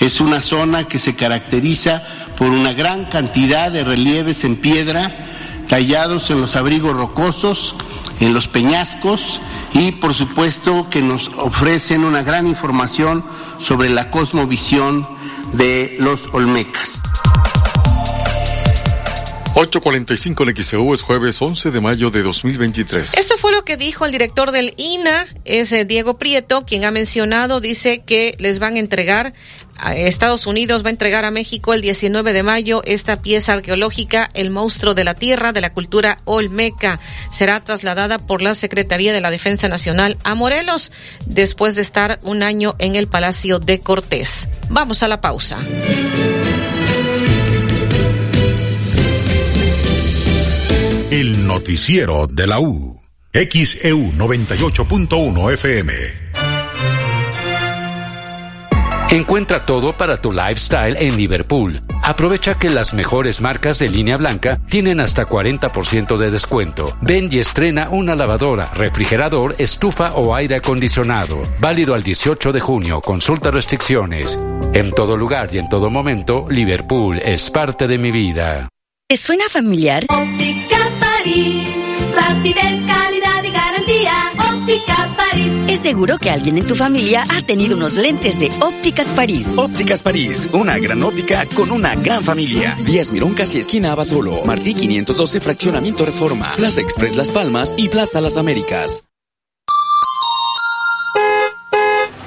Es 0.00 0.20
una 0.20 0.40
zona 0.40 0.84
que 0.84 0.98
se 0.98 1.16
caracteriza 1.16 2.04
por 2.36 2.48
una 2.48 2.72
gran 2.72 3.06
cantidad 3.06 3.72
de 3.72 3.82
relieves 3.82 4.44
en 4.44 4.56
piedra, 4.56 5.10
tallados 5.72 6.28
en 6.28 6.38
los 6.38 6.54
abrigos 6.54 6.94
rocosos, 6.94 7.74
en 8.20 8.34
los 8.34 8.46
peñascos 8.46 9.40
y 9.72 9.92
por 9.92 10.12
supuesto 10.12 10.90
que 10.90 11.00
nos 11.00 11.28
ofrecen 11.38 12.04
una 12.04 12.22
gran 12.22 12.46
información 12.46 13.24
sobre 13.58 13.88
la 13.88 14.10
cosmovisión 14.10 15.08
de 15.54 15.96
los 15.98 16.28
olmecas. 16.34 17.00
8.45 19.54 20.48
en 20.48 20.56
XEU 20.56 20.94
es 20.94 21.02
jueves 21.02 21.42
11 21.42 21.72
de 21.72 21.80
mayo 21.82 22.10
de 22.10 22.22
2023. 22.22 23.12
Esto 23.18 23.36
fue 23.36 23.52
lo 23.52 23.66
que 23.66 23.76
dijo 23.76 24.06
el 24.06 24.12
director 24.12 24.50
del 24.50 24.72
INA, 24.78 25.26
es 25.44 25.74
Diego 25.86 26.16
Prieto, 26.16 26.64
quien 26.64 26.86
ha 26.86 26.90
mencionado, 26.90 27.60
dice 27.60 27.98
que 27.98 28.34
les 28.38 28.58
van 28.58 28.76
a 28.76 28.78
entregar, 28.78 29.34
a 29.76 29.94
Estados 29.94 30.46
Unidos 30.46 30.84
va 30.84 30.86
a 30.86 30.92
entregar 30.92 31.26
a 31.26 31.30
México 31.30 31.74
el 31.74 31.82
19 31.82 32.32
de 32.32 32.42
mayo 32.42 32.82
esta 32.86 33.20
pieza 33.20 33.52
arqueológica, 33.52 34.30
el 34.32 34.48
monstruo 34.48 34.94
de 34.94 35.04
la 35.04 35.14
tierra 35.14 35.52
de 35.52 35.60
la 35.60 35.74
cultura 35.74 36.16
olmeca. 36.24 36.98
Será 37.30 37.60
trasladada 37.60 38.18
por 38.18 38.40
la 38.40 38.54
Secretaría 38.54 39.12
de 39.12 39.20
la 39.20 39.30
Defensa 39.30 39.68
Nacional 39.68 40.16
a 40.24 40.34
Morelos, 40.34 40.92
después 41.26 41.74
de 41.76 41.82
estar 41.82 42.20
un 42.22 42.42
año 42.42 42.74
en 42.78 42.96
el 42.96 43.06
Palacio 43.06 43.58
de 43.58 43.80
Cortés. 43.80 44.48
Vamos 44.70 45.02
a 45.02 45.08
la 45.08 45.20
pausa. 45.20 45.58
El 51.12 51.46
noticiero 51.46 52.26
de 52.26 52.46
la 52.46 52.58
U. 52.58 52.98
XEU 53.34 54.12
98.1 54.12 55.52
FM. 55.52 55.92
Encuentra 59.10 59.66
todo 59.66 59.92
para 59.92 60.22
tu 60.22 60.32
lifestyle 60.32 60.96
en 60.96 61.18
Liverpool. 61.18 61.78
Aprovecha 62.02 62.54
que 62.58 62.70
las 62.70 62.94
mejores 62.94 63.42
marcas 63.42 63.78
de 63.78 63.90
línea 63.90 64.16
blanca 64.16 64.62
tienen 64.64 65.00
hasta 65.00 65.26
40% 65.26 66.16
de 66.16 66.30
descuento. 66.30 66.96
Ven 67.02 67.28
y 67.30 67.40
estrena 67.40 67.90
una 67.90 68.16
lavadora, 68.16 68.70
refrigerador, 68.72 69.54
estufa 69.58 70.14
o 70.14 70.34
aire 70.34 70.54
acondicionado. 70.54 71.42
Válido 71.60 71.92
al 71.92 72.02
18 72.02 72.52
de 72.52 72.60
junio. 72.60 73.02
Consulta 73.02 73.50
restricciones. 73.50 74.38
En 74.72 74.92
todo 74.92 75.18
lugar 75.18 75.54
y 75.54 75.58
en 75.58 75.68
todo 75.68 75.90
momento, 75.90 76.46
Liverpool 76.48 77.18
es 77.22 77.50
parte 77.50 77.86
de 77.86 77.98
mi 77.98 78.10
vida. 78.10 78.70
¿Te 79.08 79.18
suena 79.18 79.46
familiar? 79.50 80.06
Óptica 80.08 80.81
rapidez, 82.14 82.80
calidad 82.86 83.44
y 83.44 83.50
garantía. 83.50 84.12
Óptica 84.54 85.08
París. 85.16 85.52
Es 85.68 85.80
seguro 85.80 86.18
que 86.18 86.30
alguien 86.30 86.58
en 86.58 86.66
tu 86.66 86.74
familia 86.74 87.24
ha 87.28 87.42
tenido 87.42 87.76
unos 87.76 87.94
lentes 87.94 88.38
de 88.38 88.50
Ópticas 88.60 89.08
París. 89.08 89.54
Ópticas 89.56 90.02
París, 90.02 90.48
una 90.52 90.78
gran 90.78 91.02
óptica 91.02 91.46
con 91.54 91.70
una 91.70 91.94
gran 91.94 92.22
familia. 92.22 92.76
Díaz 92.84 93.12
Mirón 93.12 93.34
casi 93.34 93.58
esquina 93.58 93.92
Abasolo. 93.92 94.44
Martí 94.44 94.74
512 94.74 95.40
Fraccionamiento 95.40 96.04
Reforma. 96.04 96.52
Plaza 96.56 96.80
Express 96.80 97.16
Las 97.16 97.30
Palmas 97.30 97.74
y 97.76 97.88
Plaza 97.88 98.20
Las 98.20 98.36
Américas. 98.36 99.04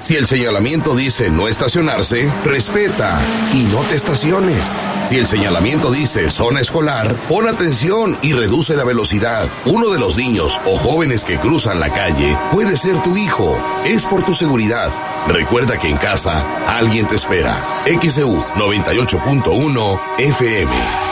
Si 0.06 0.14
el 0.14 0.26
señalamiento 0.26 0.94
dice 0.94 1.30
no 1.30 1.48
estacionarse, 1.48 2.30
respeta 2.44 3.18
y 3.52 3.64
no 3.64 3.80
te 3.80 3.96
estaciones. 3.96 4.64
Si 5.08 5.18
el 5.18 5.26
señalamiento 5.26 5.90
dice 5.90 6.30
zona 6.30 6.60
escolar, 6.60 7.12
pon 7.28 7.48
atención 7.48 8.16
y 8.22 8.32
reduce 8.32 8.76
la 8.76 8.84
velocidad. 8.84 9.48
Uno 9.64 9.88
de 9.88 9.98
los 9.98 10.16
niños 10.16 10.60
o 10.64 10.76
jóvenes 10.76 11.24
que 11.24 11.38
cruzan 11.38 11.80
la 11.80 11.92
calle 11.92 12.38
puede 12.52 12.76
ser 12.76 13.02
tu 13.02 13.16
hijo. 13.16 13.58
Es 13.84 14.04
por 14.04 14.22
tu 14.22 14.32
seguridad. 14.32 14.94
Recuerda 15.26 15.76
que 15.76 15.90
en 15.90 15.96
casa 15.96 16.46
alguien 16.68 17.08
te 17.08 17.16
espera. 17.16 17.82
XEU 18.00 18.44
98.1 18.54 20.00
FM. 20.18 21.05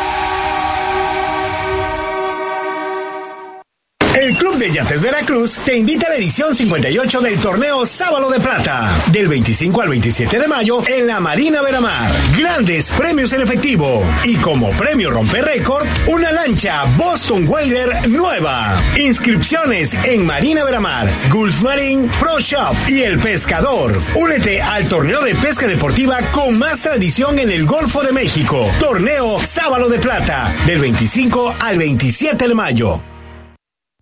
Club 4.36 4.56
de 4.58 4.70
Yates 4.70 5.00
Veracruz 5.00 5.58
te 5.64 5.76
invita 5.76 6.06
a 6.06 6.10
la 6.10 6.16
edición 6.16 6.54
58 6.54 7.20
del 7.20 7.38
torneo 7.38 7.84
Sábalo 7.86 8.30
de 8.30 8.40
Plata, 8.40 8.92
del 9.10 9.28
25 9.28 9.80
al 9.80 9.88
27 9.88 10.38
de 10.38 10.48
mayo 10.48 10.82
en 10.86 11.06
la 11.06 11.20
Marina 11.20 11.62
Veramar. 11.62 12.12
Grandes 12.38 12.90
premios 12.92 13.32
en 13.32 13.42
efectivo 13.42 14.04
y 14.24 14.36
como 14.36 14.70
premio 14.72 15.10
romper 15.10 15.44
récord, 15.44 15.86
una 16.06 16.32
lancha 16.32 16.84
Boston 16.96 17.46
Whaler 17.48 18.08
nueva. 18.08 18.80
Inscripciones 18.96 19.94
en 20.04 20.26
Marina 20.26 20.64
Veramar, 20.64 21.08
Gulf 21.30 21.62
Marine 21.62 22.10
Pro 22.18 22.40
Shop 22.40 22.74
y 22.88 23.02
El 23.02 23.18
Pescador. 23.18 24.00
Únete 24.14 24.60
al 24.62 24.88
torneo 24.88 25.22
de 25.22 25.34
pesca 25.34 25.66
deportiva 25.66 26.18
con 26.32 26.58
más 26.58 26.82
tradición 26.82 27.38
en 27.38 27.50
el 27.50 27.66
Golfo 27.66 28.02
de 28.02 28.12
México. 28.12 28.68
Torneo 28.80 29.38
Sábalo 29.40 29.88
de 29.88 29.98
Plata, 29.98 30.54
del 30.66 30.80
25 30.80 31.56
al 31.60 31.78
27 31.78 32.48
de 32.48 32.54
mayo. 32.54 33.13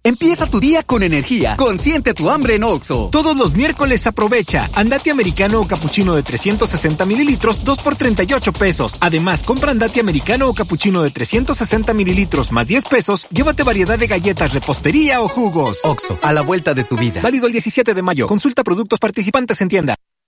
Empieza 0.04 0.48
tu 0.48 0.58
día 0.58 0.82
con 0.82 1.04
energía. 1.04 1.56
Consiente 1.56 2.12
tu 2.12 2.28
hambre 2.28 2.56
en 2.56 2.64
Oxo. 2.64 3.08
Todos 3.12 3.36
los 3.36 3.54
miércoles 3.54 4.04
aprovecha. 4.08 4.68
Andate 4.74 5.12
americano 5.12 5.60
o 5.60 5.68
capuchino 5.68 6.16
de 6.16 6.24
360 6.24 7.04
mililitros, 7.04 7.62
2 7.62 7.78
por 7.78 7.94
38 7.94 8.52
pesos. 8.52 8.98
Además, 9.00 9.44
compra 9.44 9.70
andate 9.70 10.00
americano 10.00 10.48
o 10.48 10.54
capuchino 10.54 11.04
de 11.04 11.10
360 11.10 11.94
mililitros 11.94 12.50
más 12.50 12.66
10 12.66 12.84
pesos. 12.86 13.28
Llévate 13.30 13.62
variedad 13.62 13.96
de 13.96 14.08
galletas, 14.08 14.52
repostería 14.52 15.20
o 15.20 15.28
jugos. 15.28 15.78
Oxo, 15.84 16.18
a 16.20 16.32
la 16.32 16.42
vuelta 16.42 16.74
de 16.74 16.82
tu 16.82 16.96
vida. 16.96 17.20
Válido 17.22 17.46
el 17.46 17.52
17 17.52 17.94
de 17.94 18.02
mayo. 18.02 18.26
Consulta 18.26 18.64
productos 18.64 18.98
participantes 18.98 19.60
en 19.60 19.68
tienda. 19.68 19.94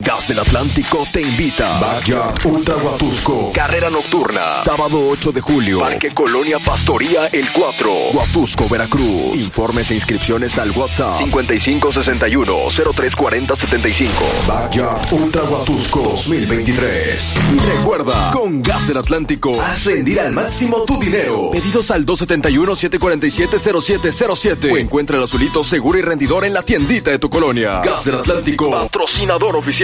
Gas 0.00 0.26
del 0.26 0.40
Atlántico 0.40 1.06
te 1.12 1.22
invita. 1.22 1.78
Backyard 1.78 2.44
Ultra 2.44 2.74
Huatusco. 2.76 3.52
Carrera 3.52 3.88
nocturna. 3.90 4.56
Sábado 4.56 5.06
8 5.08 5.30
de 5.30 5.40
julio. 5.40 5.78
Parque 5.78 6.12
Colonia 6.12 6.58
Pastoría 6.58 7.28
El 7.28 7.48
4. 7.50 8.10
Huatusco, 8.12 8.68
Veracruz. 8.68 9.36
Informes 9.36 9.92
e 9.92 9.94
inscripciones 9.94 10.58
al 10.58 10.72
WhatsApp 10.72 11.20
5561-034075. 11.20 14.08
Backyard 14.48 15.12
Ultra 15.12 15.44
Huatusco 15.44 16.00
2023. 16.02 17.34
Recuerda, 17.64 18.30
con 18.30 18.62
Gas 18.62 18.88
del 18.88 18.96
Atlántico, 18.96 19.62
haz 19.62 19.84
rendir 19.84 20.18
al 20.18 20.32
máximo 20.32 20.82
tu 20.82 20.98
dinero. 20.98 21.52
Pedidos 21.52 21.92
al 21.92 22.04
271-747-0707. 22.04 24.72
O 24.72 24.76
encuentra 24.76 25.18
el 25.18 25.22
azulito 25.22 25.62
seguro 25.62 26.00
y 26.00 26.02
rendidor 26.02 26.44
en 26.44 26.52
la 26.52 26.62
tiendita 26.62 27.12
de 27.12 27.20
tu 27.20 27.30
colonia. 27.30 27.80
Gas 27.80 28.04
del 28.04 28.16
Atlántico, 28.16 28.72
patrocinador 28.72 29.56
oficial. 29.56 29.83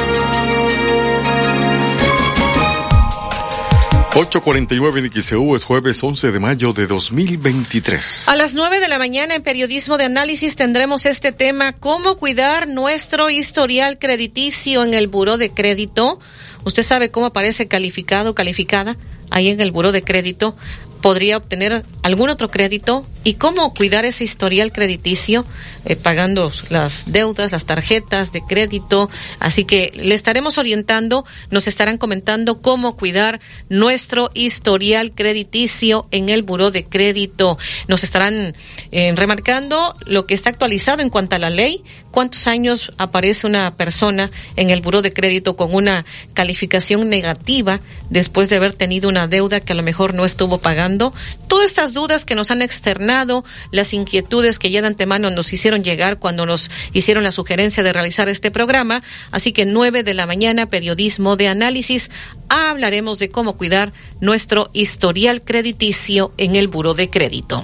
849 4.13 4.99
en 4.99 5.21
XEU 5.21 5.55
es 5.55 5.63
jueves 5.63 6.03
11 6.03 6.33
de 6.33 6.39
mayo 6.39 6.73
de 6.73 6.85
2023. 6.85 8.27
A 8.27 8.35
las 8.35 8.53
9 8.53 8.81
de 8.81 8.89
la 8.89 8.99
mañana 8.99 9.35
en 9.35 9.41
Periodismo 9.41 9.97
de 9.97 10.03
Análisis 10.03 10.57
tendremos 10.57 11.05
este 11.05 11.31
tema, 11.31 11.71
cómo 11.71 12.17
cuidar 12.17 12.67
nuestro 12.67 13.29
historial 13.29 13.99
crediticio 13.99 14.83
en 14.83 14.93
el 14.93 15.07
buró 15.07 15.37
de 15.37 15.51
crédito. 15.51 16.19
¿Usted 16.65 16.83
sabe 16.83 17.09
cómo 17.09 17.27
aparece 17.27 17.69
calificado, 17.69 18.35
calificada 18.35 18.97
ahí 19.29 19.47
en 19.47 19.61
el 19.61 19.71
buró 19.71 19.93
de 19.93 20.03
crédito? 20.03 20.57
Podría 21.01 21.37
obtener 21.37 21.83
algún 22.03 22.29
otro 22.29 22.49
crédito 22.49 23.05
y 23.23 23.35
cómo 23.35 23.73
cuidar 23.73 24.05
ese 24.05 24.23
historial 24.23 24.71
crediticio 24.71 25.45
eh, 25.85 25.95
pagando 25.95 26.51
las 26.69 27.11
deudas, 27.11 27.51
las 27.51 27.65
tarjetas 27.65 28.31
de 28.31 28.41
crédito. 28.41 29.09
Así 29.39 29.65
que 29.65 29.91
le 29.95 30.15
estaremos 30.15 30.57
orientando, 30.57 31.25
nos 31.49 31.67
estarán 31.67 31.97
comentando 31.97 32.61
cómo 32.61 32.95
cuidar 32.95 33.39
nuestro 33.69 34.29
historial 34.33 35.11
crediticio 35.13 36.07
en 36.11 36.29
el 36.29 36.43
buró 36.43 36.71
de 36.71 36.85
crédito. 36.85 37.57
Nos 37.87 38.03
estarán 38.03 38.55
eh, 38.91 39.13
remarcando 39.15 39.95
lo 40.05 40.25
que 40.25 40.33
está 40.33 40.49
actualizado 40.49 41.01
en 41.01 41.09
cuanto 41.09 41.35
a 41.35 41.39
la 41.39 41.49
ley, 41.49 41.83
cuántos 42.11 42.47
años 42.47 42.91
aparece 42.97 43.47
una 43.47 43.75
persona 43.75 44.29
en 44.55 44.69
el 44.69 44.81
buró 44.81 45.01
de 45.01 45.13
crédito 45.13 45.55
con 45.55 45.73
una 45.73 46.05
calificación 46.33 47.09
negativa 47.09 47.79
después 48.09 48.49
de 48.49 48.57
haber 48.57 48.73
tenido 48.73 49.09
una 49.09 49.27
deuda 49.27 49.61
que 49.61 49.73
a 49.73 49.75
lo 49.75 49.83
mejor 49.83 50.13
no 50.13 50.25
estuvo 50.25 50.59
pagando. 50.59 51.13
Todas 51.47 51.65
estas 51.65 51.93
dudas 51.93 52.25
que 52.25 52.35
nos 52.35 52.51
han 52.51 52.61
externado, 52.61 53.43
las 53.71 53.93
inquietudes 53.93 54.59
que 54.59 54.69
ya 54.69 54.81
de 54.81 54.87
antemano 54.87 55.31
nos 55.31 55.51
hicieron 55.53 55.83
llegar 55.83 56.19
cuando 56.19 56.45
nos 56.45 56.69
hicieron 56.93 57.23
la 57.23 57.31
sugerencia 57.31 57.83
de 57.83 57.93
realizar 57.93 58.29
este 58.29 58.51
programa. 58.51 59.01
Así 59.31 59.53
que 59.53 59.65
nueve 59.65 60.03
de 60.03 60.13
la 60.13 60.25
mañana, 60.25 60.67
periodismo 60.67 61.35
de 61.37 61.47
análisis, 61.47 62.11
hablaremos 62.49 63.19
de 63.19 63.29
cómo 63.29 63.57
cuidar 63.57 63.93
nuestro 64.19 64.69
historial 64.73 65.41
crediticio 65.41 66.33
en 66.37 66.55
el 66.55 66.67
buró 66.67 66.93
de 66.93 67.09
crédito. 67.09 67.63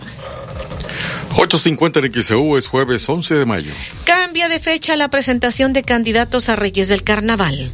8.50 1.35 2.05
en 2.05 2.23
XEU 2.23 2.57
es 2.57 2.67
jueves 2.67 3.07
11 3.07 3.35
de 3.35 3.45
mayo. 3.45 3.71
Cambia 4.05 4.49
de 4.49 4.59
fecha 4.59 4.95
la 4.95 5.09
presentación 5.09 5.73
de 5.73 5.83
candidatos 5.83 6.49
a 6.49 6.55
Reyes 6.55 6.89
del 6.89 7.03
Carnaval. 7.03 7.71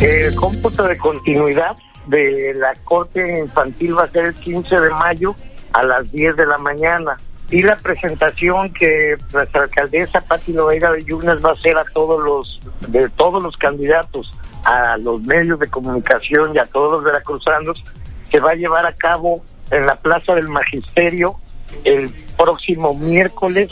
El 0.00 0.34
cómputo 0.34 0.82
de 0.84 0.96
continuidad 0.98 1.76
de 2.06 2.54
la 2.54 2.74
Corte 2.84 3.38
Infantil 3.38 3.96
va 3.96 4.04
a 4.04 4.10
ser 4.10 4.26
el 4.26 4.34
15 4.34 4.80
de 4.80 4.90
mayo 4.90 5.34
a 5.72 5.84
las 5.84 6.10
10 6.12 6.36
de 6.36 6.46
la 6.46 6.58
mañana. 6.58 7.16
Y 7.50 7.62
la 7.62 7.76
presentación 7.76 8.72
que 8.72 9.16
nuestra 9.32 9.64
alcaldesa 9.64 10.20
Pati 10.20 10.52
Loera 10.52 10.90
de 10.90 11.04
Yunes 11.04 11.44
va 11.44 11.50
a 11.50 11.52
hacer 11.52 11.76
a 11.76 11.84
todos 11.92 12.24
los, 12.24 12.60
de 12.88 13.08
todos 13.10 13.42
los 13.42 13.56
candidatos, 13.56 14.32
a 14.64 14.96
los 14.98 15.22
medios 15.22 15.58
de 15.60 15.68
comunicación 15.68 16.54
y 16.54 16.58
a 16.58 16.64
todos 16.66 16.92
los 16.92 17.04
veracruzanos, 17.04 17.82
se 18.30 18.40
va 18.40 18.52
a 18.52 18.54
llevar 18.54 18.86
a 18.86 18.94
cabo 18.94 19.44
en 19.72 19.86
la 19.86 19.96
Plaza 19.96 20.34
del 20.34 20.48
Magisterio 20.48 21.36
el 21.84 22.10
próximo 22.36 22.94
miércoles 22.94 23.70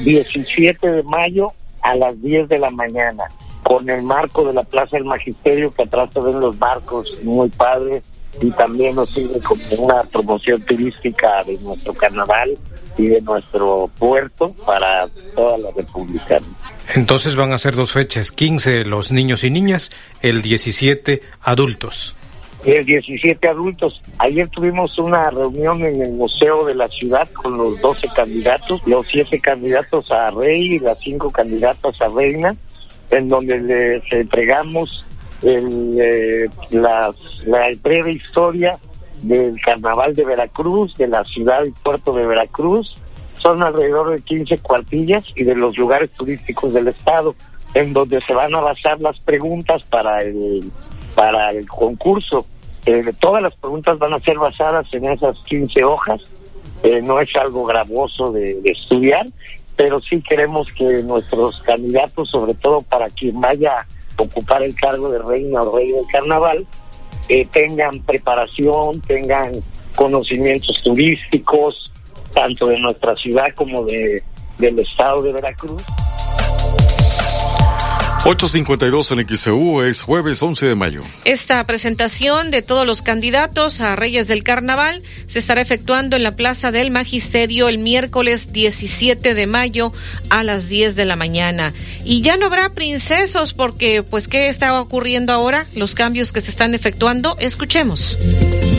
17 0.00 0.90
de 0.90 1.02
mayo 1.02 1.48
a 1.82 1.94
las 1.96 2.20
10 2.22 2.48
de 2.48 2.58
la 2.58 2.70
mañana, 2.70 3.24
con 3.62 3.88
el 3.90 4.02
marco 4.02 4.44
de 4.44 4.54
la 4.54 4.62
Plaza 4.62 4.96
del 4.96 5.04
Magisterio 5.04 5.70
que 5.70 5.82
atrás 5.82 6.10
se 6.12 6.20
ven 6.20 6.40
los 6.40 6.58
barcos 6.58 7.06
muy 7.24 7.48
padres 7.50 8.04
y 8.40 8.50
también 8.52 8.94
nos 8.94 9.10
sirve 9.10 9.40
como 9.40 9.62
una 9.78 10.04
promoción 10.04 10.62
turística 10.62 11.42
de 11.44 11.58
nuestro 11.58 11.92
carnaval 11.94 12.56
y 12.96 13.08
de 13.08 13.20
nuestro 13.22 13.90
puerto 13.98 14.54
para 14.64 15.08
toda 15.34 15.58
la 15.58 15.70
República. 15.76 16.38
Entonces 16.94 17.34
van 17.34 17.52
a 17.52 17.58
ser 17.58 17.74
dos 17.74 17.90
fechas, 17.90 18.30
15 18.30 18.84
los 18.84 19.10
niños 19.10 19.42
y 19.42 19.50
niñas, 19.50 19.90
el 20.22 20.42
17 20.42 21.22
adultos. 21.42 22.14
El 22.64 22.84
17 22.84 23.48
adultos. 23.48 24.02
Ayer 24.18 24.46
tuvimos 24.48 24.98
una 24.98 25.30
reunión 25.30 25.84
en 25.84 26.02
el 26.02 26.12
Museo 26.12 26.64
de 26.66 26.74
la 26.74 26.88
Ciudad 26.88 27.28
con 27.30 27.56
los 27.56 27.80
12 27.80 28.08
candidatos, 28.14 28.86
los 28.86 29.06
7 29.08 29.40
candidatos 29.40 30.10
a 30.12 30.30
rey 30.30 30.74
y 30.74 30.78
las 30.78 30.98
5 31.00 31.30
candidatas 31.30 31.98
a 32.02 32.08
reina, 32.08 32.54
en 33.10 33.28
donde 33.28 33.58
les 33.60 34.12
entregamos 34.12 35.06
el, 35.42 35.98
eh, 35.98 36.50
la 36.70 37.10
breve 37.82 38.12
historia 38.12 38.78
del 39.22 39.58
Carnaval 39.62 40.14
de 40.14 40.24
Veracruz, 40.24 40.94
de 40.96 41.08
la 41.08 41.24
ciudad 41.24 41.64
y 41.64 41.70
puerto 41.70 42.12
de 42.12 42.26
Veracruz. 42.26 42.94
Son 43.34 43.62
alrededor 43.62 44.10
de 44.10 44.22
15 44.22 44.58
cuartillas 44.58 45.24
y 45.34 45.44
de 45.44 45.54
los 45.54 45.78
lugares 45.78 46.10
turísticos 46.10 46.74
del 46.74 46.88
estado, 46.88 47.34
en 47.72 47.94
donde 47.94 48.20
se 48.20 48.34
van 48.34 48.54
a 48.54 48.60
basar 48.60 49.00
las 49.00 49.18
preguntas 49.20 49.82
para 49.84 50.20
el 50.22 50.70
para 51.14 51.50
el 51.50 51.68
concurso. 51.68 52.44
Eh, 52.86 53.02
todas 53.20 53.42
las 53.42 53.54
preguntas 53.56 53.98
van 53.98 54.14
a 54.14 54.20
ser 54.20 54.38
basadas 54.38 54.92
en 54.92 55.04
esas 55.06 55.38
15 55.44 55.84
hojas. 55.84 56.20
Eh, 56.82 57.02
no 57.02 57.20
es 57.20 57.28
algo 57.36 57.64
gravoso 57.64 58.32
de, 58.32 58.58
estudiar, 58.64 59.26
pero 59.76 60.00
sí 60.00 60.22
queremos 60.22 60.72
que 60.72 61.02
nuestros 61.02 61.60
candidatos, 61.62 62.30
sobre 62.30 62.54
todo 62.54 62.80
para 62.82 63.08
quien 63.10 63.38
vaya 63.40 63.86
a 64.16 64.22
ocupar 64.22 64.62
el 64.62 64.74
cargo 64.74 65.10
de 65.10 65.18
reina 65.18 65.62
o 65.62 65.76
rey 65.76 65.92
del 65.92 66.06
carnaval, 66.06 66.66
eh, 67.28 67.46
tengan 67.52 68.00
preparación, 68.00 69.00
tengan 69.02 69.52
conocimientos 69.94 70.82
turísticos, 70.82 71.92
tanto 72.32 72.66
de 72.66 72.78
nuestra 72.80 73.14
ciudad 73.16 73.48
como 73.54 73.84
de, 73.84 74.22
del 74.58 74.78
estado 74.78 75.22
de 75.22 75.32
Veracruz. 75.32 75.82
852 78.30 79.10
en 79.10 79.28
XEU 79.28 79.82
es 79.82 80.02
jueves 80.04 80.40
11 80.40 80.66
de 80.66 80.74
mayo. 80.76 81.02
Esta 81.24 81.66
presentación 81.66 82.52
de 82.52 82.62
todos 82.62 82.86
los 82.86 83.02
candidatos 83.02 83.80
a 83.80 83.96
Reyes 83.96 84.28
del 84.28 84.44
Carnaval 84.44 85.02
se 85.26 85.40
estará 85.40 85.60
efectuando 85.60 86.14
en 86.14 86.22
la 86.22 86.30
Plaza 86.30 86.70
del 86.70 86.92
Magisterio 86.92 87.68
el 87.68 87.78
miércoles 87.78 88.52
17 88.52 89.34
de 89.34 89.46
mayo 89.48 89.90
a 90.28 90.44
las 90.44 90.68
10 90.68 90.94
de 90.94 91.06
la 91.06 91.16
mañana. 91.16 91.74
Y 92.04 92.22
ya 92.22 92.36
no 92.36 92.46
habrá 92.46 92.70
princesos 92.70 93.52
porque, 93.52 94.04
pues, 94.04 94.28
¿qué 94.28 94.46
está 94.46 94.80
ocurriendo 94.80 95.32
ahora? 95.32 95.66
Los 95.74 95.96
cambios 95.96 96.32
que 96.32 96.40
se 96.40 96.52
están 96.52 96.72
efectuando. 96.72 97.36
Escuchemos. 97.40 98.16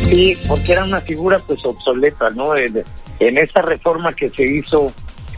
Sí, 0.03 0.33
porque 0.47 0.71
era 0.71 0.85
una 0.85 1.01
figura, 1.01 1.39
pues, 1.39 1.59
obsoleta, 1.65 2.29
¿no? 2.29 2.55
En, 2.55 2.85
en 3.19 3.37
esta 3.37 3.61
reforma 3.61 4.13
que 4.13 4.29
se 4.29 4.45
hizo 4.45 4.93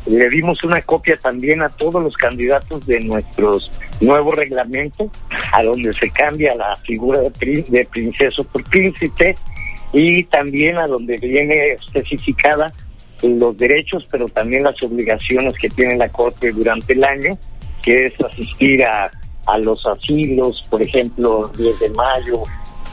le 0.06 0.30
dimos 0.30 0.64
una 0.64 0.82
copia 0.82 1.18
también 1.18 1.62
a 1.62 1.70
todos 1.70 2.02
los 2.04 2.16
candidatos 2.18 2.86
de 2.86 3.00
nuestros 3.02 3.72
nuevos 4.02 4.36
reglamentos, 4.36 5.10
a 5.54 5.64
donde 5.64 5.94
se 5.94 6.10
cambia 6.10 6.54
la 6.56 6.76
figura 6.78 7.22
de, 7.22 7.66
de 7.68 7.86
princeso 7.86 8.44
por 8.44 8.64
príncipe 8.66 9.36
y 9.94 10.24
también 10.26 10.78
a 10.78 10.88
donde 10.88 11.18
viene 11.18 11.74
especificada 11.74 12.74
los 13.22 13.56
derechos, 13.58 14.08
pero 14.12 14.28
también 14.28 14.64
las 14.64 14.82
obligaciones 14.84 15.54
que 15.54 15.70
tiene 15.70 15.96
la 15.96 16.10
Corte 16.10 16.52
durante 16.52 16.94
el 16.94 17.04
año, 17.04 17.38
que 17.84 18.08
es 18.08 18.14
asistir 18.20 18.84
a, 18.84 19.10
a 19.46 19.58
los 19.60 19.86
asilos, 19.88 20.66
por 20.70 20.82
ejemplo, 20.82 21.50
el 21.52 21.58
10 21.58 21.80
de 21.80 21.90
mayo, 21.92 22.44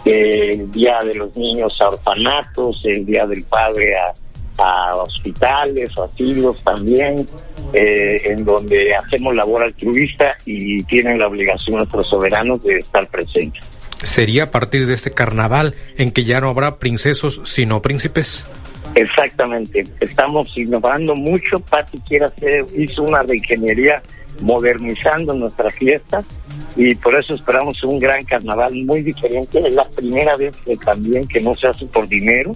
el 0.05 0.71
Día 0.71 1.03
de 1.03 1.15
los 1.15 1.37
Niños 1.37 1.81
a 1.81 1.89
orfanatos, 1.89 2.81
el 2.85 3.05
Día 3.05 3.27
del 3.27 3.43
Padre 3.45 3.97
a 3.97 4.13
a 4.61 4.95
hospitales 4.95 5.91
o 5.97 6.05
asilos 6.05 6.63
también, 6.63 7.27
eh, 7.73 8.21
en 8.25 8.45
donde 8.45 8.95
hacemos 8.95 9.35
labor 9.35 9.63
altruista 9.63 10.37
y 10.45 10.83
tienen 10.85 11.19
la 11.19 11.27
obligación 11.27 11.79
nuestros 11.79 12.09
soberanos 12.09 12.63
de 12.63 12.79
estar 12.79 13.07
presentes. 13.09 13.65
¿Sería 14.03 14.45
a 14.45 14.51
partir 14.51 14.87
de 14.87 14.95
este 14.95 15.11
carnaval 15.11 15.75
en 15.97 16.11
que 16.11 16.25
ya 16.25 16.41
no 16.41 16.49
habrá 16.49 16.79
princesos 16.79 17.41
sino 17.45 17.83
príncipes? 17.83 18.47
Exactamente, 18.95 19.85
estamos 20.01 20.53
innovando 20.57 21.15
mucho. 21.15 21.61
Pati 21.61 21.99
quiere 22.01 22.25
hacer, 22.25 22.65
hizo 22.77 23.03
una 23.03 23.23
reingeniería 23.23 24.03
modernizando 24.41 25.35
nuestra 25.35 25.71
fiesta 25.71 26.23
y 26.77 26.95
por 26.95 27.15
eso 27.19 27.35
esperamos 27.35 27.83
un 27.85 27.99
gran 27.99 28.25
carnaval 28.25 28.75
muy 28.85 29.03
diferente. 29.03 29.67
Es 29.67 29.75
la 29.75 29.85
primera 29.85 30.37
vez 30.37 30.57
que 30.59 30.77
también 30.77 31.27
que 31.27 31.41
no 31.41 31.55
se 31.55 31.69
hace 31.69 31.87
por 31.87 32.09
dinero. 32.09 32.53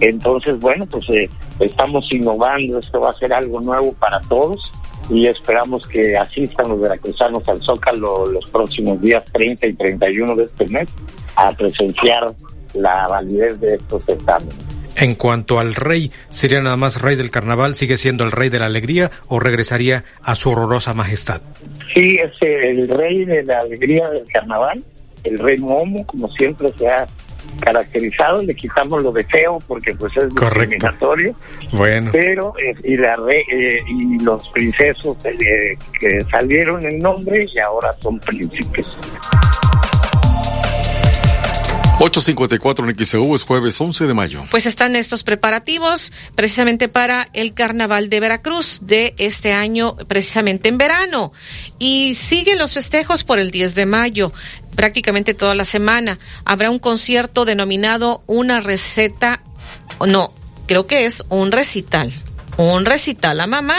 Entonces, 0.00 0.58
bueno, 0.58 0.86
pues 0.86 1.08
eh, 1.10 1.28
estamos 1.60 2.10
innovando, 2.12 2.78
esto 2.78 3.00
va 3.00 3.10
a 3.10 3.14
ser 3.14 3.32
algo 3.32 3.60
nuevo 3.60 3.92
para 3.94 4.20
todos 4.22 4.72
y 5.08 5.26
esperamos 5.26 5.86
que 5.88 6.16
asistan 6.16 6.68
los 6.68 6.80
veracruzanos 6.80 7.48
al 7.48 7.62
Zócalo 7.62 8.26
los 8.26 8.50
próximos 8.50 9.00
días 9.00 9.24
30 9.32 9.66
y 9.66 9.72
31 9.74 10.36
de 10.36 10.44
este 10.44 10.66
mes 10.68 10.88
a 11.36 11.52
presenciar 11.52 12.34
la 12.74 13.06
validez 13.08 13.60
de 13.60 13.74
estos 13.76 14.04
certámenes. 14.04 14.75
En 14.96 15.14
cuanto 15.14 15.58
al 15.58 15.74
rey, 15.74 16.10
¿sería 16.30 16.60
nada 16.60 16.76
más 16.76 17.00
rey 17.02 17.16
del 17.16 17.30
carnaval? 17.30 17.74
¿Sigue 17.74 17.96
siendo 17.96 18.24
el 18.24 18.30
rey 18.32 18.48
de 18.48 18.58
la 18.58 18.66
alegría 18.66 19.10
o 19.28 19.38
regresaría 19.38 20.04
a 20.22 20.34
su 20.34 20.50
horrorosa 20.50 20.94
majestad? 20.94 21.42
Sí, 21.94 22.16
es 22.22 22.32
el 22.40 22.88
rey 22.88 23.24
de 23.26 23.42
la 23.44 23.60
alegría 23.60 24.08
del 24.10 24.24
carnaval, 24.32 24.82
el 25.24 25.38
rey 25.38 25.58
Momo, 25.58 26.06
como 26.06 26.28
siempre 26.32 26.68
se 26.78 26.88
ha 26.88 27.06
caracterizado, 27.60 28.42
le 28.42 28.54
quitamos 28.54 29.02
lo 29.02 29.12
de 29.12 29.22
feo 29.24 29.58
porque 29.68 29.94
pues 29.94 30.16
es 30.16 30.28
discriminatorio. 30.34 31.34
Bueno. 31.72 32.10
Pero, 32.12 32.54
eh, 32.58 32.74
y, 32.84 32.96
la 32.96 33.16
re- 33.16 33.44
eh, 33.52 33.76
y 33.86 34.18
los 34.24 34.48
princesos 34.48 35.16
eh, 35.26 35.76
que 36.00 36.20
salieron 36.30 36.84
el 36.84 36.98
nombre 36.98 37.46
y 37.54 37.58
ahora 37.60 37.92
son 38.00 38.18
príncipes. 38.18 38.88
854 41.98 42.90
en 42.90 43.06
XEU 43.06 43.34
es 43.34 43.42
jueves 43.44 43.80
11 43.80 44.06
de 44.06 44.12
mayo. 44.12 44.44
Pues 44.50 44.66
están 44.66 44.96
estos 44.96 45.22
preparativos 45.22 46.12
precisamente 46.34 46.88
para 46.88 47.30
el 47.32 47.54
Carnaval 47.54 48.10
de 48.10 48.20
Veracruz 48.20 48.80
de 48.82 49.14
este 49.16 49.54
año, 49.54 49.96
precisamente 50.06 50.68
en 50.68 50.76
verano. 50.76 51.32
Y 51.78 52.14
siguen 52.14 52.58
los 52.58 52.74
festejos 52.74 53.24
por 53.24 53.38
el 53.38 53.50
10 53.50 53.74
de 53.74 53.86
mayo, 53.86 54.30
prácticamente 54.74 55.32
toda 55.32 55.54
la 55.54 55.64
semana. 55.64 56.18
Habrá 56.44 56.70
un 56.70 56.78
concierto 56.78 57.46
denominado 57.46 58.22
Una 58.26 58.60
receta, 58.60 59.42
no, 60.06 60.34
creo 60.66 60.86
que 60.86 61.06
es 61.06 61.24
un 61.30 61.50
recital, 61.50 62.12
un 62.58 62.84
recital 62.84 63.40
a 63.40 63.46
mamá, 63.46 63.78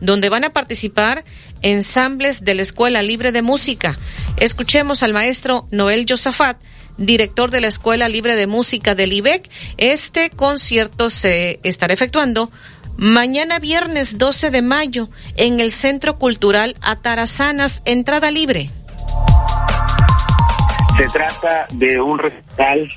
donde 0.00 0.30
van 0.30 0.44
a 0.44 0.54
participar 0.54 1.22
ensambles 1.60 2.44
de 2.44 2.54
la 2.54 2.62
Escuela 2.62 3.02
Libre 3.02 3.30
de 3.30 3.42
Música. 3.42 3.98
Escuchemos 4.38 5.02
al 5.02 5.12
maestro 5.12 5.68
Noel 5.70 6.06
Josafat, 6.08 6.56
director 6.96 7.50
de 7.50 7.60
la 7.60 7.68
Escuela 7.68 8.08
Libre 8.08 8.36
de 8.36 8.46
Música 8.46 8.94
del 8.94 9.12
IBEC. 9.12 9.48
Este 9.76 10.30
concierto 10.30 11.10
se 11.10 11.60
estará 11.62 11.94
efectuando 11.94 12.50
mañana 12.96 13.58
viernes 13.58 14.18
12 14.18 14.50
de 14.50 14.62
mayo 14.62 15.08
en 15.36 15.60
el 15.60 15.72
Centro 15.72 16.16
Cultural 16.18 16.76
Atarazanas, 16.80 17.82
entrada 17.84 18.30
libre. 18.30 18.70
Se 20.96 21.06
trata 21.08 21.66
de 21.72 22.00
un 22.00 22.18
recital 22.18 22.88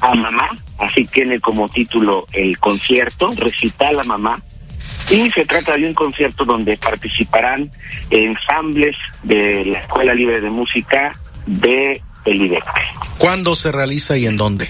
a 0.00 0.14
mamá, 0.14 0.48
así 0.78 1.04
tiene 1.06 1.40
como 1.40 1.68
título 1.68 2.26
el 2.32 2.58
concierto, 2.58 3.32
recital 3.36 4.00
a 4.00 4.04
mamá. 4.04 4.40
Y 5.10 5.30
se 5.30 5.46
trata 5.46 5.76
de 5.76 5.86
un 5.86 5.94
concierto 5.94 6.44
donde 6.44 6.76
participarán 6.76 7.70
ensambles 8.10 8.96
de 9.22 9.64
la 9.64 9.78
Escuela 9.80 10.12
Libre 10.12 10.40
de 10.40 10.50
Música 10.50 11.18
de 11.46 12.02
el 12.28 12.42
IBEC. 12.42 12.64
¿Cuándo 13.18 13.54
se 13.54 13.72
realiza 13.72 14.16
y 14.16 14.26
en 14.26 14.36
dónde? 14.36 14.68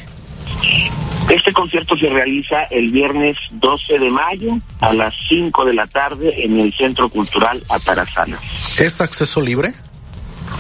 Este 1.28 1.52
concierto 1.52 1.96
se 1.96 2.08
realiza 2.08 2.62
el 2.70 2.90
viernes 2.90 3.36
12 3.52 3.98
de 3.98 4.10
mayo 4.10 4.58
a 4.80 4.94
las 4.94 5.14
5 5.28 5.66
de 5.66 5.74
la 5.74 5.86
tarde 5.86 6.44
en 6.44 6.58
el 6.58 6.72
Centro 6.72 7.10
Cultural 7.10 7.62
Atarazana. 7.68 8.38
¿Es 8.78 9.00
acceso 9.02 9.42
libre? 9.42 9.74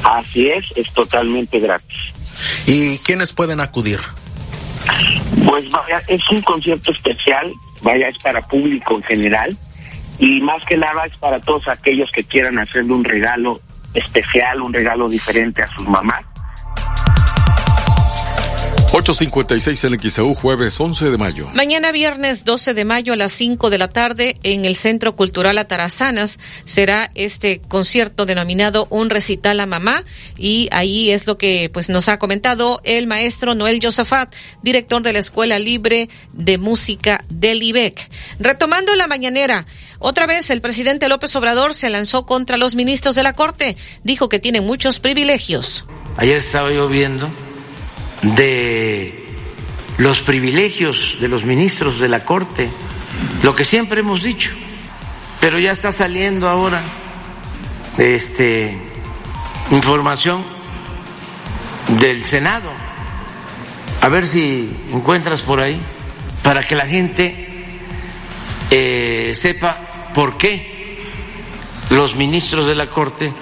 Así 0.04 0.48
es, 0.48 0.66
es 0.76 0.92
totalmente 0.92 1.58
gratis. 1.58 2.12
¿Y 2.66 2.98
quiénes 2.98 3.32
pueden 3.32 3.60
acudir? 3.60 3.98
Pues 5.46 5.70
vaya, 5.70 6.02
es 6.06 6.20
un 6.30 6.42
concierto 6.42 6.92
especial, 6.92 7.50
vaya, 7.82 8.08
es 8.08 8.18
para 8.18 8.46
público 8.46 8.96
en 8.96 9.02
general 9.04 9.56
y 10.18 10.40
más 10.40 10.62
que 10.66 10.76
nada 10.76 11.04
es 11.06 11.16
para 11.16 11.40
todos 11.40 11.66
aquellos 11.68 12.10
que 12.12 12.24
quieran 12.24 12.58
hacerle 12.58 12.92
un 12.92 13.04
regalo 13.04 13.60
especial, 13.94 14.60
un 14.60 14.72
regalo 14.72 15.08
diferente 15.08 15.62
a 15.62 15.68
sus 15.68 15.88
mamás. 15.88 16.24
856 18.90 19.84
en 19.84 20.00
XEU 20.00 20.34
jueves 20.34 20.80
11 20.80 21.10
de 21.10 21.18
mayo. 21.18 21.46
Mañana 21.52 21.92
viernes 21.92 22.46
12 22.46 22.72
de 22.72 22.86
mayo 22.86 23.12
a 23.12 23.16
las 23.16 23.32
5 23.32 23.68
de 23.68 23.76
la 23.76 23.88
tarde 23.88 24.34
en 24.42 24.64
el 24.64 24.76
Centro 24.76 25.14
Cultural 25.14 25.58
Atarazanas 25.58 26.38
será 26.64 27.10
este 27.14 27.60
concierto 27.60 28.24
denominado 28.24 28.86
Un 28.88 29.10
recital 29.10 29.60
a 29.60 29.66
mamá 29.66 30.04
y 30.38 30.70
ahí 30.72 31.10
es 31.10 31.26
lo 31.26 31.36
que 31.36 31.68
pues 31.70 31.90
nos 31.90 32.08
ha 32.08 32.18
comentado 32.18 32.80
el 32.82 33.06
maestro 33.06 33.54
Noel 33.54 33.78
Josafat, 33.82 34.34
director 34.62 35.02
de 35.02 35.12
la 35.12 35.18
Escuela 35.18 35.58
Libre 35.58 36.08
de 36.32 36.56
Música 36.56 37.22
del 37.28 37.62
IBEC. 37.62 38.08
Retomando 38.40 38.96
la 38.96 39.06
mañanera, 39.06 39.66
otra 39.98 40.26
vez 40.26 40.48
el 40.48 40.62
presidente 40.62 41.10
López 41.10 41.36
Obrador 41.36 41.74
se 41.74 41.90
lanzó 41.90 42.24
contra 42.24 42.56
los 42.56 42.74
ministros 42.74 43.14
de 43.16 43.22
la 43.22 43.34
Corte, 43.34 43.76
dijo 44.02 44.30
que 44.30 44.38
tienen 44.38 44.64
muchos 44.64 44.98
privilegios. 44.98 45.84
Ayer 46.16 46.38
estaba 46.38 46.72
yo 46.72 46.88
viendo 46.88 47.30
de 48.22 49.26
los 49.98 50.20
privilegios 50.20 51.16
de 51.20 51.28
los 51.28 51.44
ministros 51.44 51.98
de 51.98 52.08
la 52.08 52.24
Corte, 52.24 52.70
lo 53.42 53.54
que 53.54 53.64
siempre 53.64 54.00
hemos 54.00 54.22
dicho, 54.22 54.52
pero 55.40 55.58
ya 55.58 55.72
está 55.72 55.92
saliendo 55.92 56.48
ahora 56.48 56.82
este 57.98 58.78
información 59.70 60.44
del 62.00 62.24
Senado. 62.24 62.70
A 64.00 64.08
ver 64.08 64.24
si 64.24 64.70
encuentras 64.92 65.42
por 65.42 65.60
ahí 65.60 65.80
para 66.42 66.62
que 66.62 66.76
la 66.76 66.86
gente 66.86 67.48
eh, 68.70 69.32
sepa 69.34 70.10
por 70.14 70.38
qué 70.38 71.02
los 71.90 72.14
ministros 72.14 72.66
de 72.66 72.74
la 72.74 72.88
Corte 72.88 73.32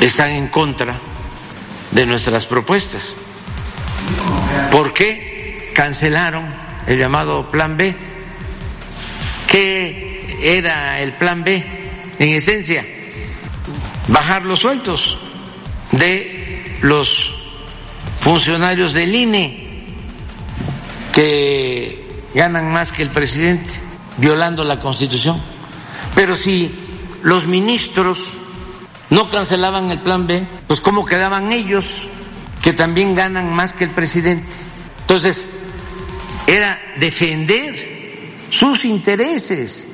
están 0.00 0.30
en 0.30 0.48
contra 0.48 0.98
de 1.90 2.06
nuestras 2.06 2.46
propuestas. 2.46 3.16
¿Por 4.70 4.92
qué 4.92 5.70
cancelaron 5.74 6.54
el 6.86 6.98
llamado 6.98 7.50
Plan 7.50 7.76
B? 7.76 7.94
¿Qué 9.46 10.38
era 10.42 11.00
el 11.00 11.14
Plan 11.14 11.42
B? 11.42 11.64
En 12.18 12.30
esencia, 12.30 12.84
bajar 14.08 14.44
los 14.44 14.60
sueldos 14.60 15.18
de 15.92 16.78
los 16.82 17.34
funcionarios 18.20 18.92
del 18.92 19.14
INE 19.14 19.86
que 21.12 22.06
ganan 22.34 22.72
más 22.72 22.92
que 22.92 23.02
el 23.02 23.10
presidente, 23.10 23.70
violando 24.18 24.64
la 24.64 24.80
Constitución. 24.80 25.40
Pero 26.14 26.36
si 26.36 26.72
los 27.22 27.46
ministros 27.46 28.34
no 29.10 29.28
cancelaban 29.30 29.90
el 29.90 29.98
Plan 30.00 30.26
B, 30.26 30.46
pues 30.66 30.80
¿cómo 30.80 31.04
quedaban 31.04 31.52
ellos? 31.52 32.06
Que 32.62 32.72
también 32.72 33.14
ganan 33.14 33.52
más 33.52 33.72
que 33.72 33.84
el 33.84 33.90
presidente. 33.90 34.56
Entonces, 35.00 35.48
era 36.46 36.80
defender 36.98 37.74
sus 38.50 38.84
intereses. 38.84 39.88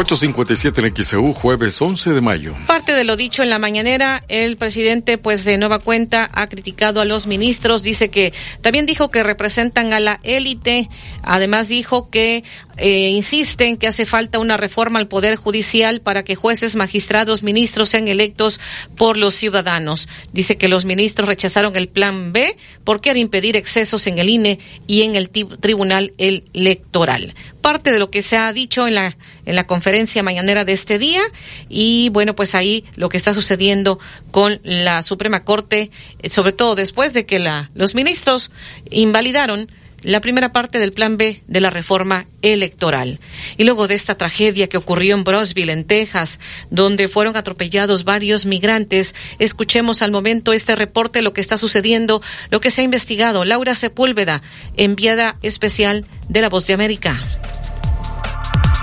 857 0.00 0.80
en 0.80 0.94
XEU, 0.94 1.34
jueves 1.34 1.82
11 1.82 2.12
de 2.12 2.20
mayo. 2.20 2.54
Parte 2.68 2.94
de 2.94 3.02
lo 3.02 3.16
dicho 3.16 3.42
en 3.42 3.50
la 3.50 3.58
mañanera, 3.58 4.22
el 4.28 4.56
presidente, 4.56 5.18
pues 5.18 5.44
de 5.44 5.58
nueva 5.58 5.80
cuenta, 5.80 6.30
ha 6.32 6.48
criticado 6.48 7.00
a 7.00 7.04
los 7.04 7.26
ministros. 7.26 7.82
Dice 7.82 8.08
que 8.08 8.32
también 8.60 8.86
dijo 8.86 9.10
que 9.10 9.24
representan 9.24 9.92
a 9.92 9.98
la 9.98 10.20
élite. 10.22 10.88
Además, 11.24 11.68
dijo 11.68 12.10
que 12.10 12.44
eh, 12.76 13.08
insisten 13.08 13.76
que 13.76 13.88
hace 13.88 14.06
falta 14.06 14.38
una 14.38 14.56
reforma 14.56 15.00
al 15.00 15.08
Poder 15.08 15.34
Judicial 15.34 16.00
para 16.00 16.22
que 16.22 16.36
jueces, 16.36 16.76
magistrados, 16.76 17.42
ministros 17.42 17.88
sean 17.88 18.06
electos 18.06 18.60
por 18.96 19.16
los 19.16 19.34
ciudadanos. 19.34 20.08
Dice 20.32 20.56
que 20.56 20.68
los 20.68 20.84
ministros 20.84 21.26
rechazaron 21.26 21.74
el 21.74 21.88
Plan 21.88 22.32
B 22.32 22.56
por 22.84 23.00
querer 23.00 23.16
impedir 23.16 23.56
excesos 23.56 24.06
en 24.06 24.20
el 24.20 24.28
INE 24.28 24.60
y 24.86 25.02
en 25.02 25.16
el 25.16 25.28
Tribunal 25.28 26.12
Electoral. 26.18 27.34
Parte 27.60 27.90
de 27.90 27.98
lo 27.98 28.10
que 28.10 28.22
se 28.22 28.36
ha 28.36 28.52
dicho 28.52 28.86
en 28.86 28.94
la, 28.94 29.16
en 29.44 29.54
la 29.54 29.66
conferencia 29.66 30.22
mañanera 30.22 30.64
de 30.64 30.72
este 30.72 30.98
día. 30.98 31.22
Y 31.68 32.08
bueno, 32.10 32.34
pues 32.34 32.54
ahí 32.54 32.84
lo 32.96 33.08
que 33.08 33.16
está 33.16 33.34
sucediendo 33.34 33.98
con 34.30 34.60
la 34.62 35.02
Suprema 35.02 35.44
Corte, 35.44 35.90
sobre 36.28 36.52
todo 36.52 36.74
después 36.74 37.12
de 37.12 37.26
que 37.26 37.38
la, 37.38 37.70
los 37.74 37.94
ministros 37.94 38.50
invalidaron 38.90 39.70
la 40.02 40.20
primera 40.20 40.52
parte 40.52 40.78
del 40.78 40.92
plan 40.92 41.16
B 41.16 41.42
de 41.46 41.60
la 41.60 41.70
reforma 41.70 42.26
electoral. 42.42 43.18
Y 43.56 43.64
luego 43.64 43.88
de 43.88 43.94
esta 43.94 44.16
tragedia 44.16 44.68
que 44.68 44.76
ocurrió 44.76 45.14
en 45.14 45.24
Brosville, 45.24 45.72
en 45.72 45.84
Texas, 45.84 46.38
donde 46.70 47.08
fueron 47.08 47.36
atropellados 47.36 48.04
varios 48.04 48.46
migrantes, 48.46 49.14
escuchemos 49.38 50.02
al 50.02 50.12
momento 50.12 50.52
este 50.52 50.76
reporte, 50.76 51.22
lo 51.22 51.32
que 51.32 51.40
está 51.40 51.58
sucediendo, 51.58 52.22
lo 52.50 52.60
que 52.60 52.70
se 52.70 52.82
ha 52.82 52.84
investigado. 52.84 53.44
Laura 53.44 53.74
Sepúlveda, 53.74 54.42
enviada 54.76 55.36
especial 55.42 56.04
de 56.28 56.40
La 56.40 56.48
Voz 56.48 56.66
de 56.66 56.74
América. 56.74 57.20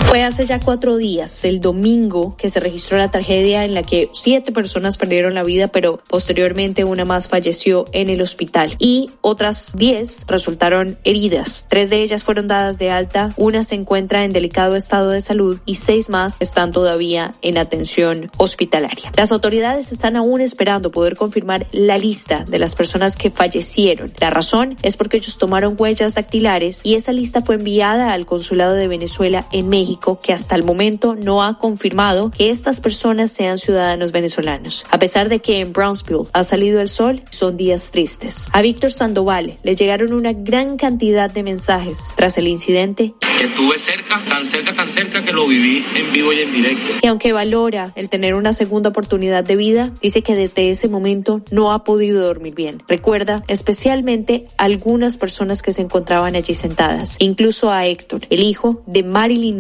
Fue 0.08 0.24
hace 0.24 0.46
ya 0.46 0.60
cuatro 0.60 0.96
días, 0.96 1.44
el 1.44 1.60
domingo, 1.60 2.38
que 2.38 2.50
se 2.50 2.60
registró 2.62 2.98
la 2.98 3.12
tragedia 3.12 3.66
en 3.66 3.74
la 3.74 3.84
que 3.84 4.10
siete 4.14 4.52
personas 4.54 4.98
perdieron 4.98 5.34
la 5.34 5.44
vida, 5.44 5.68
pero 5.68 6.00
posteriormente 6.08 6.86
una 6.86 7.04
más 7.04 7.28
falleció 7.28 7.86
en 7.92 8.10
el 8.10 8.22
hospital 8.22 8.76
y 8.80 9.10
otras 9.22 9.74
diez 9.76 10.24
resultaron 10.28 10.98
heridas. 11.04 11.66
Tres 11.68 11.90
de 11.90 12.02
ellas 12.02 12.24
fueron 12.24 12.48
dadas 12.48 12.78
de 12.78 12.92
alta, 12.92 13.34
una 13.36 13.64
se 13.64 13.76
encuentra 13.76 14.24
en 14.24 14.32
delicado 14.32 14.76
estado 14.76 15.10
de 15.10 15.20
salud 15.20 15.60
y 15.66 15.76
seis 15.76 16.10
más 16.10 16.38
están 16.40 16.72
todavía 16.72 17.34
en 17.42 17.58
atención 17.58 18.32
hospitalaria. 18.38 19.12
Las 19.18 19.34
autoridades 19.34 19.92
están 19.92 20.16
aún 20.16 20.40
esperando 20.40 20.92
poder 20.92 21.18
confirmar 21.18 21.68
la 21.72 21.98
lista 21.98 22.46
de 22.46 22.60
las 22.60 22.76
personas 22.76 23.18
que 23.18 23.32
fallecieron. 23.32 24.14
La 24.20 24.30
razón 24.30 24.78
es 24.82 24.96
porque 24.96 25.18
ellos 25.18 25.38
tomaron 25.38 25.76
huellas 25.78 26.16
dactilares 26.16 26.82
y 26.84 26.96
esa 26.96 27.12
lista 27.12 27.42
fue 27.42 27.56
enviada 27.56 28.14
al 28.14 28.26
consulado 28.26 28.76
de 28.76 28.88
Venezuela 28.88 29.46
en 29.52 29.68
México 29.68 29.95
México 29.96 30.20
que 30.22 30.34
hasta 30.34 30.56
el 30.56 30.64
momento 30.64 31.16
no 31.16 31.44
ha 31.44 31.58
confirmado 31.58 32.32
que 32.32 32.50
estas 32.50 32.80
personas 32.82 33.32
sean 33.32 33.58
ciudadanos 33.58 34.12
venezolanos. 34.12 34.86
A 34.92 35.00
pesar 35.00 35.30
de 35.30 35.40
que 35.40 35.60
en 35.60 35.72
Brownsville 35.72 36.28
ha 36.34 36.44
salido 36.44 36.82
el 36.82 36.90
sol, 36.90 37.22
son 37.30 37.56
días 37.56 37.92
tristes. 37.92 38.48
A 38.52 38.62
Víctor 38.62 38.92
Sandoval 38.92 39.58
le 39.64 39.76
llegaron 39.76 40.14
una 40.14 40.34
gran 40.34 40.78
cantidad 40.78 41.32
de 41.32 41.44
mensajes 41.44 42.14
tras 42.16 42.38
el 42.38 42.48
incidente. 42.48 43.14
Estuve 43.42 43.78
cerca, 43.78 44.22
tan 44.28 44.46
cerca, 44.46 44.74
tan 44.76 44.90
cerca 44.90 45.24
que 45.24 45.32
lo 45.32 45.48
viví 45.48 45.86
en 45.96 46.12
vivo 46.12 46.34
y 46.34 46.42
en 46.42 46.52
directo. 46.52 46.94
Y 47.02 47.08
aunque 47.08 47.32
valora 47.32 47.92
el 47.96 48.10
tener 48.10 48.34
una 48.34 48.54
segunda 48.54 48.90
oportunidad 48.90 49.44
de 49.44 49.56
vida, 49.56 49.92
dice 50.02 50.22
que 50.22 50.36
desde 50.36 50.72
ese 50.72 50.88
momento 50.88 51.42
no 51.52 51.72
ha 51.72 51.84
podido 51.84 52.26
dormir 52.26 52.56
bien. 52.56 52.84
Recuerda 52.88 53.44
especialmente 53.48 54.46
algunas 54.58 55.18
personas 55.18 55.62
que 55.62 55.72
se 55.72 55.82
encontraban 55.82 56.36
allí 56.36 56.54
sentadas, 56.54 57.16
incluso 57.20 57.72
a 57.72 57.86
Héctor, 57.86 58.22
el 58.30 58.42
hijo 58.42 58.84
de 58.88 59.04
Marilyn 59.04 59.60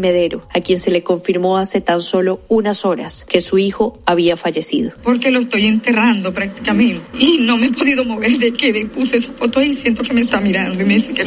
A 0.53 0.61
quien 0.61 0.79
se 0.79 0.91
le 0.91 1.03
confirmó 1.03 1.57
hace 1.57 1.81
tan 1.81 2.01
solo 2.01 2.41
unas 2.47 2.85
horas 2.85 3.25
que 3.25 3.41
su 3.41 3.57
hijo 3.57 3.99
había 4.05 4.37
fallecido. 4.37 4.91
Porque 5.03 5.31
lo 5.31 5.39
estoy 5.39 5.65
enterrando 5.65 6.33
prácticamente 6.33 7.01
y 7.19 7.37
no 7.39 7.57
me 7.57 7.67
he 7.67 7.71
podido 7.71 8.03
mover 8.03 8.37
de 8.37 8.53
que 8.53 8.85
puse 8.85 9.17
esa 9.17 9.31
foto 9.33 9.59
ahí, 9.59 9.73
siento 9.73 10.03
que 10.03 10.13
me 10.13 10.21
está 10.21 10.39
mirando 10.41 10.83
y 10.83 10.85
me 10.85 10.95
dice 10.95 11.13
que 11.13 11.23